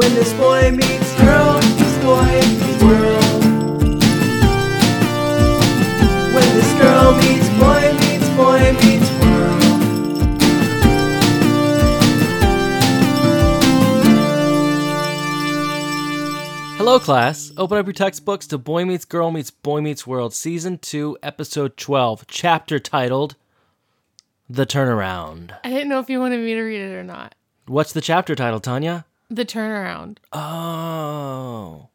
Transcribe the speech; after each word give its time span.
When 0.00 0.14
this 0.14 0.32
boy 0.32 0.70
meets 0.70 1.14
girl, 1.20 1.60
this 1.60 1.98
boy 2.02 2.24
meets 2.24 2.82
world. 2.82 3.44
When 6.32 6.48
this 6.56 6.72
girl 6.80 7.12
meets 7.18 7.48
boy 7.60 7.92
meets 8.00 8.28
boy 8.30 8.72
meets 8.80 9.10
world. 9.20 9.62
Hello, 16.78 16.98
class. 16.98 17.52
Open 17.58 17.76
up 17.76 17.84
your 17.84 17.92
textbooks 17.92 18.46
to 18.46 18.56
Boy 18.56 18.86
Meets 18.86 19.04
Girl 19.04 19.30
Meets 19.30 19.50
Boy 19.50 19.82
Meets 19.82 20.06
World, 20.06 20.32
Season 20.32 20.78
2, 20.78 21.18
Episode 21.22 21.76
12, 21.76 22.26
chapter 22.26 22.78
titled 22.78 23.36
The 24.48 24.64
Turnaround. 24.64 25.58
I 25.62 25.68
didn't 25.68 25.90
know 25.90 26.00
if 26.00 26.08
you 26.08 26.20
wanted 26.20 26.40
me 26.40 26.54
to 26.54 26.62
read 26.62 26.80
it 26.80 26.94
or 26.94 27.04
not. 27.04 27.34
What's 27.66 27.92
the 27.92 28.00
chapter 28.00 28.34
title, 28.34 28.60
Tanya? 28.60 29.04
The 29.30 29.44
turnaround. 29.44 30.18
Oh, 30.32 31.88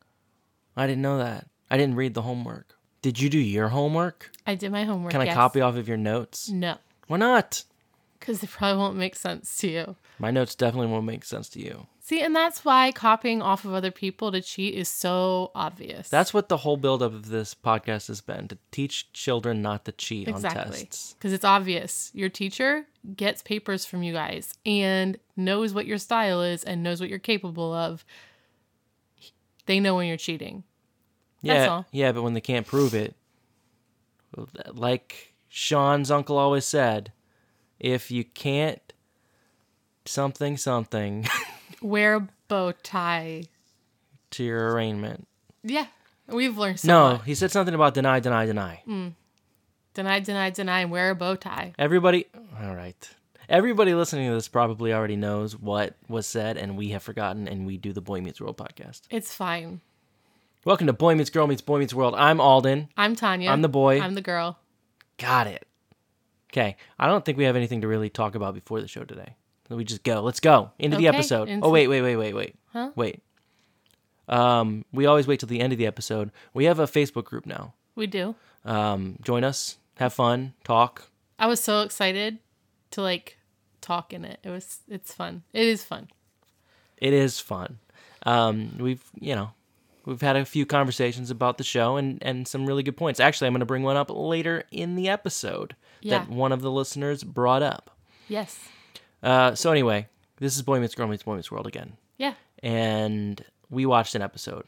I 0.78 0.88
didn't 0.88 1.02
know 1.02 1.18
that. 1.18 1.48
I 1.70 1.78
didn't 1.78 1.96
read 1.96 2.14
the 2.14 2.22
homework. 2.22 2.78
Did 3.02 3.20
you 3.20 3.30
do 3.30 3.38
your 3.38 3.68
homework? 3.70 4.32
I 4.48 4.56
did 4.56 4.72
my 4.72 4.84
homework. 4.86 5.12
Can 5.12 5.22
I 5.22 5.26
yes. 5.26 5.36
copy 5.36 5.62
off 5.62 5.76
of 5.76 5.88
your 5.88 5.98
notes? 5.98 6.50
No, 6.50 6.78
Why 7.08 7.18
not? 7.18 7.64
because 8.20 8.42
it 8.42 8.50
probably 8.50 8.80
won't 8.80 8.96
make 8.96 9.16
sense 9.16 9.56
to 9.58 9.68
you. 9.70 9.96
My 10.18 10.32
notes 10.32 10.56
definitely 10.56 10.88
won't 10.88 11.06
make 11.06 11.24
sense 11.24 11.48
to 11.50 11.60
you. 11.60 11.86
See, 12.08 12.22
and 12.22 12.36
that's 12.36 12.64
why 12.64 12.92
copying 12.92 13.42
off 13.42 13.66
of 13.66 13.74
other 13.74 13.90
people 13.90 14.32
to 14.32 14.40
cheat 14.40 14.76
is 14.76 14.88
so 14.88 15.50
obvious. 15.56 16.08
That's 16.08 16.36
what 16.36 16.50
the 16.50 16.58
whole 16.58 16.78
buildup 16.78 17.14
of 17.16 17.30
this 17.30 17.56
podcast 17.56 18.10
has 18.10 18.22
been 18.22 18.48
to 18.50 18.60
teach 18.70 19.12
children 19.12 19.64
not 19.64 19.86
to 19.86 19.92
cheat 19.92 20.28
on 20.28 20.36
exactly 20.36 20.82
tests. 20.82 21.14
because 21.14 21.34
it's 21.34 21.44
obvious. 21.44 22.12
Your 22.14 22.30
teacher 22.30 22.86
gets 23.16 23.42
papers 23.42 23.88
from 23.88 24.04
you 24.04 24.14
guys 24.14 24.54
and 24.68 25.18
knows 25.36 25.74
what 25.74 25.88
your 25.88 25.98
style 25.98 26.44
is 26.44 26.64
and 26.64 26.84
knows 26.84 27.00
what 27.00 27.10
you're 27.10 27.18
capable 27.18 27.74
of. 27.74 28.06
They 29.66 29.80
know 29.80 29.96
when 29.96 30.08
you're 30.08 30.16
cheating. 30.16 30.64
That's 31.42 31.66
Yeah, 31.66 31.72
all. 31.72 31.86
yeah, 31.92 32.12
but 32.12 32.22
when 32.22 32.36
they 32.36 32.40
can't 32.42 32.68
prove 32.68 32.94
it, 32.94 33.16
like 34.76 35.34
Sean's 35.50 36.12
uncle 36.12 36.38
always 36.38 36.66
said, 36.66 37.12
if 37.80 38.12
you 38.12 38.24
can't 38.24 38.94
something 40.06 40.56
something 40.56 41.26
Wear 41.86 42.16
a 42.16 42.28
bow 42.48 42.72
tie. 42.72 43.44
to 44.32 44.44
your 44.44 44.74
arraignment. 44.74 45.28
Yeah, 45.62 45.86
we've 46.28 46.58
learned 46.58 46.80
so 46.80 46.88
no, 46.88 47.14
much. 47.14 47.26
he 47.26 47.36
said 47.36 47.52
something 47.52 47.76
about 47.76 47.94
deny, 47.94 48.20
deny, 48.20 48.48
deny. 48.48 48.82
Mm. 48.88 49.14
Deny, 49.94 50.20
deny, 50.20 50.50
deny, 50.50 50.80
and 50.80 50.90
wear 50.90 51.12
a 51.12 51.16
bow 51.16 51.36
tie. 51.36 51.76
Everybody, 51.78 52.26
all 52.60 52.74
right. 52.76 53.08
Everybody 53.48 53.94
listening 53.94 54.30
to 54.30 54.34
this 54.34 54.48
probably 54.48 54.94
already 54.94 55.16
knows 55.16 55.56
what 55.56 55.96
was 56.10 56.26
said, 56.26 56.58
and 56.58 56.76
we 56.76 56.90
have 56.90 57.04
forgotten, 57.04 57.48
and 57.48 57.68
we 57.68 57.78
do 57.78 57.94
the 57.94 58.02
Boy 58.02 58.20
Meets 58.20 58.42
World 58.42 58.58
podcast. 58.58 59.02
It's 59.12 59.36
fine. 59.36 59.82
Welcome 60.66 60.88
to 60.88 60.94
Boy 60.94 61.14
Meets 61.14 61.30
Girl 61.30 61.46
Meets 61.46 61.62
Boy 61.62 61.78
Meets 61.78 61.94
World. 61.94 62.16
I'm 62.18 62.42
Alden. 62.42 62.90
I'm 62.98 63.16
Tanya. 63.16 63.52
I'm 63.52 63.62
the 63.62 63.70
boy. 63.70 64.02
I'm 64.02 64.16
the 64.16 64.22
girl. 64.22 64.58
Got 65.20 65.46
it. 65.46 65.68
Okay, 66.52 66.78
I 66.98 67.06
don't 67.06 67.24
think 67.24 67.38
we 67.38 67.44
have 67.44 67.56
anything 67.56 67.82
to 67.82 67.88
really 67.88 68.10
talk 68.10 68.34
about 68.34 68.56
before 68.56 68.82
the 68.82 68.88
show 68.88 69.04
today. 69.04 69.36
We 69.70 69.84
just 69.84 70.04
go. 70.04 70.22
Let's 70.22 70.40
go 70.40 70.72
into 70.78 70.98
the 70.98 71.08
Okay, 71.08 71.18
episode. 71.18 71.50
into- 71.50 71.66
Oh 71.66 71.70
wait, 71.72 71.88
wait, 71.88 72.02
wait, 72.02 72.16
wait, 72.16 72.34
wait. 72.34 72.56
Huh? 72.72 72.92
Wait. 72.96 73.22
Um, 74.28 74.86
we 74.92 75.06
always 75.06 75.28
wait 75.28 75.40
till 75.40 75.48
the 75.50 75.62
end 75.62 75.72
of 75.74 75.80
the 75.80 75.86
episode. 75.88 76.32
We 76.54 76.66
have 76.66 76.80
a 76.80 76.86
Facebook 76.86 77.26
group 77.26 77.46
now. 77.46 77.74
We 77.96 78.08
do. 78.08 78.36
Um, 78.64 79.18
join 79.22 79.44
us, 79.44 79.78
have 79.98 80.14
fun, 80.14 80.54
talk. 80.64 81.10
I 81.38 81.48
was 81.48 81.62
so 81.62 81.82
excited 81.82 82.40
to 82.92 83.02
like 83.02 83.38
talk 83.82 84.14
in 84.14 84.26
it. 84.26 84.40
It 84.44 84.50
was 84.50 84.80
it's 84.88 85.14
fun. 85.14 85.44
It 85.54 85.66
is 85.68 85.84
fun. 85.84 86.08
It 86.98 87.14
is 87.14 87.40
fun. 87.40 87.78
Um, 88.24 88.78
we've 88.80 89.04
you 89.20 89.36
know 89.36 89.52
we've 90.06 90.22
had 90.22 90.36
a 90.36 90.46
few 90.46 90.66
conversations 90.66 91.30
about 91.30 91.58
the 91.60 91.64
show 91.64 91.98
and 91.98 92.18
and 92.24 92.48
some 92.48 92.66
really 92.66 92.84
good 92.84 92.98
points. 92.98 93.20
Actually, 93.20 93.48
I'm 93.48 93.54
going 93.54 93.60
to 93.60 93.66
bring 93.66 93.84
one 93.84 93.98
up 93.98 94.10
later 94.10 94.64
in 94.72 94.96
the 94.96 95.08
episode 95.10 95.76
Yeah. 96.02 96.20
that 96.20 96.30
one 96.30 96.52
of 96.52 96.62
the 96.62 96.72
listeners 96.72 97.24
brought 97.24 97.62
up. 97.62 97.92
Yes. 98.28 98.58
Uh, 99.26 99.56
so 99.56 99.72
anyway, 99.72 100.08
this 100.38 100.56
is 100.56 100.62
Boy 100.62 100.80
Meets 100.80 100.96
Girl 100.96 101.08
Meets 101.08 101.24
Boy 101.24 101.36
Meets 101.36 101.52
World 101.52 101.68
again, 101.68 101.98
Yeah. 102.18 102.36
and 102.64 103.44
we 103.70 103.86
watched 103.86 104.16
an 104.16 104.22
episode. 104.22 104.64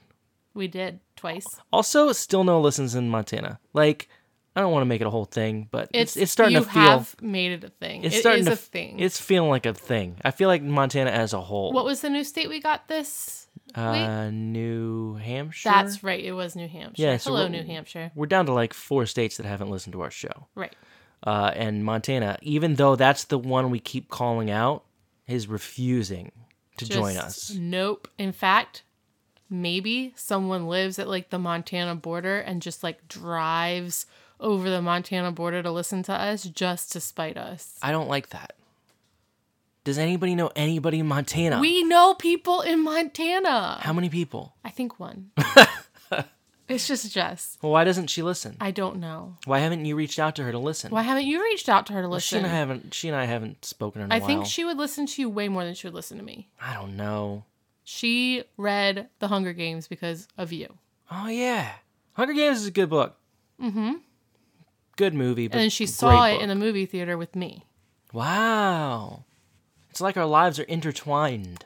We 0.53 0.68
did 0.68 1.00
twice. 1.16 1.45
Also, 1.72 2.12
still 2.13 2.44
no 2.44 2.59
listens 2.59 2.95
in 2.95 3.09
Montana. 3.09 3.59
Like, 3.73 4.09
I 4.56 4.62
don't 4.62 4.72
want 4.72 4.81
to 4.81 4.88
make 4.88 5.01
it 5.01 5.06
a 5.07 5.12
whole 5.12 5.25
thing, 5.25 5.68
but 5.69 5.90
it's 5.94 6.16
It's 6.16 6.23
it's 6.23 6.31
starting 6.31 6.57
you 6.57 6.63
to 6.63 6.69
feel 6.69 6.81
have 6.81 7.16
made 7.22 7.51
it 7.51 7.63
a 7.63 7.69
thing. 7.69 8.03
it's 8.03 8.16
It 8.16 8.19
starting 8.22 8.40
is 8.41 8.47
to 8.47 8.53
a 8.53 8.56
thing. 8.56 9.00
It's 9.00 9.22
feeling 9.22 9.51
like 9.51 9.68
a 9.68 9.73
thing. 9.75 10.18
I 10.25 10.31
feel 10.31 10.47
like 10.47 10.63
Montana 10.63 11.12
as 11.12 11.34
a 11.34 11.41
whole. 11.41 11.72
what 11.74 11.85
was 11.85 12.01
the 12.01 12.09
new 12.09 12.24
state 12.24 12.50
we 12.50 12.59
got 12.59 12.88
this? 12.88 13.44
uh, 13.75 14.29
New 14.31 15.16
Hampshire? 15.16 15.69
That's 15.69 16.03
right. 16.03 16.24
It 16.24 16.31
was 16.31 16.56
New 16.56 16.68
Hampshire. 16.68 17.03
Yeah, 17.03 17.18
so 17.18 17.29
Hello, 17.31 17.47
New 17.47 17.63
Hampshire. 17.63 18.12
We're 18.16 18.25
down 18.25 18.47
to 18.47 18.53
like 18.53 18.74
four 18.74 19.06
states 19.06 19.38
that 19.38 19.45
haven't 19.45 19.69
listened 19.69 19.94
to 19.94 20.01
our 20.01 20.09
show. 20.09 20.47
Right. 20.56 20.74
Uh, 21.24 21.52
and 21.56 21.84
Montana, 21.84 22.38
even 22.42 22.76
though 22.76 22.96
that's 22.96 23.26
the 23.26 23.40
one 23.40 23.70
we 23.70 23.80
keep 23.80 24.10
calling 24.10 24.52
out, 24.52 24.84
is 25.28 25.48
refusing 25.48 26.32
to 26.78 26.88
join 26.88 27.18
us. 27.18 27.54
Nope. 27.54 28.08
In 28.18 28.32
fact, 28.32 28.84
maybe 29.50 30.14
someone 30.16 30.68
lives 30.68 31.00
at 31.00 31.08
like 31.08 31.30
the 31.30 31.40
Montana 31.40 31.96
border 31.96 32.38
and 32.40 32.62
just 32.62 32.84
like 32.84 33.08
drives 33.08 34.06
over 34.40 34.70
the 34.70 34.82
Montana 34.82 35.32
border 35.32 35.64
to 35.64 35.72
listen 35.72 36.04
to 36.04 36.14
us 36.14 36.44
just 36.44 36.92
to 36.92 37.00
spite 37.00 37.38
us. 37.38 37.78
I 37.82 37.92
don't 37.92 38.08
like 38.08 38.30
that. 38.30 38.54
Does 39.84 39.98
anybody 39.98 40.36
know 40.36 40.52
anybody 40.56 41.00
in 41.00 41.08
Montana? 41.08 41.60
We 41.62 41.84
know 41.84 42.14
people 42.14 42.62
in 42.62 42.84
Montana. 42.84 43.80
How 43.82 43.94
many 43.94 44.10
people? 44.10 44.54
I 44.64 44.70
think 44.70 45.00
one. 45.00 45.32
it's 46.70 46.88
just 46.88 47.12
Jess. 47.14 47.58
Well, 47.62 47.72
why 47.72 47.84
doesn't 47.84 48.08
she 48.08 48.22
listen? 48.22 48.58
I 48.60 48.72
don't 48.72 48.98
know. 48.98 49.38
Why 49.46 49.60
haven't 49.60 49.86
you 49.86 49.96
reached 49.96 50.20
out 50.20 50.36
to 50.38 50.44
her 50.44 50.52
to 50.52 50.60
listen? 50.60 50.92
Why 50.92 51.02
haven't 51.04 51.26
you 51.26 51.42
reached 51.42 51.70
out 51.70 51.86
to 51.88 51.94
her 51.94 52.02
to 52.02 52.10
Well, 52.10 52.20
she 52.20 52.36
listen? 52.36 52.46
and 52.46 52.54
I 52.54 52.60
haven't. 52.60 52.94
She 52.94 53.08
and 53.08 53.16
I 53.18 53.26
haven't 53.26 53.64
spoken 53.66 54.02
in 54.02 54.12
a 54.12 54.16
I 54.16 54.20
while. 54.20 54.24
I 54.26 54.28
think 54.28 54.46
she 54.46 54.66
would 54.66 54.78
listen 54.78 55.06
to 55.06 55.22
you 55.22 55.30
way 55.30 55.48
more 55.48 55.64
than 55.64 55.74
she 55.76 55.88
would 55.88 55.94
listen 55.94 56.18
to 56.18 56.24
me. 56.24 56.50
I 56.62 56.74
don't 56.74 56.98
know. 56.98 57.46
She 57.84 58.44
read 58.58 59.08
The 59.20 59.30
Hunger 59.30 59.54
Games 59.54 59.88
because 59.88 60.28
of 60.38 60.52
you. 60.52 60.78
Oh 61.10 61.28
yeah, 61.28 61.72
Hunger 62.14 62.34
Games 62.34 62.58
is 62.58 62.66
a 62.68 62.72
good 62.72 62.90
book. 62.90 63.16
Mm-hmm. 63.62 63.94
Good 64.98 65.14
movie, 65.14 65.48
but 65.48 65.56
And 65.56 65.62
then 65.64 65.70
she 65.70 65.86
great 65.86 65.94
saw 65.94 66.26
it 66.26 66.34
book. 66.34 66.42
in 66.44 66.50
the 66.50 66.56
movie 66.56 66.86
theater 66.86 67.18
with 67.18 67.36
me. 67.36 67.66
Wow, 68.12 69.24
it's 69.90 70.02
like 70.02 70.18
our 70.18 70.26
lives 70.26 70.60
are 70.60 70.64
intertwined. 70.64 71.64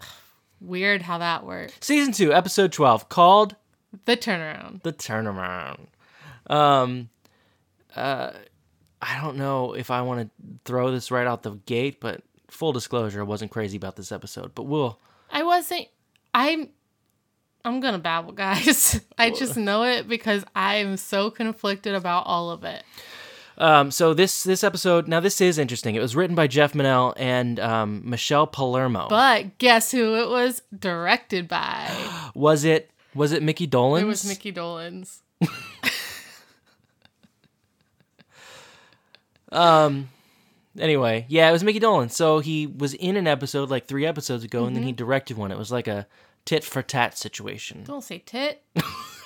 Weird 0.60 1.02
how 1.04 1.18
that 1.18 1.44
worked. 1.46 1.84
Season 1.84 2.14
two, 2.14 2.32
episode 2.34 2.72
twelve, 2.72 3.10
called 3.10 3.56
The 4.06 4.18
turnaround. 4.18 4.84
"The 4.84 4.94
Turnaround." 4.94 5.88
Um, 6.48 7.10
uh, 7.96 8.32
I 9.02 9.22
don't 9.22 9.38
know 9.38 9.74
if 9.74 9.92
I 9.92 10.02
want 10.02 10.22
to 10.22 10.30
throw 10.66 10.92
this 10.92 11.12
right 11.12 11.28
out 11.28 11.44
the 11.44 11.52
gate, 11.66 12.00
but 12.00 12.22
full 12.50 12.72
disclosure, 12.72 13.22
I 13.22 13.24
wasn't 13.24 13.52
crazy 13.52 13.78
about 13.78 13.96
this 13.96 14.12
episode. 14.12 14.54
But 14.56 14.64
we'll 14.64 15.00
I 15.32 15.44
wasn't. 15.44 15.88
I'm. 16.34 16.70
I'm 17.64 17.80
gonna 17.80 18.00
babble, 18.00 18.32
guys. 18.34 19.00
I 19.18 19.30
just 19.30 19.56
know 19.56 19.84
it 19.84 20.08
because 20.08 20.44
I'm 20.56 20.98
so 20.98 21.30
conflicted 21.30 21.94
about 21.94 22.26
all 22.26 22.50
of 22.52 22.64
it. 22.64 22.84
Um, 23.58 23.92
so 23.92 24.14
this 24.14 24.44
this 24.44 24.64
episode 24.64 25.08
now 25.08 25.20
this 25.20 25.40
is 25.42 25.60
interesting. 25.60 25.96
It 25.96 26.00
was 26.00 26.16
written 26.16 26.36
by 26.36 26.48
Jeff 26.48 26.74
Menell 26.74 27.14
and 27.18 27.60
um, 27.60 28.02
Michelle 28.10 28.48
Palermo. 28.48 29.08
But 29.10 29.58
guess 29.60 29.92
who 29.92 30.16
it 30.16 30.30
was 30.30 30.64
directed 30.78 31.48
by? 31.48 31.90
was 32.34 32.64
it 32.64 32.90
was 33.16 33.32
it 33.32 33.44
Mickey 33.44 33.68
Dolenz? 33.68 34.02
It 34.02 34.06
was 34.06 34.26
Mickey 34.26 34.52
Dolenz. 34.54 35.20
Um. 39.52 40.10
Anyway, 40.80 41.26
yeah, 41.28 41.50
it 41.50 41.52
was 41.52 41.64
Mickey 41.66 41.80
Dolenz. 41.82 42.12
So 42.12 42.40
he 42.40 42.66
was 42.66 42.94
in 42.94 43.18
an 43.18 43.28
episode 43.28 43.70
like 43.70 43.88
three 43.88 44.06
episodes 44.06 44.44
ago, 44.46 44.64
and 44.66 44.76
then 44.76 44.84
he 44.84 44.94
directed 44.94 45.36
one. 45.38 45.52
It 45.52 45.58
was 45.58 45.72
like 45.72 45.88
a 45.88 46.08
tit 46.46 46.64
for 46.64 46.82
tat 46.82 47.18
situation. 47.18 47.84
Don't 47.84 48.04
say 48.04 48.20
tit. 48.20 48.64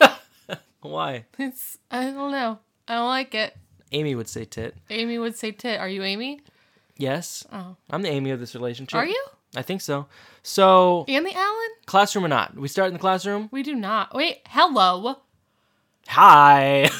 Why? 0.82 1.26
It's. 1.38 1.78
I 1.92 2.06
don't 2.06 2.32
know. 2.32 2.60
I 2.88 2.96
don't 2.96 3.08
like 3.08 3.36
it. 3.36 3.56
Amy 3.92 4.16
would 4.16 4.28
say 4.28 4.46
tit. 4.46 4.76
Amy 4.90 5.20
would 5.20 5.36
say 5.38 5.52
tit. 5.52 5.80
Are 5.80 5.88
you 5.90 6.02
Amy? 6.04 6.42
Yes, 6.98 7.46
Oh. 7.52 7.76
I'm 7.90 8.02
the 8.02 8.10
Amy 8.10 8.32
of 8.32 8.40
this 8.40 8.56
relationship. 8.56 8.96
Are 8.98 9.06
you? 9.06 9.24
I 9.56 9.62
think 9.62 9.82
so. 9.82 10.08
So 10.44 11.06
And 11.08 11.26
the 11.26 11.34
Alan? 11.34 11.70
classroom 11.86 12.26
or 12.26 12.28
not? 12.30 12.56
We 12.56 12.68
start 12.68 12.88
in 12.88 12.94
the 12.94 13.00
classroom. 13.00 13.50
We 13.52 13.64
do 13.64 13.76
not. 13.76 14.14
Wait. 14.16 14.42
Hello. 14.48 15.18
Hi. 16.08 16.90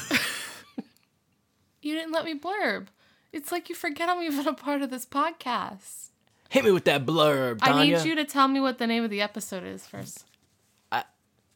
You 1.82 1.94
didn't 1.94 2.10
let 2.10 2.24
me 2.24 2.36
blurb. 2.36 2.88
It's 3.32 3.52
like 3.52 3.68
you 3.68 3.76
forget 3.76 4.08
I'm 4.08 4.20
even 4.20 4.48
a 4.48 4.54
part 4.54 4.82
of 4.82 4.90
this 4.90 5.06
podcast. 5.06 6.08
Hit 6.48 6.64
me 6.64 6.72
with 6.72 6.84
that 6.86 7.06
blurb, 7.06 7.60
Tanya. 7.60 7.94
I 7.94 8.00
need 8.02 8.04
you 8.08 8.16
to 8.16 8.24
tell 8.24 8.48
me 8.48 8.58
what 8.58 8.78
the 8.78 8.88
name 8.88 9.04
of 9.04 9.10
the 9.10 9.20
episode 9.20 9.62
is 9.62 9.86
first. 9.86 10.24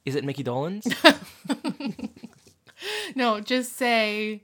Is 0.04 0.14
it 0.14 0.24
Mickey 0.24 0.44
Dolenz? 0.44 0.86
No, 3.14 3.40
just 3.40 3.76
say 3.76 4.42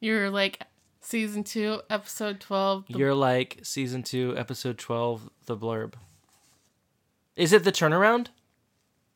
you're 0.00 0.30
like 0.30 0.62
season 1.10 1.42
two, 1.42 1.80
episode 1.90 2.38
12. 2.40 2.86
the- 2.88 2.98
You're 2.98 3.14
like 3.14 3.58
season 3.62 4.02
two, 4.04 4.34
episode 4.38 4.78
twelve, 4.78 5.28
the 5.46 5.56
blurb. 5.56 5.94
Is 7.36 7.52
it 7.52 7.64
the 7.64 7.72
turnaround? 7.72 8.28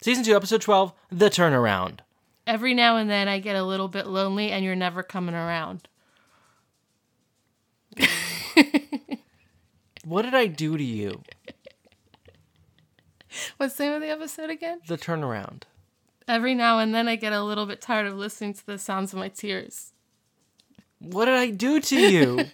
Season 0.03 0.23
2, 0.25 0.37
Episode 0.37 0.61
12, 0.61 0.93
The 1.11 1.31
Turnaround. 1.31 2.01
Every 2.47 2.75
now 2.75 2.97
and 2.99 3.09
then 3.09 3.27
I 3.27 3.39
get 3.39 3.57
a 3.57 3.63
little 3.65 3.89
bit 3.89 4.07
lonely 4.07 4.51
and 4.51 4.63
you're 4.63 4.75
never 4.77 5.03
coming 5.03 5.35
around. 5.35 5.89
What 10.05 10.23
did 10.23 10.35
I 10.35 10.47
do 10.49 10.77
to 10.77 10.85
you? 10.85 11.23
What's 13.57 13.77
the 13.77 13.85
name 13.85 13.95
of 13.95 14.01
the 14.03 14.11
episode 14.11 14.51
again? 14.51 14.81
The 14.87 14.99
Turnaround. 14.99 15.63
Every 16.29 16.55
now 16.55 16.79
and 16.79 16.95
then 16.95 17.09
I 17.09 17.17
get 17.17 17.33
a 17.33 17.43
little 17.43 17.65
bit 17.65 17.81
tired 17.81 18.07
of 18.09 18.15
listening 18.15 18.53
to 18.53 18.67
the 18.67 18.79
sounds 18.79 19.15
of 19.15 19.19
my 19.19 19.31
tears. 19.31 19.94
What 21.05 21.27
did 21.27 21.35
I 21.35 21.51
do 21.51 21.81
to 21.81 22.01
you? 22.01 22.39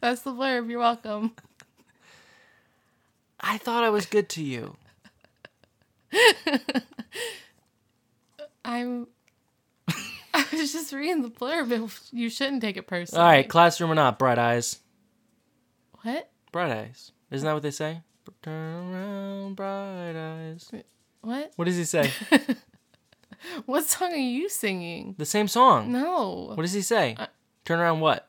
That's 0.00 0.22
the 0.22 0.32
blurb. 0.32 0.70
You're 0.70 0.80
welcome. 0.80 1.32
I 3.40 3.58
thought 3.58 3.84
I 3.84 3.90
was 3.90 4.06
good 4.06 4.28
to 4.30 4.42
you. 4.42 4.76
I'm. 8.64 9.06
I 10.34 10.44
was 10.52 10.72
just 10.72 10.92
reading 10.92 11.22
the 11.22 11.30
blurb. 11.30 12.10
You 12.12 12.30
shouldn't 12.30 12.62
take 12.62 12.76
it 12.76 12.86
personally. 12.86 13.22
All 13.22 13.28
right, 13.28 13.48
classroom 13.48 13.90
or 13.90 13.94
not, 13.94 14.18
bright 14.18 14.38
eyes. 14.38 14.78
What? 16.02 16.30
Bright 16.52 16.72
eyes. 16.72 17.12
Isn't 17.30 17.46
that 17.46 17.54
what 17.54 17.62
they 17.62 17.70
say? 17.70 18.02
Turn 18.42 18.94
around, 18.94 19.56
bright 19.56 20.16
eyes. 20.16 20.70
What? 21.20 21.52
What 21.56 21.64
does 21.64 21.76
he 21.76 21.84
say? 21.84 22.10
What 23.66 23.84
song 23.84 24.12
are 24.12 24.16
you 24.16 24.48
singing? 24.48 25.14
the 25.18 25.24
same 25.26 25.48
song. 25.48 25.92
No. 25.92 26.52
What 26.54 26.62
does 26.62 26.72
he 26.72 26.82
say? 26.82 27.14
Uh, 27.18 27.26
Turn 27.64 27.78
around 27.80 28.00
what? 28.00 28.28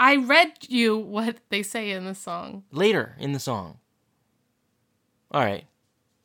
I 0.00 0.16
read 0.16 0.52
you 0.68 0.96
what 0.98 1.36
they 1.50 1.62
say 1.62 1.90
in 1.90 2.04
the 2.06 2.14
song. 2.14 2.64
Later 2.72 3.14
in 3.18 3.32
the 3.32 3.38
song. 3.38 3.78
All 5.30 5.40
right. 5.44 5.64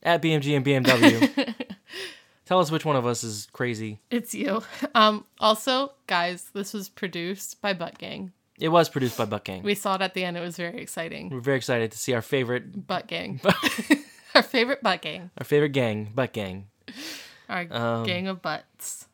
At 0.04 0.22
BMG 0.22 0.56
and 0.56 0.66
BMW. 0.66 1.56
Tell 2.46 2.60
us 2.60 2.72
which 2.72 2.86
one 2.86 2.96
of 2.96 3.06
us 3.06 3.24
is 3.24 3.48
crazy. 3.52 4.00
It's 4.10 4.34
you. 4.34 4.64
Um. 4.96 5.26
Also, 5.40 5.92
guys, 6.08 6.50
this 6.54 6.74
was 6.74 6.88
produced 6.90 7.62
by 7.62 7.74
Butt 7.74 7.98
Gang. 7.98 8.32
It 8.60 8.70
was 8.70 8.90
produced 8.90 9.18
by 9.18 9.26
Butt 9.26 9.44
Gang. 9.44 9.64
We 9.64 9.76
saw 9.76 9.96
it 9.96 10.02
at 10.02 10.14
the 10.14 10.24
end. 10.24 10.38
It 10.38 10.42
was 10.42 10.56
very 10.58 10.82
exciting. 10.82 11.30
We're 11.30 11.42
very 11.42 11.58
excited 11.58 11.92
to 11.92 11.98
see 11.98 12.14
our 12.14 12.22
favorite 12.22 12.88
Butt 12.88 13.08
Gang. 13.08 13.42
Our 14.36 14.44
favorite 14.44 14.84
Butt 14.84 15.02
Gang. 15.02 15.32
our 15.40 15.44
favorite 15.44 15.72
gang, 15.72 16.12
Butt 16.14 16.32
Gang. 16.32 16.68
Our 17.50 17.68
Um, 17.72 18.06
gang 18.06 18.28
of 18.28 18.42
butts. 18.42 19.08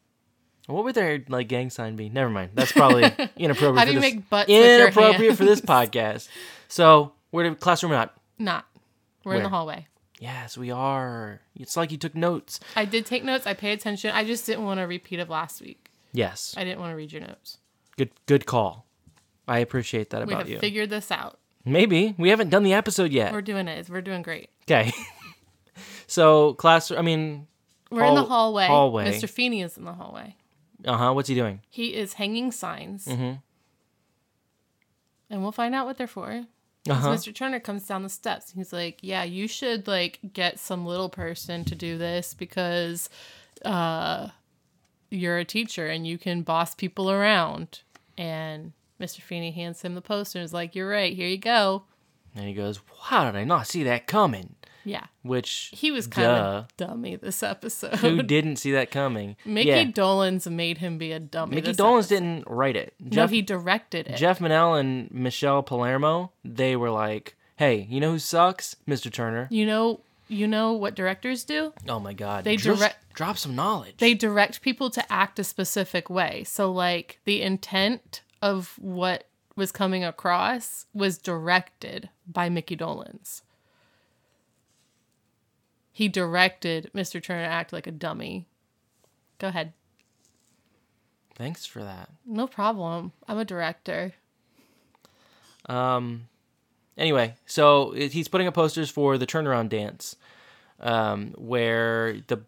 What 0.67 0.83
would 0.85 0.95
their 0.95 1.23
like 1.27 1.47
gang 1.49 1.69
sign 1.69 1.95
be? 1.95 2.09
Never 2.09 2.29
mind. 2.29 2.51
That's 2.53 2.71
probably 2.71 3.03
inappropriate. 3.37 3.77
How 3.77 3.85
do 3.85 3.91
you 3.91 3.99
this, 3.99 4.13
make 4.13 4.29
butts 4.29 4.49
inappropriate 4.49 5.35
for 5.37 5.43
this 5.45 5.59
podcast. 5.61 6.29
So 6.67 7.13
we're 7.31 7.45
in 7.45 7.55
classroom 7.55 7.91
or 7.91 7.95
not. 7.95 8.15
Not. 8.39 8.65
We're 9.25 9.35
in 9.35 9.43
the 9.43 9.49
hallway. 9.49 9.87
Yes, 10.19 10.57
we 10.57 10.71
are. 10.71 11.41
It's 11.55 11.75
like 11.75 11.91
you 11.91 11.97
took 11.97 12.15
notes. 12.15 12.59
I 12.77 12.85
did 12.85 13.05
take 13.05 13.25
notes. 13.25 13.45
I 13.45 13.53
paid 13.53 13.73
attention. 13.73 14.11
I 14.15 14.23
just 14.23 14.45
didn't 14.45 14.63
want 14.63 14.79
to 14.79 14.83
repeat 14.83 15.19
of 15.19 15.29
last 15.29 15.61
week. 15.61 15.89
Yes. 16.13 16.53
I 16.57 16.63
didn't 16.63 16.79
want 16.79 16.91
to 16.91 16.95
read 16.95 17.11
your 17.11 17.21
notes. 17.21 17.57
Good 17.97 18.11
good 18.25 18.45
call. 18.45 18.85
I 19.47 19.59
appreciate 19.59 20.11
that 20.11 20.17
about 20.21 20.27
We 20.27 20.33
about 20.33 20.39
have 20.45 20.49
you. 20.49 20.59
figured 20.59 20.89
this 20.89 21.11
out. 21.11 21.39
Maybe. 21.65 22.15
We 22.17 22.29
haven't 22.29 22.49
done 22.49 22.63
the 22.63 22.73
episode 22.73 23.11
yet. 23.11 23.33
We're 23.33 23.41
doing 23.41 23.67
it. 23.67 23.89
We're 23.89 24.01
doing 24.01 24.21
great. 24.21 24.49
Okay. 24.63 24.93
so 26.07 26.53
class 26.53 26.91
I 26.91 27.01
mean 27.01 27.47
We're 27.93 28.05
in 28.05 28.15
the 28.15 28.23
hallway. 28.23 28.67
hallway. 28.67 29.11
Mr. 29.11 29.29
Feeney 29.29 29.61
is 29.61 29.77
in 29.77 29.85
the 29.85 29.93
hallway. 29.93 30.35
uh-huh, 30.85 31.13
what's 31.13 31.29
he 31.29 31.35
doing? 31.35 31.61
He 31.69 31.93
is 31.95 32.13
hanging 32.13 32.51
signs. 32.51 33.05
Mm-hmm. 33.05 33.33
And 35.29 35.41
we'll 35.41 35.51
find 35.51 35.73
out 35.73 35.85
what 35.85 35.97
they're 35.97 36.07
for. 36.07 36.45
'Cause 36.85 36.97
Uh-huh. 36.97 37.09
Mr. 37.13 37.33
Turner 37.33 37.59
comes 37.61 37.87
down 37.87 38.03
the 38.03 38.09
steps. 38.09 38.51
He's 38.51 38.73
like, 38.73 38.97
"Yeah, 39.01 39.23
you 39.23 39.47
should 39.47 39.87
like 39.87 40.19
get 40.33 40.59
some 40.59 40.85
little 40.85 41.07
person 41.09 41.63
to 41.65 41.75
do 41.75 41.97
this 41.97 42.33
because 42.33 43.09
uh 43.63 44.29
you're 45.09 45.37
a 45.37 45.45
teacher 45.45 45.87
and 45.87 46.05
you 46.05 46.17
can 46.17 46.41
boss 46.41 46.75
people 46.75 47.09
around." 47.09 47.81
And 48.17 48.73
Mr. 48.99 49.21
Feeney 49.21 49.51
hands 49.51 49.81
him 49.81 49.95
the 49.95 50.01
poster 50.01 50.39
and 50.39 50.45
is 50.45 50.53
like, 50.53 50.75
"You're 50.75 50.89
right. 50.89 51.15
Here 51.15 51.27
you 51.27 51.37
go." 51.37 51.83
And 52.35 52.47
he 52.47 52.53
goes, 52.53 52.79
How 53.03 53.25
did 53.25 53.37
I 53.37 53.43
not 53.43 53.67
see 53.67 53.83
that 53.83 54.07
coming? 54.07 54.55
Yeah. 54.85 55.05
Which 55.21 55.71
He 55.73 55.91
was 55.91 56.07
kind 56.07 56.27
of 56.27 56.37
a 56.45 56.67
dummy 56.77 57.15
this 57.15 57.41
episode. 57.43 57.95
Who 57.95 58.21
didn't 58.23 58.57
see 58.57 58.71
that 58.73 58.91
coming? 58.91 59.35
Mickey 59.45 59.69
yeah. 59.69 59.83
Dolenz 59.85 60.49
made 60.51 60.79
him 60.79 60.97
be 60.97 61.11
a 61.11 61.19
dummy. 61.19 61.55
Mickey 61.55 61.67
this 61.71 61.77
Dolenz 61.77 61.99
episode. 61.99 62.15
didn't 62.15 62.43
write 62.47 62.75
it. 62.75 62.93
No, 62.99 63.09
Jeff, 63.09 63.29
he 63.31 63.41
directed 63.41 64.07
it. 64.07 64.17
Jeff 64.17 64.39
Menell 64.39 64.79
and 64.79 65.09
Michelle 65.11 65.63
Palermo, 65.63 66.31
they 66.43 66.75
were 66.75 66.89
like, 66.91 67.35
Hey, 67.55 67.87
you 67.89 67.99
know 67.99 68.11
who 68.11 68.19
sucks? 68.19 68.75
Mr. 68.87 69.11
Turner. 69.11 69.47
You 69.51 69.65
know, 69.65 70.01
you 70.27 70.47
know 70.47 70.73
what 70.73 70.95
directors 70.95 71.43
do? 71.43 71.71
Oh 71.87 71.99
my 71.99 72.13
god. 72.13 72.43
They 72.43 72.57
Just 72.57 72.79
direct- 72.79 73.13
drop 73.13 73.37
some 73.37 73.55
knowledge. 73.55 73.97
They 73.97 74.13
direct 74.15 74.61
people 74.61 74.89
to 74.89 75.11
act 75.11 75.37
a 75.39 75.43
specific 75.43 76.09
way. 76.09 76.43
So, 76.45 76.71
like, 76.71 77.19
the 77.25 77.41
intent 77.41 78.21
of 78.41 78.73
what 78.79 79.25
was 79.55 79.71
coming 79.71 80.03
across 80.03 80.87
was 80.95 81.19
directed 81.19 82.09
by 82.27 82.49
Mickey 82.49 82.75
Dolenz. 82.75 83.41
He 85.93 86.07
directed 86.09 86.89
Mr. 86.95 87.21
Turner 87.21 87.43
to 87.43 87.49
act 87.49 87.71
like 87.71 87.85
a 87.85 87.91
dummy. 87.91 88.47
Go 89.37 89.47
ahead. 89.49 89.73
Thanks 91.35 91.65
for 91.65 91.83
that. 91.83 92.09
No 92.25 92.47
problem. 92.47 93.11
I'm 93.27 93.37
a 93.37 93.45
director. 93.45 94.13
Um, 95.67 96.27
anyway, 96.97 97.35
so 97.45 97.91
he's 97.91 98.27
putting 98.27 98.47
up 98.47 98.55
posters 98.55 98.89
for 98.89 99.17
the 99.17 99.27
turnaround 99.27 99.69
dance, 99.69 100.15
um, 100.79 101.33
where 101.37 102.17
the 102.27 102.41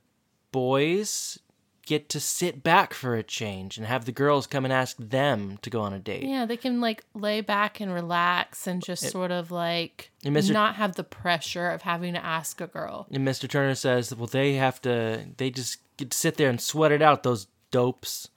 boys 0.51 1.39
get 1.85 2.09
to 2.09 2.19
sit 2.19 2.63
back 2.63 2.93
for 2.93 3.15
a 3.15 3.23
change 3.23 3.77
and 3.77 3.85
have 3.85 4.05
the 4.05 4.11
girls 4.11 4.47
come 4.47 4.65
and 4.65 4.73
ask 4.73 4.97
them 4.97 5.57
to 5.61 5.69
go 5.69 5.81
on 5.81 5.93
a 5.93 5.99
date. 5.99 6.23
Yeah, 6.23 6.45
they 6.45 6.57
can 6.57 6.81
like 6.81 7.03
lay 7.13 7.41
back 7.41 7.79
and 7.79 7.93
relax 7.93 8.67
and 8.67 8.83
just 8.83 9.09
sort 9.09 9.31
of 9.31 9.51
like 9.51 10.11
not 10.23 10.75
have 10.75 10.95
the 10.95 11.03
pressure 11.03 11.69
of 11.69 11.83
having 11.83 12.13
to 12.13 12.23
ask 12.23 12.59
a 12.61 12.67
girl. 12.67 13.07
And 13.11 13.27
Mr. 13.27 13.49
Turner 13.49 13.75
says, 13.75 14.13
"Well, 14.13 14.27
they 14.27 14.55
have 14.55 14.81
to. 14.83 15.25
They 15.37 15.49
just 15.49 15.79
get 15.97 16.11
to 16.11 16.17
sit 16.17 16.37
there 16.37 16.49
and 16.49 16.59
sweat 16.59 16.91
it 16.91 17.01
out. 17.01 17.23
Those 17.23 17.47
dopes. 17.71 18.29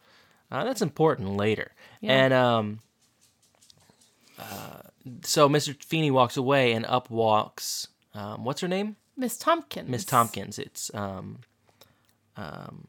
Uh, 0.50 0.64
that's 0.64 0.82
important 0.82 1.36
later." 1.36 1.72
Yeah. 2.00 2.12
And 2.12 2.34
um, 2.34 2.78
uh, 4.38 4.80
so 5.22 5.48
Mr. 5.48 5.74
Feeney 5.82 6.10
walks 6.10 6.36
away, 6.36 6.72
and 6.72 6.84
up 6.86 7.10
walks 7.10 7.88
um, 8.18 8.44
what's 8.44 8.60
her 8.60 8.68
name? 8.68 8.96
Miss 9.16 9.36
Tompkins. 9.36 9.88
Miss 9.88 10.04
Tompkins. 10.04 10.58
It's 10.58 10.92
um, 10.92 11.38
um, 12.36 12.88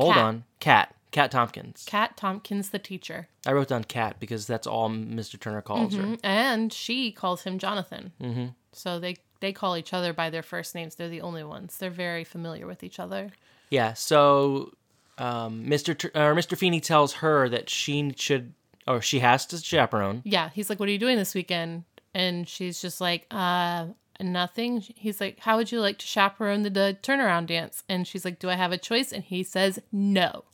hold 0.00 0.16
on, 0.16 0.44
Cat. 0.60 0.94
Cat 1.10 1.32
Tompkins. 1.32 1.84
Kat 1.88 2.16
Tompkins, 2.16 2.70
the 2.70 2.78
teacher. 2.78 3.26
I 3.44 3.52
wrote 3.52 3.66
down 3.68 3.82
Cat 3.82 4.20
because 4.20 4.46
that's 4.46 4.66
all 4.66 4.88
Mr. 4.88 5.40
Turner 5.40 5.60
calls 5.60 5.94
her. 5.96 6.02
Mhm. 6.04 6.20
And 6.22 6.72
she 6.72 7.10
calls 7.10 7.42
him 7.42 7.58
Jonathan. 7.58 8.12
Mm-hmm. 8.22 8.46
So 8.72 9.00
they, 9.00 9.16
they 9.40 9.52
call 9.52 9.76
each 9.76 9.92
other 9.92 10.12
by 10.12 10.30
their 10.30 10.44
first 10.44 10.72
names. 10.72 10.94
They're 10.94 11.08
the 11.08 11.22
only 11.22 11.42
ones. 11.42 11.76
They're 11.78 11.90
very 11.90 12.22
familiar 12.22 12.64
with 12.64 12.84
each 12.84 13.00
other. 13.00 13.30
Yeah. 13.70 13.94
So, 13.94 14.70
um, 15.18 15.64
Mr. 15.66 15.98
Tur- 15.98 16.12
or 16.14 16.32
Mr. 16.36 16.56
Feeney 16.56 16.80
tells 16.80 17.14
her 17.14 17.48
that 17.48 17.68
she 17.68 18.12
should, 18.16 18.54
or 18.86 19.02
she 19.02 19.18
has 19.18 19.46
to 19.46 19.58
chaperone. 19.58 20.22
Yeah. 20.24 20.50
He's 20.54 20.70
like, 20.70 20.78
What 20.78 20.88
are 20.88 20.92
you 20.92 20.98
doing 20.98 21.16
this 21.16 21.34
weekend? 21.34 21.82
And 22.14 22.48
she's 22.48 22.80
just 22.80 23.00
like, 23.00 23.26
uh, 23.32 23.86
nothing. 24.22 24.80
He's 24.80 25.20
like, 25.20 25.40
How 25.40 25.56
would 25.56 25.72
you 25.72 25.80
like 25.80 25.98
to 25.98 26.06
chaperone 26.06 26.62
the, 26.62 26.70
the 26.70 26.96
turnaround 27.02 27.46
dance? 27.46 27.82
And 27.88 28.06
she's 28.06 28.24
like, 28.24 28.38
Do 28.38 28.48
I 28.50 28.54
have 28.54 28.72
a 28.72 28.78
choice? 28.78 29.12
And 29.12 29.24
he 29.24 29.42
says, 29.42 29.78
No. 29.92 30.44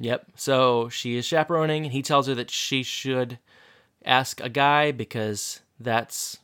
Yep. 0.00 0.26
So 0.36 0.88
she 0.88 1.16
is 1.16 1.26
chaperoning, 1.26 1.84
and 1.84 1.92
he 1.92 2.02
tells 2.02 2.26
her 2.28 2.34
that 2.36 2.50
she 2.50 2.82
should 2.82 3.38
ask 4.04 4.40
a 4.40 4.48
guy 4.48 4.92
because 4.92 5.60
that's 5.80 6.38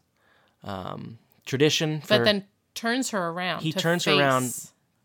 um, 0.64 1.18
tradition. 1.46 2.00
For, 2.00 2.08
But 2.18 2.24
then 2.24 2.44
turns 2.74 3.10
her 3.10 3.28
around. 3.28 3.62
He 3.62 3.72
turns 3.72 4.04
her 4.06 4.12
around 4.12 4.52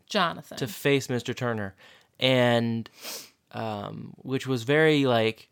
Jonathan. 0.08 0.58
to 0.58 0.68
face 0.68 1.08
Mr. 1.08 1.36
Turner, 1.36 1.76
and 2.20 2.90
um, 3.52 4.14
which 4.18 4.48
was 4.48 4.64
very 4.64 5.06
like, 5.06 5.48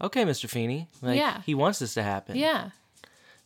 okay, 0.00 0.24
Mr. 0.24 0.48
Feeney, 0.50 0.88
like 1.00 1.16
Yeah. 1.18 1.42
he 1.46 1.54
wants 1.54 1.78
this 1.78 1.94
to 1.94 2.02
happen. 2.02 2.36
yeah. 2.36 2.70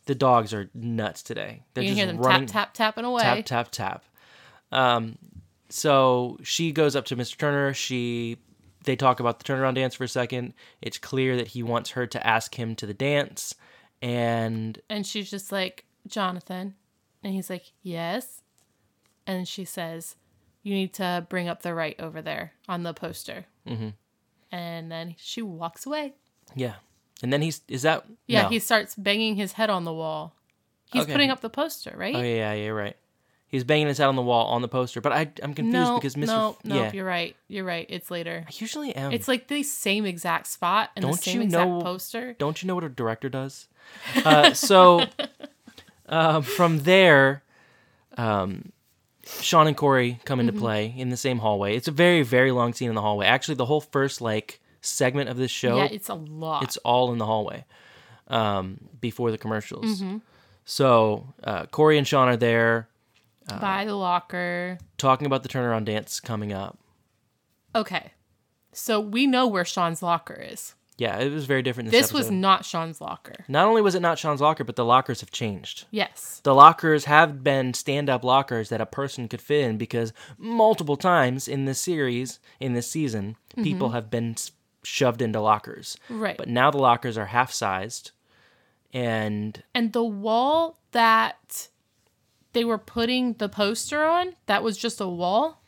The 0.07 0.15
dogs 0.15 0.53
are 0.53 0.69
nuts 0.73 1.21
today. 1.21 1.63
They're 1.73 1.83
You 1.83 1.89
can 1.91 1.97
just 1.97 2.05
hear 2.05 2.13
them 2.13 2.21
running, 2.25 2.47
tap, 2.47 2.73
tap, 2.73 2.95
tapping 2.95 3.05
away. 3.05 3.21
tap 3.21 3.45
tap 3.45 3.71
tap 3.71 4.03
um 4.71 5.17
so 5.69 6.37
she 6.43 6.71
goes 6.73 6.95
up 6.95 7.05
to 7.05 7.15
mr 7.15 7.37
turner 7.37 7.73
she 7.73 8.37
they 8.83 8.95
talk 8.97 9.19
about 9.21 9.39
the 9.39 9.45
turnaround 9.45 9.75
dance 9.75 9.95
for 9.95 10.03
a 10.03 10.07
second 10.09 10.53
it's 10.81 10.97
clear 10.97 11.37
that 11.37 11.47
he 11.49 11.63
wants 11.63 11.91
her 11.91 12.05
to 12.07 12.25
ask 12.27 12.55
him 12.59 12.75
to 12.75 12.85
the 12.85 12.93
dance 12.93 13.53
and 14.01 14.79
And 14.89 15.05
she's 15.07 15.29
just 15.31 15.51
like, 15.51 15.85
Jonathan. 16.07 16.75
And 17.23 17.33
he's 17.33 17.49
like, 17.49 17.71
Yes. 17.81 18.43
And 19.25 19.47
she 19.47 19.65
says, 19.65 20.15
You 20.63 20.73
need 20.75 20.93
to 20.95 21.25
bring 21.29 21.47
up 21.47 21.61
the 21.63 21.73
right 21.73 21.95
over 21.99 22.21
there 22.21 22.53
on 22.69 22.83
the 22.83 22.93
poster. 22.93 23.45
Mm-hmm. 23.67 23.89
And 24.51 24.91
then 24.91 25.15
she 25.17 25.41
walks 25.41 25.85
away. 25.85 26.13
yeah 26.55 26.75
and 27.23 27.31
then 27.33 27.41
he's 27.41 27.61
is 27.67 27.81
that 27.83 28.05
Yeah, 28.27 28.43
no. 28.43 28.49
he 28.49 28.59
starts 28.59 28.95
banging 28.95 29.35
his 29.35 29.53
head 29.53 29.69
on 29.69 29.83
the 29.85 29.93
wall. 29.93 30.35
He's 30.91 31.03
Okay. 31.03 31.11
putting 31.11 31.29
up 31.31 31.41
the 31.41 31.49
poster, 31.49 31.93
right? 31.97 32.15
oh 32.15 32.21
yeah 32.21 32.53
yeah 32.53 32.53
you're 32.53 32.75
right 32.75 32.95
He's 33.49 33.63
banging 33.63 33.87
his 33.87 33.97
head 33.97 34.07
on 34.07 34.17
the 34.17 34.21
wall 34.21 34.47
on 34.47 34.61
the 34.61 34.67
poster, 34.67 34.99
but 34.99 35.13
I, 35.13 35.31
I'm 35.41 35.53
confused 35.53 35.73
no, 35.91 35.95
because 35.95 36.15
Mr. 36.15 36.27
no, 36.27 36.49
F- 36.49 36.65
no, 36.65 36.75
yeah, 36.75 36.91
you're 36.91 37.05
right. 37.05 37.33
You're 37.47 37.63
right. 37.63 37.85
It's 37.87 38.11
later. 38.11 38.43
I 38.45 38.51
usually 38.57 38.93
am. 38.93 39.13
It's 39.13 39.29
like 39.29 39.47
the 39.47 39.63
same 39.63 40.05
exact 40.05 40.47
spot 40.47 40.89
and 40.97 41.03
the 41.03 41.07
Don't 41.07 41.23
same 41.23 41.35
you 41.37 41.41
exact 41.43 41.69
poster. 41.81 42.33
Don't 42.39 42.61
you 42.61 42.67
know 42.67 42.75
what 42.75 42.83
a 42.83 42.89
director 42.89 43.29
does? 43.29 43.69
Uh, 44.25 44.53
so 44.53 45.05
uh, 46.09 46.41
from 46.41 46.79
there, 46.79 47.43
um, 48.17 48.73
Sean 49.41 49.65
and 49.67 49.77
Corey 49.77 50.19
come 50.25 50.39
Mm-hmm. 50.39 50.49
into 50.49 50.59
play 50.59 50.93
in 50.97 51.09
the 51.09 51.15
same 51.17 51.39
hallway. 51.39 51.77
It's 51.77 51.87
a 51.87 51.91
very, 51.91 52.23
very 52.23 52.51
long 52.51 52.73
scene 52.73 52.89
in 52.89 52.95
the 52.95 53.01
hallway. 53.01 53.27
Actually, 53.27 53.55
the 53.55 53.65
whole 53.65 53.79
first 53.81 54.19
like 54.19 54.59
segment 54.87 55.29
of 55.29 55.37
this 55.37 55.51
show, 55.51 55.77
Yeah, 55.77 55.85
it's 55.91 56.09
a 56.09 56.13
lot. 56.15 56.63
it's 56.63 56.77
all 56.77 57.11
in 57.11 57.17
the 57.17 57.25
hallway 57.25 57.65
um, 58.27 58.79
before 59.01 59.31
the 59.31 59.37
commercials. 59.37 60.01
Mm-hmm. 60.01 60.17
So 60.65 61.33
uh, 61.43 61.65
Corey 61.67 61.97
and 61.97 62.07
Sean 62.07 62.27
are 62.27 62.37
there 62.37 62.89
by 63.61 63.85
the 63.85 63.95
locker. 63.95 64.77
talking 64.97 65.25
about 65.25 65.43
the 65.43 65.49
turnaround 65.49 65.85
dance 65.85 66.19
coming 66.19 66.51
up. 66.51 66.77
Okay. 67.73 68.11
So 68.73 68.99
we 68.99 69.25
know 69.27 69.47
where 69.47 69.65
Sean's 69.65 70.03
locker 70.03 70.33
is. 70.35 70.73
Yeah, 70.97 71.19
it 71.19 71.31
was 71.31 71.45
very 71.45 71.61
different. 71.61 71.91
This, 71.91 72.07
This 72.07 72.13
was 72.13 72.31
not 72.31 72.65
Sean's 72.65 72.99
locker. 72.99 73.45
not 73.47 73.67
only 73.67 73.83
was 73.83 73.93
it 73.93 73.99
not 74.01 74.17
Sean's 74.17 74.41
locker, 74.41 74.63
but 74.63 74.75
the 74.75 74.83
lockers 74.83 75.21
have 75.21 75.29
changed. 75.29 75.85
Yes. 75.91 76.41
The 76.43 76.55
lockers 76.55 77.05
have 77.05 77.43
been 77.43 77.75
stand-up 77.75 78.23
lockers 78.23 78.69
that 78.69 78.81
a 78.81 78.85
person 78.87 79.27
could 79.27 79.39
fit 79.41 79.63
in 79.63 79.77
because 79.77 80.11
multiple 80.39 80.97
times 80.97 81.47
in 81.47 81.65
this 81.65 81.79
series, 81.79 82.39
in 82.59 82.73
this 82.73 82.89
season, 82.89 83.35
people 83.61 83.89
have 83.89 84.09
been 84.09 84.35
shoved 84.87 85.21
into 85.21 85.41
lockers. 85.41 85.97
Right. 86.09 86.37
But 86.37 86.47
now 86.47 86.71
the 86.71 86.77
lockers 86.77 87.17
are 87.17 87.25
half-sized, 87.27 88.11
and 88.93 89.61
And 89.75 89.93
the 89.93 90.03
wall 90.03 90.79
that 90.91 91.67
they 92.53 92.63
were 92.63 92.77
putting 92.77 93.33
the 93.33 93.49
poster 93.49 94.03
on, 94.03 94.35
that 94.45 94.63
was 94.63 94.77
just 94.77 95.01
a 95.01 95.07
wall. 95.07 95.61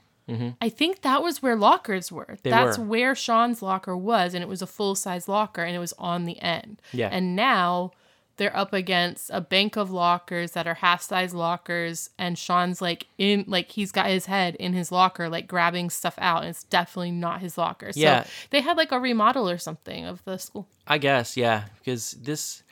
I 0.61 0.69
think 0.69 1.01
that 1.01 1.23
was 1.23 1.41
where 1.41 1.55
lockers 1.55 2.11
were. 2.11 2.23
Mm-hmm. 2.25 2.41
They 2.43 2.49
That's 2.51 2.77
were. 2.77 2.85
where 2.85 3.15
Sean's 3.15 3.63
locker 3.63 3.97
was, 3.97 4.35
and 4.35 4.43
it 4.43 4.47
was 4.47 4.61
a 4.61 4.67
full 4.67 4.93
size 4.93 5.27
locker, 5.27 5.63
and 5.63 5.75
it 5.75 5.79
was 5.79 5.93
on 5.97 6.25
the 6.25 6.39
end. 6.39 6.79
Yeah. 6.93 7.09
And 7.11 7.35
now 7.35 7.93
they're 8.39 8.55
up 8.57 8.73
against 8.73 9.29
a 9.31 9.39
bank 9.41 9.75
of 9.77 9.91
lockers 9.91 10.53
that 10.53 10.65
are 10.65 10.73
half 10.73 11.03
size 11.03 11.35
lockers, 11.35 12.09
and 12.17 12.35
Sean's 12.39 12.81
like 12.81 13.05
in, 13.19 13.45
like 13.47 13.69
he's 13.71 13.91
got 13.91 14.07
his 14.07 14.25
head 14.25 14.55
in 14.55 14.73
his 14.73 14.91
locker, 14.91 15.29
like 15.29 15.47
grabbing 15.47 15.91
stuff 15.91 16.15
out, 16.17 16.41
and 16.41 16.49
it's 16.49 16.63
definitely 16.63 17.11
not 17.11 17.41
his 17.41 17.55
locker. 17.57 17.93
So 17.93 17.99
Yeah. 17.99 18.25
they 18.49 18.61
had 18.61 18.75
like 18.77 18.91
a 18.91 18.99
remodel 18.99 19.47
or 19.47 19.59
something 19.59 20.05
of 20.05 20.23
the 20.25 20.37
school. 20.37 20.67
I 20.87 20.97
guess 20.97 21.37
yeah, 21.37 21.65
because 21.77 22.11
this 22.13 22.63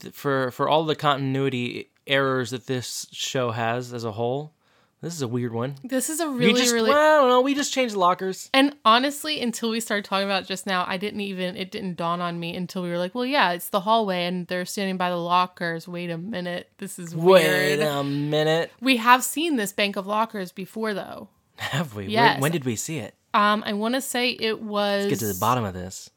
th- 0.00 0.14
for 0.14 0.50
for 0.52 0.68
all 0.68 0.84
the 0.86 0.96
continuity 0.96 1.90
errors 2.06 2.50
that 2.50 2.66
this 2.66 3.06
show 3.12 3.50
has 3.50 3.92
as 3.92 4.04
a 4.04 4.12
whole, 4.12 4.54
this 5.02 5.14
is 5.14 5.22
a 5.22 5.28
weird 5.28 5.52
one. 5.52 5.76
This 5.82 6.10
is 6.10 6.20
a 6.20 6.28
really, 6.28 6.60
just 6.60 6.74
really. 6.74 6.90
well, 6.90 7.18
I 7.18 7.20
don't 7.22 7.28
know. 7.30 7.40
We 7.40 7.54
just 7.54 7.72
changed 7.72 7.94
lockers. 7.94 8.50
And 8.52 8.76
honestly, 8.84 9.40
until 9.40 9.70
we 9.70 9.80
started 9.80 10.04
talking 10.04 10.26
about 10.26 10.42
it 10.42 10.46
just 10.48 10.66
now, 10.66 10.84
I 10.86 10.96
didn't 10.96 11.20
even 11.22 11.56
it 11.56 11.70
didn't 11.70 11.96
dawn 11.96 12.20
on 12.20 12.38
me 12.38 12.54
until 12.54 12.82
we 12.82 12.90
were 12.90 12.98
like, 12.98 13.14
well, 13.14 13.24
yeah, 13.26 13.52
it's 13.52 13.70
the 13.70 13.80
hallway 13.80 14.24
and 14.24 14.46
they're 14.46 14.64
standing 14.66 14.96
by 14.96 15.08
the 15.10 15.16
lockers. 15.16 15.88
Wait 15.88 16.10
a 16.10 16.18
minute, 16.18 16.68
this 16.78 16.98
is 16.98 17.14
Wait 17.14 17.80
a 17.80 18.02
minute. 18.04 18.70
We 18.80 18.98
have 18.98 19.24
seen 19.24 19.56
this 19.56 19.72
bank 19.72 19.96
of 19.96 20.06
lockers 20.06 20.52
before, 20.52 20.92
though. 20.94 21.28
Have 21.56 21.94
we? 21.94 22.04
When- 22.04 22.10
Yes. 22.10 22.40
When, 22.40 22.52
did 22.52 22.64
we 22.64 22.76
see 22.76 22.98
it? 22.98 23.14
Um, 23.32 23.62
I 23.66 23.74
want 23.74 23.94
to 23.94 24.00
say 24.00 24.30
it 24.30 24.60
was 24.60 25.04
Let's 25.06 25.10
Get 25.20 25.26
to 25.26 25.32
the 25.32 25.38
bottom 25.38 25.64
of 25.64 25.72
this. 25.74 26.10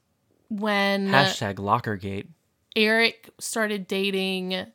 when 0.50 1.10
Hashtag 1.10 1.56
Lockergate. 1.56 2.28
Eric 2.76 3.30
started 3.40 3.88
dating. 3.88 4.66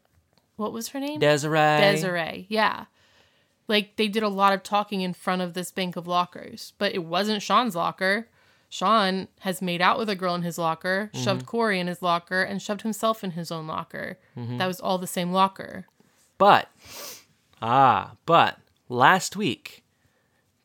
What 0.57 0.73
was 0.73 0.88
her 0.88 1.00
name? 1.00 1.19
Desiree. 1.21 1.81
Desiree. 1.81 2.47
Yeah. 2.49 2.85
Like 3.69 3.97
they 3.97 4.09
did 4.09 4.23
a 4.23 4.29
lot 4.29 4.53
of 4.55 4.63
talking 4.63 5.03
in 5.03 5.13
front 5.13 5.43
of 5.43 5.53
this 5.55 5.71
bank 5.71 5.95
of 5.97 6.07
lockers, 6.07 6.73
but 6.79 6.95
it 6.95 7.05
wasn't 7.05 7.43
Sean's 7.43 7.77
locker. 7.77 8.29
Sean 8.71 9.29
has 9.41 9.63
made 9.63 9.81
out 9.81 9.99
with 9.99 10.09
a 10.11 10.17
girl 10.17 10.35
in 10.35 10.43
his 10.43 10.59
locker, 10.59 11.11
Mm-hmm. 11.15 11.23
shoved 11.25 11.47
Corey 11.47 11.79
in 11.81 11.87
his 11.87 12.03
locker, 12.03 12.43
and 12.43 12.61
shoved 12.61 12.83
himself 12.83 13.23
in 13.25 13.31
his 13.33 13.51
own 13.53 13.67
locker. 13.67 14.19
Mm-hmm. 14.37 14.59
That 14.59 14.67
was 14.67 14.81
all 14.81 14.99
the 14.99 15.07
same 15.07 15.33
locker. 15.33 15.87
But 16.39 16.69
ah, 17.63 18.13
but 18.27 18.59
last 18.89 19.37
week 19.37 19.85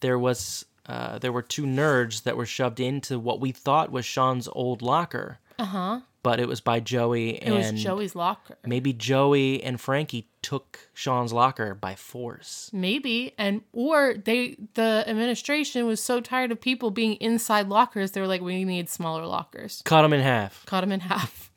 there 0.01 0.19
was 0.19 0.65
uh, 0.85 1.17
there 1.19 1.31
were 1.31 1.41
two 1.41 1.63
nerds 1.63 2.23
that 2.23 2.35
were 2.37 2.45
shoved 2.45 2.79
into 2.79 3.17
what 3.19 3.39
we 3.39 3.51
thought 3.51 3.91
was 3.91 4.05
Sean's 4.05 4.49
old 4.51 4.81
locker. 4.81 5.39
Uh 5.57 5.65
huh. 5.65 5.99
But 6.23 6.39
it 6.39 6.47
was 6.47 6.61
by 6.61 6.79
Joey 6.79 7.41
Uh-huh. 7.41 7.53
It 7.53 7.65
and 7.65 7.73
was 7.75 7.83
Joey's 7.83 8.15
locker. 8.15 8.57
maybe 8.65 8.93
Joey 8.93 9.61
and 9.61 9.79
Frankie 9.79 10.29
took 10.41 10.89
Sean's 10.93 11.31
locker 11.33 11.75
by 11.75 11.95
force. 11.95 12.69
Maybe. 12.73 13.33
And 13.37 13.61
or 13.73 14.15
they 14.15 14.57
the 14.73 15.03
administration 15.07 15.85
was 15.85 16.01
so 16.01 16.19
tired 16.21 16.51
of 16.51 16.59
people 16.59 16.91
being 16.91 17.15
inside 17.15 17.69
lockers, 17.69 18.11
they 18.11 18.21
were 18.21 18.27
like, 18.27 18.41
we 18.41 18.63
need 18.65 18.89
smaller 18.89 19.25
lockers. 19.25 19.81
Cut 19.85 20.03
him 20.05 20.13
in 20.13 20.21
half. 20.21 20.65
Cut 20.65 20.81
them 20.81 20.91
in 20.91 21.01
half. 21.01 21.51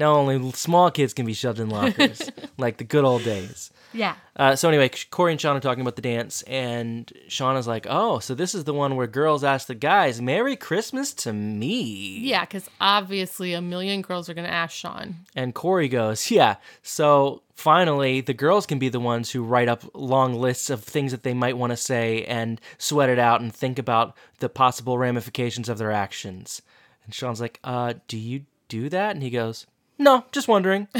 Now 0.00 0.14
only 0.16 0.50
small 0.52 0.90
kids 0.90 1.12
can 1.12 1.26
be 1.26 1.34
shoved 1.34 1.60
in 1.60 1.68
lockers, 1.68 2.22
like 2.58 2.78
the 2.78 2.84
good 2.84 3.04
old 3.04 3.22
days. 3.22 3.70
Yeah. 3.92 4.14
Uh, 4.34 4.56
so 4.56 4.68
anyway, 4.68 4.88
Corey 5.10 5.32
and 5.32 5.40
Sean 5.40 5.56
are 5.58 5.60
talking 5.60 5.82
about 5.82 5.96
the 5.96 6.00
dance, 6.02 6.40
and 6.42 7.12
Sean 7.28 7.56
is 7.58 7.66
like, 7.66 7.86
"Oh, 7.90 8.18
so 8.18 8.34
this 8.34 8.54
is 8.54 8.64
the 8.64 8.72
one 8.72 8.96
where 8.96 9.06
girls 9.06 9.44
ask 9.44 9.66
the 9.66 9.74
guys, 9.74 10.18
Merry 10.18 10.56
Christmas 10.56 11.12
to 11.14 11.34
me." 11.34 12.18
Yeah, 12.20 12.46
because 12.46 12.70
obviously 12.80 13.52
a 13.52 13.60
million 13.60 14.00
girls 14.00 14.30
are 14.30 14.34
gonna 14.34 14.48
ask 14.48 14.74
Sean. 14.74 15.16
And 15.36 15.54
Corey 15.54 15.88
goes, 15.88 16.30
Yeah. 16.30 16.56
So 16.82 17.42
finally, 17.54 18.22
the 18.22 18.32
girls 18.32 18.64
can 18.64 18.78
be 18.78 18.88
the 18.88 19.00
ones 19.00 19.30
who 19.32 19.42
write 19.42 19.68
up 19.68 19.84
long 19.92 20.32
lists 20.32 20.70
of 20.70 20.82
things 20.82 21.12
that 21.12 21.24
they 21.24 21.34
might 21.34 21.58
want 21.58 21.72
to 21.72 21.76
say 21.76 22.24
and 22.24 22.58
sweat 22.78 23.10
it 23.10 23.18
out 23.18 23.42
and 23.42 23.54
think 23.54 23.78
about 23.78 24.16
the 24.38 24.48
possible 24.48 24.96
ramifications 24.96 25.68
of 25.68 25.76
their 25.76 25.92
actions. 25.92 26.62
And 27.04 27.12
Sean's 27.12 27.40
like, 27.40 27.60
Uh, 27.62 27.94
do 28.08 28.16
you 28.16 28.46
do 28.68 28.88
that? 28.88 29.14
And 29.14 29.22
he 29.22 29.28
goes, 29.28 29.66
No, 30.00 30.24
just 30.32 30.48
wondering. 30.48 30.88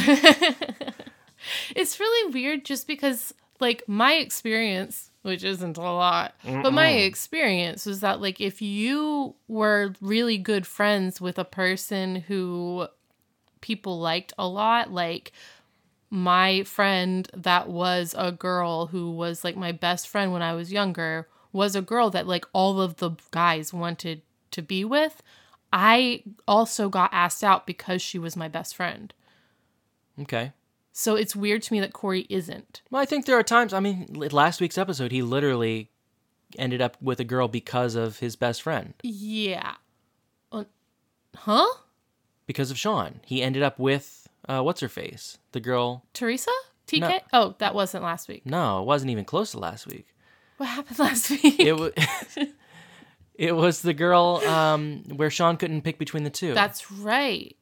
It's 1.74 1.98
really 1.98 2.32
weird 2.32 2.64
just 2.64 2.86
because 2.86 3.32
like 3.60 3.82
my 3.88 4.12
experience, 4.14 5.10
which 5.22 5.42
isn't 5.42 5.78
a 5.78 5.80
lot, 5.80 6.34
but 6.44 6.72
my 6.72 6.90
experience 6.90 7.86
was 7.86 8.00
that 8.00 8.20
like 8.20 8.40
if 8.40 8.60
you 8.60 9.34
were 9.48 9.94
really 10.00 10.36
good 10.38 10.66
friends 10.66 11.20
with 11.20 11.38
a 11.38 11.44
person 11.44 12.16
who 12.16 12.88
people 13.62 13.98
liked 13.98 14.32
a 14.38 14.46
lot, 14.46 14.92
like 14.92 15.32
my 16.10 16.62
friend 16.64 17.30
that 17.34 17.68
was 17.68 18.14
a 18.18 18.32
girl 18.32 18.86
who 18.88 19.10
was 19.10 19.42
like 19.44 19.56
my 19.56 19.72
best 19.72 20.08
friend 20.08 20.32
when 20.32 20.42
I 20.42 20.52
was 20.52 20.72
younger 20.72 21.26
was 21.52 21.74
a 21.74 21.82
girl 21.82 22.10
that 22.10 22.26
like 22.26 22.44
all 22.52 22.80
of 22.80 22.96
the 22.96 23.12
guys 23.30 23.72
wanted 23.72 24.22
to 24.50 24.62
be 24.62 24.84
with. 24.84 25.22
I 25.72 26.22
also 26.48 26.88
got 26.88 27.10
asked 27.12 27.44
out 27.44 27.66
because 27.66 28.02
she 28.02 28.18
was 28.18 28.36
my 28.36 28.48
best 28.48 28.74
friend. 28.74 29.12
Okay. 30.20 30.52
So 30.92 31.14
it's 31.14 31.36
weird 31.36 31.62
to 31.62 31.72
me 31.72 31.80
that 31.80 31.92
Corey 31.92 32.26
isn't. 32.28 32.82
Well, 32.90 33.00
I 33.00 33.04
think 33.04 33.24
there 33.26 33.38
are 33.38 33.42
times, 33.44 33.72
I 33.72 33.80
mean, 33.80 34.06
last 34.12 34.60
week's 34.60 34.76
episode, 34.76 35.12
he 35.12 35.22
literally 35.22 35.90
ended 36.58 36.80
up 36.82 36.96
with 37.00 37.20
a 37.20 37.24
girl 37.24 37.46
because 37.48 37.94
of 37.94 38.18
his 38.18 38.34
best 38.36 38.62
friend, 38.62 38.94
Yeah. 39.02 39.74
Uh, 40.50 40.64
huh? 41.36 41.66
because 42.46 42.72
of 42.72 42.78
Sean. 42.78 43.20
He 43.24 43.40
ended 43.40 43.62
up 43.62 43.78
with, 43.78 44.26
uh, 44.48 44.60
what's 44.62 44.80
her 44.80 44.88
face? 44.88 45.38
The 45.52 45.60
girl. 45.60 46.04
Teresa? 46.12 46.50
TK? 46.88 47.00
No. 47.00 47.18
Oh, 47.32 47.54
that 47.58 47.72
wasn't 47.74 48.02
last 48.02 48.26
week. 48.28 48.44
No, 48.44 48.80
it 48.82 48.84
wasn't 48.86 49.12
even 49.12 49.24
close 49.24 49.52
to 49.52 49.60
last 49.60 49.86
week. 49.86 50.08
What 50.56 50.68
happened 50.70 50.98
last 50.98 51.30
week? 51.30 51.60
It 51.60 51.74
was. 51.76 51.92
it 53.40 53.56
was 53.56 53.80
the 53.80 53.94
girl 53.94 54.42
um, 54.46 55.02
where 55.16 55.30
Sean 55.30 55.56
couldn't 55.56 55.80
pick 55.82 55.98
between 55.98 56.24
the 56.24 56.30
two. 56.30 56.52
That's 56.52 56.90
right. 56.92 57.56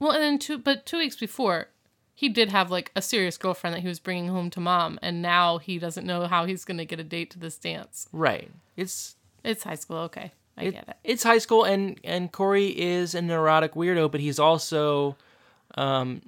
Well, 0.00 0.10
and 0.10 0.20
then 0.22 0.38
two, 0.38 0.58
but 0.58 0.84
two 0.84 0.98
weeks 0.98 1.14
before, 1.16 1.68
he 2.14 2.28
did 2.28 2.48
have 2.50 2.70
like 2.70 2.90
a 2.96 3.00
serious 3.02 3.38
girlfriend 3.38 3.74
that 3.76 3.80
he 3.82 3.88
was 3.88 4.00
bringing 4.00 4.28
home 4.28 4.50
to 4.50 4.60
mom, 4.60 4.98
and 5.00 5.22
now 5.22 5.58
he 5.58 5.78
doesn't 5.78 6.06
know 6.06 6.26
how 6.26 6.44
he's 6.44 6.64
gonna 6.64 6.84
get 6.84 6.98
a 6.98 7.04
date 7.04 7.30
to 7.30 7.38
this 7.38 7.56
dance. 7.56 8.08
right. 8.12 8.50
It's 8.76 9.14
It's 9.44 9.62
high 9.62 9.76
school, 9.76 9.98
okay, 10.08 10.32
I 10.58 10.64
it- 10.64 10.70
get 10.72 10.88
it. 10.88 10.96
it's 11.04 11.22
high 11.22 11.38
school, 11.38 11.64
and 11.64 12.00
and 12.02 12.32
Corey 12.32 12.68
is 12.78 13.14
a 13.14 13.22
neurotic 13.22 13.74
weirdo, 13.74 14.10
but 14.10 14.20
he's 14.20 14.38
also, 14.38 15.16
um, 15.76 16.20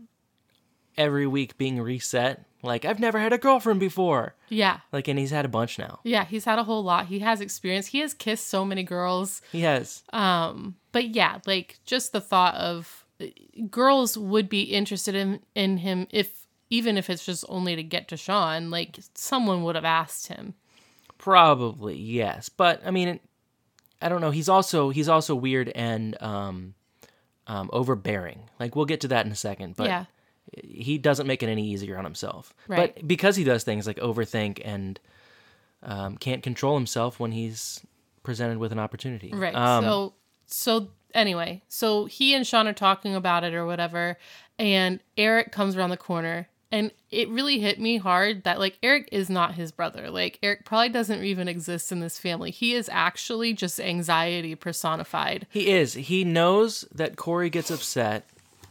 every 0.97 1.27
week 1.27 1.57
being 1.59 1.81
reset. 1.81 2.45
Like 2.63 2.85
I've 2.85 3.01
never 3.01 3.19
had 3.19 3.33
a 3.33 3.39
girlfriend 3.39 3.81
before. 3.81 4.35
Yeah, 4.49 4.79
Like, 4.93 5.09
and 5.09 5.19
he's 5.19 5.31
had 5.31 5.45
a 5.45 5.49
bunch 5.49 5.79
now. 5.79 5.99
yeah, 6.05 6.25
he's 6.25 6.45
had 6.45 6.59
a 6.59 6.65
whole 6.65 6.85
lot. 6.85 7.07
He 7.07 7.19
has 7.21 7.41
experience. 7.41 7.89
He 7.89 7.99
has 8.01 8.15
kissed 8.15 8.47
so 8.49 8.65
many 8.65 8.83
girls. 8.85 9.43
He 9.51 9.63
has. 9.63 10.03
Um, 10.13 10.77
but 10.93 11.09
yeah, 11.09 11.39
like 11.47 11.81
just 11.85 12.13
the 12.13 12.21
thought 12.21 12.55
of 12.55 13.05
girls 13.71 14.17
would 14.19 14.49
be 14.49 14.63
interested 14.63 15.15
in 15.15 15.41
in 15.55 15.79
him 15.79 16.07
if 16.11 16.47
even 16.71 16.97
if 16.97 17.11
it's 17.11 17.25
just 17.27 17.45
only 17.49 17.77
to 17.77 17.83
get 17.83 18.09
to 18.09 18.17
Sean, 18.17 18.71
like 18.71 18.99
someone 19.15 19.63
would 19.65 19.75
have 19.75 19.85
asked 19.85 20.29
him. 20.29 20.55
Probably 21.19 21.97
yes, 21.97 22.49
but 22.49 22.81
I 22.85 22.91
mean, 22.91 23.21
I 24.01 24.09
don't 24.09 24.21
know. 24.21 24.31
He's 24.31 24.49
also 24.49 24.91
he's 24.91 25.09
also 25.09 25.35
weird 25.35 25.69
and 25.71 26.21
um, 26.23 26.75
um, 27.47 27.71
overbearing. 27.73 28.49
Like 28.59 28.75
we'll 28.75 28.87
get 28.87 29.01
to 29.03 29.09
that 29.09 29.25
in 29.27 29.33
a 29.33 29.37
second. 29.37 29.77
But 29.77 29.87
yeah. 29.89 30.05
He 30.63 30.99
doesn't 30.99 31.27
make 31.27 31.43
it 31.43 31.49
any 31.49 31.67
easier 31.69 31.99
on 31.99 32.05
himself. 32.05 32.55
Right. 32.69 32.95
But 32.95 33.07
because 33.07 33.37
he 33.37 33.45
does 33.45 33.65
things 33.65 33.87
like 33.87 33.99
overthink 33.99 34.61
and 34.65 34.99
um, 35.83 36.17
can't 36.17 36.43
control 36.43 36.75
himself 36.77 37.19
when 37.19 37.33
he's 37.33 37.81
presented 38.23 38.59
with 38.59 38.73
an 38.73 38.79
opportunity. 38.79 39.33
Right. 39.33 39.55
Um, 39.55 39.85
so 39.85 40.15
so 40.47 40.89
anyway, 41.15 41.63
so 41.69 42.07
he 42.07 42.35
and 42.35 42.47
Sean 42.47 42.69
are 42.69 42.73
talking 42.73 43.15
about 43.15 43.45
it 43.45 43.55
or 43.55 43.67
whatever, 43.67 44.19
and 44.59 45.01
Eric 45.17 45.53
comes 45.53 45.77
around 45.77 45.91
the 45.91 45.97
corner. 45.97 46.49
And 46.71 46.91
it 47.11 47.29
really 47.29 47.61
hit 47.61 47.79
me 47.79 47.99
hard 47.99 48.45
that 48.45 48.59
like 48.59 48.79
Eric 48.83 49.11
is 49.13 49.29
not 49.29 49.57
his 49.57 49.71
brother. 49.71 50.09
Like 50.09 50.39
Eric 50.43 50.65
probably 50.65 50.89
doesn't 50.89 51.23
even 51.23 51.47
exist 51.47 51.93
in 51.93 52.01
this 52.01 52.19
family. 52.19 52.51
He 52.51 52.73
is 52.75 52.89
actually 52.91 53.53
just 53.53 53.79
anxiety 53.79 54.55
personified. 54.55 55.47
He 55.51 55.71
is. 55.71 55.93
He 55.93 56.25
knows 56.25 56.87
that 56.95 57.17
Corey 57.17 57.51
gets 57.51 57.71
upset. 57.71 58.27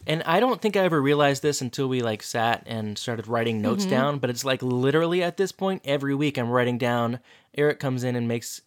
And 0.08 0.24
I 0.24 0.40
don't 0.40 0.62
think 0.62 0.76
I 0.76 0.82
ever 0.82 1.02
realized 1.02 1.42
this 1.44 1.62
until 1.62 1.88
we 1.88 2.02
like 2.02 2.24
sat 2.24 2.64
and 2.66 2.98
started 2.98 3.28
writing 3.28 3.62
notes 3.62 3.84
Mm-hmm. 3.84 3.92
down, 3.92 4.20
but 4.20 4.30
it's 4.30 4.44
like 4.44 4.62
literally 4.64 5.22
at 5.24 5.38
this 5.38 5.52
point 5.52 5.82
every 5.86 6.16
week 6.16 6.38
I'm 6.38 6.50
writing 6.50 6.78
down 6.78 7.20
Eric 7.56 7.80
comes 7.80 8.04
in 8.04 8.16
and 8.16 8.28
makes 8.28 8.62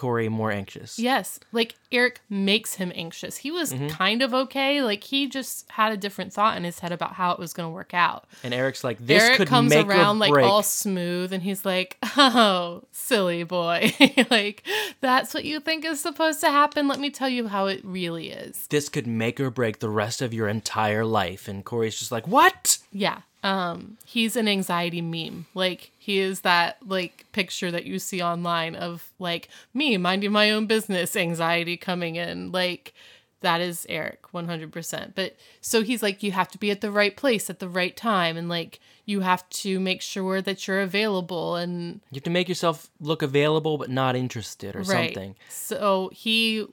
Corey 0.00 0.30
more 0.30 0.50
anxious. 0.50 0.98
Yes, 0.98 1.38
like 1.52 1.74
Eric 1.92 2.20
makes 2.30 2.74
him 2.76 2.90
anxious. 2.94 3.36
He 3.36 3.50
was 3.50 3.70
Mm-hmm. 3.72 3.88
kind 3.88 4.22
of 4.22 4.32
okay. 4.32 4.80
Like 4.82 5.04
he 5.04 5.28
just 5.28 5.70
had 5.70 5.92
a 5.92 5.96
different 5.98 6.32
thought 6.32 6.56
in 6.56 6.64
his 6.64 6.78
head 6.78 6.90
about 6.90 7.12
how 7.12 7.32
it 7.32 7.38
was 7.38 7.52
going 7.52 7.68
to 7.68 7.72
work 7.74 7.92
out. 7.92 8.24
And 8.42 8.54
Eric's 8.54 8.82
like 8.82 8.98
this 8.98 9.22
Eric 9.22 9.36
could 9.36 9.48
comes 9.48 9.68
make 9.70 9.86
around 9.86 10.18
like 10.18 10.32
all 10.42 10.62
smooth 10.62 11.32
and 11.34 11.42
he's 11.42 11.64
like, 11.66 11.98
"Oh, 12.16 12.84
silly 12.92 13.44
boy. 13.44 13.92
like 14.30 14.62
that's 15.02 15.34
what 15.34 15.44
you 15.44 15.60
think 15.60 15.84
is 15.84 16.00
supposed 16.00 16.40
to 16.40 16.48
happen. 16.48 16.88
Let 16.88 16.98
me 16.98 17.10
tell 17.10 17.28
you 17.28 17.46
how 17.48 17.66
it 17.66 17.84
really 17.84 18.30
is." 18.30 18.66
this 18.68 18.88
could 18.88 19.06
make 19.06 19.38
or 19.38 19.50
break 19.50 19.80
the 19.80 19.90
rest 19.90 20.22
of 20.22 20.32
your 20.32 20.48
entire 20.48 21.04
life. 21.04 21.46
And 21.46 21.64
Corey's 21.64 21.98
just 21.98 22.10
like, 22.10 22.26
What? 22.26 22.78
Yeah. 22.92 23.20
Um 23.42 23.96
he's 24.04 24.36
an 24.36 24.48
anxiety 24.48 25.00
meme. 25.00 25.46
Like 25.54 25.92
he 25.98 26.18
is 26.18 26.40
that 26.42 26.78
like 26.86 27.26
picture 27.32 27.70
that 27.70 27.86
you 27.86 27.98
see 27.98 28.22
online 28.22 28.74
of 28.74 29.10
like 29.18 29.48
me 29.72 29.96
minding 29.96 30.32
my 30.32 30.50
own 30.50 30.66
business, 30.66 31.16
anxiety 31.16 31.76
coming 31.76 32.16
in. 32.16 32.52
Like 32.52 32.92
that 33.40 33.62
is 33.62 33.86
Eric 33.88 34.20
100%. 34.34 35.12
But 35.14 35.34
so 35.62 35.82
he's 35.82 36.02
like 36.02 36.22
you 36.22 36.32
have 36.32 36.48
to 36.48 36.58
be 36.58 36.70
at 36.70 36.82
the 36.82 36.90
right 36.90 37.16
place 37.16 37.48
at 37.48 37.58
the 37.58 37.68
right 37.68 37.96
time 37.96 38.36
and 38.36 38.48
like 38.48 38.80
you 39.06 39.20
have 39.20 39.48
to 39.48 39.80
make 39.80 40.02
sure 40.02 40.42
that 40.42 40.68
you're 40.68 40.80
available 40.80 41.56
and 41.56 42.00
You 42.10 42.16
have 42.16 42.24
to 42.24 42.30
make 42.30 42.48
yourself 42.48 42.90
look 43.00 43.22
available 43.22 43.78
but 43.78 43.90
not 43.90 44.14
interested 44.14 44.76
or 44.76 44.84
something. 44.84 45.36
So 45.48 46.10
he 46.12 46.66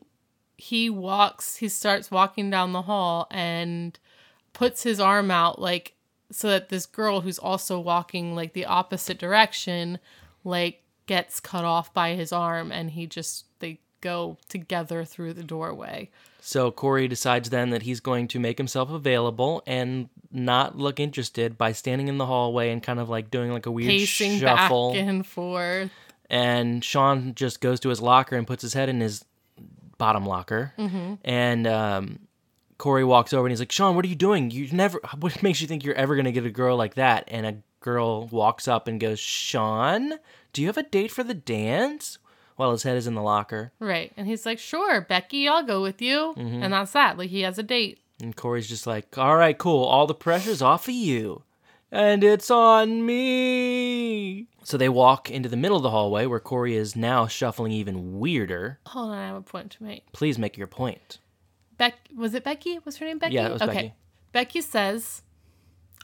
he 0.57 0.89
walks, 0.89 1.57
he 1.57 1.69
starts 1.69 2.09
walking 2.11 2.49
down 2.49 2.73
the 2.73 2.81
hall 2.81 3.27
and 3.31 3.97
puts 4.53 4.83
his 4.83 4.99
arm 4.99 5.29
out 5.31 5.61
like 5.61 5.93
so 6.31 6.49
that 6.49 6.69
this 6.69 6.85
girl 6.85 7.21
who's 7.21 7.39
also 7.39 7.79
walking 7.79 8.35
like 8.35 8.53
the 8.53 8.65
opposite 8.65 9.17
direction 9.17 9.99
like 10.43 10.83
gets 11.05 11.39
cut 11.39 11.63
off 11.65 11.93
by 11.93 12.15
his 12.15 12.31
arm 12.31 12.71
and 12.71 12.91
he 12.91 13.05
just 13.07 13.45
they 13.59 13.79
go 14.01 14.37
together 14.49 15.03
through 15.05 15.33
the 15.33 15.43
doorway. 15.43 16.09
So 16.39 16.71
Corey 16.71 17.07
decides 17.07 17.49
then 17.49 17.71
that 17.71 17.81
he's 17.81 17.99
going 17.99 18.27
to 18.29 18.39
make 18.39 18.57
himself 18.57 18.89
available 18.89 19.63
and 19.67 20.07
not 20.31 20.77
look 20.77 20.99
interested 20.99 21.57
by 21.57 21.71
standing 21.71 22.07
in 22.07 22.17
the 22.17 22.25
hallway 22.25 22.71
and 22.71 22.81
kind 22.81 22.99
of 22.99 23.09
like 23.09 23.31
doing 23.31 23.51
like 23.51 23.65
a 23.65 23.71
weird 23.71 23.89
Pacing 23.89 24.39
shuffle. 24.39 24.91
back 24.93 25.01
and 25.01 25.25
forth. 25.25 25.91
and 26.29 26.83
Sean 26.83 27.33
just 27.35 27.59
goes 27.61 27.79
to 27.81 27.89
his 27.89 28.01
locker 28.01 28.35
and 28.35 28.45
puts 28.47 28.61
his 28.61 28.73
head 28.73 28.87
in 28.89 28.99
his 29.01 29.25
bottom 29.97 30.25
locker. 30.25 30.73
Mm-hmm. 30.77 31.15
And 31.25 31.67
um, 31.67 32.19
Corey 32.77 33.03
walks 33.03 33.33
over 33.33 33.45
and 33.47 33.51
he's 33.51 33.59
like, 33.59 33.71
"Sean, 33.71 33.95
what 33.95 34.05
are 34.05 34.09
you 34.09 34.15
doing? 34.15 34.51
You 34.51 34.69
never. 34.71 34.99
What 35.19 35.41
makes 35.43 35.61
you 35.61 35.67
think 35.67 35.83
you're 35.83 35.95
ever 35.95 36.15
gonna 36.15 36.31
get 36.31 36.45
a 36.45 36.49
girl 36.51 36.77
like 36.77 36.95
that?" 36.95 37.25
And 37.27 37.45
a 37.45 37.57
girl 37.79 38.27
walks 38.27 38.67
up 38.67 38.87
and 38.87 38.99
goes, 38.99 39.19
"Sean, 39.19 40.13
do 40.53 40.61
you 40.61 40.67
have 40.67 40.77
a 40.77 40.83
date 40.83 41.11
for 41.11 41.23
the 41.23 41.33
dance?" 41.33 42.17
While 42.55 42.71
his 42.71 42.81
head 42.81 42.97
is 42.97 43.05
in 43.05 43.13
the 43.13 43.21
locker, 43.21 43.71
Right. 43.79 44.11
And 44.17 44.25
he's 44.27 44.43
like, 44.45 44.57
"Sure, 44.57 45.01
Becky, 45.01 45.47
I'll 45.47 45.61
go 45.63 45.81
with 45.81 46.01
you." 46.01 46.33
Mm-hmm. 46.37 46.63
And 46.63 46.73
that's 46.73 46.91
that. 46.93 47.17
Like 47.17 47.29
he 47.29 47.41
has 47.41 47.59
a 47.59 47.63
date. 47.63 47.99
and 48.19 48.35
Corey's 48.35 48.67
just 48.67 48.87
like, 48.87 49.15
"All 49.17 49.35
right, 49.37 49.55
cool. 49.57 49.83
All 49.83 50.07
the 50.07 50.15
pressure's 50.15 50.61
off 50.63 50.87
of 50.87 50.93
you." 50.95 51.43
And 51.91 52.23
it's 52.23 52.51
on 52.51 53.05
me. 53.05 54.47
So 54.63 54.77
they 54.77 54.89
walk 54.89 55.29
into 55.31 55.47
the 55.49 55.55
middle 55.55 55.77
of 55.77 55.83
the 55.83 55.89
hallway 55.91 56.25
where 56.25 56.39
Corey 56.39 56.75
is 56.75 56.95
now 56.95 57.27
shuffling 57.27 57.71
even 57.71 58.19
weirder. 58.19 58.79
Hold 58.87 59.11
on, 59.11 59.17
I 59.17 59.27
have 59.27 59.35
a 59.37 59.41
point 59.41 59.71
to 59.73 59.83
make. 59.83 60.11
Please 60.11 60.37
make 60.37 60.57
your 60.57 60.67
point. 60.67 61.19
Beck 61.77 61.95
was 62.15 62.33
it 62.33 62.43
Becky? 62.43 62.79
Was 62.85 62.97
her 62.97 63.05
name 63.05 63.19
Becky? 63.19 63.35
Yeah, 63.35 63.47
it 63.47 63.53
was 63.53 63.61
okay. 63.61 63.73
Becky. 63.73 63.93
Becky 64.31 64.61
says, 64.61 65.21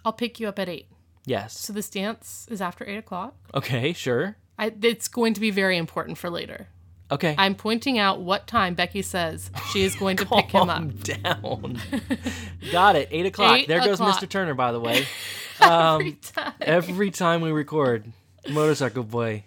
"I'll 0.06 0.14
pick 0.14 0.40
you 0.40 0.48
up 0.48 0.60
at 0.60 0.70
8. 0.70 0.88
Yes. 1.26 1.58
So 1.58 1.74
this 1.74 1.90
dance 1.90 2.48
is 2.50 2.62
after 2.62 2.88
eight 2.88 2.98
o'clock. 2.98 3.36
Okay, 3.54 3.94
sure. 3.94 4.36
I, 4.58 4.74
it's 4.82 5.08
going 5.08 5.34
to 5.34 5.40
be 5.40 5.52
very 5.52 5.78
important 5.78 6.18
for 6.18 6.30
later. 6.30 6.68
Okay. 7.12 7.36
I'm 7.38 7.56
pointing 7.56 7.98
out 7.98 8.22
what 8.22 8.48
time 8.48 8.74
Becky 8.74 9.02
says 9.02 9.52
she 9.72 9.84
is 9.84 9.96
going 9.96 10.18
to 10.18 10.26
pick 10.26 10.52
him 10.52 10.70
up. 10.70 11.04
Down. 11.04 11.80
Got 12.72 12.96
it. 12.96 13.08
Eight 13.12 13.26
o'clock. 13.26 13.60
Eight 13.60 13.68
there 13.68 13.80
goes. 13.80 14.00
Mr. 14.00 14.28
Turner, 14.28 14.54
by 14.54 14.72
the 14.72 14.80
way. 14.80 15.06
Every 15.62 16.12
um, 16.12 16.18
time. 16.22 16.54
Every 16.60 17.12
time 17.12 17.42
we 17.42 17.52
record, 17.52 18.12
Motorcycle 18.50 19.04
Boy. 19.04 19.44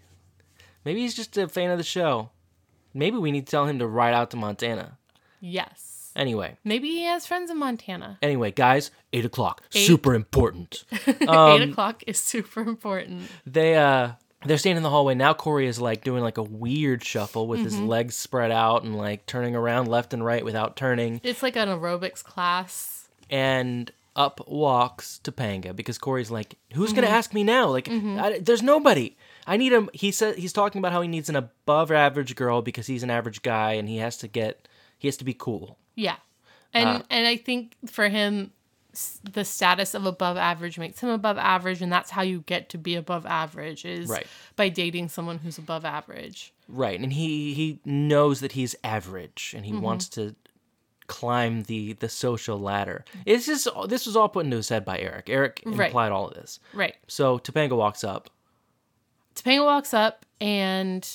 Maybe 0.84 1.00
he's 1.00 1.14
just 1.14 1.36
a 1.36 1.48
fan 1.48 1.70
of 1.70 1.78
the 1.78 1.84
show. 1.84 2.30
Maybe 2.94 3.16
we 3.16 3.32
need 3.32 3.46
to 3.46 3.50
tell 3.50 3.66
him 3.66 3.80
to 3.80 3.86
ride 3.86 4.14
out 4.14 4.30
to 4.30 4.36
Montana. 4.36 4.98
Yes. 5.40 5.85
Anyway, 6.16 6.56
Maybe 6.64 6.88
he 6.88 7.02
has 7.04 7.26
friends 7.26 7.50
in 7.50 7.58
Montana. 7.58 8.18
anyway, 8.22 8.50
guys, 8.50 8.90
eight 9.12 9.24
o'clock. 9.24 9.62
Eight. 9.74 9.86
Super 9.86 10.14
important. 10.14 10.84
Um, 11.28 11.60
eight 11.62 11.68
o'clock 11.70 12.02
is 12.06 12.18
super 12.18 12.60
important. 12.62 13.22
they 13.46 13.76
uh 13.76 14.12
they're 14.44 14.58
standing 14.58 14.76
in 14.78 14.82
the 14.82 14.90
hallway 14.90 15.14
now 15.14 15.34
corey 15.34 15.66
is 15.66 15.80
like 15.80 16.04
doing 16.04 16.22
like 16.22 16.38
a 16.38 16.42
weird 16.42 17.02
shuffle 17.04 17.46
with 17.48 17.60
Mm-hmm. 17.60 17.64
his 17.68 17.78
legs 17.80 18.14
spread 18.16 18.50
out 18.52 18.82
and 18.84 18.96
like 18.96 19.26
turning 19.26 19.54
around 19.56 19.88
left 19.88 20.12
and 20.14 20.24
right 20.24 20.44
without 20.44 20.76
turning 20.76 21.20
It's 21.24 21.42
like 21.42 21.56
an 21.56 21.68
aerobics 21.68 22.22
class. 22.24 23.08
and 23.30 23.90
up 24.14 24.40
walks 24.48 25.20
Topanga 25.22 25.76
because 25.76 25.98
Corey's 25.98 26.30
like, 26.30 26.54
"Who's 26.72 26.90
Mm-hmm. 26.90 27.00
gonna 27.02 27.12
ask 27.12 27.34
me 27.34 27.44
now? 27.44 27.68
Like, 27.68 27.88
I, 27.90 28.38
there's 28.40 28.62
nobody. 28.62 29.14
I 29.46 29.56
need 29.58 29.72
him." 29.74 29.90
He 29.92 30.10
said 30.10 30.36
he's 30.38 30.54
talking 30.54 30.78
about 30.78 30.92
how 30.92 31.02
he 31.02 31.08
needs 31.08 31.28
an 31.28 31.36
above 31.36 31.92
average 31.92 32.34
girl 32.34 32.62
because 32.62 32.86
he's 32.86 33.02
an 33.02 33.10
average 33.10 33.42
guy 33.42 33.72
and 33.72 33.88
he 33.90 33.98
has 33.98 34.16
to 34.18 34.28
get 34.28 34.68
he 34.98 35.08
has 35.08 35.16
to 35.18 35.24
be 35.24 35.34
cool. 35.34 35.78
Yeah. 35.94 36.16
And 36.74 36.88
Uh, 36.88 37.02
and 37.10 37.26
I 37.26 37.36
think 37.36 37.74
for 37.86 38.08
him 38.08 38.52
the 39.30 39.44
status 39.44 39.92
of 39.94 40.06
above 40.06 40.38
average 40.38 40.78
makes 40.78 41.00
him 41.00 41.10
above 41.10 41.36
average 41.36 41.82
and 41.82 41.92
that's 41.92 42.10
how 42.10 42.22
you 42.22 42.40
get 42.46 42.70
to 42.70 42.78
be 42.78 42.94
above 42.94 43.26
average 43.26 43.84
is 43.84 44.08
Right. 44.08 44.26
by 44.56 44.70
dating 44.70 45.08
someone 45.10 45.38
who's 45.38 45.58
above 45.58 45.84
average. 45.84 46.54
Right, 46.66 46.98
and 46.98 47.12
he 47.12 47.52
he 47.54 47.80
knows 47.84 48.40
that 48.40 48.52
he's 48.52 48.74
average 48.82 49.52
and 49.56 49.66
he 49.66 49.72
Mm-hmm. 49.72 49.82
wants 49.82 50.08
to 50.10 50.34
climb 51.08 51.62
the 51.64 51.92
the 51.92 52.08
social 52.08 52.58
ladder. 52.58 53.04
It's 53.26 53.46
just 53.46 53.68
this 53.88 54.06
was 54.06 54.16
all 54.16 54.28
put 54.30 54.44
into 54.46 54.56
his 54.56 54.68
head 54.70 54.84
by 54.84 54.98
Eric. 54.98 55.28
Eric 55.28 55.62
Right. 55.66 55.86
implied 55.88 56.10
all 56.10 56.28
of 56.28 56.34
this. 56.34 56.58
Right. 56.72 56.96
So 57.06 57.38
Topanga 57.38 57.76
walks 57.76 58.02
up. 58.02 58.30
Topanga 59.34 59.64
walks 59.64 59.92
up 59.94 60.24
and 60.40 61.06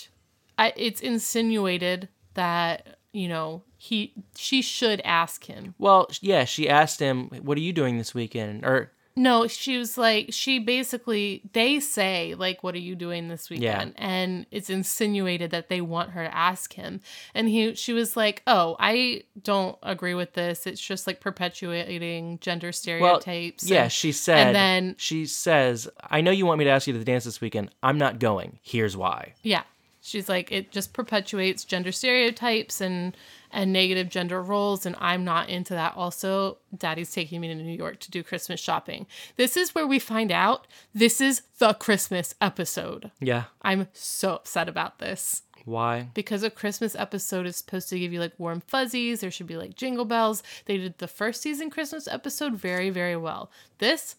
I, 0.58 0.72
it's 0.78 1.02
insinuated 1.02 2.08
that, 2.36 3.00
you 3.12 3.28
know, 3.28 3.63
he 3.84 4.13
she 4.38 4.62
should 4.62 5.02
ask 5.04 5.46
him. 5.46 5.74
Well, 5.80 6.08
yeah, 6.22 6.46
she 6.46 6.70
asked 6.70 7.00
him, 7.00 7.30
"What 7.41 7.58
are 7.58 7.62
you 7.62 7.74
doing 7.74 7.98
this 7.98 8.13
weekend?" 8.13 8.63
Or 8.63 8.91
No, 9.15 9.48
she 9.48 9.80
was 9.80 9.98
like 9.98 10.28
she 10.30 10.60
basically 10.60 11.41
they 11.54 11.80
say 11.80 12.36
like 12.36 12.62
what 12.62 12.76
are 12.76 12.86
you 12.89 12.94
doing 12.96 13.28
this 13.28 13.50
weekend? 13.50 13.96
And 13.98 14.46
it's 14.52 14.70
insinuated 14.70 15.50
that 15.50 15.70
they 15.70 15.82
want 15.82 16.12
her 16.12 16.24
to 16.24 16.34
ask 16.34 16.74
him. 16.74 17.02
And 17.34 17.50
he 17.50 17.74
she 17.74 17.91
was 17.91 18.15
like, 18.15 18.44
"Oh, 18.46 18.76
I 18.80 19.24
don't 19.41 19.80
agree 19.82 20.13
with 20.13 20.34
this. 20.34 20.67
It's 20.67 20.80
just 20.80 21.08
like 21.08 21.20
perpetuating 21.20 22.38
gender 22.39 22.67
well, 22.67 22.74
stereotypes." 22.74 23.67
yeah, 23.67 23.84
and- 23.84 23.91
she 23.91 24.12
said. 24.12 24.48
And 24.48 24.56
then- 24.56 24.96
she 25.00 25.26
says, 25.26 25.89
"I 26.08 26.22
know 26.22 26.30
you 26.30 26.46
want 26.46 26.60
me 26.60 26.65
to 26.65 26.72
ask 26.72 26.86
you 26.86 26.94
to 26.94 27.00
the 27.00 27.06
dance 27.06 27.24
this 27.24 27.41
weekend. 27.41 27.72
I'm 27.82 27.98
not 27.98 28.20
going. 28.20 28.60
Here's 28.62 28.96
why." 28.96 29.34
Yeah. 29.41 29.63
She's 30.04 30.28
like 30.28 30.52
it 30.52 30.72
just 30.72 30.94
perpetuates 30.94 31.63
gender 31.63 31.91
stereotypes 31.91 32.82
and 32.82 33.15
and 33.54 33.74
negative 33.74 34.10
gender 34.10 34.42
roles 34.42 34.86
and 34.86 34.96
I'm 35.00 35.24
not 35.24 35.50
into 35.50 35.74
that. 35.74 35.96
Also, 35.96 36.58
daddy's 36.76 37.12
taking 37.12 37.42
me 37.42 37.48
to 37.48 37.56
New 37.56 37.78
York 37.78 38.00
to 38.00 38.12
do 38.12 38.24
Christmas 38.24 38.60
shopping. 38.60 39.08
This 39.36 39.58
is 39.58 39.76
where 39.76 39.88
we 39.88 40.00
find 40.00 40.32
out 40.32 40.68
this 40.94 41.22
is 41.22 41.42
the 41.60 41.74
Christmas 41.74 42.36
episode. 42.42 43.12
Yeah, 43.20 43.46
I'm 43.62 43.88
so 43.94 44.36
upset 44.36 44.70
about 44.70 45.00
this 45.00 45.44
why? 45.66 46.10
because 46.14 46.44
a 46.44 46.50
Christmas 46.50 46.96
episode 46.96 47.46
is 47.46 47.58
supposed 47.58 47.90
to 47.90 48.00
give 48.00 48.14
you 48.14 48.20
like 48.20 48.34
warm 48.38 48.62
fuzzies. 48.62 49.22
There 49.22 49.32
should 49.32 49.48
be 49.48 49.58
like 49.58 49.76
jingle 49.76 50.06
bells. 50.06 50.44
They 50.66 50.78
did 50.78 50.98
the 50.98 51.08
first 51.08 51.42
season 51.42 51.70
Christmas 51.70 52.08
episode 52.08 52.56
very, 52.56 52.90
very 52.90 53.16
well. 53.16 53.52
This 53.78 54.16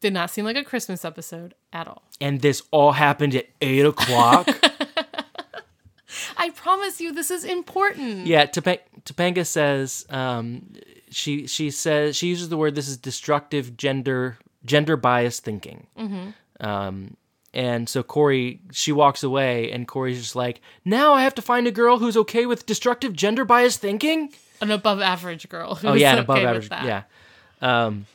did 0.00 0.12
not 0.12 0.30
seem 0.30 0.44
like 0.44 0.56
a 0.56 0.64
Christmas 0.64 1.04
episode 1.04 1.54
at 1.72 1.86
all. 1.86 2.02
And 2.20 2.40
this 2.40 2.62
all 2.70 2.92
happened 2.92 3.34
at 3.34 3.48
eight 3.60 3.84
o'clock. 3.84 4.48
I 6.36 6.50
promise 6.50 7.00
you, 7.00 7.12
this 7.12 7.30
is 7.30 7.44
important. 7.44 8.26
Yeah, 8.26 8.46
Topa- 8.46 8.80
Topanga 9.04 9.46
says 9.46 10.06
um, 10.10 10.72
she 11.10 11.46
she 11.46 11.70
says 11.70 12.16
she 12.16 12.28
uses 12.28 12.48
the 12.48 12.56
word 12.56 12.74
this 12.74 12.88
is 12.88 12.96
destructive 12.96 13.76
gender 13.76 14.38
gender 14.64 14.96
biased 14.96 15.44
thinking. 15.44 15.86
Um, 16.60 17.16
and 17.52 17.88
so 17.88 18.02
Corey 18.02 18.60
she 18.72 18.92
walks 18.92 19.22
away, 19.22 19.70
and 19.72 19.88
Corey's 19.88 20.20
just 20.20 20.36
like, 20.36 20.60
now 20.84 21.12
I 21.14 21.22
have 21.22 21.34
to 21.36 21.42
find 21.42 21.66
a 21.66 21.72
girl 21.72 21.98
who's 21.98 22.16
okay 22.16 22.46
with 22.46 22.66
destructive 22.66 23.12
gender 23.12 23.44
biased 23.44 23.80
thinking. 23.80 24.32
An 24.60 24.70
above 24.70 25.00
average 25.00 25.48
girl. 25.48 25.78
Oh 25.82 25.94
yeah, 25.94 26.12
an 26.12 26.18
okay 26.20 26.44
above 26.44 26.66
average. 26.66 26.68
Yeah. 26.70 27.02
Um, 27.62 28.06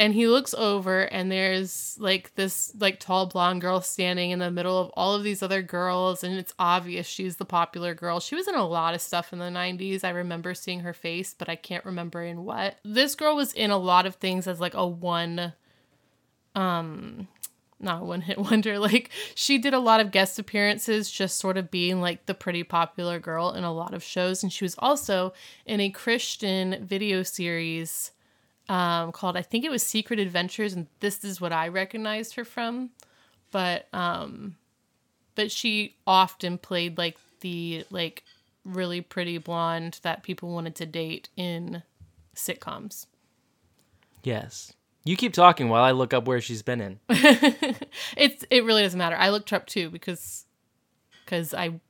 And 0.00 0.14
he 0.14 0.28
looks 0.28 0.54
over 0.54 1.02
and 1.02 1.30
there's 1.30 1.94
like 2.00 2.34
this 2.34 2.72
like 2.78 3.00
tall 3.00 3.26
blonde 3.26 3.60
girl 3.60 3.82
standing 3.82 4.30
in 4.30 4.38
the 4.38 4.50
middle 4.50 4.78
of 4.78 4.88
all 4.94 5.14
of 5.14 5.22
these 5.22 5.42
other 5.42 5.60
girls 5.60 6.24
and 6.24 6.38
it's 6.38 6.54
obvious 6.58 7.06
she's 7.06 7.36
the 7.36 7.44
popular 7.44 7.92
girl. 7.94 8.18
She 8.18 8.34
was 8.34 8.48
in 8.48 8.54
a 8.54 8.66
lot 8.66 8.94
of 8.94 9.02
stuff 9.02 9.30
in 9.30 9.40
the 9.40 9.50
90s. 9.50 10.02
I 10.02 10.08
remember 10.08 10.54
seeing 10.54 10.80
her 10.80 10.94
face, 10.94 11.34
but 11.38 11.50
I 11.50 11.54
can't 11.54 11.84
remember 11.84 12.22
in 12.22 12.46
what. 12.46 12.78
This 12.82 13.14
girl 13.14 13.36
was 13.36 13.52
in 13.52 13.70
a 13.70 13.76
lot 13.76 14.06
of 14.06 14.14
things 14.14 14.46
as 14.46 14.58
like 14.58 14.72
a 14.72 14.86
one 14.86 15.52
um 16.54 17.28
not 17.78 18.06
one 18.06 18.22
hit 18.22 18.38
wonder. 18.50 18.78
Like 18.78 19.10
she 19.34 19.58
did 19.58 19.74
a 19.74 19.80
lot 19.80 20.00
of 20.00 20.12
guest 20.12 20.38
appearances, 20.38 21.10
just 21.10 21.36
sort 21.36 21.58
of 21.58 21.70
being 21.70 22.00
like 22.00 22.24
the 22.24 22.32
pretty 22.32 22.62
popular 22.62 23.18
girl 23.18 23.52
in 23.52 23.64
a 23.64 23.72
lot 23.72 23.92
of 23.92 24.02
shows. 24.02 24.42
And 24.42 24.50
she 24.50 24.64
was 24.64 24.76
also 24.78 25.34
in 25.66 25.78
a 25.78 25.90
Christian 25.90 26.86
video 26.86 27.22
series 27.22 28.12
um, 28.70 29.10
called 29.10 29.36
I 29.36 29.42
think 29.42 29.64
it 29.64 29.70
was 29.70 29.82
Secret 29.82 30.20
Adventures, 30.20 30.74
and 30.74 30.86
this 31.00 31.24
is 31.24 31.40
what 31.40 31.52
I 31.52 31.66
recognized 31.66 32.36
her 32.36 32.44
from. 32.44 32.90
But 33.50 33.88
um, 33.92 34.56
but 35.34 35.50
she 35.50 35.96
often 36.06 36.56
played 36.56 36.96
like 36.96 37.18
the 37.40 37.84
like 37.90 38.22
really 38.64 39.00
pretty 39.00 39.38
blonde 39.38 39.98
that 40.02 40.22
people 40.22 40.50
wanted 40.52 40.76
to 40.76 40.86
date 40.86 41.28
in 41.36 41.82
sitcoms. 42.34 43.06
yes. 44.22 44.72
You 45.02 45.16
keep 45.16 45.32
talking 45.32 45.70
while 45.70 45.82
I 45.82 45.92
look 45.92 46.12
up 46.12 46.26
where 46.26 46.42
she's 46.42 46.62
been 46.62 46.80
in. 46.80 47.00
It's 48.16 48.44
it 48.50 48.64
really 48.64 48.82
doesn't 48.82 48.98
matter. 48.98 49.16
I 49.16 49.30
looked 49.30 49.50
her 49.50 49.56
up 49.56 49.66
too 49.66 49.90
because 49.90 50.44
because 51.24 51.54
I 51.54 51.80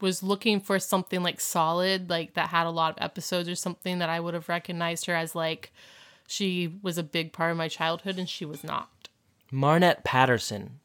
was 0.00 0.22
looking 0.22 0.60
for 0.60 0.78
something 0.78 1.22
like 1.22 1.40
solid, 1.40 2.10
like 2.10 2.34
that 2.34 2.48
had 2.48 2.66
a 2.66 2.70
lot 2.70 2.96
of 2.96 3.02
episodes 3.02 3.48
or 3.48 3.54
something 3.54 3.98
that 3.98 4.08
I 4.08 4.20
would 4.20 4.34
have 4.34 4.48
recognized 4.48 5.06
her 5.06 5.14
as 5.14 5.34
like 5.34 5.72
she 6.26 6.78
was 6.82 6.98
a 6.98 7.02
big 7.02 7.32
part 7.32 7.50
of 7.50 7.56
my 7.56 7.68
childhood 7.68 8.18
and 8.18 8.28
she 8.28 8.44
was 8.44 8.62
not. 8.62 8.88
Marnette 9.50 10.04
Patterson. 10.04 10.80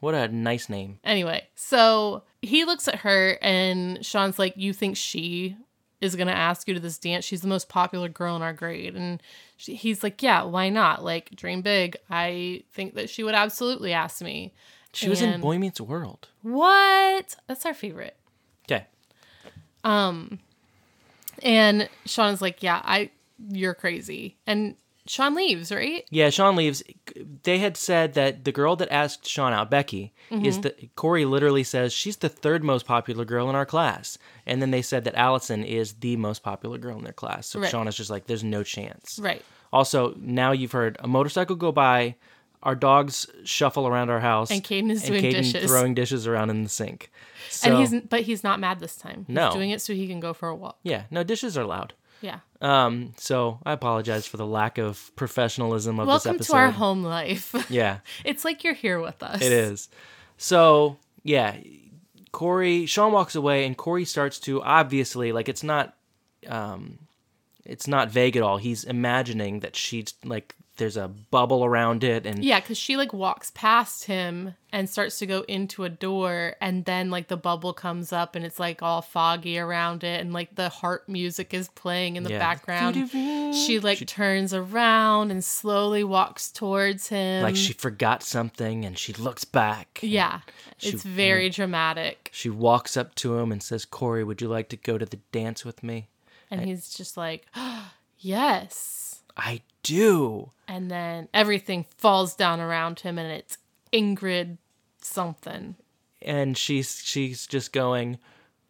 What 0.00 0.14
a 0.14 0.28
nice 0.28 0.68
name. 0.68 0.98
Anyway, 1.02 1.48
so 1.54 2.22
he 2.42 2.64
looks 2.64 2.86
at 2.86 2.96
her 2.96 3.38
and 3.42 4.04
Sean's 4.04 4.38
like, 4.38 4.54
You 4.56 4.72
think 4.72 4.96
she 4.96 5.56
is 6.00 6.14
going 6.14 6.28
to 6.28 6.36
ask 6.36 6.68
you 6.68 6.74
to 6.74 6.80
this 6.80 6.98
dance? 6.98 7.24
She's 7.24 7.40
the 7.40 7.48
most 7.48 7.68
popular 7.68 8.08
girl 8.08 8.36
in 8.36 8.42
our 8.42 8.52
grade. 8.52 8.94
And 8.94 9.22
she, 9.56 9.74
he's 9.74 10.02
like, 10.02 10.22
Yeah, 10.22 10.44
why 10.44 10.68
not? 10.68 11.02
Like, 11.02 11.34
dream 11.34 11.62
big. 11.62 11.96
I 12.10 12.62
think 12.72 12.94
that 12.94 13.10
she 13.10 13.24
would 13.24 13.34
absolutely 13.34 13.92
ask 13.92 14.22
me. 14.22 14.52
She 14.92 15.08
was 15.08 15.20
in 15.20 15.40
Boy 15.40 15.58
Meets 15.58 15.80
World. 15.80 16.28
What? 16.42 17.36
That's 17.46 17.66
our 17.66 17.74
favorite. 17.74 18.16
Okay. 18.70 18.86
Um, 19.84 20.38
and 21.42 21.88
Sean's 22.04 22.42
like, 22.42 22.62
Yeah, 22.62 22.80
I, 22.84 23.10
you're 23.48 23.74
crazy. 23.74 24.36
And 24.46 24.76
Sean 25.08 25.34
leaves, 25.36 25.70
right? 25.70 26.04
Yeah, 26.10 26.30
Sean 26.30 26.56
leaves. 26.56 26.82
They 27.44 27.58
had 27.58 27.76
said 27.76 28.14
that 28.14 28.44
the 28.44 28.50
girl 28.50 28.74
that 28.76 28.90
asked 28.92 29.28
Sean 29.28 29.52
out, 29.52 29.70
Becky, 29.70 30.12
is 30.30 30.60
the 30.62 30.74
Corey 30.96 31.24
literally 31.24 31.62
says 31.62 31.92
she's 31.92 32.16
the 32.16 32.28
third 32.28 32.64
most 32.64 32.86
popular 32.86 33.24
girl 33.24 33.48
in 33.48 33.54
our 33.54 33.66
class. 33.66 34.18
And 34.46 34.60
then 34.60 34.72
they 34.72 34.82
said 34.82 35.04
that 35.04 35.14
Allison 35.14 35.62
is 35.62 35.94
the 35.94 36.16
most 36.16 36.42
popular 36.42 36.78
girl 36.78 36.98
in 36.98 37.04
their 37.04 37.12
class. 37.12 37.46
So 37.46 37.60
Right. 37.60 37.70
Sean 37.70 37.86
is 37.86 37.96
just 37.96 38.10
like, 38.10 38.26
there's 38.26 38.42
no 38.42 38.64
chance. 38.64 39.20
Right. 39.22 39.44
Also, 39.72 40.14
now 40.18 40.50
you've 40.50 40.72
heard 40.72 40.96
a 41.00 41.06
motorcycle 41.06 41.54
go 41.54 41.70
by, 41.70 42.16
our 42.66 42.74
dogs 42.74 43.26
shuffle 43.44 43.86
around 43.86 44.10
our 44.10 44.20
house, 44.20 44.50
And 44.50 44.62
Caden 44.62 44.90
is 44.90 45.02
doing 45.04 45.22
Caden 45.22 45.32
dishes. 45.52 45.70
throwing 45.70 45.94
dishes 45.94 46.26
around 46.26 46.50
in 46.50 46.62
the 46.64 46.68
sink. 46.68 47.10
So, 47.48 47.70
and 47.70 47.78
he's, 47.78 48.02
but 48.02 48.20
he's 48.22 48.42
not 48.44 48.60
mad 48.60 48.80
this 48.80 48.96
time. 48.96 49.24
He's 49.26 49.34
No. 49.34 49.52
doing 49.52 49.70
it 49.70 49.80
so 49.80 49.94
he 49.94 50.06
can 50.08 50.20
go 50.20 50.34
for 50.34 50.48
a 50.48 50.54
walk. 50.54 50.78
yeah, 50.82 51.04
no 51.10 51.22
dishes 51.22 51.56
are 51.56 51.64
loud. 51.64 51.94
Yeah. 52.20 52.40
Um, 52.60 53.12
so 53.18 53.60
I 53.64 53.72
apologize 53.72 54.26
for 54.26 54.36
the 54.36 54.46
lack 54.46 54.78
of 54.78 55.12
professionalism 55.16 56.00
of 56.00 56.06
Welcome 56.08 56.38
this 56.38 56.46
to 56.48 56.54
our 56.56 56.66
episode. 56.66 56.78
home 56.78 57.02
life. 57.04 57.54
Yeah. 57.70 57.98
it's 58.24 58.44
like 58.44 58.64
you're 58.64 58.74
here 58.74 59.00
with 59.00 59.22
us. 59.22 59.42
It 59.42 59.52
is. 59.52 59.88
So 60.38 60.96
yeah, 61.22 61.56
Corey 62.32 62.86
Sean 62.86 63.12
walks 63.12 63.34
away 63.34 63.64
and 63.64 63.76
Corey 63.76 64.04
starts 64.04 64.38
to 64.40 64.62
obviously 64.62 65.32
like 65.32 65.48
it's 65.48 65.62
not 65.62 65.94
um 66.48 66.98
it's 67.64 67.86
not 67.86 68.10
vague 68.10 68.36
at 68.36 68.42
all. 68.42 68.56
He's 68.58 68.84
imagining 68.84 69.60
that 69.60 69.76
she's 69.76 70.14
like 70.24 70.54
there's 70.76 70.96
a 70.96 71.08
bubble 71.08 71.64
around 71.64 72.04
it 72.04 72.26
and 72.26 72.44
Yeah, 72.44 72.60
because 72.60 72.78
she 72.78 72.96
like 72.96 73.12
walks 73.12 73.50
past 73.54 74.04
him 74.04 74.54
and 74.72 74.90
starts 74.90 75.18
to 75.20 75.26
go 75.26 75.40
into 75.48 75.84
a 75.84 75.88
door, 75.88 76.54
and 76.60 76.84
then 76.84 77.10
like 77.10 77.28
the 77.28 77.36
bubble 77.36 77.72
comes 77.72 78.12
up 78.12 78.34
and 78.36 78.44
it's 78.44 78.58
like 78.58 78.82
all 78.82 79.00
foggy 79.00 79.58
around 79.58 80.04
it, 80.04 80.20
and 80.20 80.32
like 80.32 80.54
the 80.54 80.68
harp 80.68 81.08
music 81.08 81.54
is 81.54 81.68
playing 81.70 82.16
in 82.16 82.24
the 82.24 82.30
Yeah. 82.30 82.38
background. 82.38 82.94
She 83.54 83.78
like 83.80 84.06
turns 84.06 84.52
around 84.52 85.30
and 85.30 85.44
slowly 85.44 86.04
walks 86.04 86.50
towards 86.50 87.08
him. 87.08 87.42
like 87.42 87.56
she 87.56 87.72
forgot 87.72 88.22
something 88.22 88.84
and 88.84 88.98
she 88.98 89.12
looks 89.14 89.44
back. 89.44 90.00
yeah, 90.02 90.40
it's 90.80 91.02
very 91.02 91.48
mm. 91.50 91.54
dramatic, 91.54 92.30
She 92.32 92.50
walks 92.50 92.96
up 92.96 93.14
to 93.16 93.38
him 93.38 93.50
and 93.52 93.62
says, 93.62 93.84
"Corey, 93.84 94.24
would 94.24 94.40
you 94.40 94.48
like 94.48 94.68
to 94.70 94.76
go 94.76 94.98
to 94.98 95.06
the 95.06 95.20
dance 95.32 95.64
with 95.64 95.82
me?" 95.82 96.08
and 96.50 96.60
he's 96.60 96.90
just 96.90 97.16
like, 97.16 97.46
yes. 98.18 99.22
I 99.36 99.62
do. 99.86 100.50
And 100.68 100.90
then 100.90 101.28
everything 101.32 101.86
falls 101.96 102.34
down 102.34 102.60
around 102.60 103.00
him, 103.00 103.18
and 103.18 103.30
it's 103.30 103.58
Ingrid 103.92 104.58
something. 105.00 105.76
and 106.22 106.56
she's 106.58 107.00
she's 107.04 107.46
just 107.46 107.72
going 107.72 108.18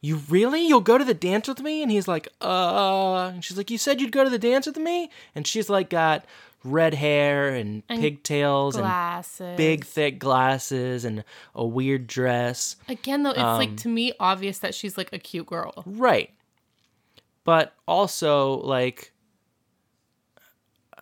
you 0.02 0.16
really 0.28 0.66
you'll 0.66 0.80
go 0.82 0.98
to 0.98 1.04
the 1.04 1.14
dance 1.14 1.48
with 1.48 1.60
me 1.60 1.80
and 1.82 1.90
he's 1.90 2.06
like 2.06 2.28
uh 2.42 3.30
and 3.32 3.42
she's 3.42 3.56
like 3.56 3.70
you 3.70 3.78
said 3.78 3.98
you'd 4.00 4.12
go 4.12 4.22
to 4.22 4.28
the 4.30 4.38
dance 4.38 4.66
with 4.66 4.76
me 4.76 5.08
and 5.34 5.46
she's 5.46 5.70
like 5.70 5.88
got 5.88 6.24
red 6.62 6.92
hair 6.94 7.48
and, 7.54 7.82
And 7.88 8.00
pigtails 8.00 8.76
and 8.76 8.82
Glasses. 8.84 9.56
big 9.56 9.84
thick 9.86 10.18
glasses 10.18 11.04
and 11.06 11.24
a 11.54 11.64
weird 11.64 12.06
dress 12.06 12.76
Again, 12.88 13.22
though, 13.22 13.30
it's 13.30 13.38
Um, 13.40 13.56
like 13.58 13.76
to 13.78 13.88
me 13.88 14.12
obvious 14.20 14.58
that 14.58 14.74
she's 14.74 14.98
like 14.98 15.12
a 15.14 15.18
cute 15.18 15.46
girl. 15.46 15.82
right 15.86 16.30
but 17.44 17.72
also 17.88 18.58
like 18.60 19.12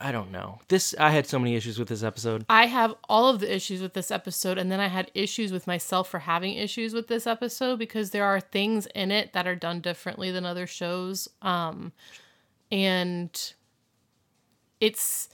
i 0.01 0.11
don't 0.13 0.31
know 0.33 0.59
this 0.69 0.95
i 0.99 1.11
had 1.11 1.27
so 1.27 1.39
many 1.39 1.55
issues 1.55 1.79
with 1.79 1.89
this 1.89 2.03
episode 2.03 2.45
I 2.49 2.67
have 2.67 2.95
all 3.09 3.29
of 3.29 3.41
the 3.41 3.55
issues 3.55 3.81
with 3.81 3.95
this 3.95 4.11
episode, 4.11 4.59
and 4.59 4.71
then 4.71 4.81
I 4.81 4.89
had 4.89 5.11
issues 5.15 5.51
with 5.53 5.67
myself 5.67 6.09
for 6.09 6.21
having 6.21 6.55
issues 6.55 6.93
with 6.95 7.09
this 7.09 7.27
episode 7.27 7.79
because 7.79 8.11
there 8.11 8.25
are 8.25 8.41
things 8.41 8.87
in 8.95 9.11
it 9.11 9.33
that 9.33 9.47
are 9.47 9.55
done 9.57 9.81
differently 9.81 10.31
than 10.31 10.45
other 10.45 10.67
shows. 10.67 11.29
Um, 11.43 11.93
and 12.71 13.53
it's 14.81 15.29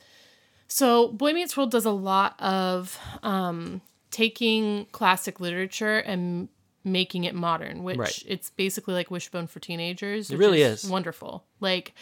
so 0.68 1.08
Boy 1.08 1.32
Meets 1.32 1.56
World 1.56 1.70
does 1.70 1.84
a 1.84 1.90
lot 1.90 2.40
of 2.40 2.98
um, 3.22 3.80
taking 4.10 4.86
classic 4.92 5.40
literature 5.40 5.98
and 5.98 6.48
making 6.84 7.24
it 7.24 7.34
modern, 7.34 7.82
which 7.82 7.98
Right. 7.98 8.22
it's 8.26 8.50
basically 8.50 8.94
like 8.94 9.10
Wishbone 9.10 9.46
for 9.46 9.60
teenagers. 9.60 10.30
It 10.30 10.38
really 10.38 10.62
is. 10.62 10.84
wonderful. 10.88 11.44
Like 11.60 11.94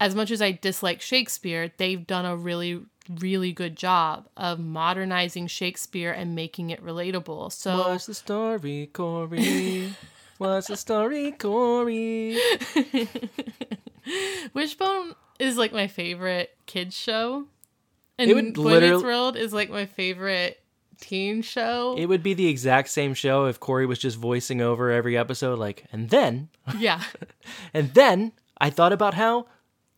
as 0.00 0.14
much 0.14 0.30
as 0.30 0.42
I 0.42 0.52
dislike 0.52 1.00
Shakespeare, 1.00 1.72
they've 1.76 2.06
done 2.06 2.24
a 2.24 2.36
really 2.36 2.82
really 3.20 3.52
good 3.52 3.76
job 3.76 4.26
of 4.34 4.58
modernizing 4.58 5.46
Shakespeare 5.46 6.10
and 6.10 6.34
making 6.34 6.70
it 6.70 6.82
relatable. 6.82 7.52
So 7.52 7.76
what's 7.76 8.06
the 8.06 8.14
story 8.14 8.88
corey 8.92 9.94
what's 10.38 10.68
the 10.68 10.76
story 10.76 11.32
corey 11.32 12.38
Wishbone 14.54 15.14
is 15.38 15.56
like 15.56 15.72
my 15.72 15.86
favorite 15.86 16.56
kids 16.66 16.96
show. 16.96 17.46
And 18.18 18.30
It 18.30 18.34
would 18.34 18.54
Boy 18.54 18.80
Meets 18.80 19.02
World 19.02 19.36
is 19.36 19.52
like 19.52 19.70
my 19.70 19.86
favorite 19.86 20.60
teen 21.00 21.42
show. 21.42 21.96
It 21.98 22.06
would 22.06 22.22
be 22.22 22.34
the 22.34 22.46
exact 22.46 22.88
same 22.88 23.14
show 23.14 23.46
if 23.46 23.58
Corey 23.58 23.86
was 23.86 23.98
just 23.98 24.16
voicing 24.16 24.60
over 24.60 24.90
every 24.90 25.16
episode, 25.16 25.58
like, 25.58 25.84
and 25.90 26.10
then, 26.10 26.48
yeah. 26.78 27.02
and 27.74 27.92
then 27.94 28.32
I 28.58 28.70
thought 28.70 28.92
about 28.92 29.14
how 29.14 29.46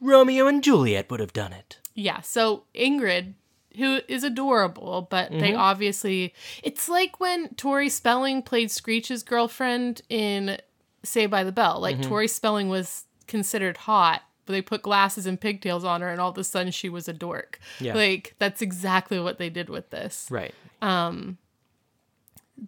Romeo 0.01 0.47
and 0.47 0.63
Juliet 0.63 1.11
would 1.11 1.21
have 1.21 1.33
done 1.33 1.53
it. 1.53 1.79
Yeah. 1.95 2.21
So 2.21 2.65
Ingrid, 2.75 3.35
who 3.77 4.01
is 4.09 4.25
adorable, 4.25 5.07
but 5.11 5.31
they 5.31 5.51
Mm-hmm. 5.51 5.59
obviously 5.59 6.35
it's 6.63 6.89
like 6.89 7.19
when 7.21 7.49
Tori 7.55 7.89
Spelling 7.89 8.43
played 8.43 8.71
Screech's 8.71 9.23
girlfriend 9.23 10.03
in 10.09 10.59
Saved 11.05 11.31
by 11.31 11.45
the 11.45 11.53
Bell. 11.53 11.81
Like 11.81 11.97
Mm-hmm. 11.99 12.09
Tori 12.09 12.29
Spelling 12.29 12.69
was 12.69 13.05
considered 13.27 13.77
hot, 13.79 14.23
but 14.45 14.53
they 14.53 14.63
put 14.63 14.83
glasses 14.83 15.27
and 15.27 15.41
pigtails 15.41 15.85
on 15.85 16.01
her 16.01 16.09
and 16.09 16.21
all 16.21 16.31
of 16.31 16.39
a 16.39 16.45
sudden 16.45 16.71
she 16.73 16.89
was 16.89 17.09
a 17.09 17.13
dork. 17.13 17.59
Yeah. 17.81 17.95
Like 17.95 18.35
that's 18.39 18.61
exactly 18.63 19.19
what 19.19 19.39
they 19.39 19.51
did 19.51 19.69
with 19.69 19.91
this. 19.91 20.27
Right. 20.31 20.55
Um, 20.83 21.39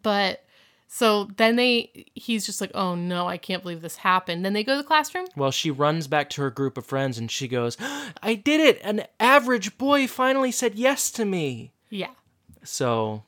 but 0.03 0.45
So 0.91 1.29
then 1.37 1.57
they, 1.57 2.07
he's 2.15 2.47
just 2.47 2.63
like, 2.63 2.71
oh 2.75 2.95
no, 2.95 3.29
I 3.29 3.37
can't 3.37 3.63
believe 3.63 3.83
this 3.83 3.97
happened. 3.97 4.43
Then 4.45 4.55
they 4.55 4.65
go 4.65 4.73
to 4.73 4.79
the 4.83 4.89
classroom. 4.89 5.27
Well, 5.37 5.51
she 5.51 5.71
runs 5.71 6.07
back 6.07 6.31
to 6.31 6.43
her 6.43 6.51
group 6.51 6.79
of 6.79 6.87
friends 6.87 7.19
and 7.19 7.31
she 7.31 7.47
goes, 7.47 7.77
I 8.23 8.35
did 8.35 8.61
it! 8.61 8.81
An 8.83 9.05
average 9.21 9.77
boy 9.77 10.07
finally 10.07 10.51
said 10.51 10.75
yes 10.77 11.11
to 11.13 11.27
me. 11.27 11.73
Yeah. 11.91 12.11
So 12.65 13.23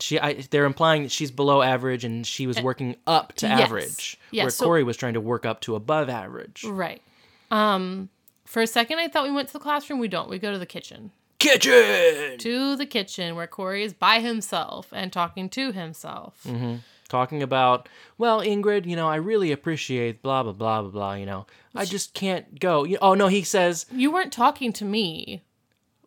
she 0.00 0.18
I, 0.20 0.34
they're 0.50 0.64
implying 0.64 1.02
that 1.02 1.12
she's 1.12 1.30
below 1.32 1.60
average 1.60 2.04
and 2.04 2.24
she 2.26 2.46
was 2.46 2.60
working 2.62 2.96
up 3.06 3.32
to 3.34 3.46
Yes. 3.48 3.60
average. 3.60 4.18
Yeah, 4.30 4.44
where 4.44 4.50
so- 4.50 4.64
Corey 4.66 4.84
was 4.84 4.96
trying 4.96 5.14
to 5.14 5.20
work 5.20 5.44
up 5.44 5.60
to 5.62 5.74
above 5.74 6.08
average. 6.08 6.64
Right. 6.64 7.02
Um, 7.50 8.10
for 8.44 8.62
a 8.62 8.66
second, 8.66 8.98
I 8.98 9.08
thought 9.08 9.24
we 9.24 9.32
went 9.32 9.48
to 9.48 9.52
the 9.54 9.58
classroom. 9.60 9.98
We 9.98 10.08
don't. 10.08 10.28
We 10.30 10.38
go 10.38 10.52
to 10.52 10.58
the 10.58 10.66
kitchen. 10.66 11.10
Kitchen! 11.42 12.38
To 12.38 12.76
the 12.76 12.86
kitchen 12.86 13.34
where 13.34 13.46
Corey 13.46 13.82
is 13.82 13.92
by 13.92 14.20
himself 14.20 14.88
and 14.92 15.12
talking 15.12 15.48
to 15.50 15.72
himself. 15.72 16.40
Mm-hmm. 16.46 16.76
Talking 17.08 17.42
about, 17.42 17.88
well, 18.16 18.40
Ingrid, 18.40 18.86
you 18.86 18.96
know, 18.96 19.08
I 19.08 19.16
really 19.16 19.52
appreciate 19.52 20.22
blah, 20.22 20.42
blah, 20.42 20.52
blah, 20.52 20.82
blah, 20.82 20.90
blah, 20.90 21.14
you 21.14 21.26
know. 21.26 21.46
I 21.74 21.84
just 21.84 22.14
can't 22.14 22.58
go. 22.60 22.84
You- 22.84 22.98
Oh, 23.02 23.14
no, 23.14 23.26
he 23.26 23.42
says, 23.42 23.86
You 23.92 24.10
weren't 24.12 24.32
talking 24.32 24.72
to 24.74 24.84
me. 24.84 25.42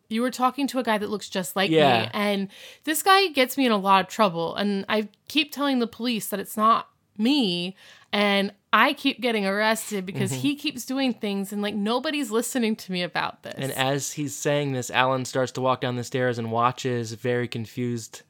You 0.08 0.22
were 0.22 0.30
talking 0.30 0.66
to 0.68 0.78
a 0.78 0.82
guy 0.82 0.98
that 0.98 1.10
looks 1.10 1.28
just 1.28 1.54
like 1.54 1.70
Yeah. 1.70 2.02
me. 2.04 2.10
And 2.14 2.48
this 2.84 3.02
guy 3.02 3.28
gets 3.28 3.56
me 3.56 3.66
in 3.66 3.72
a 3.72 3.76
lot 3.76 4.04
of 4.04 4.08
trouble. 4.10 4.54
And 4.56 4.84
I 4.88 5.08
keep 5.28 5.52
telling 5.52 5.78
the 5.80 5.86
police 5.86 6.28
that 6.28 6.40
it's 6.40 6.56
not 6.56 6.88
me. 7.18 7.76
And 8.12 8.52
I 8.78 8.92
keep 8.92 9.20
getting 9.22 9.46
arrested 9.46 10.04
because 10.04 10.30
Mm-hmm. 10.30 10.40
he 10.40 10.54
keeps 10.56 10.84
doing 10.84 11.14
things 11.14 11.52
and 11.52 11.62
like 11.62 11.74
nobody's 11.74 12.30
listening 12.30 12.76
to 12.76 12.92
me 12.92 13.02
about 13.02 13.42
this. 13.42 13.54
and 13.56 13.72
as 13.72 14.12
he's 14.12 14.36
saying 14.36 14.72
this, 14.72 14.90
Alan 14.90 15.24
starts 15.24 15.52
to 15.52 15.60
walk 15.62 15.80
down 15.80 15.96
the 15.96 16.04
stairs 16.04 16.38
and 16.38 16.52
watches, 16.52 17.12
very 17.12 17.48
confused, 17.48 18.22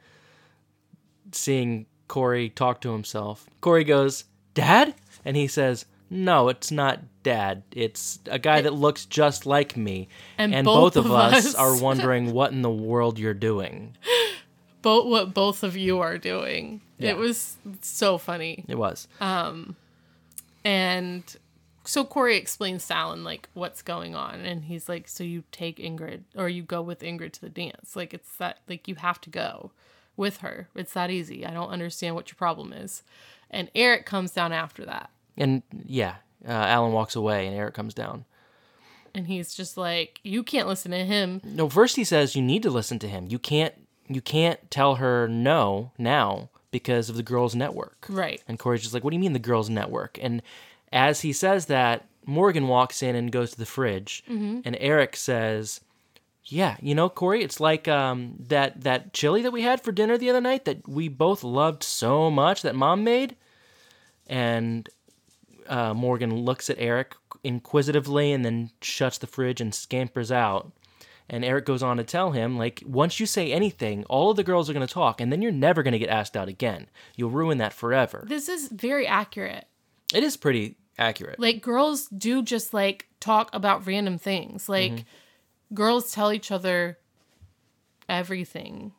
seeing 1.33 1.87
Corey 2.09 2.49
talk 2.49 2.81
to 2.83 2.93
himself. 2.93 3.47
Corey 3.61 3.85
goes, 3.85 4.25
Dad? 4.55 4.95
And 5.25 5.37
he 5.37 5.47
says, 5.49 5.87
No, 6.11 6.49
it's 6.49 6.71
not 6.71 7.01
Dad. 7.25 7.65
It's 7.73 8.21
a 8.27 8.39
guy 8.39 8.61
that 8.61 8.73
looks 8.73 9.05
just 9.07 9.47
like 9.47 9.77
me. 9.77 10.09
And 10.39 10.65
both, 10.65 10.95
both 10.95 11.05
of 11.07 11.11
us 11.11 11.47
us- 11.47 11.55
are 11.57 11.77
wondering 11.83 12.33
what 12.33 12.53
in 12.53 12.63
the 12.63 12.71
world 12.71 13.19
you're 13.19 13.35
doing. 13.35 13.97
both 14.83 15.07
what 15.07 15.35
both 15.35 15.65
of 15.65 15.77
you 15.77 15.99
are 16.01 16.19
doing. 16.19 16.83
Yeah. 16.99 17.11
It 17.11 17.17
was 17.17 17.57
so 17.83 18.17
funny. 18.19 18.65
It 18.69 18.79
was. 18.79 19.09
And 20.67 21.23
so 21.85 22.05
Corey 22.05 22.37
explains 22.37 22.89
to 22.89 22.97
Alan 22.97 23.23
like 23.23 23.49
what's 23.55 23.83
going 23.83 24.17
on, 24.17 24.41
and 24.41 24.65
he's 24.65 24.89
like, 24.89 25.07
"So 25.07 25.23
you 25.23 25.45
take 25.53 25.79
Ingrid, 25.79 26.23
or 26.35 26.49
you 26.49 26.65
go 26.65 26.83
with 26.83 27.03
Ingrid 27.03 27.33
to 27.35 27.41
the 27.41 27.49
dance? 27.49 27.95
Like 27.95 28.13
it's 28.13 28.37
that 28.39 28.59
like 28.69 28.89
you 28.89 28.97
have 28.97 29.21
to 29.21 29.31
go 29.31 29.71
with 30.17 30.39
her. 30.39 30.69
It's 30.75 30.93
that 30.95 31.09
easy. 31.13 31.47
I 31.47 31.53
don't 31.53 31.71
understand 31.71 32.17
what 32.17 32.29
your 32.31 32.35
problem 32.37 32.73
is." 32.73 33.05
And 33.49 33.71
Eric 33.77 34.07
comes 34.07 34.33
down 34.33 34.53
after 34.53 34.85
that, 34.87 35.11
and 35.37 35.63
yeah, 35.85 36.17
uh, 36.45 36.51
Alan 36.51 36.93
walks 36.93 37.15
away 37.15 37.47
and 37.47 37.55
Eric 37.57 37.75
comes 37.75 37.95
down. 37.95 38.25
and 39.15 39.29
he's 39.29 39.55
just 39.55 39.77
like, 39.77 40.19
"You 40.25 40.43
can't 40.43 40.67
listen 40.67 40.91
to 40.91 41.05
him." 41.05 41.41
No, 41.45 41.69
first 41.69 41.95
he 41.95 42.03
says 42.03 42.35
you 42.35 42.43
need 42.43 42.65
to 42.65 42.71
listen 42.71 42.99
to 42.99 43.09
him. 43.09 43.29
You 43.31 43.39
can't 43.39 43.75
you 44.09 44.21
can't 44.21 44.69
tell 44.69 44.97
her 44.97 45.29
no 45.29 45.93
now 45.97 46.49
because 46.71 47.09
of 47.09 47.17
the 47.17 47.23
girls' 47.23 47.55
network. 47.55 48.07
Right. 48.09 48.43
And 48.49 48.59
Corey's 48.59 48.83
just 48.83 48.95
like, 48.95 49.05
What 49.05 49.11
do 49.11 49.17
you 49.17 49.21
mean 49.21 49.33
the 49.33 49.39
girls' 49.39 49.71
network? 49.71 50.19
And 50.21 50.43
as 50.93 51.21
he 51.23 51.33
says 51.33 51.67
that, 51.67 52.07
Morgan 52.25 52.69
walks 52.69 53.03
in 53.03 53.15
and 53.15 53.31
goes 53.31 53.53
to 53.53 53.59
the 53.59 53.67
fridge 53.67 54.25
and 54.29 54.77
Eric 54.81 55.17
says, 55.17 55.81
Yeah, 56.45 56.77
you 56.81 56.95
know, 56.95 57.09
Corey, 57.09 57.43
it's 57.43 57.61
like 57.61 57.87
um, 57.89 58.35
that 58.49 58.83
that 58.83 59.13
chili 59.13 59.43
that 59.43 59.53
we 59.53 59.63
had 59.63 59.81
for 59.81 59.93
dinner 59.93 60.19
the 60.19 60.31
other 60.31 60.41
night 60.41 60.65
that 60.65 60.89
we 60.89 61.09
both 61.09 61.45
loved 61.45 61.83
so 61.83 62.31
much 62.31 62.63
that 62.63 62.75
mom 62.75 63.05
made. 63.05 63.37
And 64.27 64.89
uh, 65.69 65.95
Morgan 65.95 66.35
looks 66.35 66.69
at 66.69 66.77
Eric 66.79 67.15
inquisitively 67.45 68.33
and 68.33 68.45
then 68.45 68.71
shuts 68.83 69.19
the 69.19 69.27
fridge 69.27 69.61
and 69.61 69.75
scampers 69.75 70.33
out. 70.33 70.73
And 71.29 71.45
Eric 71.45 71.65
goes 71.65 71.83
on 71.83 71.97
to 71.97 72.05
tell 72.05 72.31
him, 72.31 72.57
like, 72.57 72.83
once 72.87 73.19
you 73.19 73.27
say 73.27 73.53
anything, 73.53 74.05
all 74.05 74.31
of 74.31 74.37
the 74.37 74.45
girls 74.45 74.71
are 74.71 74.73
going 74.73 74.87
to 74.87 74.93
talk, 74.95 75.21
and 75.21 75.33
then 75.33 75.43
you're 75.43 75.51
never 75.51 75.83
going 75.83 75.93
to 75.93 75.99
get 75.99 76.09
asked 76.09 76.37
out 76.37 76.49
again. 76.49 76.89
You'll 77.17 77.31
ruin 77.31 77.59
that 77.59 77.73
forever. 77.73 78.25
This 78.29 78.49
is 78.49 78.69
very 78.69 79.07
accurate. 79.09 79.67
It 80.15 80.23
is 80.23 80.37
pretty 80.37 80.77
accurate. 80.99 81.41
Like 81.41 81.61
girls 81.62 82.07
do 82.09 82.43
just 82.43 82.73
like 82.73 83.09
talk 83.19 83.51
about 83.53 83.87
random 83.87 84.19
things. 84.19 84.69
Like 84.69 84.93
Mm-hmm. 84.93 85.75
girls 85.75 86.12
tell 86.12 86.33
each 86.33 86.51
other 86.53 86.99
everything. 88.09 88.93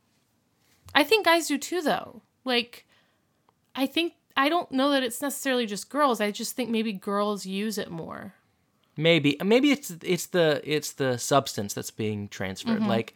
I 0.94 1.04
think 1.04 1.26
guys 1.26 1.48
do 1.48 1.58
too 1.58 1.82
though. 1.82 2.22
Like 2.44 2.86
I 3.76 3.86
think 3.86 4.14
I 4.36 4.50
don't 4.50 4.72
know 4.72 4.92
that 4.92 5.04
it's 5.04 5.22
necessarily 5.22 5.66
just 5.66 5.90
girls. 5.90 6.22
I 6.22 6.32
just 6.32 6.56
think 6.56 6.70
maybe 6.70 6.94
girls 6.94 7.46
use 7.46 7.78
it 7.78 7.90
more. 7.90 8.36
Maybe, 8.98 9.38
maybe 9.44 9.72
it's 9.72 9.92
it's 10.04 10.28
the 10.28 10.62
it's 10.64 10.94
the 10.94 11.18
substance 11.18 11.74
that's 11.74 11.92
being 11.92 12.28
transferred. 12.28 12.80
Mm-hmm. 12.80 12.88
Like 12.88 13.14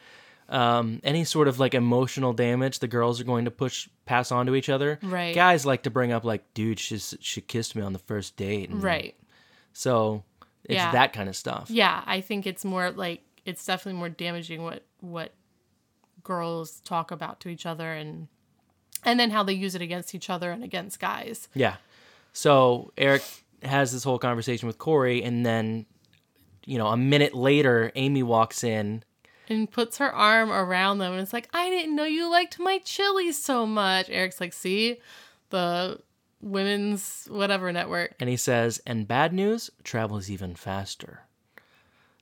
um, 0.50 1.00
any 1.04 1.24
sort 1.24 1.48
of 1.48 1.60
like 1.60 1.74
emotional 1.74 2.34
damage, 2.34 2.80
the 2.80 2.88
girls 2.88 3.22
are 3.22 3.24
going 3.24 3.46
to 3.46 3.52
push 3.52 3.88
pass 4.06 4.32
on 4.32 4.46
to 4.48 4.56
each 4.56 4.70
other. 4.70 5.00
Right. 5.02 5.34
Guys 5.34 5.66
like 5.66 5.84
to 5.84 5.90
bring 5.90 6.12
up 6.12 6.24
like, 6.26 6.54
dude, 6.54 6.80
she's 6.80 7.16
she 7.22 7.42
kissed 7.42 7.76
me 7.76 7.82
on 7.82 7.94
the 7.94 8.00
first 8.00 8.36
date. 8.36 8.70
And 8.70 8.84
Right. 8.84 9.16
So 9.74 10.24
it's 10.66 10.76
Yeah. 10.76 10.92
that 10.92 11.14
kind 11.14 11.30
of 11.30 11.36
stuff. 11.36 11.70
Yeah, 11.70 12.04
I 12.06 12.22
think 12.22 12.46
it's 12.46 12.66
more 12.66 12.92
like 12.92 13.22
it's 13.46 13.66
definitely 13.66 13.98
more 14.00 14.10
damaging 14.10 14.64
what 14.64 14.84
what 15.00 15.34
girls 16.24 16.82
talk 16.82 17.10
about 17.12 17.40
to 17.42 17.50
each 17.50 17.66
other 17.66 17.94
and 17.94 18.28
and 19.04 19.20
then 19.20 19.32
how 19.32 19.42
they 19.44 19.54
use 19.54 19.74
it 19.74 19.82
against 19.82 20.14
each 20.14 20.30
other 20.30 20.52
and 20.52 20.64
against 20.64 21.00
guys. 21.00 21.48
Yeah. 21.56 21.78
So 22.34 22.92
Eric 22.98 23.24
has 23.64 23.92
this 23.92 24.04
whole 24.04 24.20
conversation 24.20 24.68
with 24.68 24.78
Corey, 24.78 25.24
and 25.24 25.46
then, 25.46 25.86
you 26.66 26.78
know, 26.78 26.88
a 26.88 26.98
minute 26.98 27.34
later, 27.34 27.92
Amy 27.96 28.24
walks 28.24 28.64
in. 28.64 29.04
and 29.50 29.70
puts 29.72 29.98
her 29.98 30.12
arm 30.14 30.52
around 30.52 31.00
them 31.00 31.12
and 31.12 31.22
it's 31.22 31.34
like, 31.34 31.50
I 31.54 31.70
didn't 31.70 31.96
know 31.96 32.06
you 32.06 32.30
liked 32.32 32.58
my 32.60 32.78
chili 32.80 33.32
so 33.32 33.66
much. 33.66 34.10
Eric's 34.10 34.40
like, 34.40 34.54
see, 34.54 34.98
the 35.50 36.00
women's 36.42 37.28
whatever 37.30 37.72
network. 37.72 38.16
And 38.20 38.30
he 38.30 38.38
says, 38.38 38.82
and 38.86 39.08
bad 39.08 39.34
news 39.34 39.70
travels 39.84 40.30
even 40.30 40.56
faster. 40.56 41.22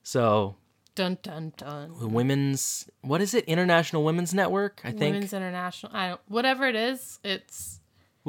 So 0.03 0.55
Dun 0.95 1.17
dun 1.21 1.53
dun. 1.55 1.93
the 1.99 2.07
women's, 2.07 2.89
what 3.01 3.21
is 3.21 3.33
it? 3.33 3.45
International 3.45 4.03
Women's 4.03 4.33
Network, 4.33 4.81
I 4.83 4.91
think. 4.91 5.13
Women's 5.13 5.33
International. 5.33 5.91
I 5.95 6.07
don't 6.09 6.21
whatever 6.27 6.67
it 6.67 6.75
is, 6.75 7.19
it's 7.23 7.78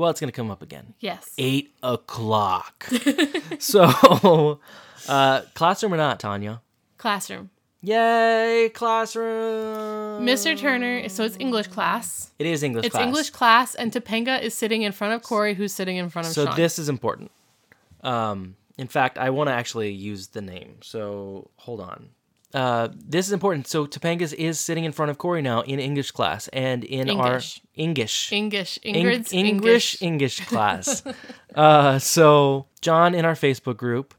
Well, 0.00 0.08
it's 0.08 0.18
going 0.18 0.30
to 0.32 0.36
come 0.36 0.50
up 0.50 0.62
again. 0.62 0.94
yes. 0.98 1.30
Eight 1.36 1.74
o'clock. 1.82 2.88
so, 3.58 4.58
uh, 5.06 5.42
classroom 5.52 5.92
or 5.92 5.98
not, 5.98 6.18
Tanya? 6.18 6.62
Classroom. 6.96 7.50
Yay, 7.82 8.70
classroom. 8.72 10.24
Mr. 10.26 10.56
Turner, 10.58 11.06
so 11.10 11.24
it's 11.24 11.36
English 11.38 11.66
class. 11.66 12.30
It 12.38 12.46
is 12.46 12.62
English 12.62 12.86
It's 12.86 12.94
class. 12.94 13.06
English 13.06 13.30
class, 13.30 13.74
and 13.74 13.92
Topanga 13.92 14.40
is 14.40 14.54
sitting 14.54 14.80
in 14.82 14.92
front 14.92 15.12
of 15.12 15.22
Corey, 15.22 15.52
who's 15.52 15.74
sitting 15.74 15.96
in 15.98 16.08
front 16.08 16.28
of 16.28 16.32
So 16.32 16.46
Sean. 16.46 16.56
this 16.56 16.78
is 16.78 16.88
important. 16.88 17.30
Um, 18.02 18.56
in 18.78 18.86
fact, 18.88 19.18
I 19.18 19.28
want 19.28 19.48
to 19.48 19.52
actually 19.52 19.90
use 19.92 20.28
the 20.28 20.40
name. 20.40 20.76
So 20.82 21.50
hold 21.56 21.80
on. 21.80 22.08
Uh, 22.52 22.88
this 22.94 23.26
is 23.26 23.32
important. 23.32 23.66
So 23.68 23.86
Topanga's 23.86 24.32
is 24.32 24.58
sitting 24.58 24.84
in 24.84 24.92
front 24.92 25.10
of 25.10 25.18
Corey 25.18 25.42
now 25.42 25.60
in 25.60 25.78
English 25.78 26.10
class 26.10 26.48
and 26.48 26.82
in 26.84 27.08
English. 27.08 27.60
our 27.62 27.68
English. 27.74 28.32
English. 28.32 28.78
Eng- 28.82 28.94
Ingrid's 28.94 29.32
English 29.32 30.02
English 30.02 30.46
class. 30.46 31.02
uh, 31.54 31.98
so 31.98 32.66
John 32.80 33.14
in 33.14 33.24
our 33.24 33.34
Facebook 33.34 33.76
group 33.76 34.14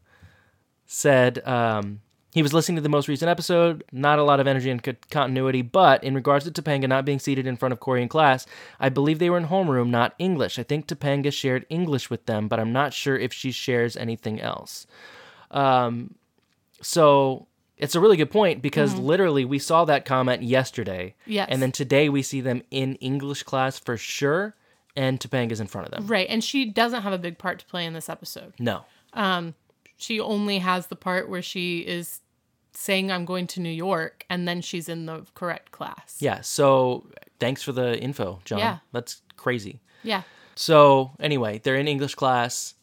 said 0.86 1.46
um, 1.46 2.00
he 2.34 2.42
was 2.42 2.54
listening 2.54 2.78
to 2.78 2.82
the 2.82 2.90
most 2.90 3.10
recent 3.10 3.30
episode. 3.30 3.84
Not 3.92 4.18
a 4.18 4.24
lot 4.24 4.40
of 4.40 4.48
energy 4.48 4.70
and 4.70 4.82
co- 4.82 4.96
continuity, 5.10 5.62
but 5.62 6.02
in 6.02 6.16
regards 6.16 6.50
to 6.50 6.52
Topanga 6.52 6.88
not 6.88 7.04
being 7.04 7.20
seated 7.20 7.46
in 7.46 7.58
front 7.58 7.74
of 7.74 7.82
Corey 7.82 8.02
in 8.02 8.08
class, 8.08 8.46
I 8.80 8.88
believe 8.88 9.20
they 9.20 9.30
were 9.30 9.38
in 9.38 9.48
homeroom, 9.48 9.90
not 9.90 10.16
English. 10.20 10.58
I 10.58 10.64
think 10.64 10.88
Topanga 10.88 11.34
shared 11.34 11.66
English 11.70 12.10
with 12.10 12.28
them, 12.28 12.48
but 12.48 12.62
I'm 12.62 12.72
not 12.72 12.94
sure 12.94 13.18
if 13.18 13.34
she 13.34 13.52
shares 13.52 13.98
anything 13.98 14.40
else. 14.40 14.88
Um, 15.50 16.16
so 16.82 17.48
it's 17.82 17.96
a 17.96 18.00
really 18.00 18.16
good 18.16 18.30
point 18.30 18.62
because 18.62 18.94
mm-hmm. 18.94 19.04
literally 19.04 19.44
we 19.44 19.60
saw 19.60 19.86
that 19.86 20.06
comment 20.06 20.44
yesterday. 20.44 21.16
Yes. 21.26 21.48
And 21.50 21.62
then 21.62 21.72
today 21.72 22.10
we 22.10 22.22
see 22.22 22.40
them 22.40 22.62
in 22.70 22.96
English 22.96 23.44
class 23.44 23.80
for 23.80 23.98
sure, 23.98 24.56
and 24.96 25.20
Topanga's 25.20 25.60
in 25.60 25.68
front 25.68 25.88
of 25.88 25.92
them. 25.92 26.06
Right, 26.08 26.28
and 26.30 26.44
she 26.44 26.66
doesn't 26.66 27.02
have 27.02 27.12
a 27.12 27.18
big 27.18 27.40
part 27.40 27.60
to 27.60 27.66
play 27.66 27.86
in 27.86 27.94
this 27.94 28.08
episode. 28.08 28.54
No. 28.60 28.86
Um, 29.14 29.56
she 29.98 30.20
only 30.20 30.60
has 30.60 30.88
the 30.88 30.96
part 30.96 31.28
where 31.28 31.42
she 31.42 31.80
is 31.80 32.22
saying 32.74 33.12
I'm 33.12 33.26
going 33.26 33.48
to 33.48 33.60
New 33.60 33.70
York 33.70 34.26
and 34.30 34.48
then 34.48 34.62
she's 34.62 34.88
in 34.88 35.06
the 35.06 35.26
correct 35.34 35.72
class. 35.72 36.18
Yeah. 36.20 36.42
So 36.42 37.08
thanks 37.40 37.64
for 37.64 37.72
the 37.72 38.00
info, 38.00 38.40
John. 38.46 38.60
Yeah. 38.60 38.78
That's 38.92 39.22
crazy. 39.38 39.82
Yeah. 40.04 40.22
So 40.56 41.12
anyway, 41.20 41.60
they're 41.64 41.76
in 41.76 41.88
English 41.88 42.16
class. 42.16 42.76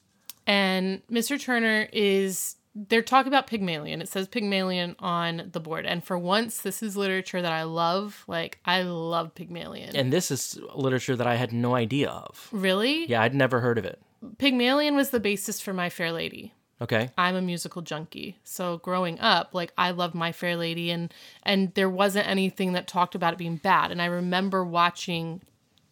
And 0.47 1.03
Mr. 1.11 1.41
Turner 1.41 1.89
is 1.93 2.57
they're 2.88 3.03
talking 3.03 3.33
about 3.33 3.47
Pygmalion. 3.47 4.01
It 4.01 4.09
says 4.09 4.29
Pygmalion 4.29 4.95
on 5.01 5.49
the 5.53 5.61
board. 5.61 5.85
And 5.87 6.05
for 6.05 6.17
once, 6.19 6.61
this 6.61 6.83
is 6.83 6.97
literature 6.97 7.43
that 7.43 7.53
I 7.53 7.64
love. 7.64 8.25
Like, 8.29 8.59
I 8.64 8.83
love 8.83 9.35
Pygmalion. 9.35 9.97
And 9.97 10.12
this 10.12 10.31
is 10.31 10.59
literature 10.75 11.17
that 11.17 11.27
I 11.27 11.35
had 11.35 11.53
no 11.53 11.75
idea 11.75 12.09
of. 12.11 12.49
really? 12.53 13.07
Yeah, 13.07 13.23
I'd 13.23 13.35
never 13.35 13.61
heard 13.61 13.79
of 13.79 13.85
it. 13.85 14.01
Pygmalion 14.38 14.95
was 14.97 15.11
the 15.11 15.21
basis 15.21 15.61
for 15.61 15.73
My 15.73 15.88
Fair 15.91 16.12
Lady. 16.12 16.53
Okay. 16.81 17.11
I'm 17.19 17.35
a 17.35 17.43
musical 17.43 17.83
junkie. 17.83 18.38
So 18.45 18.79
growing 18.79 19.19
up, 19.19 19.53
like 19.53 19.73
I 19.77 19.91
loved 19.91 20.14
My 20.14 20.31
Fair 20.31 20.55
Lady 20.57 20.91
and 20.93 21.12
and 21.43 21.75
there 21.75 21.91
wasn't 21.91 22.29
anything 22.29 22.73
that 22.75 22.87
talked 22.87 23.17
about 23.17 23.33
it 23.33 23.38
being 23.38 23.57
bad. 23.57 23.91
And 23.91 24.01
I 24.01 24.07
remember 24.07 24.64
watching 24.64 25.43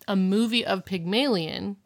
a 0.07 0.15
movie 0.15 0.65
of 0.65 0.85
Pygmalion. 0.85 1.77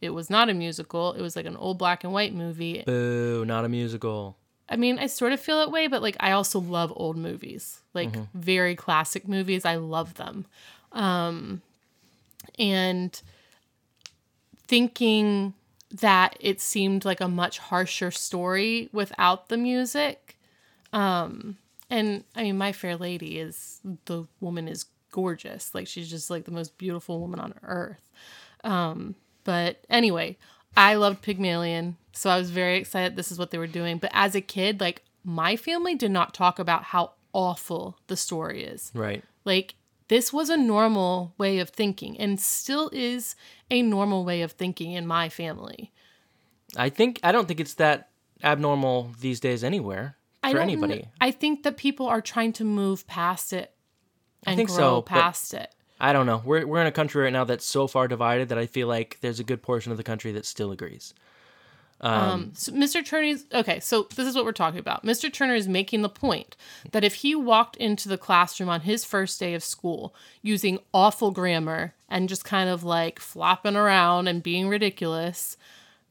It 0.00 0.10
was 0.10 0.30
not 0.30 0.48
a 0.48 0.54
musical. 0.54 1.12
It 1.12 1.20
was 1.20 1.36
like 1.36 1.46
an 1.46 1.56
old 1.56 1.78
black 1.78 2.04
and 2.04 2.12
white 2.12 2.34
movie. 2.34 2.82
Boo, 2.86 3.44
not 3.44 3.64
a 3.64 3.68
musical. 3.68 4.36
I 4.68 4.76
mean, 4.76 4.98
I 4.98 5.06
sort 5.08 5.32
of 5.32 5.40
feel 5.40 5.58
that 5.58 5.72
way, 5.72 5.88
but 5.88 6.00
like 6.00 6.16
I 6.20 6.30
also 6.30 6.60
love 6.60 6.92
old 6.94 7.16
movies. 7.16 7.80
Like 7.92 8.14
very 8.34 8.76
classic 8.76 9.26
movies. 9.26 9.64
I 9.64 9.76
love 9.76 10.14
them. 10.14 10.46
Um 10.92 11.62
and 12.58 13.20
thinking 14.66 15.54
that 15.90 16.36
it 16.40 16.60
seemed 16.60 17.04
like 17.04 17.20
a 17.20 17.28
much 17.28 17.58
harsher 17.58 18.10
story 18.10 18.88
without 18.92 19.48
the 19.48 19.56
music. 19.56 20.38
Um 20.92 21.58
and 21.90 22.24
I 22.36 22.44
mean 22.44 22.56
My 22.56 22.72
Fair 22.72 22.96
Lady 22.96 23.38
is 23.38 23.80
the 24.04 24.26
woman 24.40 24.68
is 24.68 24.86
gorgeous. 25.10 25.74
Like 25.74 25.88
she's 25.88 26.08
just 26.08 26.30
like 26.30 26.44
the 26.44 26.52
most 26.52 26.78
beautiful 26.78 27.18
woman 27.20 27.40
on 27.40 27.54
earth. 27.64 28.00
Um 28.62 29.16
but 29.50 29.78
anyway, 29.90 30.36
I 30.76 30.94
loved 30.94 31.22
Pygmalion, 31.22 31.96
so 32.12 32.30
I 32.30 32.38
was 32.38 32.50
very 32.50 32.78
excited 32.78 33.16
this 33.16 33.32
is 33.32 33.38
what 33.38 33.50
they 33.50 33.58
were 33.58 33.66
doing. 33.66 33.98
But 33.98 34.12
as 34.14 34.36
a 34.36 34.40
kid, 34.40 34.80
like 34.80 35.02
my 35.24 35.56
family 35.56 35.96
did 35.96 36.12
not 36.12 36.34
talk 36.34 36.60
about 36.60 36.84
how 36.84 37.14
awful 37.32 37.98
the 38.06 38.16
story 38.16 38.62
is. 38.62 38.92
Right. 38.94 39.24
Like 39.44 39.74
this 40.06 40.32
was 40.32 40.50
a 40.50 40.56
normal 40.56 41.34
way 41.36 41.58
of 41.58 41.70
thinking 41.70 42.16
and 42.20 42.40
still 42.40 42.90
is 42.92 43.34
a 43.72 43.82
normal 43.82 44.24
way 44.24 44.42
of 44.42 44.52
thinking 44.52 44.92
in 44.92 45.04
my 45.04 45.28
family. 45.28 45.90
I 46.76 46.90
think 46.90 47.18
I 47.24 47.32
don't 47.32 47.48
think 47.48 47.58
it's 47.58 47.74
that 47.74 48.10
abnormal 48.44 49.10
these 49.18 49.40
days 49.40 49.64
anywhere 49.64 50.16
I 50.44 50.52
for 50.52 50.60
anybody. 50.60 50.98
kn- 50.98 51.08
I 51.20 51.32
think 51.32 51.64
that 51.64 51.76
people 51.76 52.06
are 52.06 52.20
trying 52.20 52.52
to 52.52 52.64
move 52.64 53.04
past 53.08 53.52
it 53.52 53.74
and 54.44 54.56
think 54.56 54.68
grow 54.68 54.76
so, 54.76 55.02
past 55.02 55.54
it. 55.54 55.74
I 56.00 56.12
don't 56.12 56.26
know. 56.26 56.42
We're 56.44 56.66
we're 56.66 56.80
in 56.80 56.86
a 56.86 56.92
country 56.92 57.22
right 57.22 57.32
now 57.32 57.44
that's 57.44 57.64
so 57.64 57.86
far 57.86 58.08
divided 58.08 58.48
that 58.48 58.58
I 58.58 58.66
feel 58.66 58.88
like 58.88 59.18
there's 59.20 59.38
a 59.38 59.44
good 59.44 59.62
portion 59.62 59.92
of 59.92 59.98
the 59.98 60.04
country 60.04 60.32
that 60.32 60.46
still 60.46 60.72
agrees. 60.72 61.14
Um, 62.02 62.52
so 62.54 62.72
Mr. 62.72 63.04
Turner's 63.04 63.44
okay. 63.52 63.78
So 63.80 64.08
this 64.16 64.26
is 64.26 64.34
what 64.34 64.44
we're 64.44 64.52
talking 64.52 64.80
about. 64.80 65.04
Mr. 65.04 65.30
Turner 65.30 65.54
is 65.54 65.68
making 65.68 66.00
the 66.02 66.08
point 66.08 66.56
that 66.92 67.04
if 67.04 67.16
he 67.16 67.34
walked 67.34 67.76
into 67.76 68.08
the 68.08 68.16
classroom 68.16 68.70
on 68.70 68.80
his 68.80 69.04
first 69.04 69.38
day 69.38 69.52
of 69.54 69.62
school 69.62 70.14
using 70.40 70.78
awful 70.94 71.30
grammar 71.30 71.94
and 72.08 72.28
just 72.28 72.44
kind 72.44 72.70
of 72.70 72.82
like 72.82 73.18
flopping 73.18 73.76
around 73.76 74.28
and 74.28 74.42
being 74.42 74.68
ridiculous, 74.68 75.58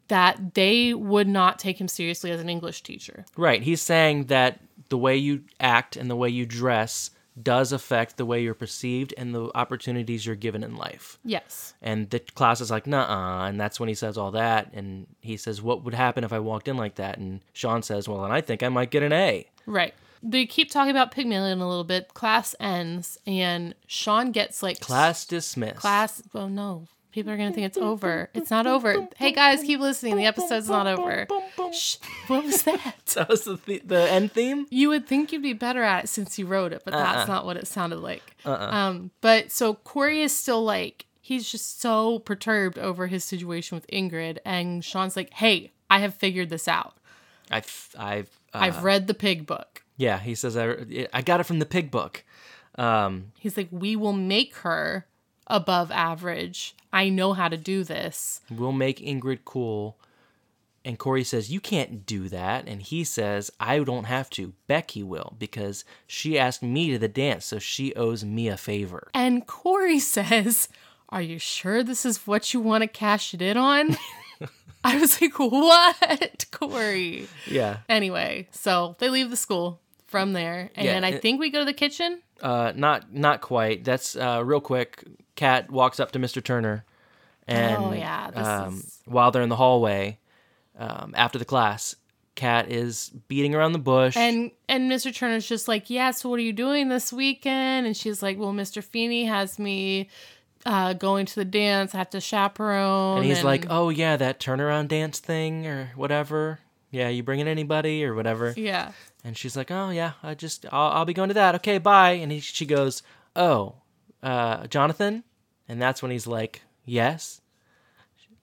that 0.10 0.54
they 0.54 0.94
would 0.94 1.28
not 1.28 1.58
take 1.58 1.82
him 1.82 1.88
seriously 1.88 2.30
as 2.30 2.40
an 2.40 2.50
English 2.50 2.84
teacher. 2.84 3.26
Right. 3.36 3.64
He's 3.64 3.82
saying 3.82 4.26
that 4.26 4.60
the 4.90 4.98
way 4.98 5.18
you 5.18 5.44
act 5.60 5.96
and 5.96 6.10
the 6.10 6.16
way 6.16 6.30
you 6.30 6.46
dress 6.46 7.10
does 7.44 7.72
affect 7.72 8.18
the 8.18 8.26
way 8.26 8.42
you're 8.42 8.54
perceived 8.54 9.14
and 9.18 9.34
the 9.34 9.50
opportunities 9.56 10.26
you're 10.26 10.36
given 10.36 10.64
in 10.64 10.76
life. 10.76 11.20
Yes. 11.24 11.74
And 11.82 12.10
the 12.10 12.20
class 12.20 12.62
is 12.62 12.72
like, 12.72 12.88
nah, 12.88 13.46
and 13.46 13.60
that's 13.60 13.80
when 13.80 13.90
he 13.90 13.96
says 13.96 14.18
all 14.18 14.32
that. 14.32 14.72
And 14.74 15.08
he 15.22 15.38
says, 15.38 15.62
what 15.62 15.84
would 15.84 15.94
happen 15.94 16.24
if 16.24 16.34
I 16.34 16.40
walked 16.40 16.68
in 16.68 16.78
like 16.78 16.96
that? 16.96 17.18
And 17.18 17.42
Sean 17.54 17.82
says, 17.82 18.08
well, 18.08 18.24
and 18.24 18.34
I 18.34 18.42
think 18.42 18.64
I 18.64 18.70
might 18.70 18.92
get 18.92 19.04
an 19.04 19.14
A. 19.14 19.48
Right. 19.66 19.94
They 20.22 20.46
keep 20.46 20.70
talking 20.70 20.92
about 20.92 21.12
Pygmalion 21.12 21.62
a 21.62 21.68
little 21.70 21.86
bit. 21.86 22.14
Class 22.14 22.54
ends, 22.60 23.18
and 23.26 23.74
Sean 23.88 24.32
gets 24.32 24.62
like 24.62 24.82
Class 24.82 25.26
dismissed. 25.26 25.78
class. 25.78 26.22
Oh 26.36 26.50
no, 26.50 26.88
people 27.12 27.32
are 27.32 27.38
gonna 27.38 27.52
think 27.54 27.66
it's 27.68 27.78
over. 27.78 28.30
It's 28.34 28.52
not 28.52 28.68
over. 28.68 29.08
Hey 29.18 29.32
guys, 29.32 29.62
keep 29.62 29.80
listening. 29.80 30.16
The 30.18 30.26
episode's 30.26 30.70
not 30.70 30.88
over. 30.88 31.28
Shh. 31.74 31.98
What 32.28 32.44
was 32.46 32.64
that? 32.64 32.96
That 33.16 33.30
was 33.30 33.44
the, 33.44 33.58
th- 33.58 33.84
the 33.86 34.10
end 34.12 34.32
theme? 34.32 34.68
You 34.70 34.90
would 34.90 35.08
think 35.08 35.32
you'd 35.32 35.42
be 35.42 35.54
better 35.54 35.82
at 35.84 36.06
it 36.06 36.08
since 36.08 36.38
you 36.38 36.46
wrote 36.46 36.72
it, 36.74 36.84
but 36.86 36.94
that's 36.94 37.28
not 37.28 37.46
what 37.46 37.58
it 37.58 37.68
sounded 37.68 38.00
like. 38.00 38.22
Um, 38.46 39.12
but 39.22 39.52
so 39.52 39.74
Corey 39.74 40.22
is 40.22 40.36
still 40.36 40.64
like 40.64 41.06
he's 41.20 41.50
just 41.52 41.82
so 41.82 42.20
perturbed 42.20 42.78
over 42.78 43.08
his 43.08 43.24
situation 43.24 43.76
with 43.76 43.88
Ingrid, 43.88 44.38
and 44.46 44.84
Sean's 44.86 45.16
like, 45.16 45.34
"Hey, 45.34 45.72
I 45.90 46.00
have 46.00 46.14
figured 46.14 46.50
this 46.50 46.68
out. 46.68 46.96
I've, 47.52 47.90
I've, 47.98 48.30
uh, 48.54 48.60
I've 48.60 48.84
read 48.84 49.08
the 49.08 49.14
pig 49.16 49.46
book." 49.48 49.84
yeah, 49.98 50.18
he 50.20 50.34
says, 50.34 50.56
I, 50.56 51.08
I 51.14 51.22
got 51.22 51.40
it 51.42 51.44
from 51.44 51.60
the 51.60 51.66
pig 51.66 51.92
book. 51.92 52.24
Um, 52.76 53.34
He's 53.38 53.58
like, 53.58 53.68
"We 53.70 53.96
will 53.98 54.14
make 54.14 54.56
her 54.58 55.06
above 55.50 55.92
average. 55.92 56.76
I 56.92 57.10
know 57.10 57.34
how 57.34 57.48
to 57.48 57.58
do 57.58 57.84
this." 57.84 58.42
we'll 58.50 58.72
make 58.72 59.00
Ingrid 59.00 59.40
cool. 59.46 59.98
And 60.86 60.98
Corey 60.98 61.24
says, 61.24 61.52
You 61.52 61.60
can't 61.60 62.06
do 62.06 62.30
that. 62.30 62.68
And 62.68 62.82
he 62.82 63.04
says, 63.04 63.52
I 63.60 63.80
don't 63.80 64.06
have 64.06 64.30
to. 64.32 64.54
Becky 64.68 65.04
will, 65.04 65.36
because 65.38 65.84
she 66.08 66.40
asked 66.40 66.64
me 66.64 66.92
to 66.92 66.98
the 66.98 67.08
dance, 67.08 67.46
so 67.46 67.60
she 67.60 67.94
owes 67.96 68.24
me 68.24 68.48
a 68.48 68.58
favor. 68.58 69.10
And 69.14 69.46
Corey 69.46 70.00
says, 70.16 70.70
Are 71.10 71.22
you 71.22 71.40
sure 71.40 71.84
this 71.84 72.06
is 72.06 72.26
what 72.26 72.54
you 72.54 72.60
want 72.60 72.84
to 72.84 72.88
cash 72.88 73.34
it 73.34 73.42
in 73.42 73.58
on? 73.58 73.98
I 74.84 74.98
was 74.98 75.22
like, 75.22 75.38
What, 75.38 76.46
Corey? 76.52 77.28
Yeah. 77.46 77.80
Anyway, 77.90 78.48
so 78.52 78.96
they 79.00 79.10
leave 79.10 79.30
the 79.30 79.38
school 79.38 79.82
from 80.10 80.34
there. 80.34 80.70
And 80.76 80.86
Yeah, 80.86 80.94
then 80.94 81.04
I 81.04 81.10
it- 81.12 81.22
think 81.22 81.40
we 81.40 81.50
go 81.50 81.60
to 81.60 81.66
the 81.66 81.74
kitchen. 81.74 82.22
Uh, 82.42 82.72
not 82.76 83.14
not 83.14 83.42
quite. 83.42 83.84
That's 83.84 84.16
uh, 84.16 84.42
real 84.46 84.62
quick. 84.62 85.04
Kat 85.36 85.70
walks 85.72 86.00
up 86.00 86.12
to 86.14 86.20
Mr. 86.20 86.44
Turner, 86.44 86.84
and 87.48 87.78
Oh, 87.84 87.92
yeah, 87.94 88.32
this 88.32 88.48
um, 88.48 88.76
is- 88.76 89.00
while 89.06 89.32
they're 89.32 89.42
in 89.42 89.50
the 89.50 89.56
hallway 89.56 90.18
um, 90.78 91.14
after 91.16 91.38
the 91.40 91.46
class, 91.46 91.96
Kat 92.36 92.72
is 92.72 93.10
beating 93.28 93.54
around 93.56 93.74
the 93.74 93.80
bush. 93.80 94.16
And 94.18 94.52
and 94.70 94.90
Mr. 94.92 95.14
Turner's 95.14 95.48
just 95.48 95.68
like, 95.68 95.90
Yeah, 95.90 96.12
so 96.12 96.30
what 96.30 96.40
are 96.40 96.44
you 96.44 96.54
doing 96.54 96.88
this 96.90 97.12
weekend? 97.12 97.86
And 97.88 97.96
she's 97.96 98.22
like, 98.24 98.38
Well, 98.40 98.54
Mr. 98.54 98.82
Feeney 98.84 99.26
has 99.26 99.60
me 99.60 100.10
uh, 100.66 100.94
going 100.94 101.26
to 101.26 101.36
the 101.36 101.46
dance. 101.46 101.94
I 101.94 101.98
have 102.00 102.10
to 102.12 102.20
chaperone. 102.22 103.18
And 103.20 103.26
he's 103.26 103.44
like, 103.44 103.66
"Oh 103.70 103.90
yeah, 103.90 104.18
that 104.18 104.40
turnaround 104.42 104.90
dance 104.90 105.20
thing 105.20 105.66
or 105.68 105.92
whatever. 105.96 106.60
Yeah, 106.92 107.10
you 107.10 107.24
bringing 107.24 107.48
anybody 107.48 108.04
or 108.04 108.16
whatever?" 108.16 108.54
Yeah. 108.56 108.92
And 109.24 109.38
she's 109.38 109.56
like, 109.56 109.70
"Oh 109.72 109.90
yeah, 109.90 110.14
I 110.24 110.34
just 110.34 110.66
I'll, 110.72 110.92
I'll 110.92 111.06
be 111.06 111.14
going 111.14 111.30
to 111.30 111.34
that. 111.36 111.56
Okay, 111.56 111.78
bye." 111.78 112.12
And 112.12 112.32
he, 112.32 112.40
she 112.40 112.66
goes, 112.66 113.04
"Oh, 113.36 113.76
uh, 114.24 114.68
Jonathan," 114.68 115.24
and 115.68 115.82
that's 115.82 116.02
when 116.02 116.12
he's 116.12 116.28
like, 116.28 116.64
"Yes." 116.86 117.42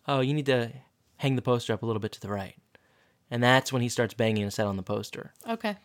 Oh, 0.08 0.20
you 0.20 0.34
need 0.34 0.46
to 0.46 0.70
hang 1.16 1.34
the 1.34 1.42
poster 1.42 1.72
up 1.72 1.82
a 1.82 1.86
little 1.86 2.00
bit 2.00 2.12
to 2.12 2.20
the 2.20 2.28
right, 2.28 2.56
and 3.30 3.42
that's 3.42 3.72
when 3.72 3.82
he 3.82 3.88
starts 3.88 4.14
banging 4.14 4.44
his 4.44 4.56
head 4.56 4.66
on 4.66 4.76
the 4.76 4.82
poster. 4.82 5.32
Okay. 5.48 5.76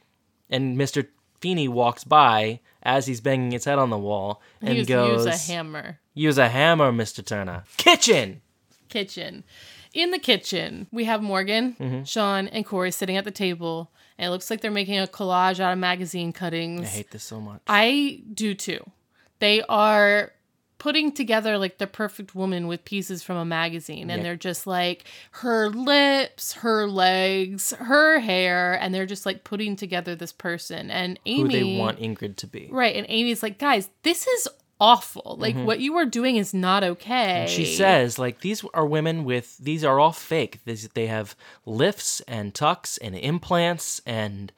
And 0.49 0.77
Mister 0.77 1.09
Feeney 1.39 1.67
walks 1.67 2.03
by 2.03 2.59
as 2.83 3.07
he's 3.07 3.21
banging 3.21 3.51
his 3.51 3.65
head 3.65 3.79
on 3.79 3.89
the 3.89 3.97
wall 3.97 4.41
and 4.61 4.77
Use, 4.77 4.87
goes, 4.87 5.25
use 5.25 5.49
a 5.49 5.51
hammer. 5.51 5.99
"Use 6.13 6.37
a 6.37 6.49
hammer, 6.49 6.91
Mister 6.91 7.23
Turner. 7.23 7.63
Kitchen." 7.77 8.41
kitchen. 8.89 9.45
In 9.93 10.11
the 10.11 10.19
kitchen, 10.19 10.87
we 10.91 11.05
have 11.05 11.21
Morgan, 11.21 11.75
Mm-hmm. 11.79 12.03
Sean, 12.03 12.47
and 12.47 12.65
Corey 12.65 12.91
sitting 12.91 13.17
at 13.17 13.25
the 13.25 13.31
table, 13.31 13.91
and 14.17 14.27
it 14.27 14.29
looks 14.29 14.49
like 14.49 14.61
they're 14.61 14.71
making 14.71 14.99
a 14.99 15.07
collage 15.07 15.59
out 15.59 15.73
of 15.73 15.79
magazine 15.79 16.31
cuttings. 16.31 16.81
I 16.81 16.85
hate 16.85 17.11
this 17.11 17.23
so 17.23 17.41
much. 17.41 17.61
I 17.67 18.21
do 18.33 18.53
too. 18.53 18.89
They 19.39 19.61
are 19.63 20.31
putting 20.77 21.11
together 21.11 21.57
like 21.59 21.77
the 21.77 21.85
perfect 21.85 22.33
woman 22.33 22.67
with 22.67 22.83
pieces 22.85 23.21
from 23.21 23.35
a 23.37 23.45
magazine, 23.45 24.09
and 24.09 24.19
Yeah. 24.19 24.23
they're 24.23 24.35
just 24.35 24.65
like 24.65 25.03
her 25.31 25.69
lips, 25.69 26.53
her 26.53 26.87
legs, 26.87 27.71
her 27.73 28.19
hair, 28.19 28.73
and 28.81 28.93
they're 28.93 29.05
just 29.05 29.25
like 29.25 29.43
putting 29.43 29.75
together 29.75 30.15
this 30.15 30.31
person. 30.31 30.89
And 30.89 31.19
amy 31.25 31.41
Who 31.41 31.47
they 31.49 31.77
want 31.77 31.99
Ingrid 31.99 32.37
to 32.37 32.47
be. 32.47 32.67
right? 32.71 32.95
And 32.95 33.05
Amy's 33.09 33.43
like, 33.43 33.59
guys, 33.59 33.89
this 34.03 34.25
is 34.25 34.47
awful. 34.81 35.37
Like 35.39 35.55
what 35.55 35.79
you 35.79 35.95
are 35.97 36.05
doing 36.05 36.35
is 36.35 36.53
not 36.53 36.83
okay. 36.83 37.45
Mm-hmm. 37.45 37.55
She 37.55 37.65
says, 37.65 38.19
like, 38.19 38.41
these 38.41 38.65
are 38.73 38.85
women 38.85 39.23
with, 39.23 39.57
these 39.59 39.85
are 39.85 39.99
all 39.99 40.11
fake. 40.11 40.59
These, 40.65 40.89
they 40.89 41.07
have 41.07 41.35
lifts 41.65 42.19
and 42.21 42.53
tucks 42.53 42.97
and 42.97 43.15
implants 43.15 44.01
and 44.05 44.51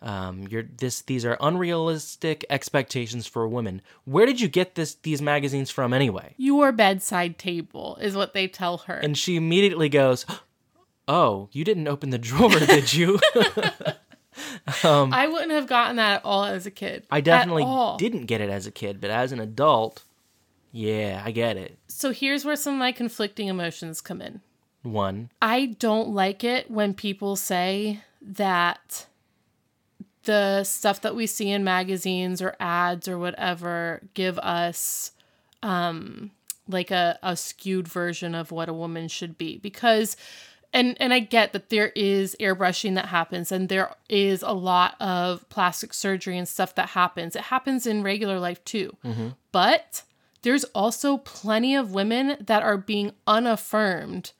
um, 0.00 0.46
you're 0.48 0.62
this. 0.62 1.02
These 1.02 1.24
are 1.24 1.36
unrealistic 1.40 2.44
expectations 2.50 3.26
for 3.26 3.48
women. 3.48 3.82
Where 4.04 4.26
did 4.26 4.40
you 4.40 4.46
get 4.46 4.76
this 4.76 4.94
these 4.94 5.20
magazines 5.20 5.70
from 5.70 5.92
anyway? 5.92 6.34
your 6.36 6.70
bedside 6.70 7.36
table 7.36 7.98
is 8.00 8.14
what 8.14 8.32
they 8.32 8.46
tell 8.46 8.78
her. 8.78 8.94
And 8.94 9.18
she 9.18 9.34
immediately 9.34 9.88
goes, 9.88 10.24
"Oh, 11.08 11.48
you 11.50 11.64
didn't 11.64 11.88
open 11.88 12.10
the 12.10 12.18
drawer, 12.18 12.60
did 12.60 12.92
you?" 12.94 13.18
I 14.84 15.26
wouldn't 15.26 15.52
have 15.52 15.66
gotten 15.66 15.96
that 15.96 16.16
at 16.16 16.24
all 16.24 16.44
as 16.44 16.66
a 16.66 16.70
kid. 16.70 17.06
I 17.10 17.20
definitely 17.20 17.66
didn't 17.98 18.26
get 18.26 18.40
it 18.40 18.50
as 18.50 18.66
a 18.66 18.70
kid, 18.70 19.00
but 19.00 19.10
as 19.10 19.32
an 19.32 19.40
adult, 19.40 20.04
yeah, 20.72 21.22
I 21.24 21.30
get 21.30 21.56
it. 21.56 21.78
So 21.88 22.12
here's 22.12 22.44
where 22.44 22.56
some 22.56 22.74
of 22.74 22.78
my 22.78 22.92
conflicting 22.92 23.48
emotions 23.48 24.00
come 24.00 24.20
in. 24.20 24.40
One, 24.82 25.30
I 25.42 25.76
don't 25.78 26.10
like 26.10 26.44
it 26.44 26.70
when 26.70 26.94
people 26.94 27.36
say 27.36 28.00
that 28.22 29.06
the 30.24 30.62
stuff 30.64 31.00
that 31.00 31.16
we 31.16 31.26
see 31.26 31.50
in 31.50 31.64
magazines 31.64 32.42
or 32.42 32.54
ads 32.60 33.08
or 33.08 33.18
whatever 33.18 34.02
give 34.12 34.38
us 34.40 35.12
um 35.62 36.30
like 36.68 36.90
a, 36.90 37.18
a 37.22 37.34
skewed 37.34 37.88
version 37.88 38.34
of 38.34 38.52
what 38.52 38.68
a 38.68 38.74
woman 38.74 39.08
should 39.08 39.38
be 39.38 39.56
because 39.58 40.16
and 40.72 40.96
and 41.00 41.12
I 41.12 41.20
get 41.20 41.52
that 41.52 41.70
there 41.70 41.92
is 41.94 42.36
airbrushing 42.40 42.94
that 42.96 43.06
happens 43.06 43.50
and 43.50 43.68
there 43.68 43.94
is 44.08 44.42
a 44.42 44.52
lot 44.52 44.96
of 45.00 45.48
plastic 45.48 45.94
surgery 45.94 46.36
and 46.36 46.48
stuff 46.48 46.74
that 46.74 46.90
happens. 46.90 47.36
It 47.36 47.42
happens 47.42 47.86
in 47.86 48.02
regular 48.02 48.38
life 48.38 48.62
too. 48.64 48.96
Mm-hmm. 49.04 49.28
But 49.52 50.02
there's 50.42 50.64
also 50.64 51.18
plenty 51.18 51.74
of 51.74 51.92
women 51.92 52.36
that 52.40 52.62
are 52.62 52.76
being 52.76 53.12
unaffirmed 53.26 54.32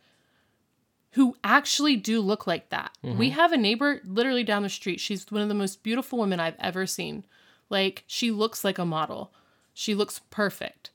who 1.12 1.36
actually 1.42 1.96
do 1.96 2.20
look 2.20 2.46
like 2.46 2.68
that. 2.68 2.96
We 3.02 3.10
mm-hmm. 3.10 3.34
have 3.36 3.52
a 3.52 3.56
neighbor 3.56 4.00
literally 4.04 4.44
down 4.44 4.62
the 4.62 4.68
street. 4.68 5.00
She's 5.00 5.26
one 5.30 5.42
of 5.42 5.48
the 5.48 5.54
most 5.54 5.82
beautiful 5.82 6.18
women 6.18 6.38
I've 6.38 6.54
ever 6.60 6.86
seen. 6.86 7.24
Like 7.70 8.04
she 8.06 8.30
looks 8.30 8.62
like 8.62 8.78
a 8.78 8.84
model. 8.84 9.32
She 9.74 9.94
looks 9.94 10.20
perfect. 10.30 10.90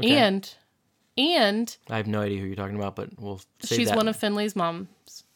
Okay. 0.00 0.16
And 0.16 0.54
and 1.16 1.76
I 1.88 1.96
have 1.98 2.06
no 2.06 2.20
idea 2.22 2.40
who 2.40 2.46
you're 2.46 2.56
talking 2.56 2.76
about, 2.76 2.96
but 2.96 3.10
we'll 3.18 3.40
she's 3.64 3.90
one 3.92 4.08
of 4.08 4.16
Finley's 4.16 4.56
mom's 4.56 4.88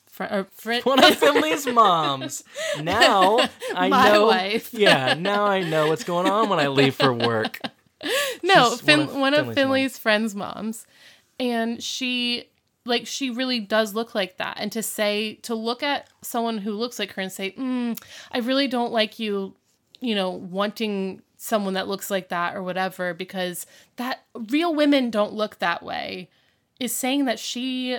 fr- 0.06 0.24
or 0.24 0.46
friend. 0.52 0.84
one 0.84 1.02
of 1.02 1.14
Finley's 1.18 1.66
moms. 1.66 2.42
Now 2.80 3.38
I 3.74 3.88
My 3.88 4.12
know. 4.12 4.26
wife. 4.26 4.72
yeah, 4.74 5.14
now 5.14 5.44
I 5.46 5.60
know 5.62 5.88
what's 5.88 6.04
going 6.04 6.28
on 6.28 6.48
when 6.48 6.58
I 6.58 6.68
leave 6.68 6.94
for 6.94 7.12
work. 7.12 7.60
no, 8.42 8.76
fin- 8.76 9.00
one 9.00 9.08
of 9.08 9.14
one 9.16 9.34
of 9.34 9.38
Finley's 9.38 9.54
Finley's 9.56 9.98
friends' 9.98 10.34
moms, 10.34 10.86
and 11.40 11.82
she 11.82 12.48
like 12.84 13.06
she 13.06 13.30
really 13.30 13.60
does 13.60 13.94
look 13.94 14.14
like 14.14 14.38
that. 14.38 14.56
And 14.60 14.70
to 14.72 14.82
say 14.82 15.34
to 15.42 15.54
look 15.54 15.82
at 15.82 16.08
someone 16.22 16.58
who 16.58 16.72
looks 16.72 16.98
like 16.98 17.12
her 17.14 17.22
and 17.22 17.30
say, 17.32 17.52
mm, 17.52 17.98
"I 18.32 18.38
really 18.38 18.68
don't 18.68 18.92
like 18.92 19.18
you," 19.18 19.54
you 20.00 20.14
know, 20.14 20.30
wanting 20.30 21.22
someone 21.38 21.74
that 21.74 21.88
looks 21.88 22.10
like 22.10 22.28
that 22.28 22.54
or 22.54 22.62
whatever, 22.62 23.14
because 23.14 23.64
that 23.96 24.24
real 24.34 24.74
women 24.74 25.08
don't 25.08 25.32
look 25.32 25.58
that 25.58 25.82
way, 25.82 26.28
is 26.78 26.94
saying 26.94 27.24
that 27.24 27.38
she 27.38 27.98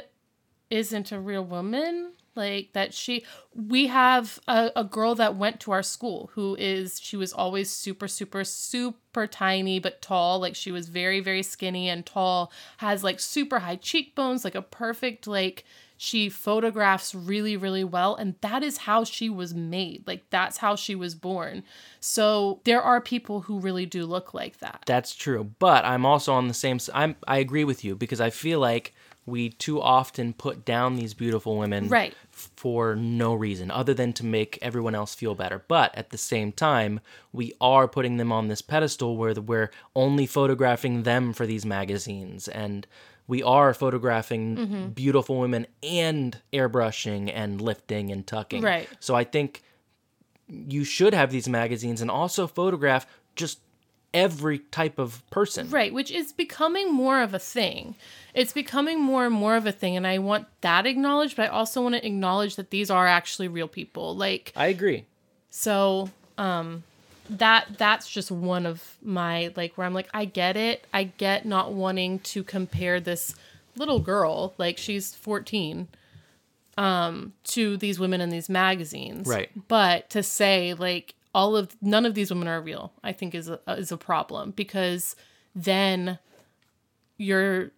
isn't 0.69 1.11
a 1.11 1.19
real 1.19 1.43
woman 1.43 2.11
like 2.35 2.71
that 2.73 2.93
she 2.93 3.25
we 3.53 3.87
have 3.87 4.39
a, 4.47 4.71
a 4.75 4.83
girl 4.83 5.15
that 5.15 5.35
went 5.35 5.59
to 5.59 5.71
our 5.71 5.83
school 5.83 6.29
who 6.33 6.55
is 6.59 6.99
she 7.01 7.17
was 7.17 7.33
always 7.33 7.69
super 7.69 8.07
super 8.07 8.43
super 8.43 9.27
tiny 9.27 9.79
but 9.79 10.01
tall. 10.01 10.39
Like 10.39 10.55
she 10.55 10.71
was 10.71 10.89
very 10.89 11.19
very 11.19 11.43
skinny 11.43 11.89
and 11.89 12.05
tall 12.05 12.51
has 12.77 13.03
like 13.03 13.19
super 13.19 13.59
high 13.59 13.75
cheekbones 13.75 14.43
like 14.43 14.55
a 14.55 14.61
perfect 14.61 15.27
like 15.27 15.65
she 16.01 16.29
photographs 16.29 17.13
really 17.13 17.57
really 17.57 17.83
well 17.83 18.15
and 18.15 18.33
that 18.39 18.63
is 18.63 18.77
how 18.77 19.03
she 19.03 19.29
was 19.29 19.53
made 19.53 20.01
like 20.07 20.23
that's 20.29 20.57
how 20.59 20.73
she 20.73 20.95
was 20.95 21.13
born 21.13 21.61
so 21.99 22.61
there 22.63 22.81
are 22.81 23.01
people 23.01 23.41
who 23.41 23.59
really 23.59 23.85
do 23.85 24.05
look 24.05 24.33
like 24.33 24.59
that 24.59 24.81
That's 24.85 25.13
true, 25.13 25.51
but 25.59 25.83
I'm 25.83 26.05
also 26.05 26.31
on 26.33 26.47
the 26.47 26.53
same. 26.53 26.79
I'm 26.93 27.17
I 27.27 27.39
agree 27.39 27.65
with 27.65 27.83
you 27.83 27.95
because 27.97 28.21
I 28.21 28.29
feel 28.29 28.61
like 28.61 28.93
we 29.25 29.49
too 29.49 29.81
often 29.81 30.31
put 30.33 30.63
down 30.63 30.95
these 30.95 31.13
beautiful 31.13 31.57
women 31.57 31.89
Right. 31.89 32.13
for 32.31 32.95
no 32.95 33.33
reason 33.33 33.69
other 33.69 33.93
than 33.93 34.13
to 34.13 34.25
make 34.25 34.57
everyone 34.61 34.95
else 34.95 35.13
feel 35.13 35.35
better. 35.35 35.63
But 35.67 35.93
at 35.95 36.09
the 36.11 36.17
same 36.17 36.51
time, 36.53 37.01
we 37.33 37.53
are 37.59 37.87
putting 37.89 38.15
them 38.17 38.31
on 38.31 38.47
this 38.47 38.61
pedestal 38.61 39.17
where 39.17 39.33
the, 39.33 39.41
we're 39.41 39.69
only 39.95 40.25
photographing 40.25 41.03
them 41.03 41.33
for 41.33 41.45
these 41.45 41.65
magazines 41.65 42.47
and 42.47 42.87
we 43.29 43.41
are 43.43 43.73
photographing 43.73 44.57
Mm-hmm. 44.57 44.87
beautiful 44.89 45.39
women 45.39 45.67
and 45.81 46.37
airbrushing 46.51 47.31
and 47.33 47.61
lifting 47.61 48.11
and 48.11 48.27
tucking. 48.27 48.61
Right. 48.63 48.89
So 48.99 49.15
I 49.15 49.23
think 49.23 49.61
you 50.47 50.83
should 50.83 51.13
have 51.13 51.31
these 51.31 51.47
magazines 51.47 52.01
and 52.01 52.09
also 52.11 52.47
photograph 52.47 53.05
just 53.35 53.59
every 54.13 54.57
type 54.57 54.97
of 54.97 55.21
person. 55.29 55.69
Right, 55.69 55.93
which 55.93 56.09
is 56.11 56.33
becoming 56.33 56.91
more 56.91 57.21
of 57.21 57.35
a 57.35 57.39
thing. 57.39 57.95
It's 58.33 58.51
becoming 58.53 58.99
more 58.99 59.25
and 59.27 59.33
more 59.33 59.55
of 59.55 59.67
a 59.67 59.71
thing, 59.71 59.95
and 59.95 60.07
I 60.07 60.17
want 60.17 60.47
that 60.61 60.87
acknowledged, 60.87 61.35
but 61.37 61.43
I 61.45 61.47
also 61.49 61.83
want 61.83 61.93
to 61.95 62.05
acknowledge 62.05 62.55
that 62.55 62.71
these 62.71 62.89
are 62.89 63.05
actually 63.05 63.47
real 63.47 63.67
people. 63.67 64.15
Like, 64.17 64.51
I 64.55 64.67
agree. 64.67 65.05
so, 65.51 66.09
um, 66.39 66.83
that 67.29 67.77
that's 67.77 68.09
just 68.09 68.31
one 68.31 68.65
of 68.65 68.97
my 69.01 69.53
like 69.55 69.77
where 69.77 69.85
I'm 69.85 69.93
like, 69.93 70.09
I 70.13 70.25
get 70.25 70.57
it. 70.57 70.85
I 70.93 71.03
get 71.05 71.45
not 71.45 71.73
wanting 71.73 72.19
to 72.19 72.43
compare 72.43 72.99
this 72.99 73.35
little 73.75 73.99
girl, 73.99 74.53
like 74.57 74.77
she's 74.77 75.15
14, 75.15 75.87
um, 76.77 77.33
to 77.45 77.77
these 77.77 77.99
women 77.99 78.21
in 78.21 78.29
these 78.29 78.49
magazines. 78.49 79.27
Right. 79.27 79.49
But 79.67 80.09
to 80.11 80.23
say 80.23 80.73
like 80.73 81.15
all 81.33 81.55
of 81.55 81.75
none 81.81 82.05
of 82.05 82.15
these 82.15 82.31
women 82.31 82.47
are 82.47 82.61
real, 82.61 82.93
I 83.03 83.11
think 83.13 83.35
is 83.35 83.49
a 83.49 83.59
is 83.67 83.91
a 83.91 83.97
problem 83.97 84.51
because 84.51 85.15
then 85.55 86.19
you're 87.17 87.71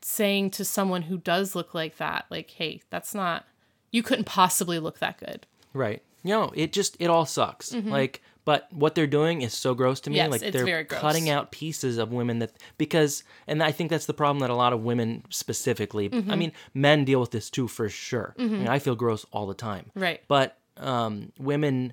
saying 0.00 0.50
to 0.52 0.64
someone 0.64 1.02
who 1.02 1.18
does 1.18 1.54
look 1.54 1.74
like 1.74 1.96
that, 1.96 2.26
like, 2.30 2.50
hey, 2.50 2.80
that's 2.90 3.14
not 3.14 3.44
you 3.90 4.02
couldn't 4.02 4.24
possibly 4.24 4.78
look 4.78 4.98
that 5.00 5.18
good. 5.18 5.46
Right. 5.72 6.02
No, 6.24 6.52
it 6.54 6.72
just 6.72 6.96
it 6.98 7.08
all 7.08 7.26
sucks. 7.26 7.72
Like, 7.72 8.22
but 8.46 8.72
what 8.72 8.94
they're 8.94 9.06
doing 9.06 9.42
is 9.42 9.52
so 9.52 9.74
gross 9.74 10.00
to 10.00 10.08
me. 10.10 10.16
Mm-hmm. 10.16 10.22
Yes, 10.24 10.30
like 10.32 10.42
it's 10.48 10.56
they're 10.56 10.64
very 10.64 10.84
gross. 10.84 11.00
cutting 11.02 11.28
out 11.28 11.50
pieces 11.50 11.98
of 11.98 12.12
women 12.12 12.38
that 12.38 12.52
because, 12.78 13.22
and 13.46 13.62
I 13.62 13.72
think 13.72 13.90
that's 13.90 14.06
the 14.06 14.14
problem 14.14 14.38
that 14.40 14.48
a 14.48 14.54
lot 14.54 14.72
of 14.72 14.82
women 14.82 15.24
specifically. 15.28 16.08
Mm-hmm. 16.08 16.30
I 16.30 16.36
mean, 16.36 16.52
men 16.72 17.04
deal 17.04 17.20
with 17.20 17.32
this 17.32 17.50
too 17.50 17.68
for 17.68 17.90
sure. 17.90 18.34
I, 18.38 18.42
mean, 18.42 18.68
I 18.68 18.78
feel 18.78 18.94
gross 18.96 19.26
all 19.32 19.46
the 19.46 19.54
time. 19.54 19.90
Right. 19.94 20.22
But 20.28 20.56
um, 20.78 21.32
women 21.38 21.92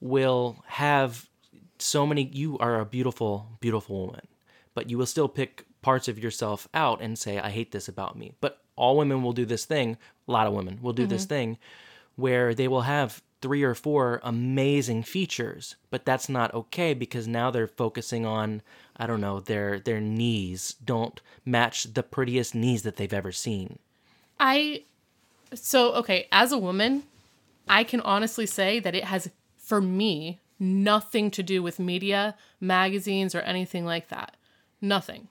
will 0.00 0.62
have 0.66 1.28
so 1.78 2.06
many. 2.06 2.24
You 2.32 2.58
are 2.58 2.80
a 2.80 2.84
beautiful, 2.84 3.46
beautiful 3.60 4.06
woman, 4.06 4.26
but 4.74 4.90
you 4.90 4.98
will 4.98 5.06
still 5.06 5.28
pick 5.28 5.64
parts 5.82 6.08
of 6.08 6.18
yourself 6.18 6.68
out 6.74 7.00
and 7.00 7.18
say, 7.18 7.38
"I 7.38 7.50
hate 7.50 7.72
this 7.72 7.88
about 7.88 8.16
me." 8.18 8.34
But 8.40 8.58
all 8.76 8.96
women 8.96 9.22
will 9.22 9.32
do 9.32 9.44
this 9.44 9.64
thing. 9.64 9.96
A 10.28 10.32
lot 10.32 10.46
of 10.46 10.52
women 10.52 10.78
will 10.82 10.92
do 10.92 11.02
Mm-hmm. 11.02 11.10
this 11.12 11.24
thing 11.26 11.58
where 12.16 12.54
they 12.54 12.68
will 12.68 12.82
have 12.82 13.22
three 13.42 13.62
or 13.62 13.74
four 13.74 14.20
amazing 14.22 15.02
features, 15.02 15.76
but 15.90 16.06
that's 16.06 16.28
not 16.28 16.54
okay 16.54 16.94
because 16.94 17.28
now 17.28 17.50
they're 17.50 17.66
focusing 17.66 18.24
on 18.24 18.62
I 18.96 19.06
don't 19.06 19.20
know 19.20 19.40
their 19.40 19.80
their 19.80 20.00
knees 20.00 20.76
don't 20.84 21.20
match 21.44 21.92
the 21.92 22.02
prettiest 22.02 22.54
knees 22.54 22.82
that 22.82 22.96
they've 22.96 23.12
ever 23.12 23.32
seen. 23.32 23.78
I 24.40 24.84
so 25.54 25.92
okay, 25.94 26.28
as 26.32 26.52
a 26.52 26.58
woman, 26.58 27.02
I 27.68 27.84
can 27.84 28.00
honestly 28.00 28.46
say 28.46 28.78
that 28.80 28.94
it 28.94 29.04
has 29.04 29.28
for 29.58 29.80
me 29.80 30.38
nothing 30.58 31.30
to 31.32 31.42
do 31.42 31.62
with 31.62 31.78
media, 31.78 32.36
magazines 32.60 33.34
or 33.34 33.40
anything 33.40 33.84
like 33.84 34.08
that. 34.08 34.36
Nothing. 34.80 35.28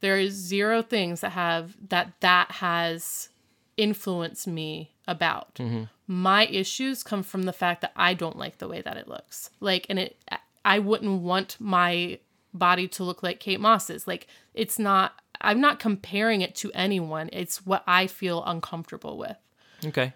There 0.00 0.18
is 0.18 0.34
zero 0.34 0.82
things 0.82 1.20
that 1.20 1.32
have 1.32 1.76
that 1.88 2.12
that 2.20 2.50
has 2.52 3.28
influenced 3.76 4.46
me 4.46 4.92
about. 5.06 5.54
Mm-hmm. 5.56 5.84
My 6.06 6.46
issues 6.46 7.02
come 7.02 7.22
from 7.22 7.44
the 7.44 7.52
fact 7.52 7.80
that 7.80 7.92
I 7.96 8.14
don't 8.14 8.38
like 8.38 8.58
the 8.58 8.68
way 8.68 8.80
that 8.82 8.96
it 8.96 9.08
looks. 9.08 9.50
Like 9.60 9.86
and 9.88 9.98
it 9.98 10.18
I 10.64 10.78
wouldn't 10.78 11.22
want 11.22 11.56
my 11.58 12.18
body 12.52 12.88
to 12.88 13.04
look 13.04 13.22
like 13.22 13.40
Kate 13.40 13.60
Moss's. 13.60 14.06
Like 14.06 14.26
it's 14.54 14.78
not 14.78 15.20
I'm 15.40 15.60
not 15.60 15.78
comparing 15.78 16.40
it 16.40 16.54
to 16.56 16.72
anyone. 16.72 17.28
It's 17.32 17.66
what 17.66 17.82
I 17.86 18.06
feel 18.06 18.42
uncomfortable 18.44 19.18
with. 19.18 19.36
Okay, 19.84 20.14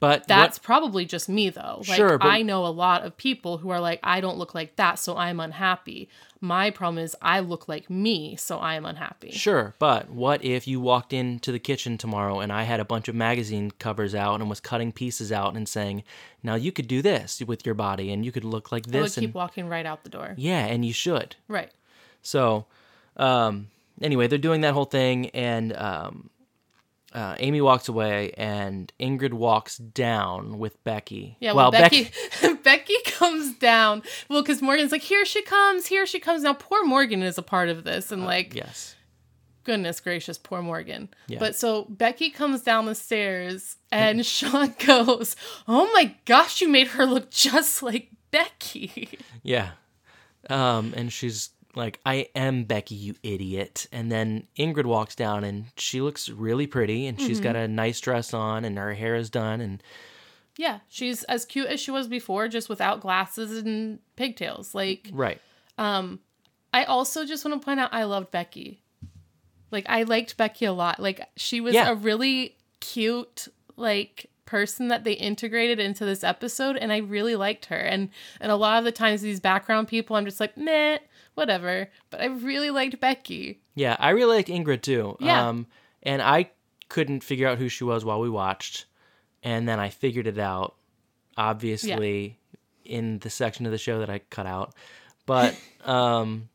but 0.00 0.26
That's 0.26 0.58
what, 0.58 0.64
probably 0.64 1.04
just 1.04 1.28
me 1.28 1.50
though. 1.50 1.82
Like 1.86 1.96
Sure, 1.96 2.18
but- 2.18 2.26
I 2.26 2.42
know 2.42 2.66
a 2.66 2.68
lot 2.68 3.02
of 3.02 3.16
people 3.16 3.58
who 3.58 3.70
are 3.70 3.80
like 3.80 4.00
I 4.02 4.20
don't 4.20 4.38
look 4.38 4.54
like 4.54 4.76
that, 4.76 4.98
so 4.98 5.16
I'm 5.16 5.38
unhappy. 5.38 6.08
My 6.40 6.70
problem 6.70 7.04
is 7.04 7.14
I 7.20 7.40
look 7.40 7.68
like 7.68 7.90
me, 7.90 8.34
so 8.36 8.58
I 8.58 8.74
am 8.74 8.86
unhappy. 8.86 9.30
Sure, 9.30 9.74
but 9.78 10.08
what 10.08 10.42
if 10.42 10.66
you 10.66 10.80
walked 10.80 11.12
into 11.12 11.52
the 11.52 11.58
kitchen 11.58 11.98
tomorrow 11.98 12.40
and 12.40 12.50
I 12.50 12.62
had 12.62 12.80
a 12.80 12.84
bunch 12.84 13.08
of 13.08 13.14
magazine 13.14 13.70
covers 13.72 14.14
out 14.14 14.40
and 14.40 14.48
was 14.48 14.58
cutting 14.58 14.90
pieces 14.90 15.30
out 15.30 15.54
and 15.54 15.68
saying, 15.68 16.02
"Now 16.42 16.54
you 16.54 16.72
could 16.72 16.88
do 16.88 17.02
this 17.02 17.42
with 17.46 17.66
your 17.66 17.74
body 17.74 18.10
and 18.10 18.24
you 18.24 18.32
could 18.32 18.44
look 18.44 18.72
like 18.72 18.86
this. 18.86 18.94
I 18.94 18.98
would 18.98 19.04
this." 19.04 19.16
And 19.18 19.26
keep 19.26 19.34
walking 19.34 19.68
right 19.68 19.84
out 19.84 20.02
the 20.02 20.10
door. 20.10 20.34
yeah, 20.38 20.64
and 20.64 20.82
you 20.82 20.94
should. 20.94 21.36
Right. 21.46 21.70
So, 22.22 22.64
um, 23.18 23.68
anyway, 24.00 24.26
they're 24.26 24.38
doing 24.38 24.62
that 24.62 24.72
whole 24.72 24.84
thing, 24.86 25.28
and 25.30 25.76
um, 25.76 26.30
uh, 27.12 27.34
Amy 27.38 27.60
walks 27.60 27.88
away, 27.88 28.32
and 28.36 28.92
Ingrid 29.00 29.32
walks 29.32 29.76
down 29.78 30.58
with 30.58 30.82
Becky. 30.84 31.36
Yeah, 31.40 31.52
well, 31.52 31.70
Beck- 31.70 31.90
Becky 31.90 32.10
Becky 32.62 32.94
comes 33.06 33.54
down. 33.54 34.02
Well, 34.28 34.42
because 34.42 34.62
Morgan's 34.62 34.92
like, 34.92 35.02
here 35.02 35.24
she 35.24 35.42
comes, 35.42 35.86
here 35.86 36.06
she 36.06 36.20
comes. 36.20 36.42
Now 36.42 36.52
poor 36.54 36.84
Morgan 36.84 37.22
is 37.22 37.36
a 37.38 37.42
part 37.42 37.68
of 37.68 37.84
this, 37.84 38.12
and 38.12 38.24
like 38.24 38.54
yes, 38.54 38.94
goodness 39.64 40.00
gracious, 40.00 40.38
poor 40.38 40.62
Morgan. 40.62 41.08
Yeah. 41.26 41.38
But 41.40 41.56
so 41.56 41.84
Becky 41.88 42.30
comes 42.30 42.62
down 42.62 42.86
the 42.86 42.94
stairs 42.94 43.76
and 43.90 44.24
Sean 44.26 44.74
goes, 44.86 45.36
Oh 45.66 45.90
my 45.92 46.14
gosh, 46.24 46.60
you 46.60 46.68
made 46.68 46.88
her 46.88 47.06
look 47.06 47.30
just 47.30 47.82
like 47.82 48.10
Becky. 48.30 49.18
yeah, 49.42 49.70
um, 50.48 50.94
and 50.96 51.12
she's 51.12 51.50
like, 51.74 52.00
"I 52.06 52.28
am 52.34 52.64
Becky, 52.64 52.94
you 52.94 53.14
idiot." 53.22 53.86
And 53.92 54.10
then 54.10 54.46
Ingrid 54.58 54.86
walks 54.86 55.14
down, 55.14 55.44
and 55.44 55.66
she 55.76 56.00
looks 56.00 56.28
really 56.28 56.66
pretty, 56.66 57.06
and 57.06 57.20
she's 57.20 57.40
got 57.40 57.54
Mm-hmm. 57.54 57.64
a 57.64 57.68
nice 57.68 58.00
dress 58.00 58.32
on, 58.34 58.64
and 58.64 58.76
her 58.78 58.94
hair 58.94 59.14
is 59.16 59.30
done, 59.30 59.60
and 59.60 59.82
Yeah, 60.56 60.80
she's 60.88 61.22
as 61.24 61.44
cute 61.46 61.68
as 61.68 61.80
she 61.80 61.90
was 61.90 62.06
before, 62.08 62.48
just 62.48 62.68
without 62.68 63.00
glasses 63.00 63.56
and 63.58 63.98
pigtails. 64.16 64.74
Like, 64.74 65.08
Right. 65.12 65.40
Um, 65.78 66.20
I 66.74 66.84
also 66.84 67.24
just 67.24 67.44
want 67.44 67.60
to 67.60 67.64
point 67.64 67.80
out 67.80 67.94
I 67.94 68.04
loved 68.04 68.30
Becky. 68.30 68.82
Like, 69.70 69.86
I 69.88 70.02
liked 70.02 70.36
Becky 70.36 70.64
a 70.66 70.72
lot. 70.72 71.00
Like, 71.00 71.26
she 71.36 71.60
was 71.60 71.74
Yeah. 71.74 71.90
a 71.90 71.94
really 71.94 72.56
cute, 72.80 73.48
like, 73.76 74.26
person 74.44 74.88
that 74.88 75.04
they 75.04 75.12
integrated 75.12 75.78
into 75.78 76.04
this 76.04 76.24
episode, 76.24 76.76
and 76.76 76.92
I 76.92 76.96
really 76.98 77.36
liked 77.36 77.66
her. 77.66 77.76
And 77.78 78.10
and 78.40 78.50
a 78.50 78.56
lot 78.56 78.78
of 78.78 78.84
the 78.84 78.90
times, 78.92 79.22
these 79.22 79.38
background 79.40 79.86
people, 79.88 80.16
I'm 80.16 80.24
just 80.24 80.40
like, 80.40 80.56
meh, 80.56 80.98
whatever. 81.40 81.88
But 82.10 82.20
I 82.20 82.26
really 82.26 82.70
liked 82.70 83.00
Becky. 83.00 83.60
Yeah, 83.74 83.96
I 83.98 84.10
really 84.10 84.36
liked 84.36 84.48
Ingrid 84.48 84.82
too. 84.82 85.16
Yeah. 85.18 85.48
Um, 85.48 85.66
and 86.04 86.22
I 86.22 86.50
couldn't 86.88 87.24
figure 87.24 87.48
out 87.48 87.58
who 87.58 87.68
she 87.68 87.82
was 87.84 88.04
while 88.04 88.20
we 88.20 88.30
watched, 88.30 88.84
and 89.42 89.68
then 89.68 89.80
I 89.80 89.88
figured 89.88 90.26
it 90.28 90.38
out, 90.38 90.76
obviously, 91.36 92.38
in 92.84 93.18
the 93.20 93.30
section 93.30 93.66
of 93.66 93.72
the 93.72 93.78
show 93.78 93.98
that 94.00 94.10
I 94.10 94.18
cut 94.30 94.46
out. 94.46 94.74
But 95.26 95.56
um, 95.84 96.48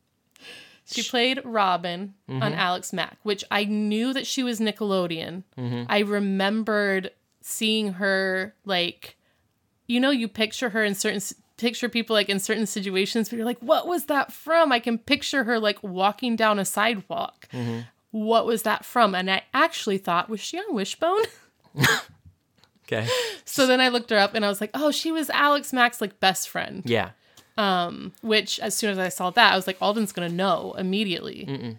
She 0.86 1.02
played 1.02 1.40
Robin 1.44 2.14
Mm-hmm. 2.28 2.42
on 2.42 2.52
Alex 2.54 2.92
Mack, 2.92 3.18
which 3.22 3.44
I 3.50 3.64
knew 3.64 4.12
that 4.12 4.26
she 4.26 4.42
was 4.42 4.60
Nickelodeon. 4.60 5.44
Mm-hmm. 5.58 5.82
I 5.88 6.00
remembered 6.00 7.10
seeing 7.40 7.94
her 7.94 8.54
like, 8.64 9.16
you 9.86 10.00
know, 10.00 10.10
you 10.10 10.26
picture 10.28 10.70
her 10.70 10.82
in 10.84 10.94
certain 10.96 11.20
picture 11.56 11.88
people 11.88 12.14
like 12.14 12.28
in 12.28 12.38
certain 12.38 12.66
situations, 12.66 13.28
but 13.28 13.36
you're 13.36 13.46
like, 13.46 13.58
what 13.60 13.86
was 13.86 14.04
that 14.06 14.32
from? 14.32 14.72
I 14.72 14.78
can 14.80 14.98
picture 14.98 15.44
her 15.44 15.58
like 15.58 15.82
walking 15.82 16.36
down 16.36 16.58
a 16.58 16.64
sidewalk. 16.64 17.48
Mm-hmm. 17.52 17.80
What 18.10 18.46
was 18.46 18.62
that 18.62 18.84
from? 18.84 19.14
And 19.14 19.30
I 19.30 19.42
actually 19.52 19.98
thought, 19.98 20.28
was 20.28 20.40
she 20.40 20.58
on 20.58 20.74
Wishbone? 20.74 21.24
okay, 22.84 23.06
so 23.44 23.66
then 23.66 23.80
I 23.80 23.88
looked 23.88 24.10
her 24.10 24.16
up 24.18 24.34
and 24.34 24.44
I 24.44 24.48
was 24.48 24.60
like, 24.60 24.70
oh, 24.74 24.90
she 24.90 25.12
was 25.12 25.28
Alex 25.30 25.72
Mack's 25.72 26.00
like 26.00 26.20
best 26.20 26.48
friend. 26.48 26.82
yeah, 26.86 27.10
Um, 27.58 28.12
Which, 28.22 28.58
as 28.60 28.74
soon 28.74 28.90
as 28.90 28.98
I 28.98 29.08
saw 29.08 29.30
that, 29.30 29.52
I 29.52 29.56
was 29.56 29.66
like, 29.66 29.78
Alden's 29.80 30.12
gonna 30.12 30.28
know 30.28 30.74
immediately. 30.78 31.76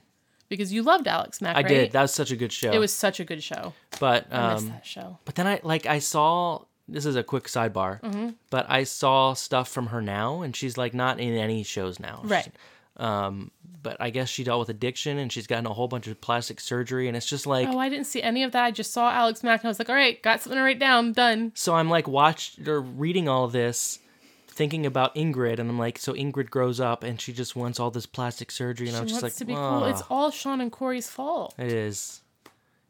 Because 0.50 0.72
you 0.72 0.82
loved 0.82 1.08
Alex 1.08 1.42
Mack, 1.42 1.58
I 1.58 1.62
right? 1.62 1.68
did. 1.68 1.92
That 1.92 2.04
was 2.04 2.14
such 2.14 2.32
a 2.32 2.36
good 2.38 2.54
show. 2.54 2.72
It 2.72 2.78
was 2.80 2.94
such 2.94 3.20
a 3.20 3.26
good 3.26 3.44
show. 3.44 3.74
but 4.00 4.28
I 4.32 4.54
um, 4.54 4.70
that 4.70 4.86
show. 4.86 5.18
but 5.26 5.36
then 5.36 5.46
I 5.48 5.60
like 5.64 5.86
I 5.86 6.00
saw. 6.00 6.64
This 6.90 7.06
is 7.06 7.16
a 7.16 7.24
quick 7.24 7.46
sidebar, 7.46 8.02
Mm-hmm. 8.02 8.30
but 8.50 8.66
I 8.70 8.84
saw 8.84 9.34
stuff 9.34 9.68
from 9.70 9.88
her 9.88 10.02
now, 10.02 10.42
and 10.42 10.56
she's 10.56 10.78
like 10.78 10.94
not 10.94 11.20
in 11.20 11.34
any 11.36 11.64
shows 11.64 12.00
now. 12.00 12.22
Right. 12.24 12.50
Um, 12.96 13.52
but 13.84 13.98
I 14.00 14.10
guess 14.10 14.28
she 14.30 14.44
dealt 14.44 14.60
with 14.60 14.70
addiction, 14.70 15.18
and 15.18 15.32
she's 15.32 15.48
gotten 15.48 15.66
a 15.68 15.74
whole 15.74 15.88
bunch 15.88 16.08
of 16.08 16.20
plastic 16.20 16.60
surgery, 16.60 17.08
and 17.08 17.16
it's 17.16 17.26
just 17.28 17.46
like 17.46 17.68
Oh, 17.68 17.78
I 17.78 17.90
didn't 17.90 18.08
see 18.08 18.22
any 18.24 18.44
of 18.44 18.52
that. 18.54 18.64
I 18.64 18.72
just 18.72 18.92
saw 18.92 19.12
Alex 19.12 19.44
Mack 19.44 19.62
and 19.62 19.68
I 19.68 19.70
was 19.70 19.80
like, 19.80 19.90
all 19.90 19.96
right, 19.96 20.22
got 20.24 20.42
something 20.42 20.58
to 20.58 20.64
write 20.64 20.80
down. 20.80 21.14
Done. 21.14 21.52
so 21.56 21.76
I'm 21.76 21.90
like 21.90 22.08
watched 22.08 22.68
or 22.68 22.82
reading 22.82 23.28
all 23.30 23.44
of 23.46 23.52
this, 23.52 24.00
thinking 24.48 24.86
about 24.86 25.14
Ingrid, 25.16 25.60
and 25.60 25.70
I'm 25.70 25.78
like, 25.78 26.00
so 26.00 26.14
Ingrid 26.14 26.50
grows 26.50 26.80
up 26.80 27.04
and 27.04 27.22
she 27.22 27.34
just 27.34 27.56
wants 27.56 27.80
all 27.80 27.92
this 27.92 28.06
plastic 28.08 28.50
surgery, 28.50 28.88
and 28.88 28.96
She 28.96 28.98
I'm 28.98 29.04
wants 29.04 29.14
just 29.14 29.24
like, 29.24 29.36
to 29.36 29.46
be 29.46 29.54
"Ah." 29.54 29.80
cool. 29.80 29.88
It's 29.90 30.02
all 30.10 30.32
Sean 30.32 30.60
and 30.62 30.72
Corey's 30.72 31.08
fault. 31.10 31.54
it 31.60 31.72
is. 31.72 32.22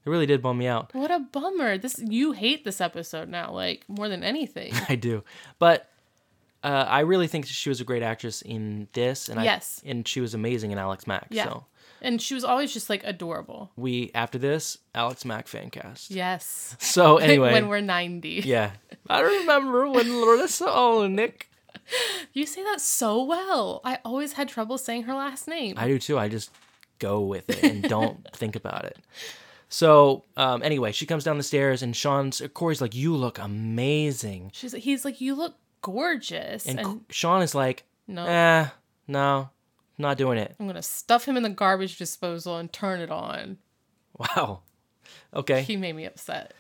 It 0.07 0.09
really 0.09 0.25
did 0.25 0.41
bum 0.41 0.57
me 0.57 0.67
out. 0.67 0.95
What 0.95 1.11
a 1.11 1.19
bummer. 1.19 1.77
This 1.77 1.99
you 1.99 2.31
hate 2.31 2.63
this 2.63 2.79
episode 2.79 3.27
now, 3.27 3.51
like 3.51 3.83
more 3.89 4.07
than 4.07 4.23
anything. 4.23 4.71
I 4.89 4.95
do, 4.95 5.25
but 5.59 5.89
uh, 6.63 6.85
I 6.87 7.01
really 7.01 7.27
think 7.27 7.45
she 7.45 7.67
was 7.67 7.81
a 7.81 7.83
great 7.83 8.03
actress 8.03 8.41
in 8.41 8.87
this, 8.93 9.27
and 9.27 9.43
Yes. 9.43 9.81
I, 9.85 9.89
and 9.89 10.07
she 10.07 10.21
was 10.21 10.33
amazing 10.33 10.71
in 10.71 10.77
Alex 10.77 11.07
Mack. 11.07 11.27
Yeah. 11.29 11.43
So 11.43 11.65
And 12.01 12.21
she 12.21 12.35
was 12.35 12.45
always 12.45 12.73
just 12.73 12.89
like 12.89 13.03
adorable. 13.03 13.69
we 13.75 14.09
after 14.15 14.37
this 14.37 14.77
Alex 14.95 15.25
Mack 15.25 15.45
fan 15.49 15.69
cast. 15.71 16.09
Yes. 16.09 16.77
So 16.79 17.17
anyway, 17.27 17.51
when 17.51 17.67
we're 17.67 17.81
90. 17.81 18.43
yeah, 18.45 18.71
I 19.09 19.19
remember 19.19 19.89
when 19.89 20.21
Larissa 20.21 20.67
Oleynik. 20.67 21.41
You 22.31 22.45
say 22.45 22.63
that 22.63 22.79
so 22.79 23.21
well. 23.25 23.81
I 23.83 23.99
always 24.05 24.33
had 24.33 24.47
trouble 24.47 24.77
saying 24.77 25.03
her 25.03 25.13
last 25.13 25.49
name. 25.49 25.73
I 25.77 25.87
do 25.89 25.99
too. 25.99 26.17
I 26.17 26.29
just 26.29 26.49
go 26.99 27.19
with 27.19 27.49
it 27.49 27.61
and 27.61 27.83
don't 27.83 28.25
think 28.33 28.55
about 28.55 28.85
it. 28.85 28.97
So 29.69 30.23
um, 30.37 30.63
anyway, 30.63 30.91
she 30.91 31.05
comes 31.05 31.23
down 31.23 31.37
the 31.37 31.43
stairs 31.43 31.81
and 31.83 31.95
Sean's 31.95 32.41
Corey's 32.53 32.81
like, 32.81 32.95
"You 32.95 33.15
look 33.15 33.37
amazing," 33.39 34.51
She's 34.53 34.73
he's 34.73 35.03
like, 35.05 35.19
you 35.21 35.35
look 35.35 35.55
gorgeous. 35.81 36.65
and, 36.65 36.79
And, 36.79 37.01
Sean 37.09 37.41
is 37.41 37.53
like, 37.53 37.83
no, 38.07 38.25
"Eh, 38.25 38.67
no, 39.07 39.49
not 39.97 40.17
doing 40.17 40.37
it." 40.37 40.55
I'm 40.59 40.67
gonna 40.67 40.81
stuff 40.81 41.25
him 41.25 41.35
in 41.37 41.43
the 41.43 41.49
garbage 41.49 41.97
disposal 41.97 42.57
and 42.57 42.71
turn 42.71 42.99
it 43.01 43.11
on. 43.11 43.57
Wow. 44.17 44.61
Okay. 45.33 45.61
He 45.63 45.75
made 45.77 45.93
me 45.95 46.05
upset. 46.05 46.53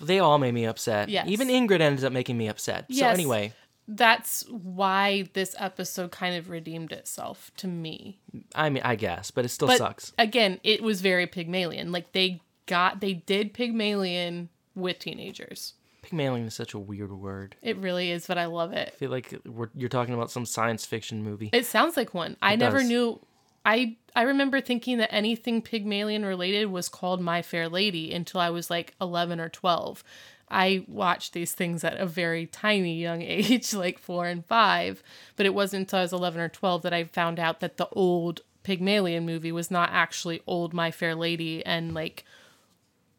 they 0.00 0.18
all 0.20 0.38
made 0.38 0.52
me 0.54 0.64
upset. 0.66 1.08
Yes. 1.08 1.26
Even 1.28 1.48
Ingrid 1.48 1.80
ended 1.80 2.04
up 2.04 2.12
making 2.12 2.38
me 2.38 2.48
upset. 2.48 2.84
Yes. 2.88 3.00
So 3.00 3.06
anyway, 3.08 3.52
That's 3.88 4.44
why 4.48 5.28
this 5.32 5.54
episode 5.58 6.12
kind 6.12 6.36
of 6.36 6.48
redeemed 6.50 6.92
itself 6.92 7.50
to 7.56 7.66
me. 7.66 8.20
I 8.54 8.70
mean, 8.70 8.82
I 8.84 8.94
guess, 8.94 9.30
but 9.32 9.44
it 9.44 9.48
still 9.48 9.66
But 9.68 9.78
sucks. 9.78 10.12
again, 10.18 10.60
it 10.62 10.82
was 10.82 11.00
very 11.00 11.26
Pygmalion. 11.26 11.90
Like 11.90 12.12
they 12.12 12.40
got, 12.70 13.00
they 13.00 13.12
did 13.12 13.52
Pygmalion 13.52 14.48
with 14.74 15.00
teenagers. 15.00 15.74
Pygmalion 16.02 16.46
is 16.46 16.54
such 16.54 16.72
a 16.72 16.78
weird 16.78 17.12
word. 17.12 17.56
It 17.60 17.76
really 17.76 18.10
is, 18.10 18.26
but 18.26 18.38
I 18.38 18.46
love 18.46 18.72
it. 18.72 18.92
I 18.94 18.96
feel 18.96 19.10
like 19.10 19.34
you're 19.74 19.88
talking 19.88 20.14
about 20.14 20.30
some 20.30 20.46
science 20.46 20.86
fiction 20.86 21.22
movie. 21.22 21.50
It 21.52 21.66
sounds 21.66 21.96
like 21.96 22.14
one. 22.14 22.36
I 22.40 22.56
never 22.56 22.82
knew. 22.82 23.20
I 23.66 23.96
I 24.16 24.22
remember 24.22 24.60
thinking 24.60 24.98
that 24.98 25.12
anything 25.12 25.60
Pygmalion 25.60 26.24
related 26.24 26.66
was 26.66 26.88
called 26.88 27.20
My 27.20 27.42
Fair 27.42 27.68
Lady 27.68 28.12
until 28.14 28.40
I 28.40 28.48
was 28.50 28.70
like 28.70 28.94
eleven 29.00 29.40
or 29.40 29.50
twelve. 29.50 30.02
I 30.48 30.84
watched 30.88 31.32
these 31.32 31.52
things 31.52 31.84
at 31.84 32.00
a 32.00 32.06
very 32.06 32.46
tiny 32.46 32.98
young 33.00 33.20
age, 33.36 33.74
like 33.74 33.98
four 33.98 34.26
and 34.26 34.44
five. 34.46 35.02
But 35.36 35.46
it 35.46 35.54
wasn't 35.54 35.82
until 35.82 35.98
I 35.98 36.02
was 36.02 36.12
eleven 36.12 36.40
or 36.40 36.48
twelve 36.48 36.82
that 36.82 36.94
I 36.94 37.04
found 37.04 37.38
out 37.38 37.60
that 37.60 37.76
the 37.76 37.88
old 37.92 38.40
Pygmalion 38.62 39.26
movie 39.26 39.52
was 39.52 39.70
not 39.70 39.90
actually 39.92 40.42
old 40.46 40.72
My 40.72 40.90
Fair 40.90 41.14
Lady 41.14 41.64
and 41.66 41.92
like 41.92 42.24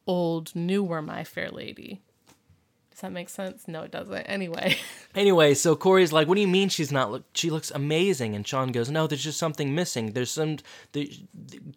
old 0.08 0.56
newer 0.56 1.02
My 1.02 1.24
Fair 1.24 1.50
Lady. 1.50 2.02
Does 2.92 3.02
that 3.02 3.12
make 3.14 3.30
sense? 3.30 3.68
No, 3.68 3.82
it 3.84 3.92
doesn't. 3.92 4.24
Anyway. 4.24 4.78
Anyway, 5.14 5.54
so 5.54 5.76
Corey's 5.76 6.14
like, 6.14 6.30
"What 6.30 6.36
do 6.36 6.42
you 6.42 6.48
mean 6.48 6.70
she's 6.70 6.90
not? 6.90 7.12
Look, 7.12 7.26
she 7.34 7.50
looks 7.50 7.70
amazing." 7.70 8.34
And 8.34 8.48
Sean 8.48 8.72
goes, 8.72 8.90
"No, 8.90 9.08
there's 9.08 9.22
just 9.26 9.38
something 9.38 9.76
missing. 9.76 10.14
There's 10.14 10.32
some. 10.32 10.60
There, 10.94 11.04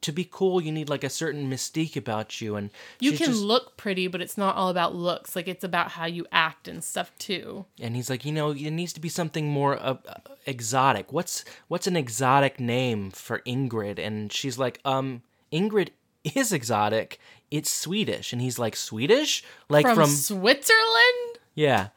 to 0.03 0.13
be 0.13 0.29
cool, 0.31 0.61
you 0.61 0.71
need 0.71 0.89
like 0.89 1.03
a 1.03 1.11
certain 1.11 1.51
mystique 1.51 1.97
about 1.97 2.41
you." 2.41 2.55
And 2.55 2.71
You 3.01 3.11
can 3.11 3.27
just- 3.33 3.41
look 3.43 3.77
pretty, 3.77 4.07
but 4.07 4.21
it's 4.21 4.39
not 4.39 4.55
all 4.55 4.69
about 4.69 4.95
looks. 4.95 5.35
Like 5.35 5.49
it's 5.49 5.65
about 5.65 5.91
how 5.91 6.07
you 6.07 6.27
act 6.31 6.69
and 6.69 6.85
stuff 6.85 7.11
too. 7.19 7.65
and 7.81 7.97
he's 7.97 8.09
like, 8.09 8.25
"You 8.25 8.31
know, 8.31 8.53
it 8.53 8.71
needs 8.71 8.93
to 8.93 9.01
be 9.01 9.09
something 9.09 9.49
more 9.49 9.79
uh, 9.83 9.97
uh, 10.07 10.15
exotic. 10.47 11.13
What's 11.13 11.45
what's 11.67 11.89
an 11.89 11.97
exotic 11.97 12.61
name 12.61 13.11
for 13.11 13.41
Ingrid?" 13.41 13.99
And 13.99 14.33
she's 14.33 14.59
like, 14.59 14.79
"Um, 14.85 15.23
Ingrid 15.53 15.89
is 16.23 16.53
exotic. 16.53 17.19
It's 17.57 17.71
Swedish." 17.71 18.33
And 18.33 18.43
he's 18.43 18.59
like, 18.59 18.77
"Swedish? 18.77 19.43
Like 19.69 19.87
From, 19.87 19.95
from 19.97 20.11
Switzerland? 20.11 21.39
Yeah. 21.55 21.89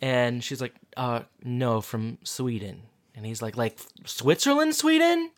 And 0.00 0.42
she's 0.42 0.60
like, 0.60 0.74
uh, 0.96 1.20
no, 1.44 1.80
from 1.80 2.18
Sweden. 2.24 2.82
And 3.14 3.24
he's 3.24 3.40
like, 3.40 3.56
like 3.56 3.78
Switzerland, 4.04 4.74
Sweden? 4.74 5.30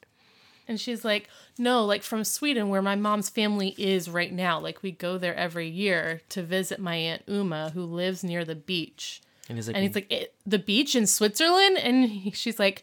And 0.67 0.81
she's 0.81 1.05
like, 1.05 1.29
no, 1.59 1.85
like 1.85 2.03
from 2.03 2.25
Sweden, 2.25 2.71
where 2.71 2.81
my 2.81 2.97
mom's 2.97 3.29
family 3.29 3.75
is 3.77 4.09
right 4.09 4.33
now. 4.33 4.59
Like 4.59 4.83
we 4.83 4.91
go 4.91 5.19
there 5.19 5.35
every 5.35 5.69
year 5.69 6.23
to 6.31 6.43
visit 6.43 6.81
my 6.81 6.95
aunt 6.97 7.23
Uma, 7.27 7.71
who 7.75 7.85
lives 7.85 8.25
near 8.25 8.45
the 8.45 8.55
beach. 8.55 9.21
And 9.49 9.59
he's 9.59 9.67
like, 9.69 9.77
And 9.77 9.85
he's 9.85 9.95
like, 9.95 10.33
the 10.47 10.59
beach 10.59 10.97
in 10.97 11.07
Switzerland? 11.07 11.77
And 11.77 12.09
he, 12.09 12.31
she's 12.31 12.59
like, 12.59 12.83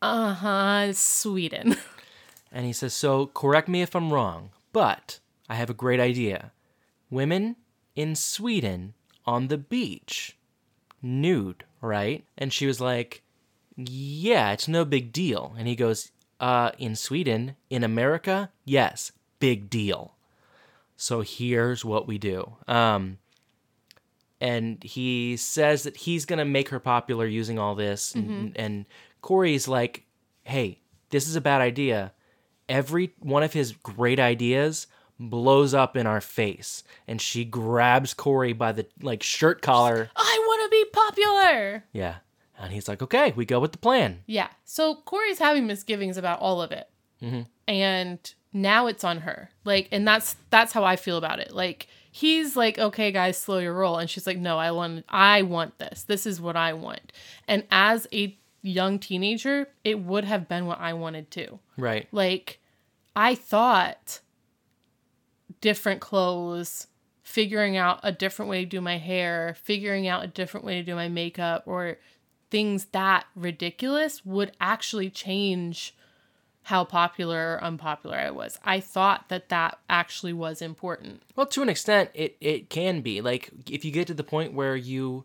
uh 0.00 0.32
huh, 0.32 0.92
Sweden. 0.94 1.76
and 2.52 2.64
he 2.64 2.72
says, 2.72 2.94
so 2.94 3.26
correct 3.26 3.68
me 3.68 3.82
if 3.82 3.94
I'm 3.94 4.10
wrong, 4.10 4.48
but 4.72 5.18
I 5.48 5.54
have 5.56 5.70
a 5.70 5.74
great 5.74 6.00
idea. 6.00 6.52
Women 7.10 7.56
in 7.94 8.14
Sweden 8.14 8.94
on 9.26 9.48
the 9.48 9.58
beach, 9.58 10.36
nude, 11.02 11.64
right? 11.80 12.24
And 12.36 12.52
she 12.52 12.66
was 12.66 12.80
like, 12.80 13.22
yeah, 13.76 14.52
it's 14.52 14.68
no 14.68 14.84
big 14.84 15.12
deal. 15.12 15.54
And 15.58 15.68
he 15.68 15.76
goes, 15.76 16.10
uh, 16.40 16.70
in 16.78 16.96
Sweden, 16.96 17.56
in 17.70 17.82
America, 17.84 18.50
yes, 18.64 19.12
big 19.40 19.70
deal. 19.70 20.14
So 20.96 21.20
here's 21.20 21.84
what 21.84 22.06
we 22.06 22.18
do. 22.18 22.56
Um, 22.66 23.18
and 24.40 24.82
he 24.82 25.36
says 25.36 25.82
that 25.84 25.96
he's 25.96 26.24
gonna 26.24 26.44
make 26.44 26.68
her 26.68 26.80
popular 26.80 27.26
using 27.26 27.58
all 27.58 27.74
this, 27.74 28.14
and, 28.14 28.56
and 28.56 28.86
Corey's 29.20 29.66
like, 29.66 30.04
"Hey, 30.44 30.80
this 31.10 31.26
is 31.26 31.34
a 31.34 31.40
bad 31.40 31.60
idea. 31.60 32.12
Every 32.68 33.14
one 33.18 33.42
of 33.42 33.52
his 33.52 33.72
great 33.72 34.20
ideas 34.20 34.86
blows 35.18 35.74
up 35.74 35.96
in 35.96 36.06
our 36.06 36.20
face." 36.20 36.84
And 37.06 37.20
she 37.20 37.44
grabs 37.44 38.14
Corey 38.14 38.52
by 38.52 38.72
the 38.72 38.86
like 39.02 39.22
shirt 39.22 39.62
collar. 39.62 40.10
I 40.16 40.44
want 40.46 40.64
to 40.64 40.76
be 40.76 40.84
popular. 40.92 41.84
Yeah, 41.92 42.16
and 42.58 42.72
he's 42.72 42.88
like, 42.88 43.02
"Okay, 43.02 43.32
we 43.36 43.44
go 43.44 43.60
with 43.60 43.72
the 43.72 43.78
plan." 43.78 44.22
Yeah. 44.26 44.48
So 44.64 44.94
Corey's 44.94 45.38
having 45.38 45.66
misgivings 45.66 46.16
about 46.16 46.40
all 46.40 46.62
of 46.62 46.72
it. 46.72 46.88
Mm-hmm. 47.22 47.42
And 47.66 48.34
now 48.52 48.86
it's 48.86 49.04
on 49.04 49.20
her. 49.20 49.50
Like 49.64 49.88
and 49.92 50.06
that's 50.06 50.36
that's 50.50 50.72
how 50.72 50.84
I 50.84 50.96
feel 50.96 51.16
about 51.16 51.40
it. 51.40 51.52
Like 51.52 51.88
he's 52.10 52.56
like, 52.56 52.78
"Okay, 52.78 53.12
guys, 53.12 53.38
slow 53.38 53.58
your 53.58 53.74
roll," 53.74 53.98
and 53.98 54.08
she's 54.08 54.26
like, 54.26 54.38
"No, 54.38 54.58
I 54.58 54.70
want, 54.72 55.04
I 55.08 55.42
want 55.42 55.78
this. 55.78 56.02
This 56.02 56.26
is 56.26 56.40
what 56.40 56.56
I 56.56 56.72
want." 56.72 57.12
And 57.46 57.64
as 57.70 58.06
a 58.12 58.36
young 58.62 58.98
teenager, 58.98 59.68
it 59.84 60.00
would 60.00 60.24
have 60.24 60.48
been 60.48 60.66
what 60.66 60.80
I 60.80 60.92
wanted 60.92 61.30
too. 61.30 61.60
Right. 61.76 62.08
Like, 62.12 62.60
I 63.14 63.34
thought 63.34 64.20
different 65.60 66.00
clothes, 66.00 66.86
figuring 67.22 67.76
out 67.76 68.00
a 68.02 68.12
different 68.12 68.48
way 68.48 68.64
to 68.64 68.70
do 68.70 68.80
my 68.80 68.98
hair, 68.98 69.56
figuring 69.62 70.06
out 70.08 70.24
a 70.24 70.28
different 70.28 70.64
way 70.64 70.74
to 70.74 70.82
do 70.82 70.94
my 70.94 71.08
makeup, 71.08 71.62
or 71.66 71.98
things 72.50 72.86
that 72.86 73.26
ridiculous 73.36 74.24
would 74.24 74.52
actually 74.60 75.10
change 75.10 75.94
how 76.62 76.84
popular 76.84 77.54
or 77.54 77.64
unpopular 77.64 78.16
I 78.16 78.30
was. 78.30 78.58
I 78.62 78.80
thought 78.80 79.30
that 79.30 79.48
that 79.48 79.78
actually 79.88 80.34
was 80.34 80.60
important. 80.60 81.22
Well, 81.34 81.46
to 81.46 81.62
an 81.62 81.70
extent, 81.70 82.10
it, 82.12 82.36
it 82.40 82.68
can 82.68 83.00
be. 83.00 83.22
Like, 83.22 83.50
if 83.70 83.86
you 83.86 83.90
get 83.90 84.06
to 84.08 84.14
the 84.14 84.24
point 84.24 84.52
where 84.52 84.76
you 84.76 85.24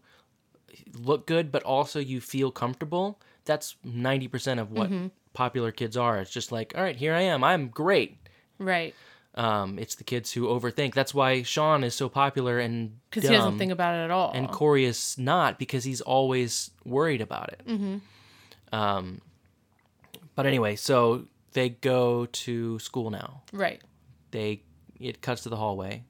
look 0.97 1.27
good, 1.27 1.51
but 1.51 1.63
also 1.63 1.99
you 1.99 2.21
feel 2.21 2.49
comfortable, 2.49 3.19
that's 3.45 3.75
90% 3.85 4.61
of 4.61 4.71
what 4.71 4.89
mm-hmm. 4.89 5.07
popular 5.33 5.71
kids 5.71 5.97
are. 5.97 6.17
It's 6.19 6.31
just 6.31 6.51
like, 6.51 6.73
all 6.77 6.83
right, 6.83 6.95
here 6.95 7.13
I 7.13 7.21
am. 7.21 7.43
I'm 7.43 7.67
great. 7.67 8.17
Right. 8.57 8.95
Um, 9.35 9.79
it's 9.79 9.95
the 9.95 10.03
kids 10.03 10.31
who 10.31 10.47
overthink. 10.47 10.93
That's 10.93 11.13
why 11.13 11.41
Sean 11.41 11.83
is 11.83 11.95
so 11.95 12.07
popular 12.07 12.59
and 12.59 12.99
Because 13.09 13.27
he 13.27 13.35
doesn't 13.35 13.57
think 13.57 13.71
about 13.71 13.95
it 13.95 14.03
at 14.05 14.11
all. 14.11 14.31
and 14.33 14.47
Corey 14.49 14.85
is 14.85 15.17
not 15.17 15.57
because 15.57 15.83
he's 15.83 16.01
always 16.01 16.69
worried 16.85 17.21
about 17.21 17.49
it. 17.49 17.63
Mm-hmm. 17.67 17.97
Um, 18.75 19.21
but 20.35 20.45
anyway, 20.45 20.75
so 20.75 21.25
they 21.53 21.69
go 21.69 22.25
to 22.27 22.77
school 22.79 23.09
now. 23.09 23.41
right. 23.51 23.81
They 24.31 24.63
it 24.99 25.21
cuts 25.21 25.43
to 25.43 25.49
the 25.49 25.57
hallway, 25.57 26.03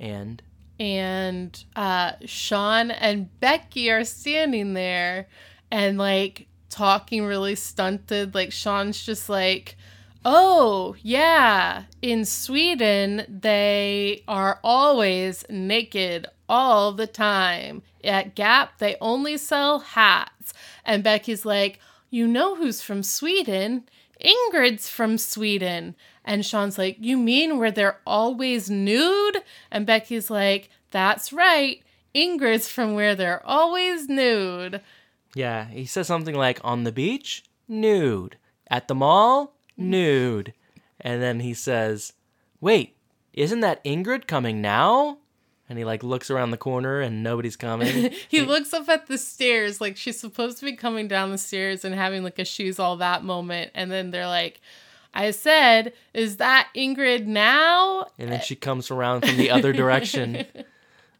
and 0.00 0.42
and 0.80 1.64
uh 1.76 2.12
Sean 2.24 2.90
and 2.90 3.28
Becky 3.40 3.90
are 3.90 4.02
standing 4.04 4.74
there 4.74 5.28
and 5.70 5.96
like 5.98 6.48
talking 6.70 7.24
really 7.24 7.54
stunted 7.54 8.34
like 8.34 8.50
Sean's 8.50 9.04
just 9.04 9.28
like 9.28 9.76
oh 10.24 10.94
yeah 11.02 11.84
in 12.00 12.24
Sweden 12.24 13.24
they 13.28 14.22
are 14.28 14.60
always 14.62 15.44
naked 15.48 16.26
all 16.48 16.92
the 16.92 17.06
time 17.06 17.82
at 18.04 18.34
Gap 18.34 18.78
they 18.78 18.96
only 19.00 19.36
sell 19.36 19.80
hats 19.80 20.52
and 20.84 21.04
Becky's 21.04 21.44
like 21.44 21.78
you 22.10 22.26
know 22.26 22.56
who's 22.56 22.82
from 22.82 23.02
Sweden 23.02 23.84
Ingrid's 24.22 24.88
from 24.88 25.18
Sweden. 25.18 25.96
And 26.24 26.46
Sean's 26.46 26.78
like, 26.78 26.96
You 27.00 27.16
mean 27.16 27.58
where 27.58 27.70
they're 27.70 27.98
always 28.06 28.70
nude? 28.70 29.38
And 29.70 29.86
Becky's 29.86 30.30
like, 30.30 30.70
That's 30.90 31.32
right. 31.32 31.82
Ingrid's 32.14 32.68
from 32.68 32.94
where 32.94 33.14
they're 33.14 33.44
always 33.44 34.08
nude. 34.08 34.80
yeah, 35.34 35.66
he 35.66 35.86
says 35.86 36.06
something 36.06 36.34
like 36.34 36.60
on 36.62 36.84
the 36.84 36.92
beach, 36.92 37.42
nude, 37.66 38.36
at 38.70 38.86
the 38.86 38.94
mall, 38.94 39.54
nude, 39.76 40.54
and 41.00 41.22
then 41.22 41.40
he 41.40 41.54
says, 41.54 42.12
"Wait, 42.60 42.96
isn't 43.32 43.60
that 43.60 43.84
Ingrid 43.84 44.26
coming 44.26 44.60
now?" 44.60 45.18
And 45.68 45.78
he 45.78 45.84
like 45.86 46.02
looks 46.02 46.30
around 46.30 46.50
the 46.50 46.58
corner 46.58 47.00
and 47.00 47.22
nobody's 47.22 47.56
coming. 47.56 48.12
He 48.28 48.42
looks 48.42 48.74
up 48.74 48.88
at 48.90 49.06
the 49.06 49.16
stairs 49.16 49.80
like 49.80 49.96
she's 49.96 50.20
supposed 50.20 50.58
to 50.58 50.66
be 50.66 50.76
coming 50.76 51.08
down 51.08 51.30
the 51.30 51.38
stairs 51.38 51.82
and 51.82 51.94
having 51.94 52.22
like 52.22 52.38
a 52.38 52.44
shoes 52.44 52.78
all 52.78 52.96
that 52.98 53.24
moment. 53.24 53.70
And 53.74 53.90
then 53.90 54.10
they're 54.10 54.26
like, 54.26 54.60
I 55.14 55.30
said, 55.30 55.94
Is 56.12 56.36
that 56.38 56.68
Ingrid 56.76 57.24
now? 57.26 58.06
and 58.18 58.30
then 58.30 58.40
she 58.42 58.54
comes 58.54 58.90
around 58.90 59.22
from 59.26 59.38
the 59.38 59.50
other 59.50 59.72
direction. 59.72 60.44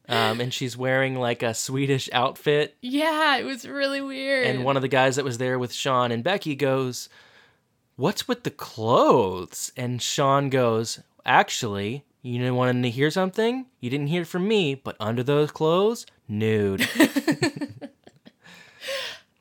Um, 0.09 0.41
and 0.41 0.53
she's 0.53 0.77
wearing 0.77 1.15
like 1.15 1.43
a 1.45 1.55
Swedish 1.55 2.11
outfit. 2.13 2.77
Yeah, 2.83 3.37
it 3.37 3.45
was 3.45 3.67
really 3.67 4.01
weird. 4.01 4.47
And 4.49 4.65
one 4.65 4.77
of 4.77 4.83
the 4.83 4.89
guys 4.89 5.17
that 5.17 5.25
was 5.25 5.39
there 5.39 5.59
with 5.61 5.73
Sean 5.73 6.11
and 6.11 6.25
Becky 6.25 6.57
goes, 6.57 7.09
What's 8.03 8.27
with 8.27 8.43
the 8.43 8.51
clothes? 8.51 9.71
And 9.77 10.03
Sean 10.03 10.51
goes, 10.51 10.99
Actually, 11.25 12.05
you 12.21 12.37
didn't 12.37 12.57
want 12.57 12.83
to 12.83 12.91
hear 12.91 13.13
something? 13.13 13.67
You 13.79 13.91
didn't 13.91 14.09
hear 14.09 14.23
it 14.23 14.27
from 14.27 14.49
me, 14.49 14.75
but 14.75 14.97
under 14.99 15.23
those 15.23 15.53
clothes, 15.53 16.05
nude. 16.27 16.81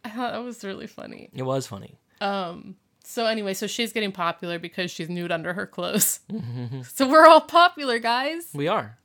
I 0.05 0.09
thought 0.11 0.33
that 0.33 0.43
was 0.43 0.63
really 0.63 0.85
funny. 0.85 1.31
it 1.33 1.41
was 1.41 1.65
funny. 1.65 1.97
Um, 2.21 2.75
so 3.03 3.25
anyway, 3.25 3.55
so 3.55 3.65
she's 3.65 3.93
getting 3.93 4.11
popular 4.11 4.59
because 4.59 4.91
she's 4.91 5.09
nude 5.09 5.31
under 5.31 5.53
her 5.53 5.65
clothes. 5.65 6.19
So 6.83 7.09
we're 7.09 7.25
all 7.25 7.41
popular, 7.41 7.97
guys. 7.97 8.49
We 8.53 8.67
are. 8.67 8.99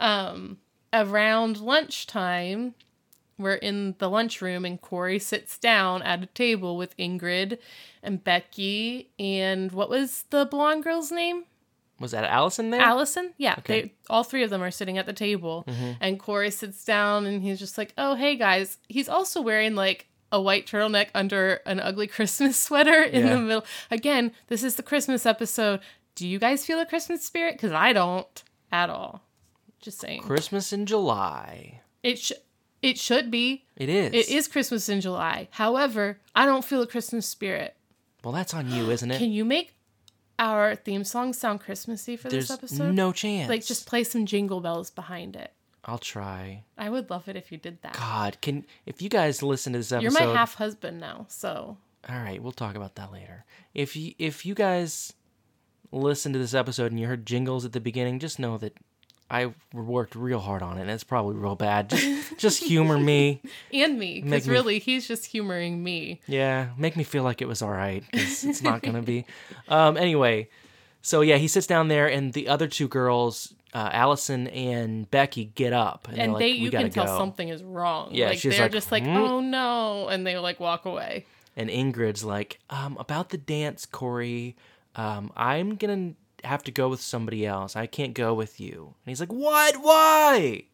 Um, 0.00 0.58
around 0.92 1.60
lunchtime, 1.60 2.74
we're 3.38 3.54
in 3.54 3.94
the 3.98 4.08
lunchroom 4.08 4.64
and 4.64 4.80
Corey 4.80 5.18
sits 5.18 5.58
down 5.58 6.02
at 6.02 6.22
a 6.22 6.26
table 6.26 6.76
with 6.76 6.96
Ingrid 6.96 7.58
and 8.02 8.22
Becky 8.22 9.10
and 9.18 9.72
what 9.72 9.88
was 9.90 10.24
the 10.30 10.46
blonde 10.46 10.84
girl's 10.84 11.10
name? 11.10 11.44
Was 12.00 12.10
that 12.10 12.24
Allison 12.24 12.70
there? 12.70 12.80
Allison? 12.80 13.32
Yeah, 13.38 13.54
Okay. 13.58 13.80
they 13.82 13.92
all 14.10 14.24
three 14.24 14.42
of 14.42 14.50
them 14.50 14.62
are 14.62 14.70
sitting 14.72 14.98
at 14.98 15.06
the 15.06 15.12
table, 15.12 15.64
mm-hmm. 15.68 15.92
and 16.00 16.18
Corey 16.18 16.50
sits 16.50 16.84
down 16.84 17.24
and 17.24 17.40
he's 17.40 17.58
just 17.60 17.78
like, 17.78 17.92
"Oh, 17.96 18.16
hey 18.16 18.34
guys." 18.34 18.78
He's 18.88 19.08
also 19.08 19.40
wearing 19.40 19.76
like 19.76 20.08
a 20.32 20.40
white 20.40 20.66
turtleneck 20.66 21.08
under 21.14 21.60
an 21.66 21.78
ugly 21.78 22.06
Christmas 22.16 22.58
sweater 22.60 23.00
in 23.04 23.24
Yeah. 23.26 23.34
the 23.36 23.40
middle. 23.40 23.64
Again, 23.92 24.32
this 24.48 24.64
is 24.64 24.74
the 24.74 24.82
Christmas 24.82 25.24
episode. 25.24 25.78
Do 26.16 26.26
you 26.26 26.40
guys 26.40 26.66
feel 26.66 26.80
a 26.80 26.86
Christmas 26.86 27.24
spirit? 27.24 27.54
Because 27.54 27.70
I 27.72 27.92
don't 27.92 28.42
at 28.72 28.90
all. 28.90 29.22
Just 29.80 30.00
saying. 30.00 30.22
Christmas 30.22 30.72
in 30.72 30.86
July. 30.86 31.80
It 32.02 32.18
sh- 32.18 32.32
it 32.84 32.98
should 32.98 33.30
be. 33.30 33.64
It 33.76 33.88
is. 33.88 34.12
It 34.12 34.28
is 34.28 34.46
Christmas 34.46 34.88
in 34.88 35.00
July. 35.00 35.48
However, 35.52 36.18
I 36.34 36.44
don't 36.46 36.64
feel 36.64 36.82
a 36.82 36.86
Christmas 36.86 37.26
spirit. 37.26 37.74
Well, 38.22 38.32
that's 38.32 38.54
on 38.54 38.70
you, 38.70 38.90
isn't 38.90 39.10
it? 39.10 39.18
Can 39.18 39.32
you 39.32 39.44
make 39.44 39.74
our 40.38 40.74
theme 40.74 41.04
song 41.04 41.32
sound 41.32 41.60
Christmassy 41.60 42.16
for 42.16 42.28
There's 42.28 42.48
this 42.48 42.56
episode? 42.58 42.94
no 42.94 43.12
chance. 43.12 43.48
Like 43.48 43.64
just 43.64 43.86
play 43.86 44.04
some 44.04 44.26
jingle 44.26 44.60
bells 44.60 44.90
behind 44.90 45.36
it. 45.36 45.52
I'll 45.86 45.98
try. 45.98 46.64
I 46.78 46.88
would 46.88 47.10
love 47.10 47.28
it 47.28 47.36
if 47.36 47.52
you 47.52 47.58
did 47.58 47.82
that. 47.82 47.92
God, 47.94 48.38
can 48.40 48.64
if 48.86 49.02
you 49.02 49.08
guys 49.08 49.42
listen 49.42 49.72
to 49.74 49.78
this 49.78 49.92
episode? 49.92 50.02
You're 50.02 50.28
my 50.28 50.34
half 50.34 50.54
husband 50.54 50.98
now, 50.98 51.26
so 51.28 51.76
All 52.08 52.16
right, 52.16 52.42
we'll 52.42 52.52
talk 52.52 52.74
about 52.74 52.94
that 52.96 53.12
later. 53.12 53.44
If 53.74 53.94
you 53.94 54.14
if 54.18 54.46
you 54.46 54.54
guys 54.54 55.12
listen 55.92 56.32
to 56.32 56.38
this 56.38 56.54
episode 56.54 56.90
and 56.90 56.98
you 56.98 57.06
heard 57.06 57.26
jingles 57.26 57.64
at 57.64 57.72
the 57.72 57.80
beginning, 57.80 58.18
just 58.18 58.38
know 58.38 58.56
that 58.58 58.76
I 59.34 59.52
worked 59.72 60.14
real 60.14 60.38
hard 60.38 60.62
on 60.62 60.78
it. 60.78 60.82
and 60.82 60.90
It's 60.90 61.02
probably 61.02 61.34
real 61.34 61.56
bad. 61.56 61.90
Just 61.90 62.36
just 62.38 62.62
humor 62.62 62.96
me. 62.96 63.42
and 63.72 63.98
me, 63.98 64.20
because 64.20 64.48
really 64.48 64.78
he's 64.78 65.08
just 65.08 65.26
humoring 65.26 65.82
me. 65.82 66.20
Yeah, 66.28 66.68
make 66.78 66.96
me 66.96 67.02
feel 67.02 67.24
like 67.24 67.42
it 67.42 67.48
was 67.48 67.60
all 67.60 67.70
right 67.72 68.04
it's 68.12 68.62
not 68.62 68.82
gonna 68.82 69.02
be. 69.02 69.26
Um, 69.68 69.96
anyway, 69.96 70.48
so 71.02 71.20
yeah, 71.20 71.36
he 71.36 71.48
sits 71.48 71.66
down 71.66 71.88
there, 71.88 72.06
and 72.06 72.32
the 72.32 72.46
other 72.48 72.68
two 72.68 72.86
girls, 72.86 73.52
uh, 73.74 73.90
Allison 73.92 74.46
and 74.48 75.10
Becky, 75.10 75.46
get 75.46 75.72
up, 75.72 76.06
and, 76.08 76.18
And 76.18 76.32
like, 76.32 76.40
they, 76.40 76.52
"We 76.52 76.58
you 76.58 76.70
can 76.70 76.90
tell 76.90 77.06
go." 77.06 77.18
something 77.18 77.48
is 77.48 77.62
wrong. 77.62 78.10
Yeah, 78.12 78.28
like 78.28 78.40
they're 78.40 78.58
like, 78.60 78.72
just 78.72 78.92
like, 78.92 79.02
"Hmm?" 79.02 79.16
oh 79.16 79.40
no, 79.40 80.08
and 80.08 80.24
they 80.24 80.38
like 80.38 80.60
walk 80.60 80.84
away. 80.84 81.26
And 81.56 81.68
Ingrid's 81.70 82.24
like, 82.24 82.58
um, 82.70 82.96
about 82.98 83.30
the 83.30 83.38
dance, 83.38 83.84
Corey, 83.86 84.56
um, 84.96 85.32
I'm 85.36 85.76
gonna 85.76 86.14
have 86.44 86.62
to 86.64 86.70
go 86.72 86.88
with 86.88 87.00
somebody 87.00 87.46
else. 87.46 87.76
I 87.76 87.86
can't 87.86 88.14
go 88.14 88.34
with 88.34 88.60
you. 88.60 88.94
And 89.04 89.10
he's 89.10 89.20
like, 89.20 89.32
what? 89.32 89.76
Why? 89.82 90.64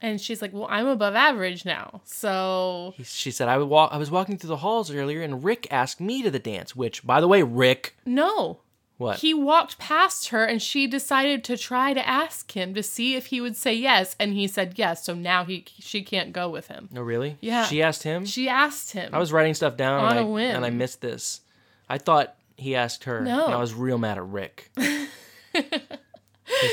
And 0.00 0.20
she's 0.20 0.40
like, 0.40 0.52
well, 0.52 0.68
I'm 0.70 0.86
above 0.86 1.14
average 1.16 1.64
now, 1.64 2.02
so 2.04 2.94
He, 2.96 3.02
she 3.02 3.32
said, 3.32 3.48
I, 3.48 3.58
would 3.58 3.68
walk, 3.68 3.90
I 3.92 3.96
was 3.96 4.12
walking 4.12 4.38
through 4.38 4.48
the 4.48 4.58
halls 4.58 4.92
earlier 4.92 5.22
and 5.22 5.42
Rick 5.42 5.66
asked 5.72 6.00
me 6.00 6.22
to 6.22 6.30
the 6.30 6.38
dance, 6.38 6.76
which, 6.76 7.04
by 7.04 7.20
the 7.20 7.26
way, 7.26 7.42
Rick, 7.42 7.96
no. 8.06 8.60
what? 8.98 9.18
He 9.18 9.34
walked 9.34 9.76
past 9.80 10.28
her 10.28 10.44
and 10.44 10.62
she 10.62 10.86
decided 10.86 11.42
to 11.44 11.56
try 11.56 11.94
to 11.94 12.08
ask 12.08 12.52
him 12.52 12.74
to 12.74 12.82
see 12.84 13.16
if 13.16 13.26
he 13.26 13.40
would 13.40 13.56
say 13.56 13.74
yes 13.74 14.14
and 14.20 14.34
he 14.34 14.46
said 14.46 14.74
yes 14.76 15.04
so 15.04 15.14
now 15.14 15.44
he 15.44 15.64
she 15.80 16.02
can't 16.02 16.32
go 16.32 16.48
with 16.48 16.68
him. 16.68 16.88
no, 16.92 17.02
really? 17.02 17.36
Yeah. 17.40 17.64
She 17.64 17.82
asked 17.82 18.04
him? 18.04 18.24
She 18.24 18.48
asked 18.48 18.92
him. 18.92 19.12
I 19.12 19.18
was 19.18 19.32
writing 19.32 19.54
stuff 19.54 19.76
down 19.76 20.04
On 20.04 20.10
and, 20.10 20.18
a 20.20 20.22
I, 20.22 20.24
whim. 20.24 20.54
and 20.54 20.64
I 20.64 20.70
missed 20.70 21.00
this. 21.00 21.40
I 21.88 21.98
thought 21.98 22.36
he 22.58 22.74
asked 22.74 23.04
her, 23.04 23.22
No. 23.22 23.46
and 23.46 23.54
I 23.54 23.58
was 23.58 23.72
real 23.72 23.98
mad 23.98 24.18
at 24.18 24.26
Rick. 24.26 24.70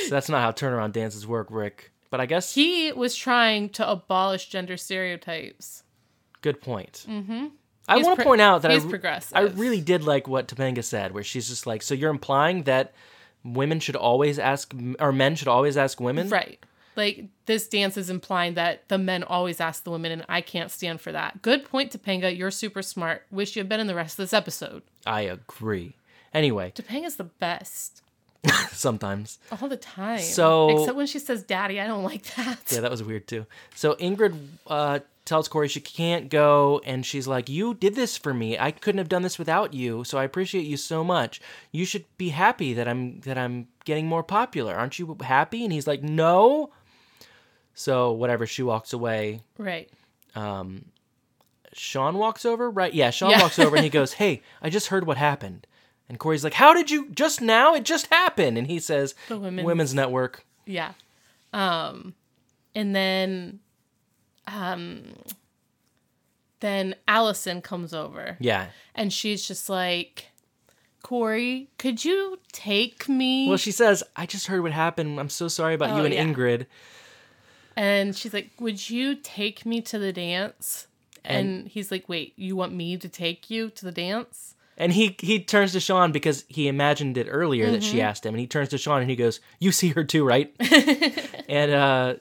that's 0.09 0.29
not 0.29 0.41
how 0.41 0.51
turnaround 0.51 0.91
dances 0.91 1.25
work, 1.25 1.47
Rick. 1.49 1.91
But 2.09 2.21
I 2.21 2.25
guess 2.25 2.53
he 2.53 2.91
was 2.91 3.15
trying 3.15 3.69
to 3.69 3.89
abolish 3.89 4.47
gender 4.47 4.77
stereotypes. 4.77 5.83
Good 6.41 6.61
point. 6.61 7.05
Mm-hmm. 7.09 7.47
I 7.87 7.97
want 7.97 8.17
to 8.17 8.23
pro- 8.23 8.31
point 8.31 8.41
out 8.41 8.61
that 8.63 8.71
I, 8.71 8.75
re- 8.75 8.89
progressive. 8.89 9.37
I 9.37 9.41
really 9.41 9.81
did 9.81 10.03
like 10.03 10.27
what 10.27 10.47
Topanga 10.47 10.83
said, 10.83 11.13
where 11.13 11.23
she's 11.23 11.47
just 11.47 11.67
like, 11.67 11.81
so 11.81 11.93
you're 11.93 12.11
implying 12.11 12.63
that 12.63 12.93
women 13.43 13.79
should 13.79 13.95
always 13.95 14.39
ask, 14.39 14.73
or 14.99 15.11
men 15.11 15.35
should 15.35 15.47
always 15.47 15.77
ask 15.77 15.99
women? 15.99 16.29
Right. 16.29 16.63
Like 16.95 17.25
this 17.45 17.67
dance 17.67 17.97
is 17.97 18.09
implying 18.09 18.53
that 18.55 18.87
the 18.89 18.97
men 18.97 19.23
always 19.23 19.59
ask 19.59 19.83
the 19.83 19.91
women, 19.91 20.11
and 20.11 20.25
I 20.29 20.41
can't 20.41 20.71
stand 20.71 21.01
for 21.01 21.11
that. 21.11 21.41
Good 21.41 21.65
point, 21.65 21.91
Topanga. 21.91 22.35
You're 22.35 22.51
super 22.51 22.81
smart. 22.81 23.23
Wish 23.31 23.55
you 23.55 23.59
had 23.61 23.69
been 23.69 23.79
in 23.79 23.87
the 23.87 23.95
rest 23.95 24.13
of 24.19 24.23
this 24.23 24.33
episode. 24.33 24.81
I 25.05 25.21
agree. 25.21 25.93
Anyway, 26.33 26.73
Topanga's 26.75 27.15
the 27.17 27.23
best. 27.25 28.01
sometimes. 28.71 29.39
all 29.59 29.67
the 29.67 29.77
time. 29.77 30.19
So- 30.19 30.69
except 30.69 30.95
when 30.97 31.07
she 31.07 31.19
says 31.19 31.43
"daddy," 31.43 31.79
I 31.81 31.87
don't 31.87 32.03
like 32.03 32.23
that. 32.35 32.59
Yeah, 32.71 32.81
that 32.81 32.91
was 32.91 33.03
weird 33.03 33.27
too. 33.27 33.45
So 33.73 33.95
Ingrid 33.95 34.37
uh, 34.67 34.99
tells 35.25 35.47
Corey 35.47 35.67
she 35.67 35.81
can't 35.81 36.29
go, 36.29 36.81
and 36.85 37.05
she's 37.05 37.27
like, 37.27 37.49
"You 37.49 37.73
did 37.73 37.95
this 37.95 38.17
for 38.17 38.33
me. 38.33 38.57
I 38.59 38.71
couldn't 38.71 38.99
have 38.99 39.09
done 39.09 39.23
this 39.23 39.39
without 39.39 39.73
you. 39.73 40.03
So 40.03 40.17
I 40.17 40.23
appreciate 40.23 40.65
you 40.65 40.77
so 40.77 41.03
much. 41.03 41.41
You 41.71 41.85
should 41.85 42.05
be 42.17 42.29
happy 42.29 42.73
that 42.73 42.87
I'm 42.87 43.21
that 43.21 43.37
I'm 43.37 43.67
getting 43.83 44.07
more 44.07 44.23
popular. 44.23 44.75
Aren't 44.75 44.99
you 44.99 45.17
happy?" 45.23 45.63
And 45.63 45.73
he's 45.73 45.87
like, 45.87 46.03
"No." 46.03 46.69
So 47.75 48.11
whatever, 48.13 48.47
she 48.47 48.63
walks 48.63 48.93
away. 48.93 49.41
Right. 49.57 49.89
Um, 50.33 50.85
Sean 51.73 52.17
walks 52.17 52.45
over, 52.45 52.69
right? 52.71 52.93
Yeah, 52.93 53.09
Sean 53.11 53.29
Yeah. 53.31 53.41
walks 53.41 53.59
over 53.59 53.75
and 53.75 53.83
he 53.83 53.89
goes, 53.99 54.13
"Hey, 54.13 54.41
I 54.61 54.69
just 54.69 54.87
heard 54.87 55.05
what 55.05 55.17
happened." 55.17 55.67
And 56.09 56.17
Corey's 56.19 56.43
like, 56.43 56.53
"How 56.53 56.73
did 56.73 56.89
you 56.89 57.09
just 57.11 57.41
now? 57.41 57.73
It 57.75 57.83
just 57.83 58.07
happened." 58.07 58.57
And 58.57 58.67
he 58.67 58.79
says, 58.79 59.13
The 59.27 59.37
women's- 59.37 59.65
Women's 59.65 59.93
Network." 59.93 60.45
Yeah. 60.65 60.93
Um, 61.53 62.15
and 62.73 62.95
then, 62.95 63.59
um, 64.47 65.15
then 66.59 66.95
Allison 67.07 67.61
comes 67.61 67.93
over 67.93 68.37
Yeah. 68.39 68.67
and 68.93 69.11
she's 69.11 69.47
just 69.47 69.69
like, 69.69 70.27
Corey, 71.03 71.69
could 71.77 72.03
you 72.03 72.39
take 72.51 73.07
me? 73.07 73.47
Well, 73.47 73.57
she 73.57 73.71
says, 73.71 74.03
"I 74.15 74.25
just 74.25 74.47
heard 74.47 74.63
what 74.63 74.71
happened. 74.71 75.19
I'm 75.19 75.29
so 75.29 75.47
sorry 75.47 75.75
about 75.75 75.91
Oh, 75.91 75.97
you 75.97 76.05
and 76.05 76.13
yeah. 76.13 76.23
Ingrid." 76.25 76.65
And 77.75 78.15
she's 78.15 78.33
like, 78.33 78.51
would 78.59 78.89
you 78.89 79.15
take 79.15 79.65
me 79.65 79.81
to 79.81 79.99
the 79.99 80.13
dance? 80.13 80.87
And, 81.23 81.67
he's 81.67 81.89
like, 81.89 82.07
wait, 82.07 82.33
you 82.35 82.55
want 82.55 82.73
me 82.73 82.97
to 82.97 83.09
take 83.09 83.49
you 83.49 83.69
to 83.71 83.85
the 83.85 83.91
dance? 83.91 84.53
And 84.77 84.93
he 84.93 85.15
he 85.19 85.39
turns 85.39 85.71
to 85.71 85.79
Sean 85.79 86.11
because 86.11 86.43
he 86.49 86.67
imagined 86.67 87.17
it 87.17 87.27
earlier 87.29 87.71
that 87.71 87.81
Mm-hmm. 87.81 87.91
she 87.91 88.01
asked 88.01 88.25
him, 88.25 88.33
and 88.33 88.39
he 88.41 88.45
turns 88.47 88.69
to 88.69 88.77
Sean 88.77 89.01
and 89.01 89.09
he 89.09 89.15
goes, 89.15 89.39
"You 89.59 89.71
see 89.71 89.89
her 89.89 90.03
too, 90.03 90.25
right?" 90.25 90.53
and 91.49 91.71
uh, 91.71 92.15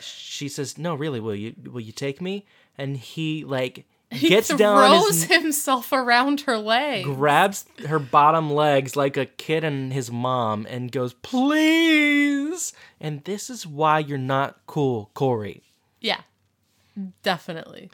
she 0.00 0.48
says, 0.48 0.76
"No, 0.76 0.94
really, 0.94 1.18
will 1.18 1.34
you 1.34 1.54
will 1.64 1.80
you 1.80 1.92
take 1.92 2.20
me?" 2.20 2.44
And 2.76 2.96
he 2.98 3.44
like 3.44 3.86
gets 4.20 4.48
throws 4.48 4.58
down 4.58 5.06
his 5.06 5.24
himself 5.24 5.92
around 5.92 6.42
her 6.42 6.58
leg. 6.58 7.04
grabs 7.04 7.66
her 7.86 7.98
bottom 7.98 8.50
legs 8.50 8.96
like 8.96 9.16
a 9.16 9.26
kid 9.26 9.64
and 9.64 9.92
his 9.92 10.10
mom 10.10 10.66
and 10.68 10.90
goes, 10.92 11.14
"Please." 11.14 12.72
And 13.00 13.22
this 13.24 13.50
is 13.50 13.66
why 13.66 13.98
you're 13.98 14.18
not 14.18 14.58
cool, 14.66 15.10
Corey. 15.14 15.62
Yeah, 16.00 16.20
definitely. 17.22 17.90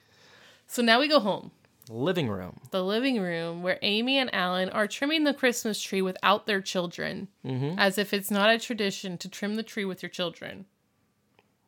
So 0.67 0.83
now 0.83 1.01
we 1.01 1.09
go 1.09 1.21
home. 1.21 1.51
Living 1.89 2.29
room. 2.29 2.61
the 2.71 2.85
living 2.85 3.21
room 3.21 3.65
where 3.65 3.81
Amy 3.83 4.17
and 4.17 4.33
Alan 4.33 4.69
are 4.69 4.87
trimming 4.87 5.25
the 5.25 5.35
Christmas 5.35 5.83
tree 5.83 6.01
without 6.01 6.47
their 6.47 6.61
children, 6.61 7.27
mm-hmm. 7.45 7.77
as 7.81 7.99
if 7.99 8.15
it's 8.15 8.31
not 8.31 8.49
a 8.49 8.61
tradition 8.61 9.19
to 9.19 9.29
trim 9.29 9.57
the 9.57 9.65
tree 9.65 9.85
with 9.85 10.01
your 10.01 10.11
children. 10.11 10.67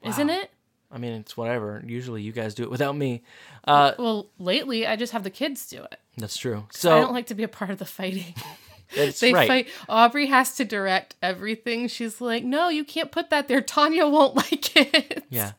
Isn't 0.00 0.30
it? 0.30 0.52
I 0.92 0.98
mean, 0.98 1.12
it's 1.12 1.36
whatever. 1.36 1.82
Usually, 1.86 2.20
you 2.22 2.32
guys 2.32 2.54
do 2.54 2.62
it 2.64 2.70
without 2.70 2.94
me. 2.96 3.22
Uh, 3.64 3.92
Well, 3.98 4.28
lately 4.38 4.86
I 4.86 4.96
just 4.96 5.12
have 5.12 5.22
the 5.24 5.30
kids 5.30 5.66
do 5.66 5.82
it. 5.84 5.98
that's 6.18 6.36
true. 6.36 6.66
So 6.70 6.94
I 6.96 7.00
don't 7.00 7.14
like 7.14 7.26
to 7.28 7.34
be 7.34 7.42
a 7.42 7.48
part 7.48 7.70
of 7.70 7.78
the 7.78 7.84
fighting. 7.86 8.34
they 8.94 9.32
right. 9.32 9.48
fight. 9.48 9.68
Aubrey 9.88 10.26
has 10.26 10.54
to 10.56 10.64
direct 10.66 11.14
everything. 11.22 11.88
She's 11.88 12.20
like, 12.20 12.44
"No, 12.44 12.68
you 12.68 12.84
can't 12.84 13.10
put 13.10 13.30
that 13.30 13.48
there. 13.48 13.62
Tanya 13.62 14.06
won't 14.06 14.34
like 14.44 14.76
it." 14.76 15.24
Yeah. 15.30 15.52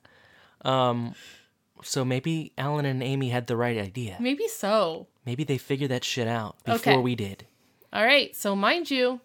Um. 0.61 1.15
So 1.83 2.05
maybe 2.05 2.53
Alan 2.57 2.85
and 2.85 3.01
Amy 3.03 3.29
had 3.29 3.47
the 3.47 3.57
right 3.57 3.77
idea. 3.77 4.17
Maybe 4.19 4.47
so. 4.47 5.07
Maybe 5.25 5.43
they 5.43 5.57
figured 5.57 5.89
that 5.91 6.03
shit 6.03 6.27
out 6.27 6.57
before 6.63 6.93
Okay. 6.93 6.97
we 7.01 7.15
did. 7.15 7.45
All 7.91 8.05
right. 8.05 8.35
So 8.35 8.55
mind 8.55 8.89
you, 8.91 9.19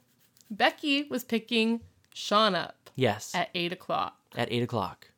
Becky 0.51 1.05
was 1.05 1.23
picking 1.23 1.81
Sean 2.15 2.55
up 2.55 2.91
Yes. 2.97 3.35
At, 3.35 3.43
at 3.43 3.51
eight 3.55 3.73
o'clock. 3.73 4.17
At 4.35 4.51
eight 4.51 4.63
o'clock. 4.63 5.09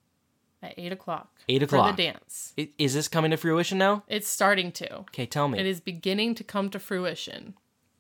At 0.63 0.75
eight 0.77 0.93
o'clock. 0.93 1.31
Eight 1.49 1.63
o'clock. 1.63 1.91
for 1.91 1.97
the 1.97 2.03
dance. 2.03 2.53
I- 2.59 2.69
Is 2.79 2.93
this 2.95 3.09
coming 3.09 3.31
to 3.31 3.37
fruition 3.39 3.79
now? 3.79 4.03
It's 4.09 4.29
starting 4.29 4.73
to. 4.73 4.99
Okay, 5.01 5.25
tell 5.27 5.49
me. 5.49 5.59
It 5.59 5.65
is 5.67 5.81
beginning 5.81 6.35
to 6.37 6.45
come 6.45 6.69
to 6.71 6.79
fruition. 6.79 7.55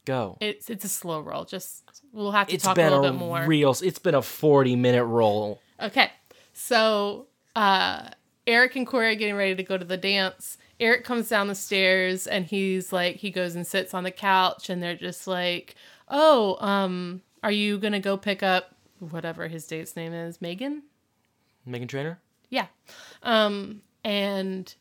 Go. 0.05 0.37
It's 0.41 0.69
it's 0.69 0.85
a 0.85 0.89
slow 0.89 1.21
roll. 1.21 1.45
Just 1.45 2.03
we'll 2.13 2.33
have 2.33 2.49
to 2.49 2.55
it's 2.55 2.65
talk 2.65 2.73
a 2.77 2.81
been 2.81 2.91
little 2.91 3.05
a 3.07 3.11
bit 3.13 3.19
more. 3.19 3.45
real. 3.47 3.71
It's 3.83 3.99
been 3.99 4.15
a 4.15 4.23
forty-minute 4.23 5.05
roll. 5.05 5.61
okay, 5.81 6.11
so 6.53 7.27
uh, 7.57 8.09
Eric 8.47 8.77
and 8.77 8.87
Corey 8.87 9.13
are 9.13 9.15
getting 9.15 9.37
ready 9.37 9.55
to 9.55 9.63
go 9.63 9.77
to 9.79 9.85
the 9.85 9.97
dance. 9.97 10.59
Eric 10.81 11.05
comes 11.05 11.29
down 11.29 11.49
the 11.49 11.55
stairs 11.55 12.27
and 12.27 12.47
he's 12.47 12.93
like, 12.93 13.17
he 13.17 13.31
goes 13.31 13.55
and 13.55 13.67
sits 13.67 13.93
on 13.95 14.05
the 14.05 14.11
couch, 14.11 14.71
and 14.71 14.83
they're 14.83 14.97
just 14.97 15.27
like, 15.27 15.75
"Oh, 16.09 16.57
um, 16.67 17.21
are 17.43 17.53
you 17.53 17.79
gonna 17.79 18.01
go 18.01 18.17
pick 18.17 18.43
up 18.43 18.75
whatever 18.99 19.49
his 19.49 19.67
date's 19.67 19.97
name 19.97 20.13
is, 20.15 20.41
Megan?" 20.41 20.83
Meghan 21.69 21.89
Trainor. 21.89 22.19
Yeah. 22.51 22.67
Um, 23.23 23.83
and 24.05 24.75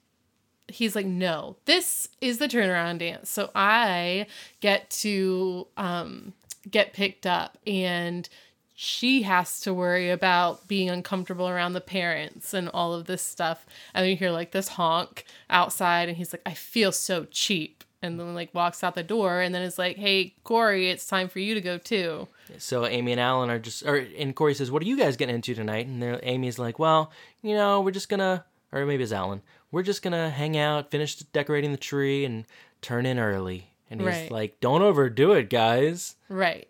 he's 0.67 0.95
like, 0.95 1.05
no, 1.05 1.57
this 1.65 2.09
is 2.21 2.37
the 2.37 2.47
turnaround 2.47 2.99
dance. 2.99 3.29
So 3.29 3.51
I 3.55 4.27
get 4.59 4.89
to 4.91 5.67
um, 5.77 6.33
get 6.69 6.93
picked 6.93 7.25
up, 7.25 7.57
and 7.65 8.27
she 8.75 9.23
has 9.23 9.59
to 9.61 9.73
worry 9.73 10.09
about 10.09 10.67
being 10.67 10.89
uncomfortable 10.89 11.49
around 11.49 11.73
the 11.73 11.81
parents 11.81 12.53
and 12.53 12.69
all 12.69 12.93
of 12.93 13.05
this 13.05 13.21
stuff. 13.21 13.65
And 13.93 14.03
then 14.03 14.11
you 14.11 14.15
hear 14.17 14.31
like 14.31 14.51
this 14.51 14.69
honk 14.69 15.25
outside, 15.49 16.09
and 16.09 16.17
he's 16.17 16.33
like, 16.33 16.43
I 16.45 16.53
feel 16.53 16.91
so 16.91 17.25
cheap. 17.25 17.83
And 18.01 18.17
then 18.19 18.33
like 18.33 18.53
walks 18.53 18.83
out 18.83 18.95
the 18.95 19.03
door, 19.03 19.41
and 19.41 19.53
then 19.53 19.61
is 19.61 19.77
like, 19.77 19.97
"Hey 19.97 20.33
Corey, 20.45 20.89
it's 20.89 21.05
time 21.05 21.27
for 21.27 21.39
you 21.39 21.53
to 21.53 21.61
go 21.61 21.77
too." 21.77 22.29
So 22.57 22.85
Amy 22.85 23.11
and 23.11 23.21
Alan 23.21 23.49
are 23.49 23.59
just, 23.59 23.83
or 23.85 23.95
and 24.17 24.35
Corey 24.35 24.53
says, 24.53 24.71
"What 24.71 24.81
are 24.81 24.85
you 24.87 24.97
guys 24.97 25.15
getting 25.17 25.35
into 25.35 25.53
tonight?" 25.53 25.85
And 25.87 26.19
Amy's 26.23 26.57
like, 26.59 26.79
"Well, 26.79 27.11
you 27.41 27.55
know, 27.55 27.81
we're 27.81 27.91
just 27.91 28.09
gonna, 28.09 28.45
or 28.71 28.85
maybe 28.85 29.03
it's 29.03 29.11
Alan. 29.11 29.41
We're 29.71 29.83
just 29.83 30.01
gonna 30.01 30.29
hang 30.29 30.57
out, 30.57 30.89
finish 30.91 31.15
decorating 31.17 31.71
the 31.71 31.77
tree, 31.77 32.25
and 32.25 32.45
turn 32.81 33.05
in 33.05 33.19
early." 33.19 33.71
And 33.91 34.01
he's 34.01 34.07
Right. 34.07 34.31
like, 34.31 34.59
"Don't 34.59 34.81
overdo 34.81 35.33
it, 35.33 35.49
guys." 35.49 36.15
Right. 36.27 36.67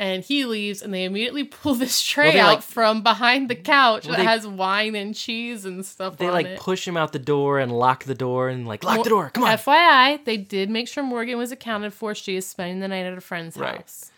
And 0.00 0.22
he 0.22 0.44
leaves, 0.44 0.80
and 0.80 0.94
they 0.94 1.02
immediately 1.02 1.42
pull 1.62 1.74
this 1.74 2.00
tray 2.00 2.34
Well, 2.34 2.46
out 2.46 2.54
like- 2.56 2.62
from 2.62 3.02
behind 3.02 3.48
the 3.50 3.56
couch 3.56 4.04
Well, 4.06 4.12
that 4.16 4.18
they- 4.22 4.28
has 4.28 4.46
wine 4.46 4.94
and 4.94 5.12
cheese 5.12 5.64
and 5.64 5.84
stuff 5.84 6.16
They 6.18 6.30
like 6.30 6.46
it. 6.46 6.58
push 6.60 6.86
him 6.86 6.96
out 6.96 7.12
the 7.12 7.18
door 7.18 7.58
and 7.58 7.72
lock 7.76 8.04
the 8.04 8.14
door 8.14 8.48
and 8.48 8.66
like 8.66 8.84
lock 8.84 9.02
the 9.02 9.10
door. 9.10 9.30
Come 9.34 9.42
on. 9.42 9.50
FYI, 9.58 10.20
they 10.24 10.36
did 10.36 10.70
make 10.70 10.86
sure 10.86 11.02
Morgan 11.02 11.36
was 11.36 11.50
accounted 11.50 11.92
for. 11.92 12.14
She 12.14 12.36
is 12.36 12.46
spending 12.46 12.78
the 12.78 12.86
night 12.86 13.06
at 13.06 13.18
a 13.18 13.20
friend's 13.20 13.56
Right. 13.56 13.78
house. 13.78 14.12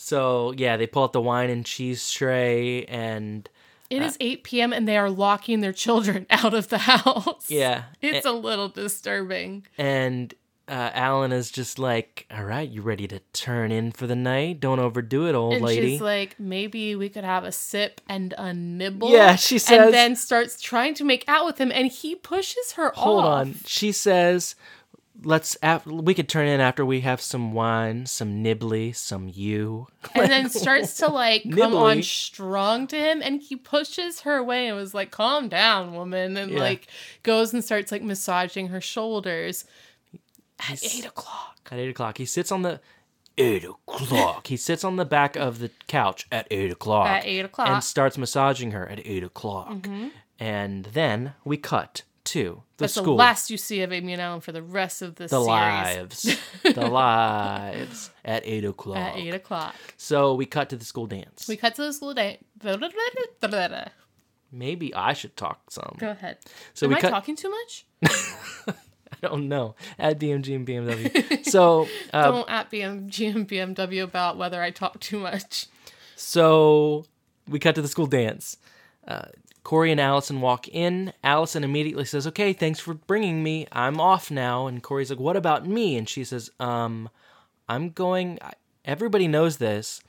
So 0.00 0.52
yeah, 0.56 0.76
they 0.76 0.86
pull 0.86 1.04
out 1.04 1.12
the 1.12 1.20
wine 1.20 1.50
and 1.50 1.64
cheese 1.64 2.10
tray 2.10 2.84
and 2.86 3.48
It 3.90 4.02
is 4.02 4.16
8 4.18 4.44
p.m. 4.44 4.72
and 4.72 4.88
they 4.88 4.96
are 4.96 5.10
locking 5.10 5.60
their 5.60 5.72
children 5.74 6.26
out 6.30 6.54
of 6.54 6.68
the 6.68 6.78
house. 6.78 7.50
yeah, 7.50 7.84
It's 8.02 8.24
a 8.26 8.32
little 8.32 8.68
disturbing. 8.68 9.66
and 9.76 10.32
uh, 10.68 10.88
Alan 10.94 11.32
is 11.32 11.50
just 11.50 11.80
like, 11.80 12.26
"All 12.30 12.44
right, 12.44 12.68
you 12.68 12.80
ready 12.80 13.08
to 13.08 13.18
turn 13.32 13.72
in 13.72 13.90
for 13.90 14.06
the 14.06 14.14
night? 14.14 14.60
Don't 14.60 14.78
overdo 14.78 15.26
it, 15.26 15.34
old 15.34 15.54
And 15.54 15.64
lady." 15.64 15.90
she's 15.94 16.00
like, 16.00 16.38
maybe 16.38 16.94
we 16.94 17.08
could 17.08 17.24
have 17.24 17.42
a 17.42 17.50
sip 17.50 18.00
and 18.08 18.32
a 18.38 18.54
nibble. 18.54 19.10
Yeah, 19.10 19.34
she 19.34 19.58
says- 19.58 19.86
And 19.86 19.92
then 19.92 20.14
starts 20.14 20.62
trying 20.62 20.94
to 20.94 21.04
make 21.04 21.24
out 21.26 21.44
with 21.44 21.58
him, 21.58 21.72
and 21.74 21.88
he 21.90 22.14
pushes 22.14 22.72
her 22.76 22.92
Hold 22.94 23.24
off. 23.24 23.26
on. 23.40 23.54
She 23.66 23.90
says, 23.90 24.54
"Let's. 25.22 25.56
Af- 25.62 25.86
we 25.86 26.14
could 26.14 26.28
turn 26.28 26.46
in 26.48 26.60
after 26.60 26.84
we 26.84 27.00
have 27.00 27.20
some 27.20 27.52
wine, 27.52 28.06
some 28.06 28.42
nibbly, 28.42 28.92
some 28.94 29.28
you." 29.32 29.86
and 30.14 30.30
then 30.30 30.48
starts 30.50 30.96
to 30.98 31.08
like 31.08 31.42
come 31.42 31.52
Nibbly. 31.52 31.96
on 31.98 32.02
strong 32.02 32.86
to 32.88 32.96
him 32.96 33.20
and 33.22 33.40
he 33.42 33.56
pushes 33.56 34.20
her 34.22 34.36
away 34.36 34.66
and 34.68 34.76
was 34.76 34.94
like 34.94 35.10
calm 35.10 35.48
down 35.48 35.94
woman 35.94 36.36
and 36.36 36.52
Yeah. 36.52 36.58
like 36.60 36.86
goes 37.22 37.52
and 37.52 37.64
starts 37.64 37.92
like 37.92 38.02
massaging 38.02 38.68
her 38.68 38.80
shoulders 38.80 39.64
at 40.58 40.82
eight 40.84 41.06
o'clock 41.06 41.68
At 41.70 41.78
eight 41.78 41.88
o'clock, 41.90 42.18
he 42.18 42.24
sits 42.26 42.50
on 42.52 42.62
the 42.62 42.80
eight 43.38 43.64
o'clock. 43.64 44.46
he 44.48 44.56
sits 44.56 44.84
on 44.84 44.96
the 44.96 45.04
back 45.04 45.36
of 45.36 45.58
the 45.58 45.70
couch 45.86 46.26
at 46.32 46.46
eight 46.50 46.70
o'clock. 46.70 47.08
At 47.08 47.24
eight 47.26 47.44
o'clock. 47.44 47.68
and 47.68 47.82
starts 47.84 48.18
massaging 48.18 48.72
her 48.72 48.86
at 48.88 49.00
eight 49.06 49.22
o'clock. 49.22 49.68
Mm-hmm. 49.70 50.08
And 50.38 50.86
then 50.86 51.34
we 51.44 51.56
cut 51.56 52.02
to 52.32 52.62
the 52.76 52.84
that's 52.84 52.94
school. 52.94 53.04
the 53.04 53.10
last 53.12 53.50
you 53.50 53.56
see 53.56 53.82
of 53.82 53.92
Amy 53.92 54.12
and 54.12 54.22
Alan 54.22 54.40
for 54.40 54.52
the 54.52 54.62
rest 54.62 55.02
of 55.02 55.14
the, 55.16 55.24
the 55.24 55.28
series 55.28 55.46
lives, 55.46 56.38
the 56.62 56.86
lives 57.00 58.10
at 58.24 58.42
eight 58.46 58.64
o'clock. 58.64 58.96
at 58.98 59.16
eight 59.16 59.34
o'clock 59.34 59.74
So 59.96 60.34
we 60.34 60.46
cut 60.46 60.68
to 60.70 60.76
the 60.76 60.84
school 60.84 61.06
dance. 61.06 61.46
we 61.48 61.56
cut 61.56 61.74
to 61.76 61.82
the 61.82 61.92
school 61.92 62.14
dance. 62.14 62.42
Maybe 64.52 64.92
I 64.94 65.12
should 65.12 65.36
talk 65.36 65.70
some. 65.70 65.94
Go 65.98 66.10
ahead 66.10 66.38
So 66.74 66.86
am 66.86 66.90
we 66.90 66.96
i 66.96 67.00
cut. 67.00 67.10
talking 67.10 67.36
too 67.36 67.50
much 67.50 67.86
I 69.12 69.26
don't 69.28 69.48
know. 69.48 69.74
At 69.98 70.18
BMG 70.18 70.54
and 70.56 70.66
BMW. 70.66 71.44
so 71.44 71.86
uh, 72.12 72.30
don't 72.30 72.50
at 72.50 72.70
BMG 72.70 73.34
and 73.34 73.46
BMW 73.46 74.02
about 74.02 74.38
whether 74.38 74.62
I 74.62 74.70
talk 74.70 74.98
too 75.00 75.18
much 75.18 75.66
So 76.16 77.04
we 77.48 77.58
cut 77.58 77.74
to 77.74 77.82
the 77.82 77.88
school 77.88 78.06
dance. 78.06 78.56
Uh, 79.06 79.26
Corey 79.62 79.90
and 79.90 80.00
Allison 80.00 80.40
walk 80.40 80.68
in. 80.68 81.12
Allison 81.22 81.64
immediately 81.64 82.04
says, 82.04 82.26
"Okay, 82.26 82.52
thanks 82.52 82.80
for 82.80 82.94
bringing 82.94 83.42
me. 83.42 83.66
I'm 83.72 84.00
off 84.00 84.30
now." 84.30 84.66
And 84.66 84.82
Corey's 84.82 85.10
like, 85.10 85.20
"What 85.20 85.36
about 85.36 85.66
me?" 85.66 85.96
And 85.96 86.08
she 86.08 86.24
says, 86.24 86.50
"Um, 86.58 87.08
I'm 87.68 87.90
going. 87.90 88.38
Everybody 88.84 89.28
knows 89.28 89.58
this. 89.58 90.02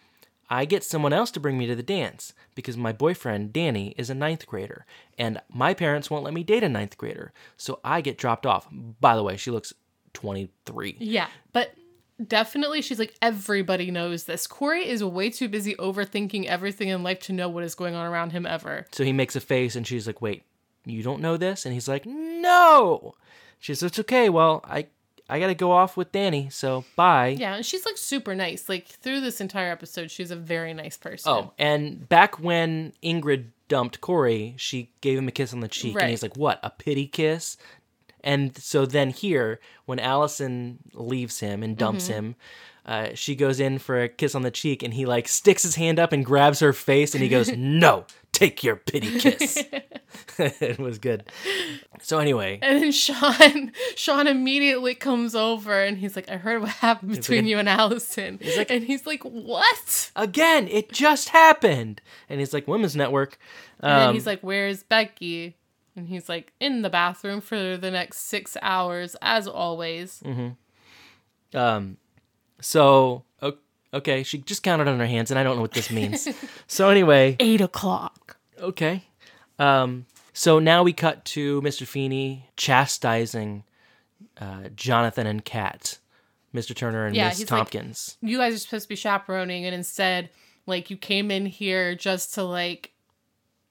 I 0.50 0.66
get 0.66 0.84
someone 0.84 1.14
else 1.14 1.32
to 1.32 1.40
bring 1.40 1.58
me 1.58 1.66
to 1.68 1.76
the 1.76 1.84
dance 1.84 2.34
because 2.56 2.76
my 2.76 2.92
boyfriend, 2.92 3.54
Danny, 3.54 3.96
is 3.98 4.10
a 4.10 4.16
ninth 4.16 4.46
grader, 4.46 4.86
and 5.18 5.42
my 5.50 5.74
parents 5.74 6.10
won't 6.10 6.26
let 6.26 6.34
me 6.34 6.44
date 6.44 6.64
a 6.64 6.70
ninth 6.70 6.98
grader. 6.98 7.32
So 7.56 7.80
I 7.86 8.02
get 8.02 8.18
dropped 8.18 8.46
off. 8.46 8.68
By 8.72 9.16
the 9.16 9.24
way, 9.24 9.38
she 9.38 9.50
looks 9.50 9.74
23. 10.14 10.98
Yeah, 11.00 11.28
but 11.54 11.74
definitely 12.28 12.82
she's 12.82 13.00
like 13.00 13.16
everybody 13.22 13.92
knows 13.92 14.26
this. 14.26 14.48
Corey 14.48 14.88
is 14.88 15.04
way 15.04 15.30
too 15.30 15.48
busy 15.50 15.76
overthinking 15.76 16.46
everything 16.46 16.90
in 16.90 17.04
life 17.04 17.20
to 17.22 17.34
know 17.34 17.50
what 17.50 17.64
is 17.64 17.76
going 17.76 17.96
on 17.96 18.06
around 18.06 18.32
him 18.32 18.46
ever. 18.46 18.86
So 18.92 19.04
he 19.04 19.14
makes 19.14 19.36
a 19.36 19.40
face, 19.42 19.76
and 19.76 19.86
she's 19.86 20.08
like, 20.08 20.22
Wait, 20.22 20.44
you 20.86 21.04
don't 21.04 21.22
know 21.22 21.38
this? 21.38 21.66
And 21.66 21.74
he's 21.74 21.88
like, 21.88 22.06
No. 22.06 23.16
She 23.60 23.74
says, 23.76 23.84
It's 23.92 24.00
okay. 24.00 24.30
Well, 24.30 24.64
I. 24.68 24.88
I 25.30 25.40
gotta 25.40 25.54
go 25.56 25.72
off 25.72 25.96
with 25.96 26.12
Danny, 26.12 26.50
so 26.50 26.84
bye. 26.98 27.38
Yeah, 27.40 27.56
and 27.56 27.66
she's 27.66 27.86
like 27.86 27.98
super 27.98 28.36
nice. 28.36 28.68
Like 28.68 28.88
through 28.88 29.22
this 29.22 29.40
entire 29.40 29.72
episode, 29.72 30.12
she's 30.12 30.30
a 30.30 30.36
very 30.36 30.74
nice 30.74 30.98
person. 30.98 31.32
Oh, 31.32 31.54
and 31.58 32.10
back 32.10 32.38
when 32.42 32.92
Ingrid 33.02 33.46
dumped 33.70 34.02
Corey, 34.02 34.56
she 34.58 34.92
gave 35.00 35.18
him 35.18 35.30
a 35.30 35.32
kiss 35.32 35.54
on 35.54 35.62
the 35.62 35.70
cheek, 35.70 35.96
Right. 35.96 36.02
and 36.02 36.10
he's 36.10 36.22
like, 36.22 36.36
"What? 36.36 36.60
A 36.64 36.70
pity 36.70 37.08
kiss?" 37.08 37.56
And 38.24 38.58
so 38.58 38.86
then 38.86 39.10
here, 39.10 39.60
when 39.86 40.00
Allison 40.00 40.80
leaves 40.94 41.40
him 41.40 41.64
and 41.64 41.78
dumps 41.78 42.06
Mm-hmm. 42.06 42.14
him, 42.14 42.36
uh, 42.86 43.10
she 43.14 43.36
goes 43.36 43.60
in 43.60 43.78
for 43.78 44.02
a 44.02 44.10
kiss 44.10 44.34
on 44.36 44.42
the 44.42 44.50
cheek, 44.52 44.82
and 44.84 44.94
he 44.94 45.06
like 45.06 45.28
sticks 45.28 45.62
his 45.64 45.76
hand 45.76 46.00
up 46.00 46.12
and 46.12 46.26
grabs 46.26 46.60
her 46.62 46.74
face, 46.74 47.14
and 47.14 47.22
he 47.24 47.30
goes, 47.30 47.52
"No, 47.56 48.06
take 48.32 48.64
your 48.64 48.76
pity 48.76 49.20
kiss." 49.20 49.64
it 50.40 50.80
was 50.80 50.98
good. 50.98 51.24
So 52.02 52.18
anyway, 52.20 52.60
And 52.62 52.82
then 52.82 52.92
Sean, 52.92 53.72
Sean 53.96 54.28
immediately 54.28 54.96
comes 54.96 55.36
over 55.36 55.80
and 55.82 55.98
he's 55.98 56.16
like, 56.16 56.30
"I 56.30 56.38
heard 56.38 56.62
what 56.62 56.70
happened 56.72 57.12
between 57.16 57.44
like- 57.44 57.50
you 57.50 57.60
and 57.60 57.70
Allison." 57.70 58.40
he's 58.42 58.58
like, 58.58 58.72
and 58.72 58.84
he's 58.84 59.06
like, 59.06 59.24
"What?" 59.24 60.12
again, 60.16 60.68
it 60.68 60.92
just 60.92 61.30
happened, 61.30 62.02
and 62.30 62.40
he's 62.40 62.54
like, 62.54 62.68
"Women's 62.68 62.96
Network." 62.96 63.38
And 63.80 63.92
then 63.92 64.08
Um, 64.10 64.14
he's 64.16 64.26
like, 64.28 64.42
"Where's 64.42 64.82
Becky?" 64.84 65.56
And 65.96 66.08
he's 66.08 66.30
like, 66.30 66.54
"In 66.60 66.82
the 66.84 66.90
bathroom 66.90 67.42
for 67.42 67.76
the 67.78 67.92
next 67.92 68.20
six 68.28 68.56
hours, 68.62 69.16
as 69.22 69.48
always." 69.48 70.22
Mm-hmm. 70.26 71.58
Um, 71.58 71.98
so 72.62 73.24
okay, 73.94 74.24
she 74.24 74.38
just 74.38 74.64
counted 74.64 74.88
on 74.88 75.00
her 75.00 75.06
hands, 75.06 75.32
and 75.32 75.40
I 75.40 75.44
don't 75.44 75.58
know 75.58 75.62
what 75.62 75.74
this 75.74 75.92
means. 75.92 76.28
so 76.68 76.90
anyway, 76.90 77.36
Eight 77.40 77.60
o'clock. 77.62 78.38
okay. 78.60 79.04
Um, 79.60 80.06
so 80.34 80.60
now 80.60 80.82
we 80.82 80.94
cut 80.94 81.26
to 81.26 81.62
Mr. 81.62 81.86
Feeney 81.86 82.48
chastising 82.56 83.64
uh, 84.40 84.70
Jonathan 84.76 85.28
and 85.28 85.44
Kat, 85.44 86.00
Mr. 86.56 86.74
Turner 86.74 87.06
and 87.06 87.16
Yeah, 87.16 87.28
Miss 87.28 87.40
he's 87.40 87.52
like- 87.52 87.60
Tompkins. 87.60 88.18
You 88.22 88.38
guys 88.38 88.54
are 88.56 88.58
supposed 88.60 88.84
to 88.84 88.90
be 88.90 88.96
chaperoning, 88.96 89.66
and 89.66 89.76
instead, 89.76 90.30
like, 90.66 90.90
you 90.90 90.96
came 90.98 91.30
in 91.32 91.46
here 91.46 91.94
just 91.96 92.34
to 92.36 92.44
like 92.44 92.94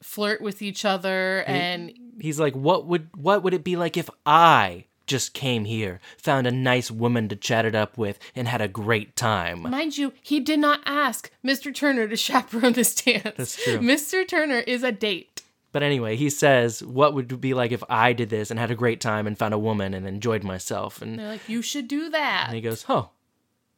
flirt 0.03 0.41
with 0.41 0.63
each 0.63 0.85
other 0.85 1.45
and 1.47 1.93
He's 2.21 2.39
like, 2.39 2.55
"What 2.55 2.87
would 2.87 3.09
what 3.17 3.43
would 3.43 3.55
it 3.55 3.65
be 3.65 3.77
like 3.77 3.97
if 3.97 4.11
I 4.27 4.85
just 5.07 5.33
came 5.33 5.65
here, 5.65 6.01
found 6.19 6.47
a 6.47 6.51
nice 6.51 6.91
woman 6.91 7.29
to 7.29 7.37
chat 7.37 7.65
it 7.65 7.75
up 7.75 7.97
with, 7.97 8.19
and 8.37 8.47
had 8.47 8.61
a 8.61 8.69
great 8.69 9.17
time?" 9.17 9.63
Mind 9.63 9.97
you, 9.97 10.13
he 10.23 10.39
did 10.39 10.59
not 10.59 10.81
ask 10.85 11.31
Mr. 11.45 11.75
Turner 11.75 12.07
to 12.09 12.17
chaperone 12.27 12.75
this 12.75 12.95
dance. 12.95 13.37
That's 13.37 13.57
true. 13.63 13.79
Mr. 13.79 14.27
Turner 14.29 14.59
is 14.59 14.83
a 14.83 14.93
date. 14.93 15.43
But 15.73 15.83
anyway, 15.83 16.17
he 16.17 16.29
says, 16.31 16.83
"What 16.83 17.15
would 17.15 17.33
it 17.33 17.41
be 17.41 17.55
like 17.55 17.73
if 17.73 17.83
I 17.89 18.13
did 18.13 18.29
this 18.29 18.51
and 18.51 18.61
had 18.61 18.71
a 18.71 18.75
great 18.75 19.01
time 19.01 19.27
and 19.27 19.39
found 19.39 19.55
a 19.55 19.59
woman 19.59 19.95
and 19.95 20.07
enjoyed 20.07 20.43
myself?" 20.45 21.01
And 21.01 21.19
They're 21.19 21.29
like, 21.29 21.49
you 21.49 21.63
should 21.63 21.89
do 21.89 22.11
that. 22.11 22.47
And 22.49 22.57
he 22.57 22.61
goes, 22.61 22.85
"Oh, 22.89 23.11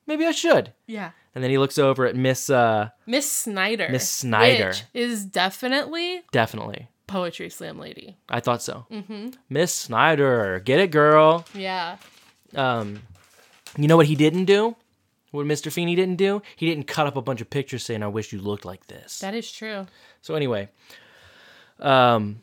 maybe 0.06 0.26
I 0.26 0.32
should." 0.32 0.72
yeah. 0.86 1.10
And 1.34 1.42
then 1.42 1.50
he 1.50 1.56
looks 1.56 1.78
over 1.78 2.04
at 2.04 2.14
Miss 2.14 2.50
uh 2.50 2.90
Miss 3.06 3.30
Snyder. 3.30 3.88
Miss 3.90 4.08
Snyder. 4.08 4.68
Which 4.68 4.84
is 4.92 5.24
definitely 5.24 6.22
definitely. 6.30 6.88
Poetry 7.06 7.48
Slam 7.50 7.78
Lady. 7.78 8.16
I 8.28 8.40
thought 8.40 8.62
so. 8.62 8.86
Mm-hmm. 8.90 9.30
Miss 9.48 9.74
Snyder, 9.74 10.60
get 10.64 10.78
it, 10.80 10.90
girl. 10.90 11.44
Yeah. 11.54 11.96
Um, 12.54 13.02
you 13.78 13.88
know 13.88 13.96
what 13.96 14.06
he 14.06 14.14
didn't 14.14 14.44
do? 14.44 14.76
What 15.30 15.46
Mr. 15.46 15.72
Feeney 15.72 15.94
didn't 15.94 16.16
do? 16.16 16.42
He 16.56 16.66
didn't 16.66 16.86
cut 16.86 17.06
up 17.06 17.16
a 17.16 17.22
bunch 17.22 17.40
of 17.40 17.48
pictures 17.48 17.82
saying, 17.82 18.02
"I 18.02 18.08
wish 18.08 18.32
you 18.32 18.38
looked 18.40 18.66
like 18.66 18.86
this." 18.86 19.20
That 19.20 19.34
is 19.34 19.50
true. 19.50 19.86
so 20.20 20.34
anyway, 20.34 20.68
um, 21.80 22.42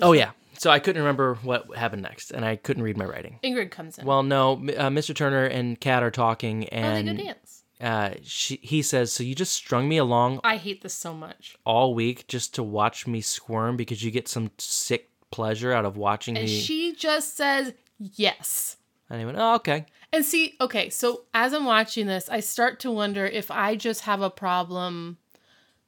oh 0.00 0.12
yeah. 0.12 0.32
So 0.62 0.70
I 0.70 0.78
couldn't 0.78 1.02
remember 1.02 1.34
what 1.42 1.74
happened 1.76 2.02
next, 2.02 2.30
and 2.30 2.44
I 2.44 2.54
couldn't 2.54 2.84
read 2.84 2.96
my 2.96 3.04
writing. 3.04 3.40
Ingrid 3.42 3.72
comes 3.72 3.98
in. 3.98 4.06
Well, 4.06 4.22
no, 4.22 4.52
uh, 4.52 4.90
Mr. 4.90 5.12
Turner 5.12 5.44
and 5.44 5.80
Kat 5.80 6.04
are 6.04 6.10
talking, 6.12 6.64
oh, 6.64 6.68
they 6.70 6.76
and 6.76 7.18
go 7.18 7.24
dance. 7.24 7.64
uh, 7.80 8.10
she, 8.22 8.60
he 8.62 8.80
says, 8.80 9.12
"So 9.12 9.24
you 9.24 9.34
just 9.34 9.52
strung 9.54 9.88
me 9.88 9.96
along 9.96 10.38
I 10.44 10.58
hate 10.58 10.82
this 10.82 10.94
so 10.94 11.14
much. 11.14 11.56
all 11.66 11.94
week 11.94 12.28
just 12.28 12.54
to 12.54 12.62
watch 12.62 13.08
me 13.08 13.20
squirm 13.20 13.76
because 13.76 14.04
you 14.04 14.12
get 14.12 14.28
some 14.28 14.52
sick 14.58 15.10
pleasure 15.32 15.72
out 15.72 15.84
of 15.84 15.96
watching 15.96 16.36
And 16.36 16.46
me. 16.46 16.60
she 16.60 16.94
just 16.94 17.36
says 17.36 17.72
yes. 17.98 18.76
and 19.10 19.20
I 19.20 19.24
went, 19.24 19.38
oh, 19.38 19.54
okay. 19.56 19.86
And 20.12 20.24
see, 20.24 20.54
okay, 20.60 20.90
so 20.90 21.22
as 21.34 21.52
I'm 21.54 21.64
watching 21.64 22.06
this, 22.06 22.28
I 22.28 22.38
start 22.38 22.78
to 22.80 22.90
wonder 22.92 23.24
if 23.26 23.50
I 23.50 23.74
just 23.74 24.02
have 24.02 24.20
a 24.22 24.30
problem 24.30 25.16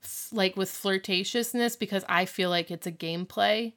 f- 0.03 0.31
like 0.33 0.57
with 0.57 0.69
flirtatiousness 0.71 1.79
because 1.79 2.05
I 2.09 2.25
feel 2.25 2.51
like 2.51 2.71
it's 2.73 2.87
a 2.89 2.93
gameplay. 2.93 3.75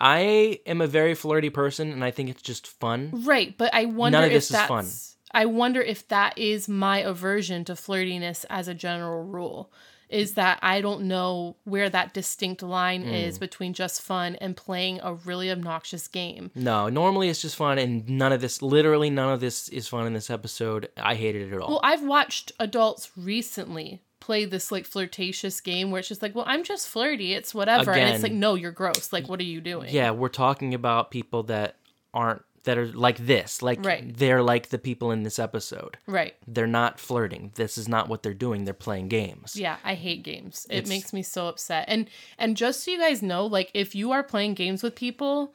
I 0.00 0.60
am 0.66 0.80
a 0.80 0.86
very 0.86 1.14
flirty 1.14 1.50
person 1.50 1.90
and 1.92 2.04
I 2.04 2.10
think 2.10 2.28
it's 2.30 2.42
just 2.42 2.66
fun. 2.66 3.10
Right, 3.24 3.56
but 3.56 3.72
I 3.74 3.86
wonder 3.86 4.18
None 4.18 4.24
of 4.24 4.30
if 4.32 4.36
this 4.36 4.44
is 4.50 4.50
that's 4.56 4.68
fun. 4.68 4.86
I 5.32 5.46
wonder 5.46 5.80
if 5.82 6.06
that 6.08 6.36
is 6.38 6.68
my 6.68 6.98
aversion 6.98 7.64
to 7.66 7.74
flirtiness 7.74 8.44
as 8.48 8.68
a 8.68 8.74
general 8.74 9.24
rule. 9.24 9.72
Is 10.08 10.34
that 10.34 10.60
I 10.62 10.80
don't 10.80 11.02
know 11.08 11.56
where 11.64 11.90
that 11.90 12.14
distinct 12.14 12.62
line 12.62 13.02
Hmm. 13.02 13.12
is 13.12 13.38
between 13.40 13.72
just 13.74 14.00
fun 14.00 14.36
and 14.36 14.56
playing 14.56 15.00
a 15.02 15.14
really 15.14 15.50
obnoxious 15.50 16.06
game. 16.06 16.52
No, 16.54 16.88
normally 16.88 17.28
it's 17.28 17.42
just 17.42 17.56
fun 17.56 17.76
and 17.78 18.08
none 18.08 18.32
of 18.32 18.40
this, 18.40 18.62
literally 18.62 19.10
none 19.10 19.32
of 19.32 19.40
this 19.40 19.68
is 19.68 19.88
fun 19.88 20.06
in 20.06 20.12
this 20.12 20.30
episode. 20.30 20.90
I 20.96 21.16
hated 21.16 21.48
it 21.50 21.54
at 21.56 21.60
all. 21.60 21.68
Well, 21.68 21.80
I've 21.82 22.04
watched 22.04 22.52
adults 22.60 23.10
recently 23.16 24.00
play 24.26 24.44
this 24.44 24.72
like 24.72 24.84
flirtatious 24.84 25.60
game 25.60 25.90
where 25.90 26.00
it's 26.00 26.08
just 26.08 26.20
like, 26.22 26.34
well, 26.34 26.44
I'm 26.48 26.64
just 26.64 26.88
flirty, 26.88 27.32
it's 27.32 27.54
whatever. 27.54 27.92
and 27.92 28.12
it's 28.14 28.22
like, 28.22 28.32
no, 28.32 28.54
you're 28.56 28.72
gross. 28.72 29.12
Like, 29.12 29.28
what 29.28 29.38
are 29.40 29.44
you 29.44 29.60
doing? 29.60 29.94
yeah, 29.94 30.10
we're 30.10 30.28
talking 30.28 30.74
about 30.74 31.10
people 31.10 31.44
that 31.44 31.76
aren't, 32.12 32.42
that 32.64 32.76
are 32.76 32.86
like 32.86 33.18
this. 33.18 33.62
Like, 33.62 33.84
Right. 33.84 34.02
they're 34.18 34.42
like 34.42 34.70
the 34.70 34.78
people 34.78 35.12
in 35.12 35.22
this 35.22 35.38
episode. 35.38 35.98
Right. 36.08 36.34
They're 36.48 36.66
not 36.66 36.98
flirting. 36.98 37.52
This 37.54 37.78
is 37.78 37.88
not 37.88 38.08
what 38.08 38.24
they're 38.24 38.34
doing. 38.34 38.64
They're 38.64 38.74
playing 38.74 39.06
games. 39.08 39.54
Yeah, 39.54 39.76
I 39.84 39.94
hate 39.94 40.24
games. 40.24 40.66
It 40.68 40.78
It's- 40.78 40.88
makes 40.88 41.12
me 41.12 41.22
so 41.22 41.46
upset. 41.46 41.84
And 41.88 42.10
and 42.36 42.56
just 42.56 42.82
so 42.82 42.90
you 42.90 42.98
guys 42.98 43.22
know, 43.22 43.46
like 43.46 43.70
if 43.72 43.94
you 43.94 44.10
are 44.10 44.24
playing 44.24 44.54
games 44.54 44.82
with 44.82 44.96
people, 44.96 45.54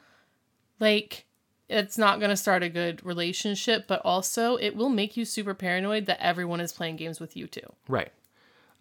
like 0.80 1.26
it's 1.70 1.98
not 1.98 2.20
going 2.20 2.30
to 2.30 2.38
start 2.38 2.64
a 2.64 2.70
good 2.70 3.06
relationship, 3.06 3.88
but 3.88 4.02
also 4.06 4.56
it 4.58 4.76
will 4.76 4.90
make 4.90 5.16
you 5.18 5.24
super 5.26 5.54
paranoid 5.54 6.06
that 6.06 6.20
everyone 6.22 6.60
is 6.62 6.74
playing 6.74 6.96
games 6.98 7.20
with 7.20 7.36
you 7.38 7.48
too. 7.48 7.74
Right. 7.88 8.12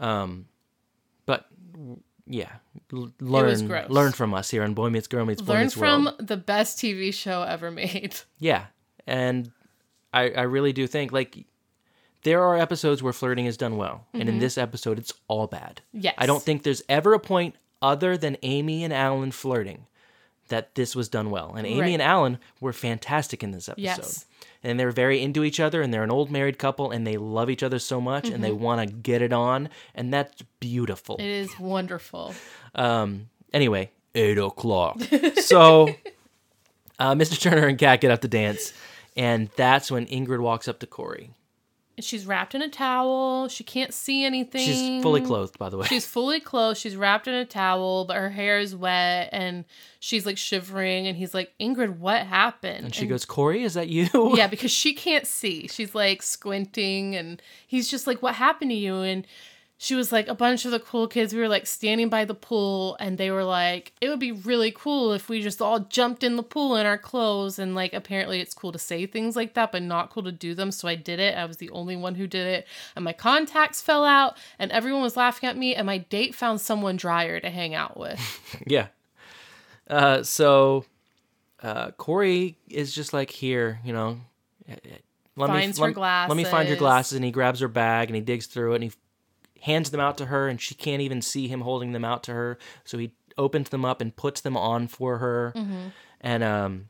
Um, 0.00 0.46
but 1.26 1.46
yeah, 2.26 2.50
L- 2.92 3.12
learn 3.20 3.68
learn 3.88 4.12
from 4.12 4.34
us 4.34 4.50
here 4.50 4.62
on 4.64 4.74
Boy 4.74 4.88
Meets 4.90 5.06
Girl 5.06 5.24
Meets 5.24 5.42
Boy 5.42 5.52
Learn 5.52 5.62
Meets 5.64 5.74
from 5.74 6.04
World. 6.06 6.26
the 6.26 6.36
best 6.36 6.78
TV 6.78 7.12
show 7.14 7.42
ever 7.42 7.70
made. 7.70 8.16
Yeah, 8.38 8.66
and 9.06 9.50
I 10.12 10.30
I 10.30 10.42
really 10.42 10.72
do 10.72 10.86
think 10.86 11.12
like 11.12 11.46
there 12.22 12.42
are 12.42 12.56
episodes 12.58 13.02
where 13.02 13.12
flirting 13.12 13.46
is 13.46 13.56
done 13.56 13.76
well, 13.76 14.06
and 14.14 14.28
in 14.28 14.38
this 14.38 14.56
episode 14.58 14.98
it's 14.98 15.12
all 15.28 15.46
bad. 15.46 15.80
Mm-hmm. 15.94 16.04
Yes. 16.04 16.14
I 16.18 16.26
don't 16.26 16.42
think 16.42 16.62
there's 16.62 16.82
ever 16.88 17.14
a 17.14 17.20
point 17.20 17.54
other 17.82 18.16
than 18.16 18.36
Amy 18.42 18.84
and 18.84 18.92
Alan 18.92 19.30
flirting 19.32 19.86
that 20.48 20.74
this 20.74 20.96
was 20.96 21.08
done 21.08 21.30
well, 21.30 21.54
and 21.56 21.66
Amy 21.66 21.80
Right. 21.80 21.92
and 21.92 22.02
Alan 22.02 22.38
were 22.60 22.72
fantastic 22.72 23.42
in 23.42 23.52
this 23.52 23.68
episode. 23.68 23.82
Yes. 23.82 24.26
And 24.62 24.78
they're 24.78 24.90
very 24.90 25.22
into 25.22 25.42
each 25.42 25.58
other, 25.58 25.80
and 25.80 25.92
they're 25.92 26.02
an 26.02 26.10
old 26.10 26.30
married 26.30 26.58
couple, 26.58 26.90
and 26.90 27.06
they 27.06 27.16
love 27.16 27.48
each 27.48 27.62
other 27.62 27.78
so 27.78 28.00
much, 28.00 28.28
and 28.28 28.44
they 28.44 28.52
want 28.52 28.86
to 28.86 28.94
get 28.94 29.22
it 29.22 29.32
on, 29.32 29.70
and 29.94 30.12
that's 30.12 30.42
beautiful. 30.60 31.16
Mm-hmm. 31.16 31.24
It 31.24 31.30
is 31.30 31.58
wonderful. 31.58 32.34
Um. 32.74 33.30
Anyway, 33.52 33.90
eight 34.14 34.38
o'clock. 34.38 35.00
so, 35.36 35.88
uh, 36.98 37.14
Mr. 37.14 37.40
Turner 37.40 37.66
and 37.66 37.78
Kat 37.78 38.00
get 38.00 38.10
up 38.10 38.20
to 38.20 38.28
dance, 38.28 38.72
and 39.16 39.48
that's 39.56 39.90
when 39.90 40.06
Ingrid 40.06 40.40
walks 40.40 40.68
up 40.68 40.78
to 40.80 40.86
Corey. 40.86 41.30
She's 42.04 42.26
wrapped 42.26 42.54
in 42.54 42.62
a 42.62 42.68
towel. 42.68 43.48
She 43.48 43.64
can't 43.64 43.92
see 43.94 44.24
anything. 44.24 44.66
She's 44.66 45.02
fully 45.02 45.20
clothed, 45.20 45.58
by 45.58 45.68
the 45.68 45.76
way. 45.78 45.86
She's 45.86 46.06
fully 46.06 46.40
clothed. 46.40 46.78
She's 46.78 46.96
wrapped 46.96 47.26
in 47.28 47.34
a 47.34 47.44
towel, 47.44 48.04
but 48.04 48.16
her 48.16 48.30
hair 48.30 48.58
is 48.58 48.74
wet 48.74 49.28
and 49.32 49.64
she's 50.00 50.26
like 50.26 50.38
shivering. 50.38 51.06
And 51.06 51.16
he's 51.16 51.34
like, 51.34 51.52
Ingrid, 51.60 51.98
what 51.98 52.26
happened? 52.26 52.84
and 52.86 52.94
she 52.94 53.06
goes, 53.06 53.24
"Corey, 53.24 53.62
is 53.62 53.74
that 53.74 53.88
you?" 53.88 54.08
Yeah, 54.36 54.46
because 54.48 54.70
she 54.70 54.92
can't 54.94 55.26
see. 55.26 55.68
She's 55.68 55.94
like 55.94 56.22
squinting 56.22 57.14
and 57.16 57.40
he's 57.66 57.90
just 57.90 58.06
like, 58.06 58.22
What 58.22 58.34
happened 58.34 58.70
to 58.70 58.76
you? 58.76 58.96
And 59.02 59.26
she 59.82 59.94
was 59.94 60.12
like 60.12 60.28
a 60.28 60.34
bunch 60.34 60.66
of 60.66 60.72
the 60.72 60.78
cool 60.78 61.08
kids 61.08 61.32
we 61.32 61.40
were 61.40 61.48
like 61.48 61.66
standing 61.66 62.10
by 62.10 62.22
the 62.26 62.34
pool 62.34 62.98
and 63.00 63.16
they 63.16 63.30
were 63.30 63.44
like 63.44 63.94
it 64.02 64.10
would 64.10 64.20
be 64.20 64.30
really 64.30 64.70
cool 64.70 65.14
if 65.14 65.30
we 65.30 65.40
just 65.40 65.62
all 65.62 65.80
jumped 65.80 66.22
in 66.22 66.36
the 66.36 66.42
pool 66.42 66.76
in 66.76 66.84
our 66.84 66.98
clothes 66.98 67.58
and 67.58 67.74
like 67.74 67.94
apparently 67.94 68.40
it's 68.40 68.52
cool 68.52 68.72
to 68.72 68.78
say 68.78 69.06
things 69.06 69.34
like 69.36 69.54
that 69.54 69.72
but 69.72 69.82
not 69.82 70.10
cool 70.10 70.22
to 70.22 70.30
do 70.30 70.54
them 70.54 70.70
so 70.70 70.86
i 70.86 70.94
did 70.94 71.18
it 71.18 71.34
i 71.34 71.46
was 71.46 71.56
the 71.56 71.70
only 71.70 71.96
one 71.96 72.14
who 72.14 72.26
did 72.26 72.46
it 72.46 72.66
and 72.94 73.06
my 73.06 73.12
contacts 73.14 73.80
fell 73.80 74.04
out 74.04 74.36
and 74.58 74.70
everyone 74.70 75.00
was 75.00 75.16
laughing 75.16 75.48
at 75.48 75.56
me 75.56 75.74
and 75.74 75.86
my 75.86 75.96
date 75.96 76.34
found 76.34 76.60
someone 76.60 76.96
drier 76.96 77.40
to 77.40 77.48
hang 77.48 77.74
out 77.74 77.98
with 77.98 78.20
Yeah. 78.66 78.88
Uh, 79.88 80.22
so 80.22 80.84
uh, 81.62 81.90
Corey 81.92 82.56
is 82.68 82.94
just 82.94 83.12
like 83.12 83.30
here, 83.30 83.80
you 83.84 83.92
know. 83.92 84.20
Let 85.36 85.48
Finds 85.48 85.80
me, 85.80 85.86
her 85.86 85.92
let, 86.00 86.28
let 86.28 86.36
me 86.36 86.44
find 86.44 86.68
your 86.68 86.76
glasses. 86.76 86.78
glasses, 86.78 87.12
and 87.16 87.24
he 87.24 87.30
grabs 87.30 87.60
her 87.60 87.68
bag 87.68 88.08
and 88.08 88.14
he 88.14 88.20
digs 88.20 88.46
through 88.46 88.72
it 88.72 88.74
and 88.76 88.84
he 88.84 88.92
hands 89.60 89.90
them 89.90 90.00
out 90.00 90.18
to 90.18 90.26
her, 90.26 90.48
and 90.48 90.60
she 90.60 90.74
can't 90.74 91.02
even 91.02 91.22
see 91.22 91.48
him 91.48 91.60
holding 91.62 91.92
them 91.92 92.04
out 92.04 92.22
to 92.24 92.32
her. 92.32 92.58
So 92.84 92.98
he 92.98 93.12
opens 93.38 93.68
them 93.70 93.84
up 93.84 94.00
and 94.00 94.14
puts 94.14 94.40
them 94.40 94.56
on 94.56 94.88
for 94.88 95.18
her, 95.18 95.52
Mm-hmm. 95.56 95.88
and 96.20 96.42
um, 96.44 96.88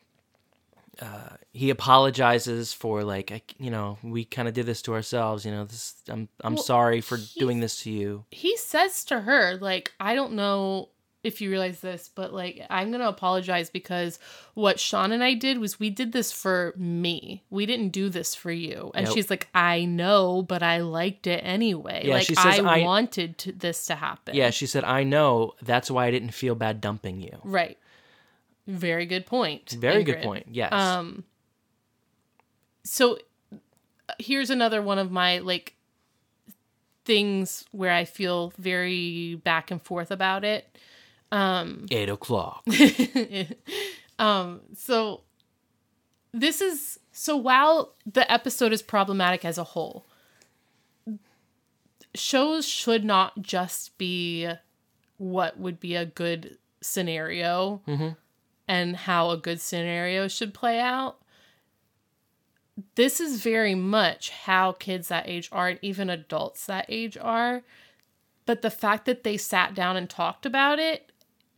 uh, 1.01 1.37
he 1.53 1.71
apologizes 1.71 2.73
for 2.73 3.05
like, 3.05 3.33
I, 3.33 3.43
you 3.59 3.71
know, 3.71 3.99
we 4.03 4.25
kind 4.25 4.49
of 4.49 4.55
did 4.55 4.67
this 4.67 4.83
to 4.83 4.93
ourselves. 4.95 5.45
You 5.45 5.51
know, 5.53 5.65
this 5.65 5.95
I'm 6.09 6.29
I'm 6.43 6.55
Well, 6.57 6.63
sorry 6.65 7.01
for 7.01 7.17
he's- 7.17 7.35
doing 7.35 7.61
this 7.61 7.83
to 7.83 7.91
you. 7.91 8.25
he 8.31 8.57
says 8.57 9.05
to 9.07 9.21
her 9.21 9.57
like 9.61 9.93
i 10.01 10.15
don't 10.15 10.33
know 10.33 10.89
if 11.23 11.41
you 11.41 11.51
realize 11.51 11.81
this 11.81 12.09
but 12.09 12.33
like 12.33 12.63
i'm 12.71 12.91
gonna 12.91 13.07
apologize 13.09 13.69
because 13.69 14.19
what 14.55 14.81
shawn 14.81 15.13
and 15.13 15.23
i 15.23 15.35
did 15.35 15.59
was 15.59 15.79
we 15.79 15.91
did 15.91 16.13
this 16.13 16.33
for 16.33 16.73
me 16.77 17.43
we 17.51 17.67
didn't 17.67 17.91
do 17.91 18.09
this 18.09 18.35
for 18.35 18.51
you 18.51 18.91
and 18.95 19.07
Yep. 19.07 19.15
she's 19.15 19.29
like 19.31 19.49
i 19.55 19.85
know 19.85 20.41
but 20.43 20.63
i 20.63 20.79
liked 20.79 21.27
it 21.27 21.39
anyway 21.45 22.03
Yeah, 22.07 22.15
like 22.15 22.27
she 22.27 22.35
says, 22.35 22.59
i, 22.61 22.81
"I- 22.81 22.83
wanted 22.83 23.37
to, 23.39 23.53
this 23.53 23.85
to 23.87 23.97
happen 23.97 24.35
Yeah, 24.35 24.51
she 24.51 24.67
said, 24.67 24.83
I 24.85 25.03
know. 25.05 25.53
That's 25.63 25.91
why 25.91 26.07
I 26.07 26.11
didn't 26.11 26.33
feel 26.33 26.55
bad 26.55 26.81
dumping 26.81 27.21
you. 27.21 27.39
right 27.45 27.77
very 28.67 29.05
good 29.05 29.27
point 29.27 29.71
Very 29.79 30.05
good 30.05 30.23
point. 30.23 30.47
Yes. 30.51 30.73
Um, 30.73 31.25
so 32.85 33.19
here's 34.19 34.49
another 34.51 34.81
one 34.83 34.99
of 34.99 35.11
my 35.11 35.39
like 35.39 35.75
things 37.05 37.65
where 37.73 37.93
I 37.93 38.05
feel 38.05 38.53
very 38.59 39.35
back 39.37 39.71
and 39.71 39.81
forth 39.83 40.11
about 40.11 40.45
it. 40.45 40.79
Eight 41.91 42.09
o'clock. 42.09 42.65
um, 44.19 44.61
so 44.75 45.23
this 46.33 46.61
is 46.61 46.99
so 47.13 47.37
while 47.37 47.95
the 48.07 48.31
episode 48.31 48.73
is 48.73 48.83
problematic 48.83 49.45
as 49.45 49.59
a 49.59 49.65
whole, 49.65 50.07
shows 52.15 52.67
should 52.67 53.05
not 53.05 53.43
just 53.43 53.97
be 53.99 54.49
what 55.19 55.59
would 55.59 55.79
be 55.79 55.95
a 55.95 56.07
good 56.07 56.57
scenario 56.81 57.83
and 58.67 58.97
how 58.97 59.31
a 59.31 59.37
good 59.37 59.61
scenario 59.61 60.29
should 60.29 60.55
play 60.55 60.81
out. 60.81 61.19
This 62.95 63.21
is 63.21 63.43
very 63.43 63.75
much 63.75 64.31
how 64.31 64.73
kids 64.73 65.09
that 65.09 65.29
age 65.29 65.49
are, 65.53 65.69
and 65.69 65.79
even 65.83 66.09
adults 66.09 66.65
that 66.67 66.87
age 66.89 67.19
are. 67.19 67.63
But 68.47 68.63
the 68.63 68.71
fact 68.71 69.05
that 69.05 69.23
they 69.23 69.37
sat 69.37 69.75
down 69.75 69.97
and 69.97 70.09
talked 70.09 70.47
about 70.47 70.79
it, 70.79 71.10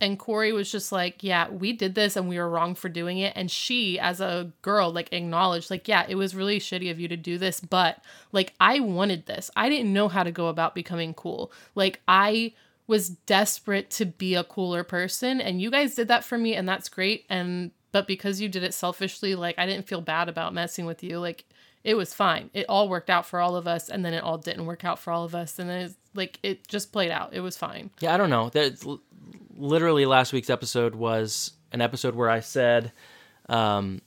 and 0.03 0.19
Corey 0.19 0.51
was 0.51 0.69
just 0.69 0.91
like, 0.91 1.23
Yeah, 1.23 1.49
we 1.49 1.71
did 1.71 1.95
this 1.95 2.15
and 2.15 2.27
we 2.27 2.37
were 2.37 2.49
wrong 2.49 2.75
for 2.75 2.89
doing 2.89 3.19
it. 3.19 3.33
And 3.35 3.49
she, 3.49 3.97
as 3.97 4.19
a 4.19 4.51
girl, 4.61 4.91
like 4.91 5.11
acknowledged, 5.13 5.71
like, 5.71 5.87
Yeah, 5.87 6.05
it 6.07 6.15
was 6.15 6.35
really 6.35 6.59
shitty 6.59 6.91
of 6.91 6.99
you 6.99 7.07
to 7.07 7.17
do 7.17 7.37
this, 7.37 7.59
but 7.61 8.03
like, 8.31 8.53
I 8.59 8.81
wanted 8.81 9.25
this. 9.25 9.49
I 9.55 9.69
didn't 9.69 9.93
know 9.93 10.09
how 10.09 10.23
to 10.23 10.31
go 10.31 10.47
about 10.47 10.75
becoming 10.75 11.13
cool. 11.13 11.51
Like, 11.73 12.01
I 12.07 12.53
was 12.85 13.09
desperate 13.09 13.89
to 13.91 14.05
be 14.05 14.35
a 14.35 14.43
cooler 14.43 14.83
person, 14.83 15.39
and 15.39 15.61
you 15.61 15.71
guys 15.71 15.95
did 15.95 16.09
that 16.09 16.25
for 16.25 16.37
me, 16.37 16.53
and 16.53 16.67
that's 16.67 16.89
great. 16.89 17.25
And 17.29 17.71
but 17.93 18.07
because 18.07 18.41
you 18.41 18.49
did 18.49 18.63
it 18.63 18.73
selfishly, 18.73 19.35
like, 19.35 19.57
I 19.57 19.65
didn't 19.65 19.87
feel 19.87 20.01
bad 20.01 20.27
about 20.27 20.53
messing 20.53 20.85
with 20.85 21.01
you. 21.01 21.19
Like, 21.19 21.45
it 21.83 21.95
was 21.95 22.13
fine. 22.13 22.49
It 22.53 22.65
all 22.67 22.89
worked 22.89 23.09
out 23.09 23.25
for 23.25 23.39
all 23.39 23.55
of 23.55 23.67
us, 23.67 23.87
and 23.87 24.03
then 24.03 24.13
it 24.13 24.23
all 24.23 24.37
didn't 24.37 24.65
work 24.65 24.83
out 24.83 24.99
for 24.99 25.11
all 25.11 25.23
of 25.23 25.35
us. 25.35 25.59
And 25.59 25.69
then 25.69 25.81
it's 25.81 25.95
like, 26.13 26.39
it 26.43 26.67
just 26.67 26.91
played 26.91 27.11
out. 27.11 27.33
It 27.33 27.41
was 27.41 27.55
fine. 27.55 27.91
Yeah, 27.99 28.13
I 28.13 28.17
don't 28.17 28.29
know. 28.29 28.49
There's, 28.49 28.85
literally, 29.57 30.05
last 30.05 30.33
week's 30.33 30.49
episode 30.49 30.95
was 30.95 31.51
an 31.71 31.81
episode 31.81 32.15
where 32.15 32.29
I 32.29 32.39
said 32.39 32.91
um, 33.49 34.01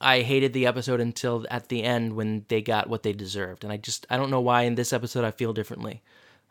I 0.00 0.20
hated 0.22 0.52
the 0.52 0.66
episode 0.66 1.00
until 1.00 1.46
at 1.50 1.68
the 1.68 1.82
end 1.82 2.14
when 2.14 2.44
they 2.48 2.60
got 2.62 2.88
what 2.88 3.02
they 3.02 3.12
deserved, 3.12 3.64
and 3.64 3.72
I 3.72 3.76
just 3.76 4.06
I 4.10 4.16
don't 4.16 4.30
know 4.30 4.40
why 4.40 4.62
in 4.62 4.74
this 4.74 4.92
episode 4.92 5.24
I 5.24 5.30
feel 5.30 5.52
differently. 5.52 6.02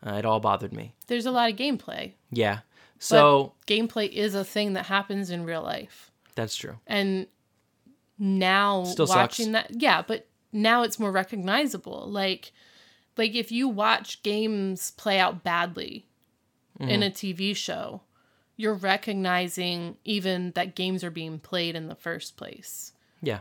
Uh, 0.04 0.14
it 0.14 0.24
all 0.24 0.40
bothered 0.40 0.72
me. 0.72 0.94
There's 1.06 1.26
a 1.26 1.30
lot 1.30 1.50
of 1.50 1.56
gameplay. 1.56 2.12
Yeah. 2.30 2.60
So 2.98 3.52
but 3.58 3.72
gameplay 3.74 4.08
is 4.10 4.34
a 4.34 4.44
thing 4.44 4.72
that 4.74 4.86
happens 4.86 5.30
in 5.30 5.44
real 5.44 5.62
life. 5.62 6.10
that's 6.34 6.56
true. 6.56 6.78
And 6.86 7.26
now 8.18 8.84
Still 8.84 9.06
watching 9.06 9.52
sucks. 9.52 9.68
that 9.68 9.80
yeah, 9.82 10.02
but 10.02 10.26
now 10.52 10.82
it's 10.82 10.98
more 10.98 11.12
recognizable. 11.12 12.06
Like 12.08 12.52
like 13.16 13.34
if 13.34 13.52
you 13.52 13.68
watch 13.68 14.22
games 14.22 14.92
play 14.92 15.18
out 15.18 15.42
badly 15.42 16.06
Mm-hmm. 16.80 16.90
in 16.90 17.02
a 17.02 17.10
TV 17.10 17.54
show, 17.54 18.00
you're 18.56 18.74
recognizing 18.74 19.96
even 20.04 20.52
that 20.52 20.74
games 20.74 21.04
are 21.04 21.10
being 21.10 21.38
played 21.38 21.76
in 21.76 21.88
the 21.88 21.94
first 21.94 22.36
place. 22.36 22.92
Yeah. 23.20 23.40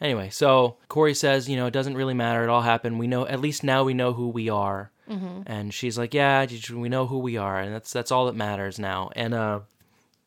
Anyway, 0.00 0.30
so 0.30 0.76
Corey 0.88 1.14
says, 1.14 1.48
you 1.48 1.56
know, 1.56 1.66
it 1.66 1.72
doesn't 1.72 1.94
really 1.96 2.14
matter. 2.14 2.42
It 2.42 2.48
all 2.48 2.62
happened. 2.62 2.98
We 2.98 3.06
know 3.06 3.26
at 3.26 3.40
least 3.40 3.62
now 3.64 3.84
we 3.84 3.94
know 3.94 4.12
who 4.12 4.28
we 4.28 4.48
are. 4.48 4.90
And 5.06 5.74
she's 5.74 5.98
like, 5.98 6.14
yeah, 6.14 6.46
we 6.72 6.88
know 6.88 7.06
who 7.06 7.18
we 7.18 7.36
are, 7.36 7.60
and 7.60 7.74
that's 7.74 7.92
that's 7.92 8.10
all 8.10 8.24
that 8.26 8.34
matters 8.34 8.78
now. 8.78 9.10
And 9.14 9.34
uh, 9.34 9.60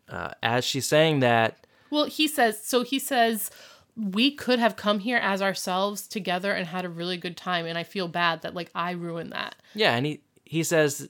uh, 0.08 0.32
as 0.44 0.64
she's 0.64 0.88
saying 0.88 1.22
that, 1.22 1.66
Well, 1.90 2.06
he 2.06 2.28
says 2.28 2.64
so 2.64 2.84
he 2.84 3.00
says 3.00 3.50
we 3.96 4.30
could 4.30 4.60
have 4.60 4.76
come 4.76 5.00
here 5.00 5.18
as 5.18 5.42
ourselves 5.42 6.08
together 6.08 6.52
and 6.54 6.68
had 6.68 6.86
a 6.86 6.90
really 6.90 7.18
good 7.18 7.36
time 7.36 7.66
and 7.66 7.76
I 7.76 7.84
feel 7.84 8.08
bad 8.08 8.44
that 8.44 8.54
like 8.54 8.70
I 8.76 8.92
ruined 8.92 9.32
that. 9.32 9.56
yeah, 9.74 9.96
and 9.96 10.06
he 10.06 10.22
he 10.46 10.62
says, 10.64 11.10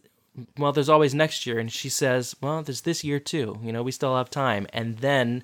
well, 0.58 0.72
there's 0.72 0.90
always 0.90 1.14
next 1.16 1.46
year, 1.46 1.60
and 1.60 1.72
she 1.72 1.90
says, 1.90 2.36
well, 2.42 2.62
there's 2.62 2.82
this 2.82 3.04
year 3.04 3.20
too. 3.20 3.60
You 3.64 3.72
know, 3.72 3.84
we 3.84 3.92
still 3.92 4.16
have 4.16 4.30
time. 4.30 4.68
And 4.74 4.98
then 5.00 5.44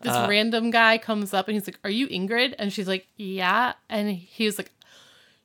This 0.00 0.12
Uh, 0.12 0.26
random 0.30 0.70
guy 0.70 0.96
comes 0.98 1.34
up 1.34 1.48
and 1.48 1.54
he's 1.56 1.66
like, 1.66 1.80
"Are 1.82 1.90
you 1.90 2.06
Ingrid?" 2.06 2.54
And 2.56 2.72
she's 2.72 2.86
like, 2.86 3.08
"Yeah." 3.16 3.72
And 3.88 4.12
he 4.12 4.46
was 4.46 4.56
like, 4.56 4.70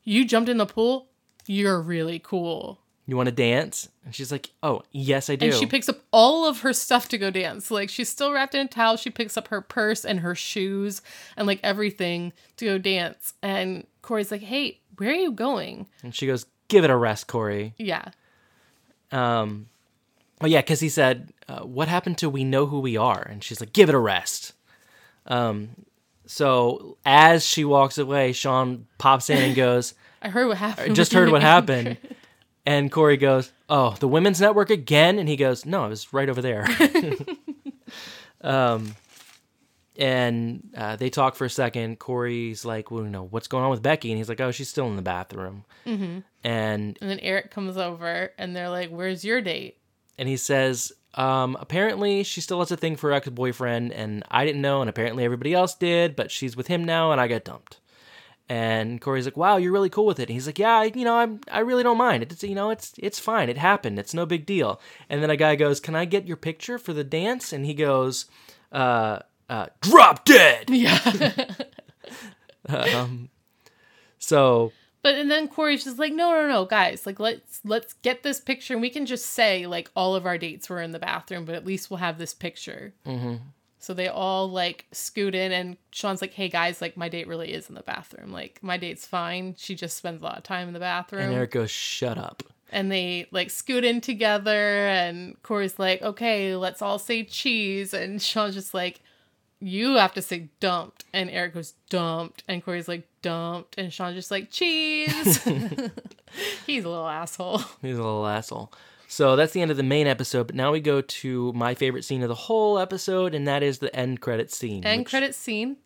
"You 0.04 0.26
jumped 0.26 0.48
in 0.48 0.58
the 0.58 0.68
pool. 0.68 1.08
You're 1.48 1.82
really 1.82 2.20
cool." 2.20 2.80
you 3.06 3.18
want 3.18 3.28
to 3.28 3.36
dance, 3.36 3.90
and 4.06 4.16
she's 4.16 4.32
like, 4.32 4.52
oh, 4.62 4.82
yes, 4.94 5.30
I 5.30 5.36
do. 5.36 5.48
And 5.48 5.56
she 5.56 5.66
picks 5.66 5.90
up 5.90 6.00
all 6.12 6.48
of 6.48 6.62
her 6.62 6.72
stuff 6.72 7.10
to 7.10 7.18
go 7.18 7.30
dance. 7.32 7.70
Like 7.70 7.90
she's 7.90 8.08
still 8.08 8.32
wrapped 8.32 8.56
in 8.56 8.66
a 8.66 8.70
towel. 8.70 8.96
She 8.96 9.10
picks 9.10 9.36
up 9.36 9.50
her 9.50 9.60
purse 9.60 10.06
and 10.06 10.22
her 10.22 10.36
shoes 10.36 11.02
and 11.36 11.46
like 11.46 11.60
everything 11.64 12.32
to 12.58 12.66
go 12.66 12.78
dance. 12.78 13.34
And 13.42 13.88
Corey's 14.04 14.32
like, 14.32 14.44
"Hey, 14.44 14.80
where 14.98 15.10
are 15.10 15.16
you 15.16 15.32
going?" 15.32 15.88
and 16.04 16.14
she 16.16 16.28
goes, 16.28 16.46
give 16.70 16.84
it 16.84 16.90
a 16.90 16.96
rest, 16.96 17.28
Corey. 17.28 17.74
Yeah. 17.78 18.06
Um, 19.14 19.68
oh 20.42 20.48
yeah, 20.48 20.62
because 20.62 20.80
he 20.80 20.90
said, 20.90 21.32
uh, 21.48 21.62
"What 21.62 21.88
happened 21.88 22.18
to 22.20 22.30
we 22.30 22.44
know 22.44 22.66
who 22.66 22.80
we 22.80 22.98
are?" 22.98 23.22
And 23.22 23.44
she's 23.44 23.60
like, 23.60 23.74
"Give 23.74 23.90
it 23.90 23.96
a 23.96 24.00
rest." 24.00 24.54
Um, 25.28 25.70
so 26.26 26.98
as 27.06 27.46
she 27.46 27.64
walks 27.64 27.98
away, 27.98 28.34
Shawn 28.34 28.88
pops 28.98 29.30
in 29.30 29.38
and 29.38 29.56
goes, 29.56 29.94
I 30.22 30.30
heard 30.30 30.48
what 30.48 30.58
happened. 30.58 30.96
"Just 30.96 31.14
heard 31.14 31.32
what 31.32 31.42
happened." 31.42 31.98
And 32.66 32.90
Corey 32.90 33.18
goes, 33.18 33.52
"Oh, 33.68 33.92
the 34.00 34.08
Women's 34.08 34.40
Network 34.40 34.70
again?" 34.70 35.20
And 35.20 35.28
he 35.28 35.36
goes, 35.36 35.66
"No, 35.66 35.84
it 35.86 35.90
was 35.90 36.14
right 36.14 36.30
over 36.30 36.42
there." 36.42 36.66
um, 38.42 38.96
and 39.98 40.70
uh, 40.76 40.96
they 40.96 41.10
talk 41.10 41.36
for 41.36 41.46
a 41.46 41.50
second. 41.50 42.00
Corey's 42.00 42.66
like, 42.66 42.92
"Well, 42.92 43.04
you 43.04 43.10
know, 43.10 43.24
what's 43.24 43.48
going 43.48 43.64
on 43.64 43.72
with 43.72 43.82
Becky?" 43.82 44.12
And 44.12 44.18
he's 44.18 44.30
like, 44.30 44.42
"Oh, 44.42 44.52
she's 44.52 44.70
still 44.70 44.88
in 44.88 44.96
the 44.96 45.02
bathroom." 45.02 45.66
Mm-hmm. 45.86 46.20
And 46.44 46.98
And 47.02 47.10
then 47.10 47.20
Eric 47.20 47.52
comes 47.52 47.78
over 47.78 48.32
and 48.38 48.56
they're 48.56 48.70
like, 48.70 48.90
"Where's 48.90 49.24
your 49.24 49.42
date?" 49.42 49.78
and 50.18 50.30
he 50.30 50.38
says, 50.38 50.92
um, 51.16 51.58
apparently 51.60 52.24
she 52.24 52.42
still 52.42 52.60
has 52.60 52.72
a 52.72 52.78
thing 52.78 52.96
for 52.96 53.10
her 53.10 53.16
ex-boyfriend, 53.16 53.92
and 53.94 54.24
I 54.30 54.46
didn't 54.46 54.62
know, 54.62 54.82
and 54.82 54.90
apparently 54.90 55.24
everybody 55.24 55.54
else 55.54 55.76
did, 55.76 56.16
but 56.16 56.32
she's 56.32 56.56
with 56.56 56.68
him 56.68 56.84
now, 56.84 57.12
and 57.12 57.22
I 57.22 57.28
got 57.28 57.44
dumped. 57.44 57.80
And 58.50 59.00
Corey's 59.00 59.26
like, 59.26 59.38
"Wow, 59.38 59.58
you're 59.58 59.72
really 59.72 59.90
cool 59.90 60.06
with 60.06 60.20
it." 60.20 60.24
And 60.24 60.34
he's 60.34 60.48
like, 60.48 60.60
"Yeah, 60.60 60.76
I, 60.80 60.86
you 60.86 61.06
know, 61.06 61.16
I'm, 61.18 61.40
I 61.52 61.60
really 61.60 61.82
don't 61.84 61.98
mind. 61.98 62.24
It's, 62.24 62.44
you 62.44 62.56
know, 62.56 62.72
it's, 62.72 62.94
it's 62.98 63.18
fine. 63.18 63.50
It 63.50 63.58
happened. 63.58 63.98
It's 64.00 64.14
no 64.14 64.26
big 64.26 64.46
deal." 64.46 64.82
And 65.10 65.24
then 65.24 65.30
a 65.30 65.38
guy 65.38 65.56
goes, 65.56 65.80
"Can 65.80 65.96
I 65.96 66.06
get 66.06 66.28
your 66.28 66.38
picture 66.38 66.78
for 66.78 66.94
the 66.94 67.06
dance?" 67.06 67.54
And 67.54 67.66
he 67.66 67.74
goes, 67.74 68.26
uh, 68.74 69.20
uh, 69.54 69.68
"Drop 69.82 70.26
dead." 70.26 70.70
Yeah. 70.70 71.46
um, 72.70 73.30
so 74.18 74.72
But 75.04 75.16
and 75.16 75.30
then 75.30 75.48
Corey's 75.48 75.84
just 75.84 76.00
like, 76.00 76.14
no, 76.14 76.32
no, 76.32 76.48
no, 76.48 76.66
guys, 76.66 77.06
like 77.06 77.20
let's 77.20 77.62
let's 77.64 77.94
get 78.02 78.24
this 78.24 78.40
picture, 78.40 78.74
and 78.74 78.82
we 78.82 78.90
can 78.90 79.06
just 79.06 79.28
say 79.28 79.68
like 79.68 79.92
all 79.96 80.16
of 80.16 80.26
our 80.26 80.38
dates 80.38 80.70
were 80.70 80.82
in 80.82 80.92
the 80.92 81.00
bathroom, 81.00 81.46
but 81.46 81.56
at 81.56 81.66
least 81.66 81.90
we'll 81.90 81.98
have 81.98 82.18
this 82.18 82.34
picture. 82.34 82.94
Mm-hmm. 83.06 83.36
So 83.78 83.94
they 83.94 84.08
all 84.08 84.50
like 84.50 84.86
scoot 84.92 85.36
in, 85.36 85.52
and 85.52 85.78
Shawn's 85.92 86.22
like, 86.22 86.34
"Hey 86.34 86.50
guys, 86.50 86.82
like 86.82 86.98
my 86.98 87.10
date 87.10 87.28
really 87.28 87.54
is 87.54 87.70
in 87.70 87.76
the 87.76 87.84
bathroom. 87.84 88.32
Like 88.32 88.60
my 88.64 88.78
date's 88.78 89.06
fine. 89.06 89.56
She 89.58 89.76
just 89.76 89.98
spends 89.98 90.22
a 90.22 90.26
lot 90.26 90.38
of 90.38 90.44
time 90.44 90.68
in 90.68 90.74
the 90.74 90.80
bathroom." 90.80 91.24
And 91.24 91.36
Eric 91.36 91.52
goes, 91.52 91.70
"Shut 91.70 92.18
up." 92.18 92.44
and 92.74 92.92
they 92.92 93.28
like 93.32 93.52
scoot 93.52 93.86
in 93.86 94.02
together 94.02 94.88
and 94.88 95.42
Corey's 95.44 95.78
like, 95.78 96.02
okay, 96.02 96.56
let's 96.56 96.82
all 96.82 96.98
say 96.98 97.24
cheese. 97.24 97.94
And 97.94 98.22
Shawn's 98.22 98.56
just 98.56 98.74
like, 98.74 99.00
you 99.64 99.96
have 99.96 100.14
to 100.14 100.22
say 100.22 100.50
dumped. 100.60 101.06
And 101.14 101.30
Eric 101.30 101.54
goes, 101.54 101.74
dumped. 101.90 102.44
And 102.48 102.64
Corey's 102.64 102.88
like, 102.88 103.08
dumped. 103.22 103.76
And 103.78 103.92
Shawn's 103.92 104.16
just 104.16 104.32
like, 104.32 104.52
cheese. 104.52 105.44
He's 106.66 106.84
a 106.84 106.90
little 106.90 107.08
asshole. 107.08 107.60
He's 107.82 107.98
a 107.98 108.04
little 108.04 108.26
asshole. 108.28 108.72
So 109.08 109.36
that's 109.36 109.54
the 109.54 109.62
end 109.62 109.70
of 109.72 109.78
the 109.78 109.84
main 109.84 110.08
episode. 110.08 110.48
But 110.48 110.56
now 110.56 110.72
we 110.72 110.80
go 110.80 111.02
to 111.02 111.54
my 111.54 111.76
favorite 111.76 112.04
scene 112.04 112.24
of 112.24 112.30
the 112.30 112.36
whole 112.36 112.80
episode, 112.80 113.36
and 113.36 113.48
that 113.48 113.62
is 113.62 113.78
the 113.80 113.96
end 113.96 114.22
credit 114.22 114.52
scene. 114.52 114.84
End 114.86 115.02
which- 115.02 115.10
credit 115.10 115.36
scene. 115.36 115.78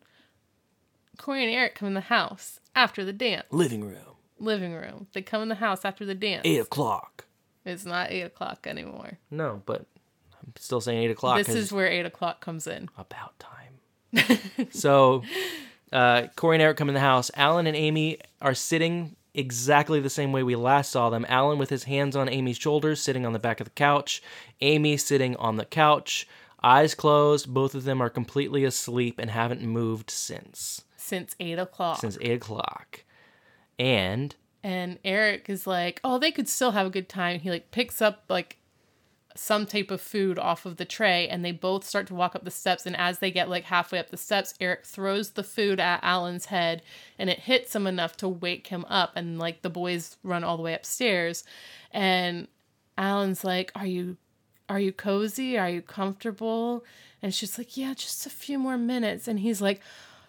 Corey 1.18 1.44
and 1.44 1.52
Eric 1.52 1.74
come 1.74 1.88
in 1.88 1.94
the 1.94 2.00
house 2.00 2.60
after 2.76 3.04
the 3.04 3.12
dance. 3.12 3.44
living 3.50 3.84
room, 3.84 3.96
Living 4.38 4.72
room. 4.72 5.08
They 5.12 5.20
come 5.22 5.42
in 5.42 5.48
the 5.48 5.56
house 5.56 5.84
after 5.84 6.06
the 6.06 6.14
dance. 6.14 6.42
eight 6.44 6.60
o'clock. 6.60 7.24
It's 7.64 7.84
not 7.84 8.10
eight 8.12 8.22
o'clock 8.22 8.66
anymore. 8.68 9.18
No, 9.30 9.60
but 9.66 9.84
I'm 10.40 10.52
still 10.56 10.80
saying 10.80 11.02
eight 11.02 11.10
o'clock. 11.10 11.36
This 11.38 11.48
is 11.48 11.72
where 11.72 11.88
eight 11.88 12.06
o'clock 12.06 12.40
comes 12.40 12.66
in. 12.68 12.88
about 12.96 13.36
time. 13.40 13.57
so, 14.70 15.22
uh, 15.92 16.26
Corey 16.36 16.56
and 16.56 16.62
Eric 16.62 16.76
come 16.76 16.88
in 16.88 16.94
the 16.94 17.00
house. 17.00 17.30
Alan 17.34 17.66
and 17.66 17.76
Amy 17.76 18.18
are 18.40 18.54
sitting 18.54 19.16
exactly 19.34 20.00
the 20.00 20.10
same 20.10 20.32
way 20.32 20.42
we 20.42 20.56
last 20.56 20.90
saw 20.90 21.10
them. 21.10 21.24
Alan 21.28 21.58
with 21.58 21.70
his 21.70 21.84
hands 21.84 22.16
on 22.16 22.28
Amy's 22.28 22.56
shoulders, 22.58 23.00
sitting 23.00 23.24
on 23.24 23.32
the 23.32 23.38
back 23.38 23.60
of 23.60 23.64
the 23.66 23.70
couch. 23.72 24.22
Amy 24.60 24.96
sitting 24.96 25.36
on 25.36 25.56
the 25.56 25.64
couch, 25.64 26.26
eyes 26.62 26.94
closed. 26.94 27.52
Both 27.52 27.74
of 27.74 27.84
them 27.84 28.00
are 28.00 28.10
completely 28.10 28.64
asleep 28.64 29.18
and 29.18 29.30
haven't 29.30 29.62
moved 29.62 30.10
since 30.10 30.82
Since 30.96 31.36
eight 31.40 31.58
o'clock. 31.58 32.00
since 32.00 32.18
eight 32.20 32.32
o'clock. 32.34 33.04
And 33.78 34.34
and 34.64 34.98
Eric 35.04 35.48
is 35.48 35.66
like, 35.66 36.00
"Oh, 36.02 36.18
they 36.18 36.32
could 36.32 36.48
still 36.48 36.72
have 36.72 36.86
a 36.86 36.90
good 36.90 37.08
time." 37.08 37.38
He 37.40 37.48
like 37.50 37.70
picks 37.70 38.02
up 38.02 38.24
like 38.28 38.57
some 39.38 39.66
type 39.66 39.90
of 39.90 40.00
food 40.00 40.38
off 40.38 40.66
of 40.66 40.76
the 40.76 40.84
tray 40.84 41.28
and 41.28 41.44
they 41.44 41.52
both 41.52 41.84
start 41.84 42.06
to 42.08 42.14
walk 42.14 42.34
up 42.34 42.44
the 42.44 42.50
steps 42.50 42.86
and 42.86 42.96
as 42.96 43.20
they 43.20 43.30
get 43.30 43.48
like 43.48 43.64
halfway 43.64 43.98
up 43.98 44.10
the 44.10 44.16
steps, 44.16 44.54
Eric 44.60 44.84
throws 44.84 45.30
the 45.30 45.44
food 45.44 45.78
at 45.78 46.02
Alan's 46.02 46.46
head 46.46 46.82
and 47.18 47.30
it 47.30 47.40
hits 47.40 47.74
him 47.74 47.86
enough 47.86 48.16
to 48.16 48.28
wake 48.28 48.66
him 48.66 48.84
up 48.88 49.12
and 49.14 49.38
like 49.38 49.62
the 49.62 49.70
boys 49.70 50.16
run 50.22 50.44
all 50.44 50.56
the 50.56 50.62
way 50.62 50.74
upstairs 50.74 51.44
and 51.92 52.48
Alan's 52.98 53.44
like, 53.44 53.70
"Are 53.74 53.86
you 53.86 54.16
are 54.68 54.80
you 54.80 54.92
cozy? 54.92 55.56
Are 55.56 55.70
you 55.70 55.80
comfortable?" 55.80 56.84
And 57.22 57.32
she's 57.32 57.56
like, 57.56 57.76
"Yeah, 57.76 57.94
just 57.94 58.26
a 58.26 58.30
few 58.30 58.58
more 58.58 58.76
minutes." 58.76 59.28
And 59.28 59.40
he's 59.40 59.62
like, 59.62 59.80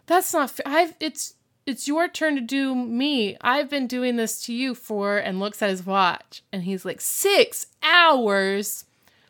"That's 0.05 0.33
not 0.33 0.51
fair. 0.51 0.63
I've 0.67 0.93
it's 0.99 1.33
it's 1.65 1.87
your 1.87 2.07
turn 2.07 2.35
to 2.35 2.41
do 2.41 2.73
me. 2.75 3.37
I've 3.41 3.69
been 3.69 3.87
doing 3.87 4.15
this 4.15 4.41
to 4.45 4.53
you 4.53 4.75
for." 4.75 5.17
And 5.17 5.39
looks 5.39 5.61
at 5.61 5.71
his 5.71 5.85
watch, 5.85 6.43
and 6.53 6.63
he's 6.63 6.85
like, 6.85 7.01
six 7.01 7.65
hours. 7.83 8.85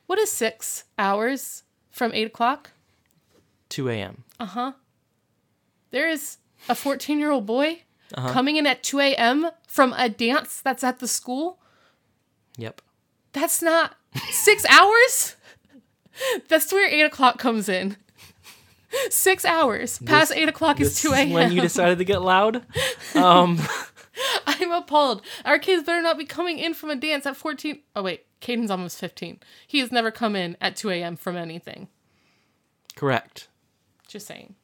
What 0.09 0.17
is 0.17 0.31
six 0.31 0.85
hours 0.97 1.61
from 1.91 2.15
eight 2.15 2.25
o'clock? 2.25 2.71
2 3.69 3.89
a.m. 3.89 4.23
Uh 4.39 4.45
huh. 4.47 4.71
There 5.91 6.09
is 6.09 6.37
a 6.67 6.73
fourteen-year-old 6.73 7.45
boy 7.45 7.83
coming 8.15 8.55
in 8.55 8.65
at 8.65 8.81
two 8.81 8.99
a.m. 8.99 9.51
from 9.67 9.93
a 9.93 10.09
dance 10.09 10.61
that's 10.61 10.83
at 10.83 10.97
the 10.97 11.07
school. 11.07 11.59
Yep. 12.57 12.81
That's 13.33 13.61
not 13.61 13.97
six 14.31 14.65
hours. 14.69 15.35
That's 16.47 16.73
where 16.73 16.89
eight 16.89 17.03
o'clock 17.03 17.37
comes 17.37 17.69
in. 17.69 17.95
Six 19.11 19.45
hours 19.45 19.99
past 19.99 20.33
eight 20.35 20.49
o'clock 20.49 20.81
is 20.81 20.99
two 20.99 21.11
a.m. 21.13 21.29
when 21.29 21.51
you 21.51 21.61
decided 21.61 21.99
to 21.99 22.03
get 22.03 22.23
loud. 22.23 22.65
Um, 23.13 23.59
I'm 24.47 24.71
appalled. 24.71 25.21
Our 25.45 25.59
kids 25.59 25.83
better 25.83 26.01
not 26.01 26.17
be 26.17 26.25
coming 26.25 26.57
in 26.57 26.73
from 26.73 26.89
a 26.89 26.95
dance 26.95 27.25
at 27.27 27.35
14. 27.37 27.79
Oh, 27.95 28.03
wait. 28.03 28.25
Caden's 28.39 28.71
almost 28.71 28.97
15. 28.99 29.39
He 29.67 29.79
has 29.79 29.91
never 29.91 30.11
come 30.11 30.35
in 30.35 30.55
at 30.61 30.75
2 30.75 30.89
a.m. 30.91 31.15
from 31.17 31.35
anything. 31.35 31.87
correct. 32.95 33.47
Just 34.07 34.25
saying. 34.27 34.55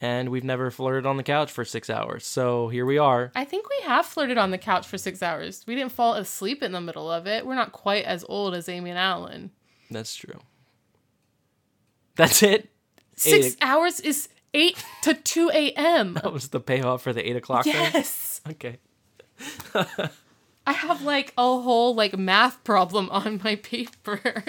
And 0.00 0.30
we've 0.30 0.44
never 0.44 0.70
flirted 0.70 1.04
on 1.04 1.18
the 1.18 1.22
couch 1.22 1.50
for 1.52 1.64
six 1.66 1.90
hours. 1.90 2.24
So 2.24 2.68
here 2.68 2.86
we 2.86 2.96
are. 2.96 3.30
I 3.34 3.44
think 3.44 3.68
we 3.68 3.84
have 3.84 4.06
flirted 4.06 4.38
on 4.38 4.50
the 4.50 4.56
couch 4.56 4.86
for 4.86 4.96
six 4.96 5.22
hours. 5.22 5.62
We 5.66 5.74
didn't 5.74 5.92
fall 5.92 6.14
asleep 6.14 6.62
in 6.62 6.72
the 6.72 6.80
middle 6.80 7.10
of 7.10 7.26
it. 7.26 7.44
We're 7.44 7.54
not 7.56 7.72
quite 7.72 8.04
as 8.06 8.24
old 8.28 8.54
as 8.54 8.66
Amy 8.70 8.88
and 8.88 8.98
Alan. 8.98 9.50
That's 9.90 10.16
true. 10.16 10.40
That's 12.16 12.42
it. 12.42 12.70
Six 13.16 13.46
Eight- 13.48 13.56
hours 13.60 14.00
is 14.00 14.30
8 14.54 14.82
to 15.02 15.14
2 15.14 15.50
a.m. 15.52 16.14
That 16.22 16.32
was 16.32 16.48
the 16.48 16.60
payoff 16.60 17.02
for 17.02 17.12
the 17.12 17.28
eight 17.28 17.36
o'clock 17.36 17.64
thing. 17.64 17.74
Yes. 17.74 18.40
Okay. 18.48 18.78
I 20.70 20.72
have 20.72 21.02
like 21.02 21.32
a 21.36 21.42
whole 21.42 21.96
like 21.96 22.16
math 22.16 22.62
problem 22.62 23.10
on 23.10 23.40
my 23.42 23.56
paper. 23.56 24.44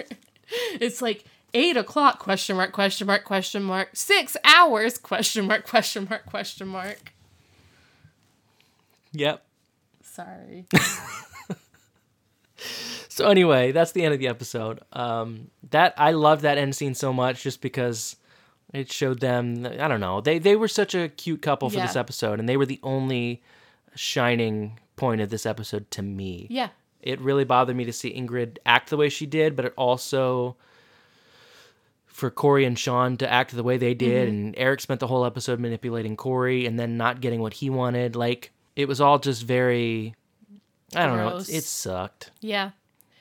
it's 0.80 1.02
like 1.02 1.26
eight 1.56 1.76
o'clock 1.76 2.20
question 2.20 2.58
mark 2.58 2.72
question 2.72 3.08
mark 3.08 3.24
question 3.24 3.64
mark 3.64 3.90
six 3.96 4.38
hours 4.46 5.00
question 5.00 5.48
mark 5.48 5.66
question 5.66 6.08
mark 6.08 6.28
question 6.28 6.68
mark. 6.68 7.12
Yep. 9.14 9.44
Sorry. 10.04 10.66
So 13.10 13.28
anyway, 13.28 13.72
that's 13.72 13.92
the 13.92 14.06
end 14.06 14.14
of 14.14 14.20
the 14.20 14.28
episode. 14.30 14.80
Um, 14.94 15.50
that 15.72 15.96
I 15.98 16.12
loved 16.12 16.44
that 16.44 16.58
end 16.58 16.76
scene 16.76 16.94
so 16.94 17.12
much, 17.12 17.44
just 17.44 17.60
because 17.60 18.16
it 18.74 18.92
showed 18.92 19.20
them. 19.20 19.66
I 19.66 19.88
don't 19.88 20.00
know. 20.00 20.22
They 20.22 20.40
they 20.40 20.56
were 20.56 20.70
such 20.70 20.96
a 20.96 21.10
cute 21.10 21.42
couple 21.42 21.70
for 21.70 21.78
this 21.78 21.96
episode, 21.96 22.40
and 22.40 22.48
they 22.48 22.56
were 22.56 22.66
the 22.66 22.80
only 22.84 23.42
shining 23.96 24.80
point 25.02 25.20
of 25.22 25.30
this 25.30 25.46
episode 25.46 25.90
to 25.92 26.02
me. 26.02 26.48
Yeah. 26.50 26.70
it 27.02 27.20
really 27.20 27.44
bothered 27.44 27.76
me 27.76 27.84
to 27.86 27.92
see 27.94 28.14
Ingrid 28.14 28.58
act 28.66 28.90
the 28.90 28.98
way 28.98 29.10
she 29.10 29.26
did, 29.26 29.56
but 29.56 29.66
it 29.66 29.74
also 29.76 30.56
for 32.06 32.30
Corey 32.30 32.66
and 32.66 32.78
Shawn 32.78 33.18
to 33.18 33.32
act 33.32 33.56
the 33.56 33.64
way 33.64 33.78
they 33.78 33.94
did, 33.96 34.28
Mm-hmm. 34.28 34.38
and 34.46 34.56
Eric 34.58 34.80
spent 34.82 35.00
the 35.00 35.08
whole 35.08 35.26
episode 35.26 35.60
manipulating 35.60 36.16
Corey 36.16 36.66
and 36.68 36.80
then 36.80 36.96
not 36.98 37.20
getting 37.22 37.42
what 37.42 37.54
he 37.56 37.70
wanted. 37.70 38.16
Like 38.16 38.52
it 38.76 38.88
was 38.88 39.02
all 39.02 39.18
just 39.20 39.44
very, 39.44 40.14
I 40.96 41.06
don't 41.06 41.18
know, 41.18 41.38
it, 41.38 41.50
it 41.50 41.64
sucked. 41.64 42.32
Yeah. 42.42 42.72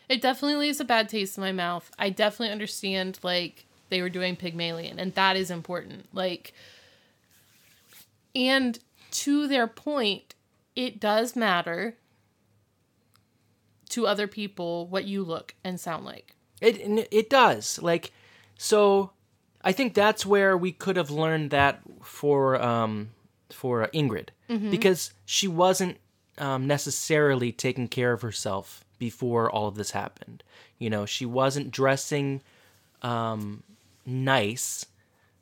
It 0.09 0.21
definitely 0.21 0.57
leaves 0.67 0.81
a 0.81 0.85
bad 0.85 1.09
taste 1.09 1.39
in 1.39 1.43
my 1.45 1.53
mouth. 1.53 1.91
I 1.99 2.11
definitely 2.11 2.51
understand 2.53 3.19
like 3.23 3.65
they 3.89 4.03
were 4.03 4.11
doing 4.11 4.37
Pygmalion 4.37 4.99
and 4.99 5.15
that 5.15 5.37
is 5.37 5.51
important. 5.51 6.07
Like 6.13 6.53
and 8.35 8.79
to 9.13 9.49
their 9.49 9.67
point, 9.67 10.35
it 10.81 10.99
does 10.99 11.37
matter 11.37 11.97
to 13.91 14.07
other 14.07 14.27
people 14.27 14.87
what 14.87 15.05
you 15.05 15.23
look 15.23 15.55
and 15.63 15.79
sound 15.79 16.05
like. 16.05 16.35
It 16.61 17.09
it 17.11 17.29
does 17.31 17.81
like 17.83 18.13
so. 18.57 19.11
I 19.63 19.73
think 19.73 19.93
that's 19.93 20.25
where 20.25 20.57
we 20.57 20.73
could 20.73 20.97
have 20.97 21.11
learned 21.11 21.51
that 21.51 21.81
for 22.03 22.61
um 22.61 23.11
for 23.51 23.87
Ingrid 23.93 24.29
because 24.71 25.13
she 25.27 25.47
wasn't 25.47 25.99
um, 26.39 26.67
necessarily 26.67 27.53
taking 27.53 27.89
care 27.89 28.13
of 28.13 28.23
herself 28.23 28.85
before 28.99 29.51
all 29.51 29.69
of 29.69 29.75
this 29.75 29.91
happened. 29.91 30.43
You 30.79 30.89
know, 30.91 31.05
she 31.07 31.27
wasn't 31.27 31.71
dressing 31.71 32.41
um, 33.03 33.63
nice. 34.07 34.87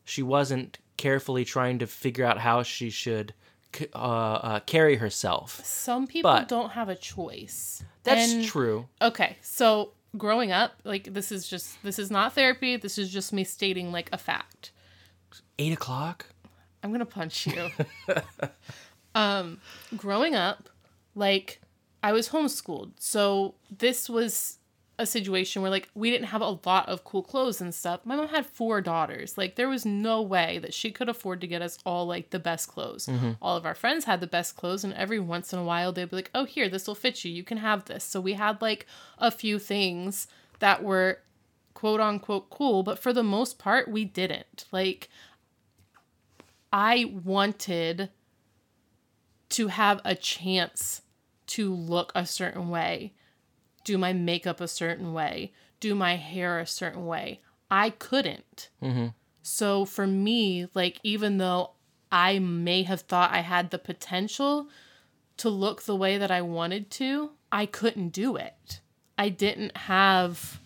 She 0.04 0.22
wasn't 0.22 0.78
carefully 0.96 1.44
trying 1.44 1.78
to 1.78 1.86
figure 1.86 2.24
out 2.24 2.38
how 2.38 2.62
she 2.62 2.90
should 2.90 3.32
uh, 3.94 3.98
uh, 3.98 4.60
carry 4.60 4.96
herself. 4.96 5.64
Some 5.64 6.06
people 6.06 6.30
But- 6.30 6.48
don't 6.48 6.70
have 6.70 6.88
a 6.88 6.96
choice. 6.96 7.82
That's 8.04 8.32
And- 8.32 8.44
true. 8.44 8.88
Okay, 9.02 9.36
so 9.42 9.92
growing 10.16 10.52
up, 10.52 10.72
like 10.84 11.12
this 11.12 11.30
is 11.30 11.46
just 11.48 11.82
this 11.82 11.98
is 11.98 12.10
not 12.10 12.34
therapy. 12.34 12.76
This 12.76 12.96
is 12.98 13.10
just 13.10 13.32
me 13.32 13.44
stating 13.44 13.92
like 13.92 14.08
a 14.12 14.18
fact. 14.18 14.72
Eight 15.58 15.72
o'clock. 15.72 16.26
I'm 16.82 16.92
gonna 16.92 17.04
punch 17.06 17.46
you. 17.46 17.70
um, 19.14 19.60
growing 19.96 20.34
up, 20.34 20.68
like 21.14 21.60
I 22.02 22.12
was 22.12 22.28
homeschooled, 22.30 22.92
so 22.98 23.54
this 23.70 24.08
was 24.08 24.57
a 24.98 25.06
situation 25.06 25.62
where 25.62 25.70
like 25.70 25.88
we 25.94 26.10
didn't 26.10 26.28
have 26.28 26.40
a 26.40 26.58
lot 26.66 26.88
of 26.88 27.04
cool 27.04 27.22
clothes 27.22 27.60
and 27.60 27.74
stuff. 27.74 28.00
My 28.04 28.16
mom 28.16 28.28
had 28.28 28.46
four 28.46 28.80
daughters. 28.80 29.38
Like 29.38 29.54
there 29.54 29.68
was 29.68 29.86
no 29.86 30.20
way 30.20 30.58
that 30.58 30.74
she 30.74 30.90
could 30.90 31.08
afford 31.08 31.40
to 31.40 31.46
get 31.46 31.62
us 31.62 31.78
all 31.86 32.06
like 32.06 32.30
the 32.30 32.38
best 32.38 32.68
clothes. 32.68 33.06
Mm-hmm. 33.06 33.32
All 33.40 33.56
of 33.56 33.64
our 33.64 33.74
friends 33.74 34.06
had 34.06 34.20
the 34.20 34.26
best 34.26 34.56
clothes 34.56 34.84
and 34.84 34.92
every 34.94 35.20
once 35.20 35.52
in 35.52 35.58
a 35.58 35.64
while 35.64 35.92
they'd 35.92 36.10
be 36.10 36.16
like, 36.16 36.30
"Oh, 36.34 36.44
here, 36.44 36.68
this 36.68 36.86
will 36.86 36.94
fit 36.94 37.24
you. 37.24 37.32
You 37.32 37.44
can 37.44 37.58
have 37.58 37.84
this." 37.84 38.04
So 38.04 38.20
we 38.20 38.34
had 38.34 38.60
like 38.60 38.86
a 39.18 39.30
few 39.30 39.58
things 39.58 40.26
that 40.58 40.82
were 40.82 41.20
quote 41.74 42.00
unquote 42.00 42.50
cool, 42.50 42.82
but 42.82 42.98
for 42.98 43.12
the 43.12 43.22
most 43.22 43.58
part 43.58 43.88
we 43.88 44.04
didn't. 44.04 44.64
Like 44.72 45.08
I 46.72 47.12
wanted 47.24 48.10
to 49.50 49.68
have 49.68 50.00
a 50.04 50.14
chance 50.14 51.02
to 51.46 51.72
look 51.72 52.12
a 52.14 52.26
certain 52.26 52.68
way, 52.68 53.14
do 53.88 53.96
my 53.96 54.12
makeup 54.12 54.60
a 54.60 54.68
certain 54.68 55.14
way, 55.14 55.50
do 55.80 55.94
my 55.94 56.16
hair 56.16 56.58
a 56.58 56.66
certain 56.66 57.06
way. 57.06 57.40
I 57.70 57.88
couldn't. 57.88 58.68
Mm-hmm. 58.82 59.06
So 59.40 59.86
for 59.86 60.06
me, 60.06 60.68
like 60.74 61.00
even 61.02 61.38
though 61.38 61.70
I 62.12 62.38
may 62.38 62.82
have 62.82 63.00
thought 63.00 63.32
I 63.32 63.40
had 63.40 63.70
the 63.70 63.78
potential 63.78 64.68
to 65.38 65.48
look 65.48 65.84
the 65.84 65.96
way 65.96 66.18
that 66.18 66.30
I 66.30 66.42
wanted 66.42 66.90
to, 67.00 67.30
I 67.50 67.64
couldn't 67.64 68.10
do 68.10 68.36
it. 68.36 68.82
I 69.16 69.30
didn't 69.30 69.74
have 69.74 70.60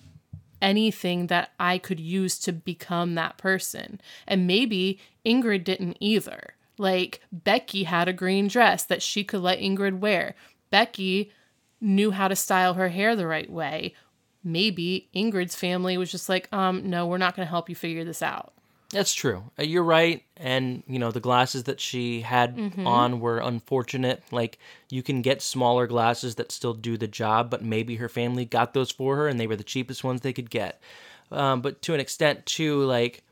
anything 0.61 1.29
that 1.29 1.53
I 1.61 1.79
could 1.79 2.01
use 2.01 2.41
to 2.41 2.53
become 2.53 3.15
that 3.15 3.39
person. 3.39 4.01
And 4.27 4.49
maybe 4.49 4.99
Ingrid 5.25 5.63
didn't 5.63 5.97
either. 6.01 6.55
Like 6.77 7.21
Becky 7.31 7.85
had 7.85 8.09
a 8.09 8.13
green 8.13 8.49
dress 8.49 8.83
that 8.83 9.01
she 9.01 9.23
could 9.23 9.43
let 9.43 9.61
Ingrid 9.61 10.01
wear. 10.01 10.35
Becky 10.71 11.31
knew 11.83 12.13
how 12.13 12.29
to 12.29 12.37
style 12.37 12.75
her 12.75 12.89
hair 12.89 13.15
the 13.15 13.27
right 13.27 13.51
way. 13.51 13.95
Maybe 14.45 15.09
Ingrid's 15.15 15.55
family 15.55 15.97
was 15.99 16.11
just 16.11 16.29
like, 16.29 16.49
um, 16.53 16.89
no, 16.89 17.07
we're 17.07 17.19
not 17.19 17.37
going 17.37 17.47
to 17.47 17.51
help 17.51 17.69
you 17.69 17.75
figure 17.75 18.05
this 18.05 18.23
out. 18.23 18.53
That's 18.91 19.15
true. 19.15 19.45
Uh, 19.59 19.63
You're 19.63 19.85
right. 19.85 20.23
And, 20.37 20.83
you 20.87 20.99
know, 20.99 21.11
the 21.11 21.21
glasses 21.21 21.65
that 21.65 21.81
she 21.81 22.21
had 22.23 22.57
Mm-hmm. 22.57 22.87
on 22.87 23.21
were 23.21 23.39
unfortunate. 23.39 24.23
Like, 24.31 24.59
you 24.91 25.03
can 25.03 25.23
get 25.23 25.41
smaller 25.43 25.87
glasses 25.87 26.35
that 26.37 26.53
still 26.53 26.75
do 26.75 26.97
the 26.97 27.07
job, 27.07 27.51
but 27.51 27.65
maybe 27.65 27.97
her 27.97 28.09
family 28.09 28.45
got 28.45 28.75
those 28.75 28.91
for 28.91 29.17
her 29.17 29.29
and 29.29 29.39
they 29.41 29.47
were 29.47 29.57
the 29.57 29.65
cheapest 29.65 30.05
ones 30.05 30.21
they 30.21 30.33
could 30.33 30.51
get. 30.51 30.81
Um, 31.31 31.63
but 31.63 31.81
to 31.83 31.95
an 31.95 32.01
extent, 32.01 32.45
too, 32.45 32.83
like, 32.85 33.23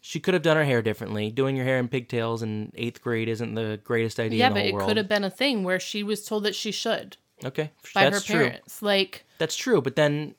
she 0.00 0.20
could 0.20 0.34
have 0.34 0.42
done 0.44 0.56
her 0.56 0.64
hair 0.64 0.80
differently. 0.80 1.30
Doing 1.30 1.56
your 1.56 1.64
hair 1.64 1.78
in 1.78 1.88
pigtails 1.88 2.42
in 2.42 2.70
eighth 2.76 3.02
grade 3.02 3.28
isn't 3.28 3.54
the 3.54 3.80
greatest 3.82 4.20
idea 4.20 4.38
Yeah, 4.38 4.46
in 4.48 4.54
the 4.54 4.60
but 4.60 4.66
it 4.66 4.74
world. 4.74 4.88
could 4.88 4.96
have 4.96 5.08
been 5.08 5.24
a 5.24 5.30
thing 5.30 5.64
where 5.64 5.80
she 5.80 6.02
was 6.02 6.24
told 6.24 6.44
that 6.44 6.54
she 6.54 6.70
should 6.70 7.16
Okay, 7.44 7.70
by 7.94 8.04
that's 8.04 8.26
her 8.26 8.32
true. 8.34 8.44
parents. 8.46 8.82
Like, 8.82 9.24
That's 9.38 9.56
true, 9.56 9.80
but 9.80 9.96
then 9.96 10.34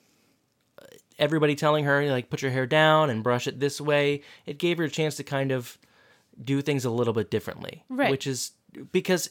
uh, 0.81 0.85
everybody 1.17 1.55
telling 1.55 1.85
her 1.85 2.05
like 2.09 2.29
put 2.29 2.41
your 2.41 2.51
hair 2.51 2.65
down 2.65 3.09
and 3.09 3.23
brush 3.23 3.47
it 3.47 3.59
this 3.59 3.79
way, 3.81 4.21
it 4.45 4.57
gave 4.57 4.77
her 4.77 4.85
a 4.85 4.89
chance 4.89 5.15
to 5.15 5.23
kind 5.23 5.51
of 5.51 5.77
do 6.43 6.61
things 6.61 6.85
a 6.85 6.89
little 6.89 7.13
bit 7.13 7.29
differently. 7.29 7.83
Right. 7.89 8.11
Which 8.11 8.27
is 8.27 8.51
because 8.91 9.29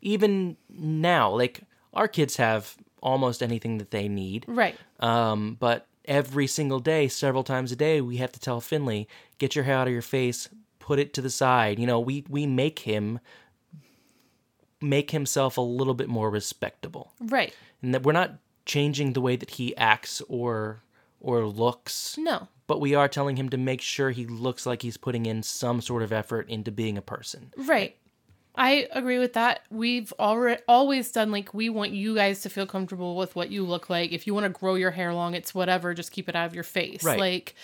even 0.00 0.56
now, 0.68 1.30
like 1.34 1.62
our 1.92 2.08
kids 2.08 2.36
have 2.36 2.76
almost 3.02 3.42
anything 3.42 3.78
that 3.78 3.90
they 3.90 4.08
need. 4.08 4.44
right. 4.48 4.76
Um, 5.00 5.56
but 5.58 5.86
every 6.04 6.46
single 6.46 6.80
day, 6.80 7.08
several 7.08 7.44
times 7.44 7.72
a 7.72 7.76
day, 7.76 8.00
we 8.00 8.16
have 8.18 8.32
to 8.32 8.40
tell 8.40 8.60
Finley, 8.60 9.08
get 9.38 9.54
your 9.54 9.64
hair 9.64 9.76
out 9.76 9.86
of 9.86 9.92
your 9.92 10.02
face, 10.02 10.48
put 10.78 10.98
it 10.98 11.14
to 11.14 11.22
the 11.22 11.30
side. 11.30 11.78
You 11.78 11.86
know, 11.86 12.00
we 12.00 12.24
we 12.28 12.46
make 12.46 12.80
him 12.80 13.20
make 14.80 15.10
himself 15.10 15.56
a 15.56 15.60
little 15.60 15.94
bit 15.94 16.08
more 16.08 16.30
respectable 16.30 17.12
Right. 17.20 17.54
and 17.82 17.94
that 17.94 18.02
we're 18.02 18.12
not 18.12 18.34
changing 18.66 19.12
the 19.14 19.20
way 19.20 19.36
that 19.36 19.50
he 19.50 19.76
acts 19.76 20.20
or 20.28 20.82
or 21.20 21.44
looks 21.44 22.16
No. 22.18 22.48
but 22.66 22.80
we 22.80 22.94
are 22.94 23.08
telling 23.08 23.36
him 23.36 23.48
to 23.50 23.56
make 23.58 23.80
sure 23.82 24.10
he 24.10 24.24
looks 24.26 24.64
like 24.64 24.82
he's 24.82 24.96
putting 24.96 25.26
in 25.26 25.42
some 25.42 25.80
sort 25.80 26.02
of 26.02 26.12
effort 26.12 26.48
into 26.48 26.70
being 26.70 26.96
a 26.96 27.02
person 27.02 27.52
Right. 27.56 27.96
I 28.56 28.88
agree 28.90 29.18
with 29.20 29.34
that. 29.34 29.60
We've 29.70 30.12
already 30.18 30.60
always 30.66 31.12
done 31.12 31.30
like 31.30 31.54
we 31.54 31.68
want 31.70 31.92
you 31.92 32.16
guys 32.16 32.40
to 32.42 32.48
feel 32.50 32.66
comfortable 32.66 33.16
with 33.16 33.36
what 33.36 33.50
you 33.50 33.64
look 33.64 33.88
like. 33.88 34.10
If 34.12 34.26
you 34.26 34.34
want 34.34 34.44
to 34.44 34.50
grow 34.50 34.74
your 34.74 34.90
hair 34.90 35.14
long, 35.14 35.34
it's 35.34 35.54
whatever, 35.54 35.94
just 35.94 36.10
keep 36.10 36.28
it 36.28 36.34
out 36.34 36.46
of 36.46 36.54
your 36.54 36.64
face. 36.64 37.04
Right. 37.04 37.18
Like 37.18 37.54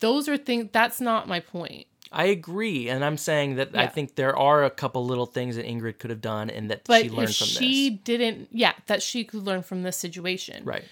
those 0.00 0.26
are 0.28 0.38
things 0.38 0.70
that's 0.72 0.98
not 1.00 1.28
my 1.28 1.40
point. 1.40 1.86
I 2.12 2.24
agree 2.26 2.88
and 2.88 3.04
i'm 3.04 3.16
saying 3.16 3.56
that 3.56 3.76
i 3.76 3.86
think 3.86 4.14
there 4.14 4.36
are 4.36 4.64
a 4.64 4.70
couple 4.70 5.04
little 5.04 5.26
things 5.26 5.56
that 5.56 5.66
ingrid 5.66 5.98
could 5.98 6.10
have 6.10 6.20
done 6.20 6.50
and 6.50 6.70
that 6.70 6.84
But 6.84 7.02
she 7.02 7.10
learned 7.10 7.30
if 7.30 7.36
from 7.36 7.46
she 7.46 7.90
this 7.90 7.98
didn't 8.04 8.48
yeah, 8.50 8.72
that 8.86 9.02
she 9.02 9.24
could 9.24 9.42
learn 9.42 9.62
from 9.62 9.82
this 9.82 9.96
situation. 9.96 10.64
right 10.64 10.84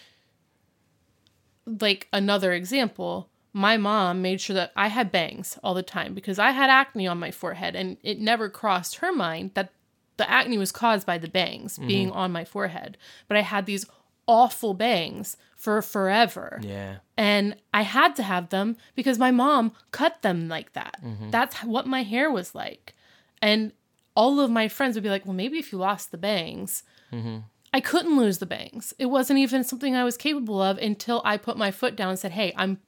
like 1.66 2.08
another 2.12 2.52
example, 2.52 3.28
my 3.52 3.76
mom 3.76 4.22
made 4.22 4.40
sure 4.40 4.54
that 4.54 4.72
I 4.74 4.88
had 4.88 5.12
bangs 5.12 5.58
all 5.62 5.74
the 5.74 5.82
time 5.82 6.14
because 6.14 6.38
I 6.38 6.50
had 6.50 6.70
acne 6.70 7.06
on 7.06 7.18
my 7.18 7.30
forehead 7.30 7.76
and 7.76 7.96
it 8.02 8.18
never 8.18 8.48
crossed 8.48 8.96
her 8.96 9.12
mind 9.12 9.52
that 9.54 9.72
the 10.16 10.28
acne 10.28 10.58
was 10.58 10.72
caused 10.72 11.06
by 11.06 11.18
the 11.18 11.28
bangs 11.28 11.78
mm-hmm. 11.78 11.88
being 11.88 12.10
on 12.10 12.32
my 12.32 12.44
forehead. 12.44 12.96
But 13.28 13.36
I 13.36 13.42
had 13.42 13.66
these 13.66 13.86
awful 14.26 14.74
bangs 14.74 15.36
for 15.56 15.80
forever. 15.82 16.60
yeah 16.62 16.96
And 17.16 17.56
I 17.72 17.82
had 17.82 18.16
to 18.16 18.22
have 18.22 18.48
them 18.50 18.76
because 18.94 19.18
my 19.18 19.30
mom 19.30 19.72
cut 19.90 20.22
them 20.22 20.48
like 20.48 20.72
that. 20.72 20.96
Mm-hmm. 21.04 21.30
That's 21.30 21.56
what 21.64 21.86
my 21.86 22.02
hair 22.02 22.30
was 22.30 22.54
like. 22.54 22.94
And 23.40 23.72
all 24.16 24.40
of 24.40 24.50
my 24.50 24.68
friends 24.68 24.94
would 24.94 25.04
be 25.04 25.10
like, 25.10 25.24
well, 25.24 25.34
maybe 25.34 25.58
if 25.58 25.72
you 25.72 25.78
lost 25.78 26.10
the 26.10 26.18
bangs. 26.18 26.82
Mm-hmm. 27.12 27.38
I 27.74 27.80
couldn't 27.80 28.18
lose 28.18 28.38
the 28.38 28.46
bangs. 28.46 28.92
It 28.98 29.06
wasn't 29.06 29.38
even 29.38 29.64
something 29.64 29.94
I 29.96 30.04
was 30.04 30.16
capable 30.16 30.60
of 30.60 30.78
until 30.78 31.22
I 31.24 31.36
put 31.36 31.56
my 31.56 31.70
foot 31.70 31.96
down 31.96 32.10
and 32.10 32.18
said, 32.18 32.32
hey, 32.32 32.52
I'm 32.56 32.78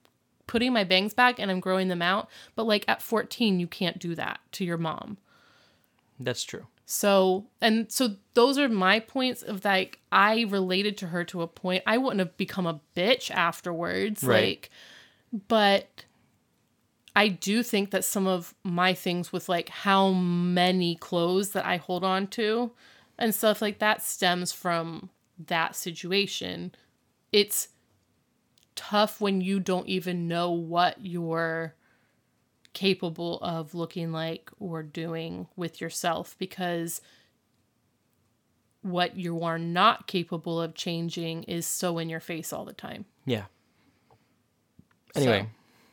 putting 0.47 0.73
my 0.73 0.83
bangs 0.83 1.13
back 1.13 1.39
and 1.39 1.49
I'm 1.49 1.59
growing 1.59 1.87
them 1.87 2.01
out. 2.03 2.29
But 2.55 2.65
like 2.67 2.85
at 2.87 3.01
14, 3.01 3.59
you 3.59 3.67
can't 3.67 3.97
do 3.99 4.13
that 4.15 4.39
to 4.53 4.65
your 4.65 4.77
mom. 4.77 5.17
that's 6.19 6.43
true 6.43 6.67
So, 6.85 7.47
and 7.61 7.91
so 7.91 8.15
those 8.35 8.59
are 8.59 8.69
my 8.69 8.99
points 8.99 9.41
of 9.41 9.65
like, 9.65 9.99
I 10.11 10.41
related 10.43 10.97
to 10.99 11.07
her 11.07 11.23
to 11.25 11.41
a 11.41 11.47
point. 11.47 11.83
I 11.87 11.97
wouldn't 11.97 12.19
have 12.19 12.37
become 12.37 12.67
a 12.67 12.79
bitch 12.95 13.31
afterwards. 13.31 14.23
Right. 14.23 14.43
Like, 14.43 14.69
but 15.47 16.05
I 17.15 17.29
do 17.29 17.63
think 17.63 17.91
that 17.91 18.05
some 18.05 18.27
of 18.27 18.53
my 18.63 18.93
things 18.93 19.31
with 19.31 19.49
like 19.49 19.69
how 19.69 20.11
many 20.11 20.95
clothes 20.95 21.51
that 21.51 21.65
I 21.65 21.77
hold 21.77 22.03
on 22.03 22.27
to 22.27 22.71
and 23.17 23.33
stuff 23.33 23.61
like 23.61 23.79
that 23.79 24.03
stems 24.03 24.51
from 24.51 25.09
that 25.47 25.75
situation. 25.75 26.75
It's 27.31 27.69
tough 28.75 29.19
when 29.19 29.41
you 29.41 29.59
don't 29.59 29.87
even 29.87 30.27
know 30.27 30.51
what 30.51 30.97
you're 31.01 31.73
capable 32.75 33.39
of 33.41 33.73
looking 33.73 34.11
like 34.11 34.51
or 34.59 34.83
doing 34.83 35.47
with 35.55 35.81
yourself 35.81 36.35
because 36.37 37.01
what 38.83 39.15
you 39.17 39.41
are 39.41 39.57
not 39.57 40.05
capable 40.05 40.61
of 40.61 40.75
changing 40.75 41.41
is 41.43 41.65
so 41.65 41.97
in 41.97 42.07
your 42.09 42.19
face 42.19 42.53
all 42.53 42.65
the 42.65 42.73
time. 42.73 43.05
yeah 43.25 43.45
anyway 45.15 45.41
So- 45.41 45.49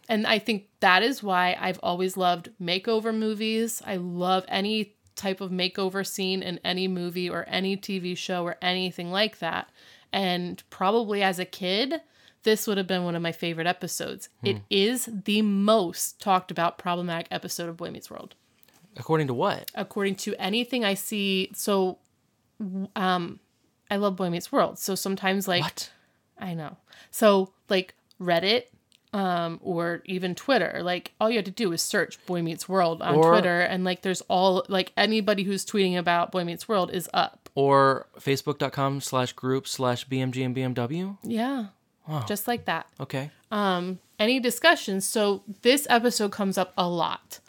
and 0.09 0.27
I 0.27 0.39
think 0.41 0.67
that 0.81 1.03
is 1.03 1.23
why 1.23 1.57
I've 1.59 1.79
always 1.83 2.17
loved 2.17 2.51
makeover 2.61 3.17
movies. 3.17 3.81
I 3.87 3.97
love 3.97 4.45
any 4.49 4.97
type 5.15 5.41
of 5.41 5.51
makeover 5.53 6.05
scene 6.05 6.43
in 6.43 6.59
any 6.65 6.89
movie 6.89 7.31
or 7.31 7.45
any 7.49 7.77
TV 7.77 8.17
show 8.19 8.43
or 8.45 8.57
anything 8.61 9.13
like 9.13 9.39
that. 9.39 9.71
And 10.13 10.63
probably 10.71 11.23
as 11.23 11.39
a 11.39 11.45
kid, 11.45 12.01
this 12.45 12.67
would 12.67 12.77
have 12.79 12.87
been 12.87 13.05
one 13.05 13.15
of 13.15 13.23
my 13.23 13.33
favorite 13.33 13.67
episodes. 13.67 14.29
It 14.43 14.59
is 14.71 15.09
the 15.25 15.43
most 15.43 16.21
talked 16.21 16.51
about 16.51 16.79
problematic 16.79 17.29
episode 17.31 17.69
of 17.69 17.77
Boy 17.77 17.91
Meets 17.91 18.11
World 18.11 18.35
according 18.97 19.27
to 19.27 19.35
what 19.35 19.71
according 19.75 20.15
to 20.17 20.35
anything 20.39 20.85
I 20.85 20.95
see. 20.95 21.51
So, 21.55 21.99
um, 22.97 23.41
I 23.91 23.97
love 23.97 24.17
Boy 24.17 24.31
Meets 24.31 24.51
World. 24.53 24.79
So 24.79 24.95
sometimes, 24.95 25.47
like, 25.49 25.63
what 25.63 25.91
I 26.39 26.55
know. 26.55 26.77
So, 27.11 27.53
like 27.69 27.95
Reddit, 28.21 28.65
um, 29.13 29.61
or 29.63 30.03
even 30.07 30.35
Twitter, 30.35 30.81
like 30.83 31.13
all 31.21 31.29
you 31.31 31.37
have 31.37 31.45
to 31.45 31.51
do 31.51 31.73
is 31.73 31.83
search 31.83 32.25
Boy 32.27 32.43
Meets 32.43 32.69
World 32.69 33.03
on 33.03 33.15
Or- 33.17 33.31
Twitter, 33.33 33.61
and 33.61 33.85
like 33.85 34.03
there's 34.03 34.23
all 34.23 34.65
like 34.69 34.93
anybody 34.97 35.43
who's 35.43 35.65
tweeting 35.67 35.97
about 35.99 36.33
Boy 36.33 36.45
Meets 36.45 36.69
World 36.69 36.91
is 36.91 37.09
up. 37.13 37.49
or 37.55 38.07
facebook.com 38.19 39.01
slash 39.03 39.35
group 39.35 39.69
slash 39.69 40.09
bmg 40.09 40.43
and 40.43 40.57
bmw 40.57 41.19
Yeah, 41.23 41.67
just 42.27 42.49
like 42.49 42.65
that. 42.67 42.87
okay 43.01 43.31
Um, 43.51 43.99
any 44.19 44.41
discussions. 44.41 45.07
So 45.07 45.43
this 45.63 45.87
episode 45.91 46.33
comes 46.33 46.57
up 46.57 46.73
a 46.77 46.89
lot 46.89 47.41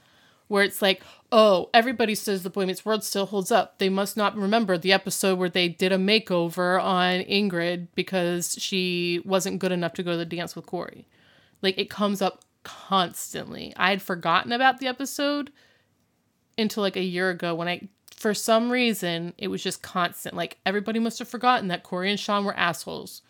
where 0.47 0.63
it's 0.63 0.81
like, 0.81 1.01
oh, 1.31 1.69
everybody 1.73 2.13
says 2.13 2.43
the 2.43 2.49
Boy 2.49 2.65
Meets 2.65 2.85
World 2.85 3.03
still 3.03 3.25
holds 3.25 3.51
up. 3.51 3.79
They 3.79 3.89
must 3.89 4.17
not 4.17 4.35
remember 4.35 4.77
the 4.77 4.91
episode 4.93 5.39
where 5.39 5.49
they 5.49 5.67
did 5.67 5.91
a 5.91 5.97
makeover 5.97 6.81
on 6.83 7.21
Ingrid 7.21 7.87
because 7.95 8.55
she 8.59 9.21
wasn't 9.25 9.59
good 9.59 9.71
enough 9.71 9.93
to 9.93 10.03
go 10.03 10.11
to 10.11 10.17
the 10.17 10.25
dance 10.25 10.55
with 10.55 10.65
Corey. 10.65 11.07
Like 11.61 11.77
it 11.77 11.89
comes 11.89 12.21
up 12.21 12.43
constantly. 12.63 13.73
I 13.77 13.89
had 13.89 14.01
forgotten 14.01 14.51
about 14.51 14.79
the 14.79 14.87
episode 14.87 15.51
until 16.57 16.83
like 16.83 16.97
a 16.97 17.03
year 17.03 17.29
ago 17.29 17.55
when 17.55 17.67
I 17.67 17.87
for 18.15 18.33
some 18.33 18.71
reason 18.71 19.33
it 19.37 19.47
was 19.47 19.63
just 19.63 19.81
constant. 19.81 20.35
Like 20.35 20.57
everybody 20.65 20.99
must 20.99 21.19
have 21.19 21.27
forgotten 21.27 21.67
that 21.69 21.83
Corey 21.83 22.09
and 22.11 22.19
Shawn 22.19 22.45
were 22.45 22.55
assholes. 22.55 23.21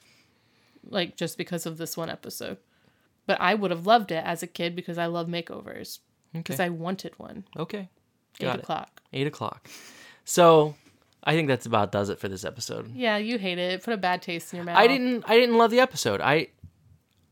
Like 0.88 1.15
just 1.18 1.38
because 1.38 1.65
of 1.65 1.77
this 1.77 1.95
one 1.97 2.10
episode. 2.10 2.57
But 3.26 3.39
I 3.39 3.53
would 3.55 3.72
have 3.72 3.85
loved 3.88 4.11
it 4.11 4.23
as 4.26 4.43
a 4.43 4.47
kid 4.47 4.76
because 4.76 4.97
I 4.97 5.05
love 5.05 5.27
makeovers. 5.27 5.99
Because 6.34 6.55
okay 6.55 6.65
I 6.65 6.69
wanted 6.69 7.14
one. 7.18 7.45
okay 7.57 7.89
Eight 8.39 8.47
it 8.47 8.60
o'clock. 8.61 9.01
eight 9.14 9.27
o'clock 9.27 9.69
so 10.26 10.73
i 11.23 11.34
think 11.35 11.47
that's 11.47 11.68
about 11.68 11.91
does 11.91 12.10
it 12.10 12.18
for 12.19 12.27
this 12.27 12.43
episode 12.43 12.91
Yeah, 12.95 13.18
you 13.18 13.38
hate 13.38 13.60
it. 13.60 13.73
It 13.73 13.84
put 13.84 13.93
a 13.93 13.97
bad 13.97 14.22
taste 14.23 14.51
in 14.51 14.57
your 14.57 14.65
mouth. 14.65 14.77
I 14.77 14.88
didn't 14.88 15.23
I 15.27 15.35
didn't 15.39 15.57
love 15.60 15.69
the 15.72 15.80
episode. 15.80 16.19
I 16.22 16.47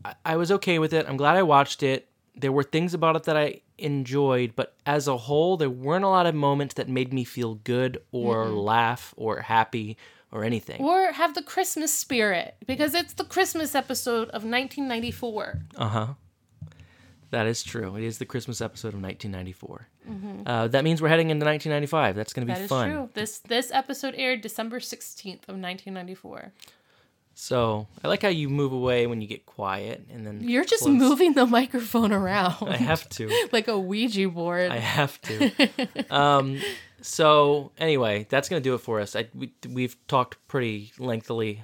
I- 0.06 0.16
I 0.26 0.36
was 0.36 0.52
okay 0.52 0.78
with 0.80 0.94
it. 0.94 1.06
I'm 1.10 1.18
glad 1.18 1.36
I 1.38 1.44
watched 1.44 1.82
it. 1.84 2.08
There 2.36 2.52
were 2.52 2.64
things 2.64 2.94
about 2.94 3.16
it 3.16 3.24
that 3.24 3.36
I 3.38 3.62
enjoyed, 3.78 4.56
but 4.56 4.76
as 4.86 5.08
a 5.08 5.18
whole, 5.18 5.58
there 5.58 5.70
weren't 5.70 6.06
a 6.06 6.08
lot 6.10 6.26
of 6.28 6.34
moments 6.36 6.76
that 6.76 6.88
made 6.88 7.12
me 7.14 7.24
feel 7.24 7.56
good 7.56 8.02
or 8.12 8.46
laugh 8.50 9.14
or 9.18 9.42
happy 9.42 9.98
or 10.32 10.44
anything. 10.44 10.82
Or 10.82 11.12
have 11.12 11.34
the 11.34 11.42
Christmas 11.44 11.94
spirit 11.94 12.56
because 12.66 12.94
it's 12.94 13.14
the 13.14 13.24
Christmas 13.26 13.76
episode 13.76 14.30
of 14.30 14.44
1994. 14.44 15.62
Uh 15.76 15.88
huh. 15.88 16.08
That 17.32 17.48
is 17.48 17.64
true. 17.64 17.96
It 17.96 18.04
is 18.04 18.18
the 18.18 18.26
Christmas 18.26 18.60
episode 18.60 18.90
of 18.94 19.02
1994. 19.02 19.88
Mm-hmm. 20.10 20.42
Uh, 20.46 20.68
that 20.68 20.84
means 20.84 21.02
we're 21.02 21.08
heading 21.08 21.30
into 21.30 21.46
1995. 21.46 22.16
That's 22.16 22.34
going 22.34 22.46
to 22.46 22.54
be 22.54 22.58
That 22.58 22.64
is 22.64 22.70
fun. 22.70 22.90
true. 22.92 23.10
This 23.14 23.40
this 23.40 23.72
episode 23.72 24.16
aired 24.18 24.42
December 24.42 24.80
16th 24.80 25.48
of 25.48 25.56
1994. 25.56 26.52
So 27.34 27.88
I 28.04 28.10
like 28.10 28.22
how 28.22 28.28
you 28.28 28.50
move 28.50 28.74
away 28.74 29.08
when 29.08 29.22
you 29.22 29.28
get 29.28 29.46
quiet, 29.46 30.06
and 30.12 30.28
then 30.28 30.42
You're 30.44 30.66
just 30.66 30.84
close. 30.84 30.94
moving 30.96 31.34
the 31.34 31.46
microphone 31.46 32.12
around 32.12 32.56
I 32.68 32.76
have 32.76 33.08
to. 33.12 33.32
like 33.54 33.70
a 33.70 33.80
Ouija 33.80 34.28
board. 34.28 34.70
I 34.70 34.78
have 34.78 35.20
to. 35.22 35.52
um, 36.14 36.60
so 37.02 37.72
anyway, 37.78 38.26
that's 38.30 38.50
gonna 38.50 38.62
do 38.62 38.74
it 38.76 38.80
for 38.80 39.00
us. 39.00 39.16
I 39.16 39.28
we, 39.34 39.54
we've 39.70 39.96
talked 40.08 40.38
pretty 40.48 40.92
lengthily. 41.00 41.64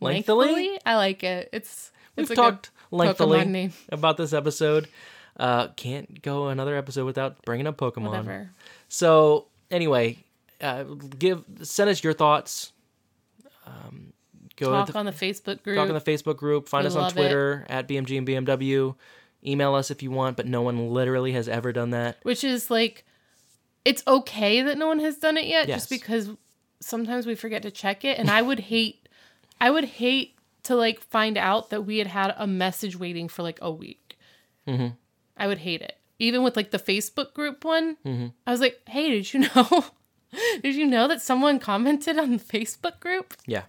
Lengthily, 0.00 0.46
Lengthily? 0.48 0.80
I 0.84 0.96
like 0.96 1.22
it. 1.22 1.48
It's 1.52 1.92
we've 2.16 2.30
a 2.30 2.34
talked 2.34 2.70
lengthily 2.90 3.70
about 3.88 4.16
this 4.16 4.32
episode. 4.32 4.88
Uh, 5.36 5.68
can't 5.68 6.20
go 6.22 6.48
another 6.48 6.76
episode 6.76 7.06
without 7.06 7.42
bringing 7.44 7.66
up 7.66 7.76
Pokemon. 7.76 8.08
Whatever. 8.08 8.50
So 8.88 9.46
anyway, 9.70 10.18
uh, 10.60 10.84
give 11.18 11.44
send 11.62 11.88
us 11.88 12.02
your 12.02 12.12
thoughts. 12.12 12.72
Um, 13.66 14.12
go 14.56 14.70
Talk 14.72 14.88
the, 14.88 14.98
on 14.98 15.06
the 15.06 15.12
Facebook 15.12 15.62
group. 15.62 15.76
talk 15.76 15.88
on 15.88 15.94
the 15.94 16.00
Facebook 16.00 16.36
group. 16.36 16.68
Find 16.68 16.84
We 16.84 16.88
us 16.88 16.96
on 16.96 17.02
love 17.02 17.12
it. 17.12 17.14
Twitter 17.14 17.64
at 17.68 17.88
BMG 17.88 18.18
and 18.18 18.26
BMW. 18.26 18.94
Email 19.46 19.74
us 19.74 19.90
if 19.90 20.02
you 20.02 20.10
want, 20.10 20.36
but 20.36 20.46
no 20.46 20.62
one 20.62 20.90
literally 20.90 21.32
has 21.32 21.48
ever 21.48 21.72
done 21.72 21.90
that. 21.90 22.18
which 22.22 22.44
is 22.44 22.70
like 22.70 23.04
it's 23.84 24.02
okay 24.06 24.62
that 24.62 24.78
no 24.78 24.86
one 24.86 25.00
has 25.00 25.16
done 25.18 25.36
it 25.36 25.46
yet 25.46 25.68
Yes. 25.68 25.80
just 25.88 25.90
because 25.90 26.30
sometimes 26.80 27.26
we 27.26 27.34
forget 27.34 27.62
to 27.62 27.70
check 27.70 28.04
it 28.04 28.18
and 28.18 28.30
i 28.30 28.42
would 28.42 28.60
hate 28.60 29.08
i 29.60 29.70
would 29.70 29.84
hate 29.84 30.36
to 30.64 30.74
like 30.76 31.00
find 31.00 31.36
out 31.36 31.70
that 31.70 31.82
we 31.82 31.98
had 31.98 32.06
had 32.08 32.34
a 32.36 32.46
message 32.46 32.96
waiting 32.96 33.28
for 33.28 33.42
like 33.42 33.58
a 33.62 33.70
week 33.70 34.16
Mm-hmm. 34.66 34.88
i 35.36 35.46
would 35.46 35.58
hate 35.58 35.82
it 35.82 35.96
even 36.18 36.42
with 36.42 36.56
like 36.56 36.70
the 36.70 36.78
facebook 36.78 37.34
group 37.34 37.64
one 37.64 37.96
Mm-hmm. 38.06 38.26
i 38.46 38.50
was 38.50 38.60
like 38.60 38.80
hey 38.88 39.10
did 39.10 39.32
you 39.32 39.40
know 39.40 39.84
did 40.62 40.74
you 40.74 40.86
know 40.86 41.08
that 41.08 41.20
someone 41.22 41.58
commented 41.58 42.18
on 42.18 42.30
the 42.32 42.38
facebook 42.38 43.00
group 43.00 43.34
Yeah. 43.46 43.62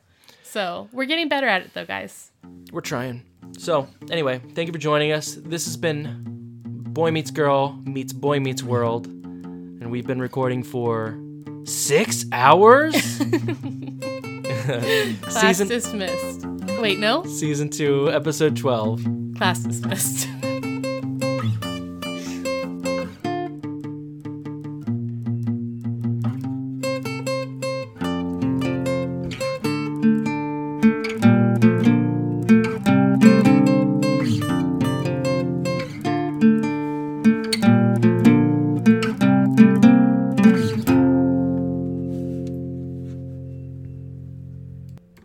so 0.43 0.87
we're 0.91 1.05
getting 1.05 1.29
better 1.29 1.47
at 1.47 1.61
it 1.63 1.73
though 1.73 1.85
guys 1.85 2.31
We're 2.71 2.81
trying. 2.81 3.23
So, 3.57 3.87
anyway, 4.09 4.41
thank 4.55 4.65
you 4.67 4.73
for 4.73 4.79
joining 4.79 5.11
us. 5.11 5.35
This 5.35 5.65
has 5.65 5.77
been 5.77 6.23
Boy 6.65 7.11
Meets 7.11 7.29
Girl 7.29 7.77
Meets 7.85 8.11
Boy 8.13 8.39
Meets 8.39 8.63
World. 8.63 9.07
We've 9.93 10.07
been 10.07 10.19
recording 10.19 10.63
for 10.63 11.19
six 11.65 12.25
hours? 12.31 12.93
class 15.21 15.57
season, 15.57 15.67
dismissed 15.67 16.47
wait 16.79 16.97
no 16.97 17.23
season 17.25 17.69
two, 17.69 18.09
episode 18.11 18.57
12. 18.57 19.05
class 19.37 19.59
dismissed 19.59 20.27